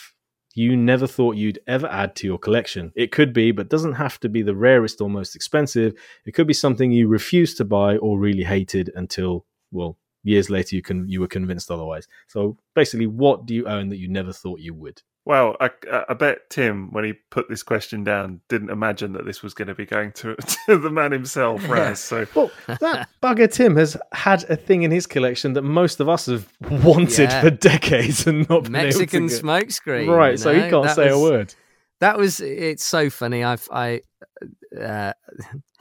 [0.62, 2.92] you never thought you'd ever add to your collection?
[2.96, 5.94] It could be, but doesn't have to be the rarest or most expensive.
[6.26, 10.76] It could be something you refused to buy or really hated until, well." Years later,
[10.76, 12.08] you can you were convinced otherwise.
[12.28, 15.04] So basically, what do you own that you never thought you would?
[15.26, 15.72] Well, I,
[16.08, 19.70] I bet Tim, when he put this question down, didn't imagine that this was going
[19.70, 20.36] to be going to,
[20.68, 22.00] to the man himself, Raz.
[22.00, 26.08] So Well, that bugger Tim has had a thing in his collection that most of
[26.08, 27.42] us have wanted Yeah.
[27.42, 29.44] for decades and not been Mexican able to get.
[29.44, 30.16] smokescreen.
[30.16, 31.56] Right, you so he can't That say a word.
[32.02, 33.44] That was it's so funny.
[33.44, 34.02] I've I
[34.80, 35.14] uh,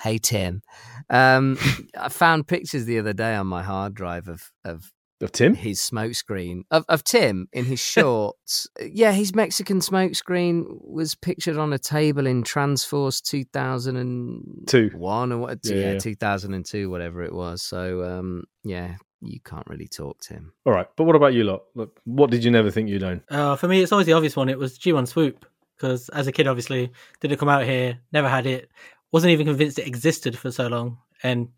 [0.01, 0.63] hey Tim.
[1.11, 1.59] Um
[1.99, 4.91] I found pictures the other day on my hard drive of of
[5.25, 5.55] Of Tim?
[5.55, 8.69] his smokescreen of, of Tim in his shorts.
[8.81, 14.91] yeah, his Mexican smokescreen was pictured on a table in Transforce 2001 Two.
[14.95, 15.59] or what?
[15.65, 15.99] Yeah, Yeah, yeah.
[15.99, 17.63] 2002, whatever it was.
[17.63, 20.53] So, um, yeah, you can't really talk to him.
[20.67, 21.63] All right, but what about you lot?
[21.75, 23.23] Look, what did you never think you'd own?
[23.31, 24.49] Uh, for me, it's always the obvious one.
[24.49, 25.45] It was G1 Swoop
[25.77, 28.69] because as a kid, obviously, didn't come out here, never had it,
[29.13, 31.49] wasn't even convinced it existed for so long, and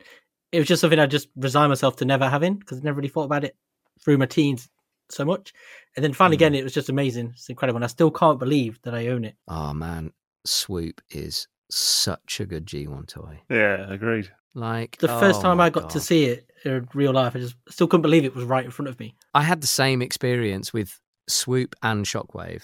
[0.52, 3.08] it was just something I just resigned myself to never having because I never really
[3.08, 3.57] thought about it
[4.02, 4.68] through my teens
[5.08, 5.52] so much,
[5.94, 6.58] and then finally again mm.
[6.58, 7.31] it was just amazing.
[7.34, 9.36] It's incredible, and I still can't believe that I own it.
[9.49, 10.12] Oh man,
[10.44, 13.41] Swoop is such a good G1 toy.
[13.50, 14.31] yeah, agreed.
[14.55, 17.57] Like The first oh time I got to see it in real life, I just
[17.68, 19.15] still couldn't believe it was right in front of me.
[19.34, 22.62] I had the same experience with Swoop and Shockwave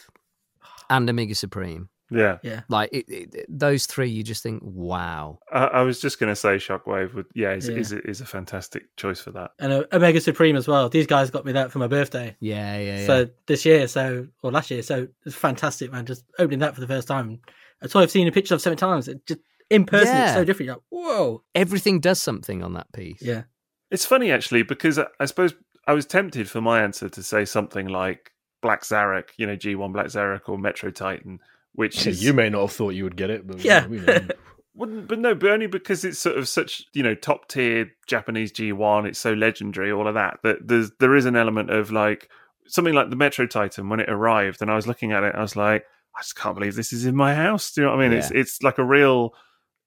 [0.88, 1.90] and Omega Supreme.
[2.18, 5.38] Yeah, Like it, it, it- those three, you just think, wow.
[5.52, 7.14] I, I was just going to say Shockwave.
[7.14, 7.76] Would yeah, is, Yeah.
[7.76, 9.52] is is a fantastic choice for that.
[9.58, 10.88] And uh, Omega Supreme as well.
[10.88, 12.36] These guys got me that for my birthday.
[12.40, 13.06] Yeah, yeah, yeah.
[13.06, 16.06] So this year, so or last year, so it's fantastic, man.
[16.06, 17.40] Just opening that for the first time.
[17.80, 19.08] A toy I've seen a picture of seven times.
[19.08, 20.66] It just in person, it's so different.
[20.66, 23.22] You're like, whoa, Everything does something on that piece.
[23.22, 23.42] yeah,
[23.90, 25.54] It's funny actually because I, I suppose
[25.86, 29.92] I was tempted for my answer to say something like Black Zarak, you know, G1
[29.92, 31.40] Black Zarak or Metro Titan,
[31.74, 33.86] which is you may not have thought you would get it, but Yeah.
[33.86, 34.28] we know.
[34.74, 38.50] Wouldn't, but no, but only because it's sort of such you know top tier Japanese
[38.52, 39.06] G1.
[39.06, 40.38] It's so legendary, all of that.
[40.44, 42.30] That there's there is an element of like
[42.66, 45.42] something like the Metro Titan when it arrived, and I was looking at it, I
[45.42, 45.84] was like,
[46.16, 47.70] I just can't believe this is in my house.
[47.72, 48.16] Do you know what I mean?
[48.18, 49.34] It's it's like a real.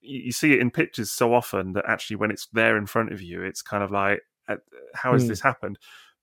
[0.02, 3.12] You you see it in pictures so often that actually when it's there in front
[3.12, 4.56] of you, it's kind of like, uh,
[4.94, 5.28] how has Hmm.
[5.30, 5.78] this happened?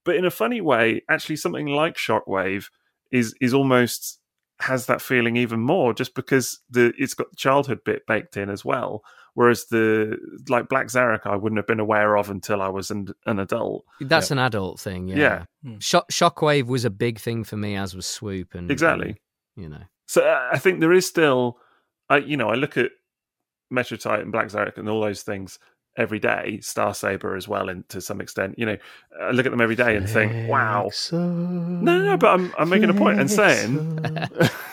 [0.06, 2.70] But in a funny way, actually, something like Shockwave
[3.10, 4.20] is is almost
[4.64, 8.50] has that feeling even more, just because the it's got the childhood bit baked in
[8.50, 9.02] as well.
[9.34, 10.16] Whereas the
[10.48, 13.84] like Black Zarak, I wouldn't have been aware of until I was an, an adult.
[14.00, 15.08] That's an adult thing.
[15.08, 15.16] Yeah.
[15.16, 15.44] Yeah.
[15.64, 15.78] Hmm.
[15.78, 19.16] Shock, Shockwave was a big thing for me, as was Swoop, and Exactly.
[19.56, 21.58] and, you know, So uh, I think there is still,
[22.08, 22.90] I you know, I look at
[23.70, 25.58] Metro Titan, Black Zarek, and all those things
[25.96, 26.58] every day.
[26.60, 28.76] Star Saber as well, and to some extent, you know,
[29.20, 30.90] I look at them every day and think, wow.
[31.12, 31.18] No,
[31.80, 34.00] no, no, but I'm I'm making a point and saying,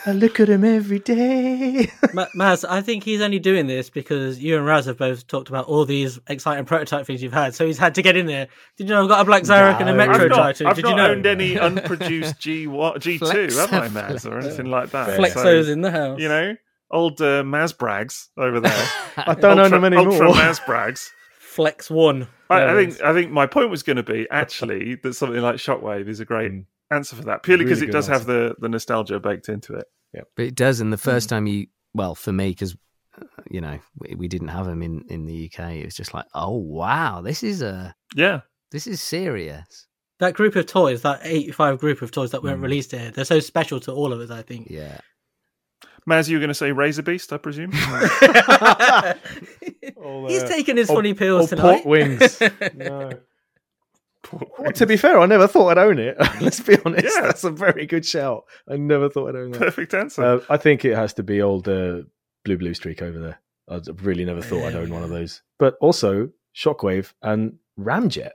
[0.05, 1.91] I look at him every day.
[2.13, 5.49] Ma- Maz, I think he's only doing this because you and Raz have both talked
[5.49, 8.47] about all these exciting prototype things you've had, so he's had to get in there.
[8.77, 9.97] Did you know I've got a Black Zarak and a No.
[9.97, 10.67] Metro I've not, Titan?
[10.67, 11.07] I've Did not you know?
[11.11, 12.65] owned any unproduced G
[12.99, 15.19] G two, have I, Maz, or anything like that?
[15.19, 16.19] Flexos So, in the house.
[16.19, 16.55] you know,
[16.91, 18.85] old uh, Maz Brags over there.
[19.17, 20.11] I don't own them anymore.
[20.11, 21.11] Ultra Maz Brags.
[21.39, 22.27] Flex One.
[22.49, 25.55] I, I think I think my point was going to be actually that something like
[25.55, 26.65] Shockwave is a great Mm.
[26.91, 29.73] answer for that, purely because Really it good does have the the nostalgia baked into
[29.73, 29.85] it.
[30.13, 30.81] Yeah, but it does.
[30.81, 31.35] And the first Hmm.
[31.35, 32.75] time you, well, for me, because
[33.49, 36.25] you know we, we didn't have them in in the UK, it was just like,
[36.33, 39.87] oh wow, this is a Yeah, this is serious.
[40.19, 42.63] That group of toys, that 85 group of toys that weren't Mm.
[42.63, 44.67] released here, they're so special to all of us, I think.
[44.69, 44.99] Yeah.
[46.09, 47.71] Maz, you were going to say Razor Beast, I presume.
[50.27, 51.83] He's uh, taking his or- funny pills or tonight.
[51.83, 52.41] pork wings.
[52.75, 53.11] no.
[54.59, 56.15] Well, to be fair, I never thought I'd own it.
[56.41, 57.15] Let's be honest.
[57.15, 57.21] Yeah.
[57.21, 58.43] That's a very good shout.
[58.69, 59.59] I never thought I'd own that.
[59.59, 60.23] Perfect answer.
[60.23, 62.03] Uh, I think it has to be old uh,
[62.45, 63.39] Blue Blue Streak over there.
[63.69, 65.41] I really never thought I'd own one of those.
[65.59, 68.31] But also Shockwave and Ramjet.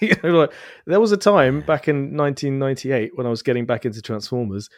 [0.00, 0.52] you know, like
[0.86, 4.68] there was a time back in 1998 when I was getting back into Transformers,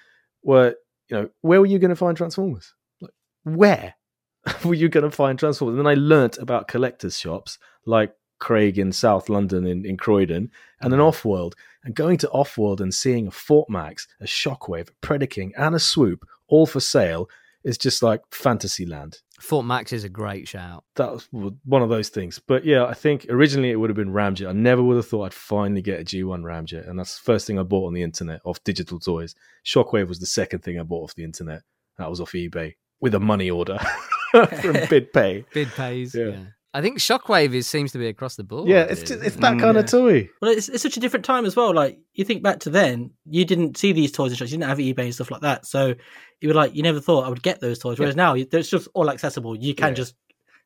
[0.40, 0.76] where
[1.08, 2.74] you know where were you going to find Transformers?
[3.00, 3.12] Like
[3.44, 3.94] where
[4.64, 5.76] were you going to find Transformers?
[5.76, 10.50] And then I learnt about collectors shops like Craig in South London in, in Croydon
[10.80, 11.08] and an mm-hmm.
[11.08, 11.54] Offworld.
[11.84, 15.78] And going to Offworld and seeing a Fort Max, a Shockwave, a Predaking, and a
[15.78, 17.28] Swoop all for sale
[17.64, 19.18] is just like fantasy land.
[19.40, 20.84] Fort Max is a great shout.
[20.96, 21.28] That was
[21.64, 22.40] one of those things.
[22.46, 24.48] But yeah, I think originally it would have been Ramjet.
[24.48, 26.88] I never would have thought I'd finally get a G1 Ramjet.
[26.88, 29.34] And that's the first thing I bought on the internet off digital toys.
[29.64, 31.62] Shockwave was the second thing I bought off the internet.
[31.98, 33.78] That was off eBay with a money order
[34.30, 35.44] from BidPay.
[35.52, 36.14] Bid pays.
[36.14, 36.26] Yeah.
[36.26, 36.44] Yeah.
[36.74, 38.68] I think Shockwave is seems to be across the board.
[38.68, 39.60] Yeah, it's just, it's that it?
[39.60, 40.28] kind of toy.
[40.42, 41.72] Well, it's, it's such a different time as well.
[41.72, 44.68] Like, you think back to then, you didn't see these toys in shops, you didn't
[44.68, 45.66] have eBay and stuff like that.
[45.66, 45.94] So
[46.40, 48.00] you were like, you never thought I would get those toys.
[48.00, 49.54] Whereas now, it's just all accessible.
[49.56, 49.94] You can Yeah.
[49.94, 50.14] just,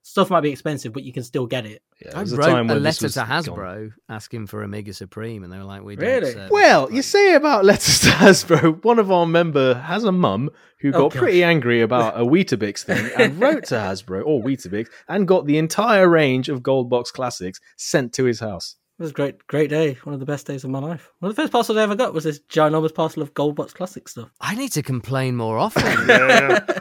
[0.08, 1.82] stuff might be expensive, but you can still get it.
[2.04, 3.28] Yeah, I it was wrote a, where this letter was to gone.
[3.28, 6.32] Hasbro asking for Omega Supreme, and they were like, "We Really?
[6.34, 10.12] don't." Well, you Like, say about letters to Hasbro, one of our member has a
[10.12, 11.18] mum who Oh, got gosh.
[11.20, 15.58] pretty angry about a Weetabix thing and wrote to Hasbro or Weetabix and got the
[15.58, 18.76] entire range of Gold Box classics sent to his house.
[18.98, 19.96] It was a great, great day.
[20.02, 21.10] One of the best days of my life.
[21.20, 23.72] One of the first parcels I ever got was this ginormous parcel of Gold Box
[23.72, 24.28] Classic stuff.
[24.40, 25.84] I need to complain more often.
[26.08, 26.80] yeah, yeah.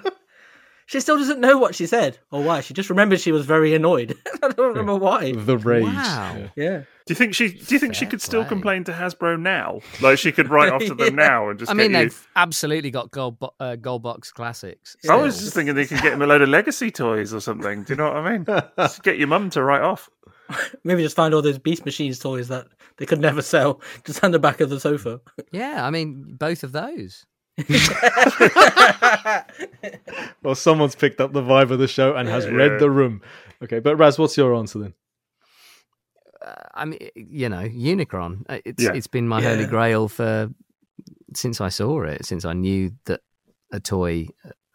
[0.88, 2.62] She still doesn't know what she said or why.
[2.62, 4.18] She just remembered she was very annoyed.
[4.44, 5.34] I don't remember why.
[5.34, 5.84] The rage.
[5.84, 6.36] Wow.
[6.38, 6.48] Yeah.
[6.56, 6.78] Yeah.
[6.80, 7.50] Do you think she?
[7.50, 8.50] Do you think she could still play.
[8.50, 9.82] complain to Hasbro now?
[10.02, 11.28] Like she could write off to them Yeah.
[11.28, 11.70] now and just.
[11.70, 14.96] I mean, get they've absolutely got gold bo- uh, gold box classics.
[15.10, 17.84] I was just thinking they could get him a load of legacy toys or something.
[17.84, 18.46] Do you know what I mean?
[18.78, 20.10] Just get your mum to write off.
[20.86, 24.32] Maybe just find all those Beast Machines toys that they could never sell just on
[24.32, 25.20] the back of the sofa.
[25.52, 25.86] yeah.
[25.86, 27.26] I mean, both of those.
[30.44, 33.22] Well, someone's picked up the vibe of the show and has read the room.
[33.64, 34.94] Okay, but Raz, what's your answer then?
[36.46, 38.44] Uh, I mean, you know, Unicron.
[38.48, 38.94] Uh, It's Yeah.
[38.94, 40.50] it's been my holy grail for
[41.34, 42.26] since I saw it.
[42.26, 43.22] Since I knew that
[43.72, 44.28] a toy,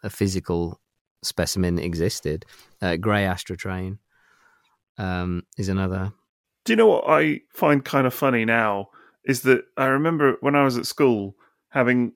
[0.03, 0.79] a physical
[1.23, 2.45] specimen existed.
[2.81, 3.97] Uh, Grey Astrotrain
[4.97, 6.11] um, is another.
[6.65, 8.89] Do you know what I find kind of funny now?
[9.25, 11.35] Is that I remember when I was at school
[11.69, 12.11] having a-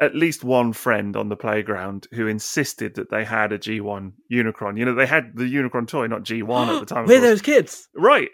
[0.00, 4.78] at least one friend on the playground who insisted that they had a G1 Unicron.
[4.78, 7.04] You know, they had the Unicron toy, not G1 at the time.
[7.04, 7.88] of We're those kids.
[7.94, 8.28] Right.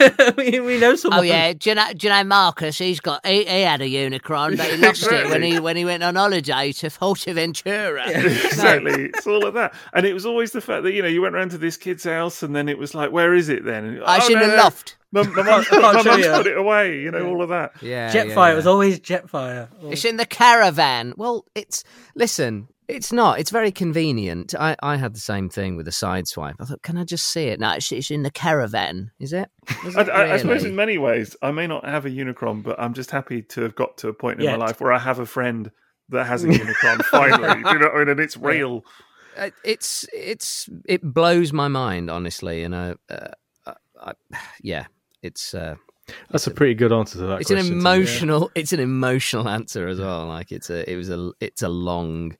[0.36, 1.20] we, we know someone.
[1.20, 2.76] Oh yeah, do you know, do you know Marcus?
[2.76, 5.84] He's got he, he had a Unicron, but he lost it when he when he
[5.86, 8.06] went on holiday to Fuerteventura.
[8.44, 9.04] exactly.
[9.04, 9.74] It's all of that.
[9.94, 12.04] And it was always the fact that, you know, you went round to this kid's
[12.04, 13.84] house and then it was like, where is it then?
[13.84, 14.96] And, I "Oh, should oh, no, have no, loft.
[15.12, 17.72] My, my mum's, can't my mum's put it away, you know, all of that.
[17.82, 18.34] Yeah, Jetfire.
[18.34, 19.68] yeah, It was always Jetfire.
[19.82, 19.90] Oh.
[19.90, 21.14] It's in the caravan.
[21.16, 21.84] Well, it's
[22.14, 22.68] listen.
[22.88, 23.38] It's not.
[23.38, 24.54] It's very convenient.
[24.58, 26.56] I, I had the same thing with the Sideswipe.
[26.60, 27.60] I thought, can I just see it?
[27.60, 29.12] No, it's, it's in the caravan.
[29.18, 29.48] Is it?
[29.86, 32.62] Is I, it I, I suppose in many ways, I may not have a Unicron,
[32.62, 34.58] but I'm just happy to have got to a point in Yet.
[34.58, 35.70] my life where I have a friend
[36.10, 37.62] that has a Unicron finally.
[37.62, 38.08] Do you know what I mean?
[38.10, 38.84] And it's real.
[39.36, 43.28] Uh, it's it's it blows my mind honestly and uh, uh,
[43.66, 44.12] I, I,
[44.60, 44.84] yeah
[45.22, 45.76] it's uh
[46.30, 47.40] That's a pretty good answer to that.
[47.42, 47.80] it's an question, Tim.
[47.80, 48.50] emotional.
[48.54, 50.26] It's an emotional answer as well.
[50.26, 50.90] Like it's a.
[50.90, 51.30] It was a.
[51.40, 52.36] It's a long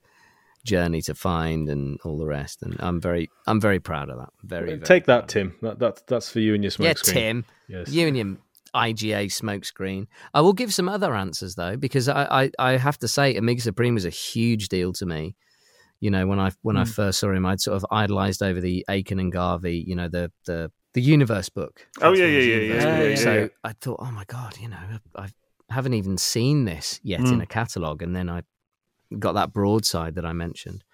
[0.64, 2.62] journey to find and all the rest.
[2.62, 3.30] And I'm very.
[3.46, 4.30] I'm very proud of that.
[4.44, 4.66] Very.
[4.66, 5.54] very Take that, Tim.
[5.62, 7.14] That, that's that's for you and your smoke Yeah, screen.
[7.14, 7.44] Tim.
[7.68, 7.88] Yes.
[7.88, 8.36] You and your
[8.74, 10.06] IGA smokescreen.
[10.34, 13.60] I will give some other answers though, because I, I, I have to say, Omega
[13.60, 15.36] Supreme was a huge deal to me.
[16.00, 16.88] You know, when I when I Mm.
[16.94, 19.84] first saw him, I'd sort of idolized over the Aiken and Garvey.
[19.86, 21.86] You know, the the the Universe book.
[22.00, 23.08] Oh, yeah, yeah, Transformers yeah, Universe yeah, book.
[23.10, 23.48] yeah, So.
[23.64, 24.76] I thought, oh my god, you know,
[25.16, 25.28] I, I
[25.74, 27.42] haven't even seen this yet in Mm.
[27.42, 28.42] a catalog, and then I
[29.18, 30.84] got that broadside that I mentioned.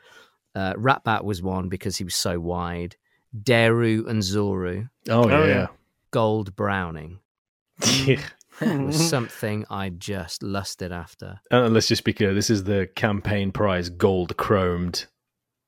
[0.54, 2.96] Uh, Ratbat was one because he was so wide.
[3.42, 5.46] Deru and Zoru, Oh, Oh, yeah.
[5.46, 5.66] yeah.
[6.10, 7.18] Gold Browning
[8.06, 8.20] Yeah.
[8.60, 11.40] was something I just lusted after.
[11.50, 15.06] And let's just be clear: this is the campaign prize gold chromed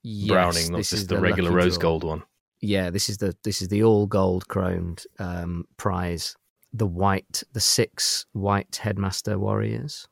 [0.02, 1.82] Yes, Browning, not just the, regular rose draw.
[1.82, 2.22] gold one.
[2.60, 6.36] Yeah, this is the this is the all gold chromed um, prize.
[6.72, 10.06] The white, the six white headmaster warriors.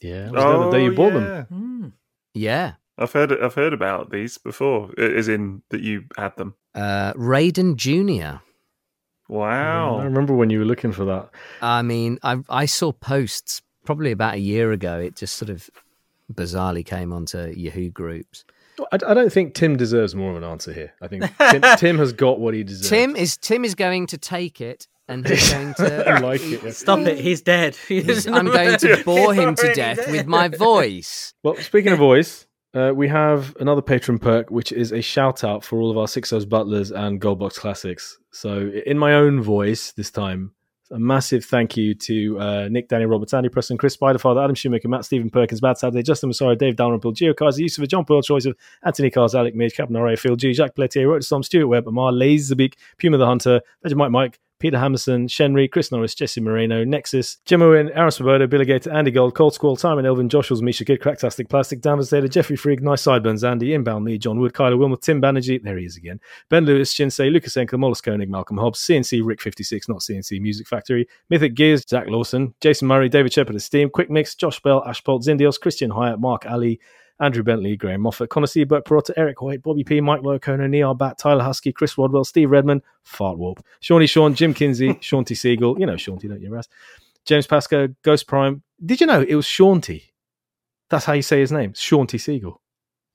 [0.00, 1.24] Yeah, was that the day you bought them?
[1.26, 1.44] Oh, yeah.
[1.52, 1.92] Mm.
[2.34, 6.54] Yeah, I've heard I've heard about these before, i- as in that you had them.
[6.74, 8.40] uh, Raiden Junior.
[9.28, 11.30] Wow, I remember when you were looking for that.
[11.62, 14.98] I mean, I I saw posts probably about a year ago.
[14.98, 15.70] It just sort of
[16.32, 18.44] bizarrely came onto Yahoo groups.
[18.92, 20.92] I, I don't think Tim deserves more of an answer here.
[21.02, 22.88] I think Tim, Tim has got what he deserves.
[22.90, 26.20] Tim is Tim is going to take it, and he's going I to.
[26.22, 26.62] like it.
[26.62, 26.70] yeah.
[26.70, 27.18] Stop it.
[27.18, 27.76] He's dead.
[27.88, 31.34] he's- I'm going to bore him to death with my voice.
[31.42, 35.64] Well, speaking of voice, uh, we have another patron perk, which is a shout out
[35.64, 38.18] for all of our Six O's Butlers and Goldbox Classics.
[38.32, 40.52] So, in my own voice this time,
[40.90, 44.88] a massive thank you to uh, Nick, Danny Roberts, Andy Preston, Chris Spiderfather, Adam Shoemaker,
[44.88, 48.44] Matt Stephen Perkins, Bad Saturday, Justin Massaro, Dave Dalrymple, Gio Kaiser, Yusuf, John Pearl, Choice
[48.44, 50.16] of Anthony Cars, Alec Midge, Captain R.A.
[50.16, 54.10] Phil G, Jacques Pelletier, Roach Storm, Stuart Webb, Amar, Laserbeak, Puma the Hunter, Legend Mike
[54.10, 58.92] Mike, Peter Hammerson, Shenry, Chris Norris, Jesse Moreno, Nexus, Jim Owen, Aaron Svoboda, Billy Gator,
[58.92, 62.56] Andy Gold, Cold Squall, Simon Elvin, Josh Hills, Misha Kid, Cracktastic Plastic, Dan Vastader, Jeffrey
[62.56, 65.96] Freak, Nice Sideburns, Andy, Inbound Lee, John Wood, Kyler Wilmot, Tim Banerjee, there he is
[65.96, 70.68] again, Ben Lewis, Shinsei, Lucas Enkel, Mollis Koenig, Malcolm Hobbs, CNC, Rick56, not CNC Music
[70.68, 74.82] Factory, Mythic Gears, Zach Lawson, Jason Murray, David Shepard of Steam, Quick Mix, Josh Bell,
[74.82, 76.80] Ashpolt, Zindios, Christian Hyatt, Mark Ali,
[77.20, 81.18] Andrew Bentley, Graham Moffat, Connor Seaburt, Perotta, Eric White, Bobby P, Mike Locono, Neil Bat,
[81.18, 85.86] Tyler Husky, Chris Rodwell, Steve Redmond, Fart Warp, Shawnee Sean, Jim Kinsey, Shaunty Siegel, you
[85.86, 86.68] know Shaunty, don't you, Raz?
[87.26, 88.62] James Pascoe, Ghost Prime.
[88.84, 90.02] Did you know it was Shaunty?
[90.88, 92.60] That's how you say his name, Shaunty Siegel.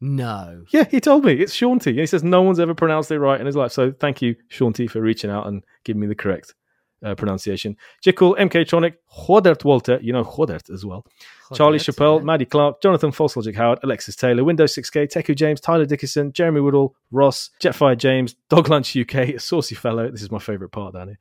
[0.01, 1.91] No, Yeah, he told me it's Shaunty.
[1.91, 3.71] And he says no one's ever pronounced it right in his life.
[3.71, 6.53] So thank you, Shaunty, for reaching out and giving me the correct
[7.03, 7.77] uh, pronunciation.
[8.01, 11.05] Jekyll, MK Tronic, Hodert Walter, you know Hodert as well.
[11.53, 12.23] Charlie Chappelle.
[12.23, 16.61] Maddie Clark, Jonathan False Logic Howard, Alexis Taylor, Windows 6K, Teku James, Tyler Dickinson, Jeremy
[16.61, 20.09] Woodall, Ross, Jetfire James, Dog Lunch UK, a Saucy Fellow.
[20.09, 21.19] This is my favourite part down here.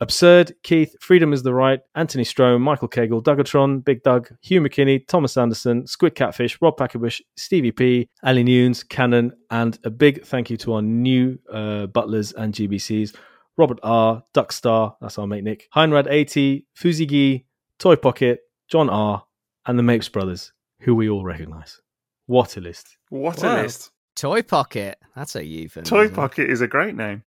[0.00, 5.06] Absurd, Keith, Freedom is the Right, Anthony Strome, Michael Cagle, Dougatron, Big Doug, Hugh McKinney,
[5.06, 10.50] Thomas Anderson, Squid Catfish, Rob Packerbush, Stevie P, Ali Nunes, Cannon, and a big thank
[10.50, 13.14] you to our new uh, butlers and GBCs.
[13.56, 17.44] Robert R, Duckstar, that's our mate Nick, Heinrad 80, Fuzigi,
[17.78, 19.24] Toy Pocket, John R,
[19.66, 21.80] and the Mapes brothers, who we all recognise.
[22.26, 22.96] What a list.
[23.10, 23.60] What Wow.
[23.60, 23.90] a list.
[24.16, 24.98] Toy Pocket.
[25.16, 25.90] That's a euphemism.
[25.96, 27.24] Toy Pocket is a great name.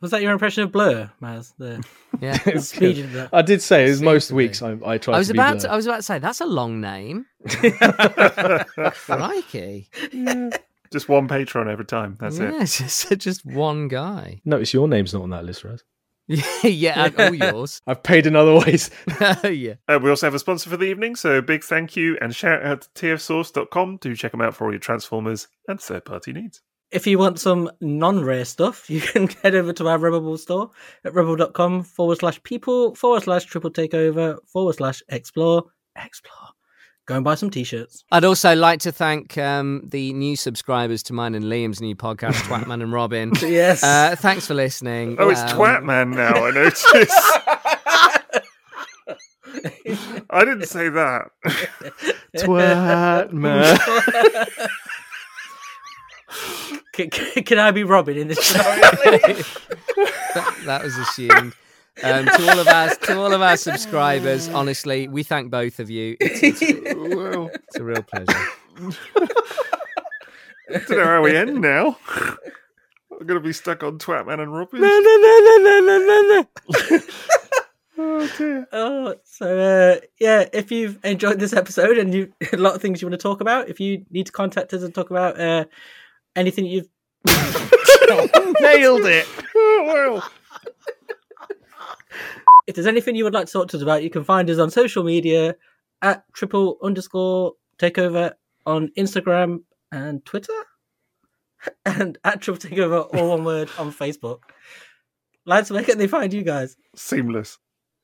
[0.00, 1.52] Was that your impression of Blur, Maz?
[1.58, 1.82] The
[2.20, 2.36] Yeah.
[2.58, 3.30] speed of that.
[3.32, 5.60] I did say, as Seems most weeks, I, I tried I was to be about
[5.60, 7.26] to, I was about to say that's a long name.
[8.92, 9.88] Crikey.
[10.92, 12.16] Just one patron every time.
[12.18, 12.66] That's yeah, it.
[12.66, 14.40] just just one guy.
[14.44, 15.84] Notice your name's not on that list, Raz.
[16.30, 17.82] Yeah, yeah, and all yours.
[17.88, 18.90] I've paid in other ways.
[19.44, 19.74] yeah.
[19.88, 22.62] Uh, we also have a sponsor for the evening, so big thank you and shout
[22.62, 26.62] out to tfsource.com to check them out for all your Transformers and third party needs.
[26.92, 30.70] If you want some non-rare stuff, you can head over to our Redbubble store
[31.04, 35.64] at redbubble.com forward slash people forward slash triple takeover forward slash explore
[35.96, 36.48] explore.
[37.10, 38.04] Go and buy some t-shirts.
[38.12, 42.34] I'd also like to thank um, the new subscribers to mine and Liam's new podcast,
[42.46, 43.32] Twatman and Robin.
[43.42, 43.82] Yes.
[43.82, 45.16] Uh, thanks for listening.
[45.18, 46.84] Oh, it's Um, Twat Man now, I notice.
[50.30, 51.30] I didn't say that.
[52.36, 53.76] Twat man.
[56.92, 58.82] can, can, can I be Robin in this scenario?
[58.82, 61.54] that, that was assumed.
[62.02, 65.90] Um, to all of our to all of our subscribers, honestly, we thank both of
[65.90, 66.16] you.
[66.20, 68.26] It's, it's, well, it's a real pleasure.
[68.32, 68.92] I
[70.70, 71.98] don't know how we end now.
[72.08, 74.80] I'm going to be stuck on Twat Man and Robin.
[74.80, 77.00] no, no, no, no, no, no.
[77.98, 78.66] Oh, dear.
[78.72, 83.02] Oh, so uh, yeah, if you've enjoyed this episode and you a lot of things
[83.02, 85.66] you want to talk about, if you need to contact us and talk about uh,
[86.34, 86.88] anything you've
[88.60, 89.26] Nailed it.
[89.54, 90.30] Oh, well.
[92.70, 94.58] If there's anything you would like to talk to us about, you can find us
[94.58, 95.56] on social media
[96.02, 98.32] at triple underscore takeover
[98.64, 100.52] on Instagram and Twitter,
[101.84, 104.42] and at triple takeover all one word on Facebook.
[105.46, 106.76] Lads, where can they find you guys?
[106.94, 107.58] Seamless.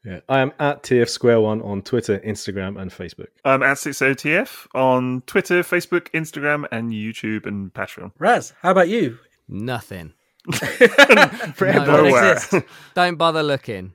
[0.05, 0.20] Yeah.
[0.28, 3.28] I am at TF Square One on Twitter, Instagram, and Facebook.
[3.45, 8.12] I'm at 6OTF on Twitter, Facebook, Instagram, and YouTube and Patreon.
[8.19, 9.19] Raz, how about you?
[9.49, 10.12] Nothing.
[10.61, 12.55] Don't exist.
[12.95, 13.93] Don't bother looking.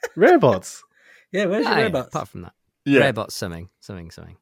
[0.16, 0.80] Rarebots.
[1.32, 2.08] Yeah, where's your No, robots?
[2.08, 2.52] apart from that,
[2.84, 3.00] yeah.
[3.12, 4.36] Rarebot's something, something, something.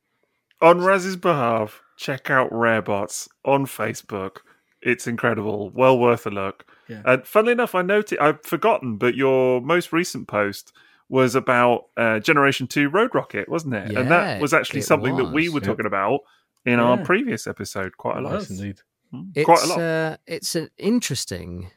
[0.62, 4.39] On Raz's behalf, check out Rarebots on Facebook.
[4.83, 5.70] It's incredible.
[5.70, 6.65] Well worth a look.
[6.89, 7.02] Yeah.
[7.05, 10.73] And funnily enough, I noted I've forgotten, but your most recent post
[11.09, 13.97] was about uh, Generation Two Road Rocket, wasn't it?
[13.97, 15.65] and that was actually it something that we were Yep.
[15.65, 16.20] talking about
[16.65, 18.33] in our previous episode quite a lot.
[18.35, 18.51] was.
[18.51, 18.81] Nice indeed.
[19.12, 19.78] Mm, It's Quite a lot.
[19.81, 21.70] uh, it's an interesting,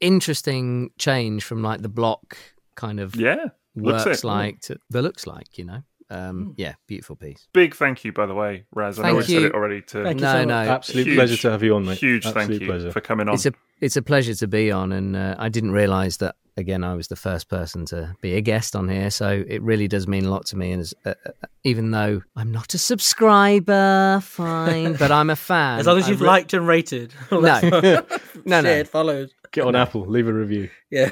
[0.00, 2.36] interesting change from like the block
[2.78, 3.36] kind of yeah.
[3.74, 4.26] Looks works it.
[4.26, 5.58] like to the looks like.
[5.58, 6.54] You know, um, Mm.
[6.56, 7.46] yeah, beautiful piece.
[7.52, 8.98] Big thank you, by the way, Raz.
[8.98, 9.46] I know Thank said you.
[9.48, 9.82] it already.
[9.82, 10.54] To Thank you No, so no.
[10.56, 11.98] Absolute Huge- pleasure to have you on, mate.
[11.98, 12.90] huge Absolute thank you pleasure.
[12.92, 13.34] for coming on.
[13.34, 16.82] It's a it's a pleasure to be on, and uh, I didn't realise that again.
[16.82, 20.08] I was the first person to be a guest on here, so it really does
[20.08, 20.72] mean a lot to me.
[20.72, 21.30] And as, uh, uh,
[21.62, 25.78] even though I'm not a subscriber, fine, but I'm a fan.
[25.80, 27.12] As long as you've re- liked and rated.
[27.30, 27.60] No.
[28.44, 28.68] No, no.
[28.68, 29.30] Shared, followed.
[29.52, 30.70] Get on Apple, leave a review.
[30.90, 31.10] Yeah.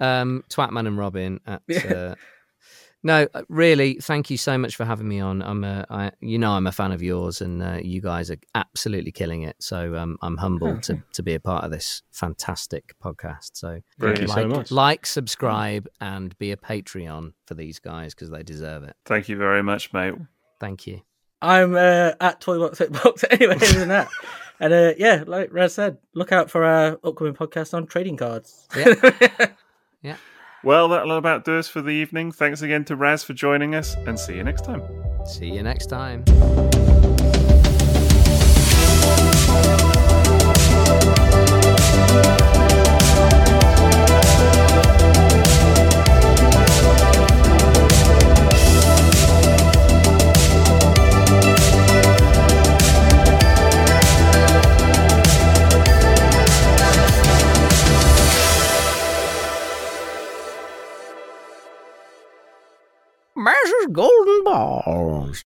[0.00, 1.62] Um, Twatman and Robin at.
[1.84, 2.14] Uh,
[3.06, 5.42] no, uh, really, thank you so much for having me on.
[5.42, 8.38] I'm a, I, you know, I'm a fan of yours, and uh, you guys are
[8.54, 9.56] absolutely killing it.
[9.60, 13.50] So um, I'm humbled to, to be a part of this fantastic podcast.
[13.52, 14.30] So Thank you Brilliant.
[14.30, 14.70] so like, much.
[14.70, 18.96] like, subscribe, and be a Patreon for these guys because they deserve it.
[19.04, 20.14] Thank you very much, mate.
[20.58, 21.02] Thank you.
[21.42, 24.08] I'm uh, at Toybox Hitbox anyway, other than that.
[24.58, 28.66] And uh, yeah, like Raz said, look out for our upcoming podcast on trading cards.
[28.74, 28.94] Yeah.
[30.62, 32.32] Well, that'll about do us for the evening.
[32.32, 34.82] Thanks again to Raz for joining us, and see you next time.
[35.26, 36.24] See you next time.
[63.92, 65.44] Golden balls.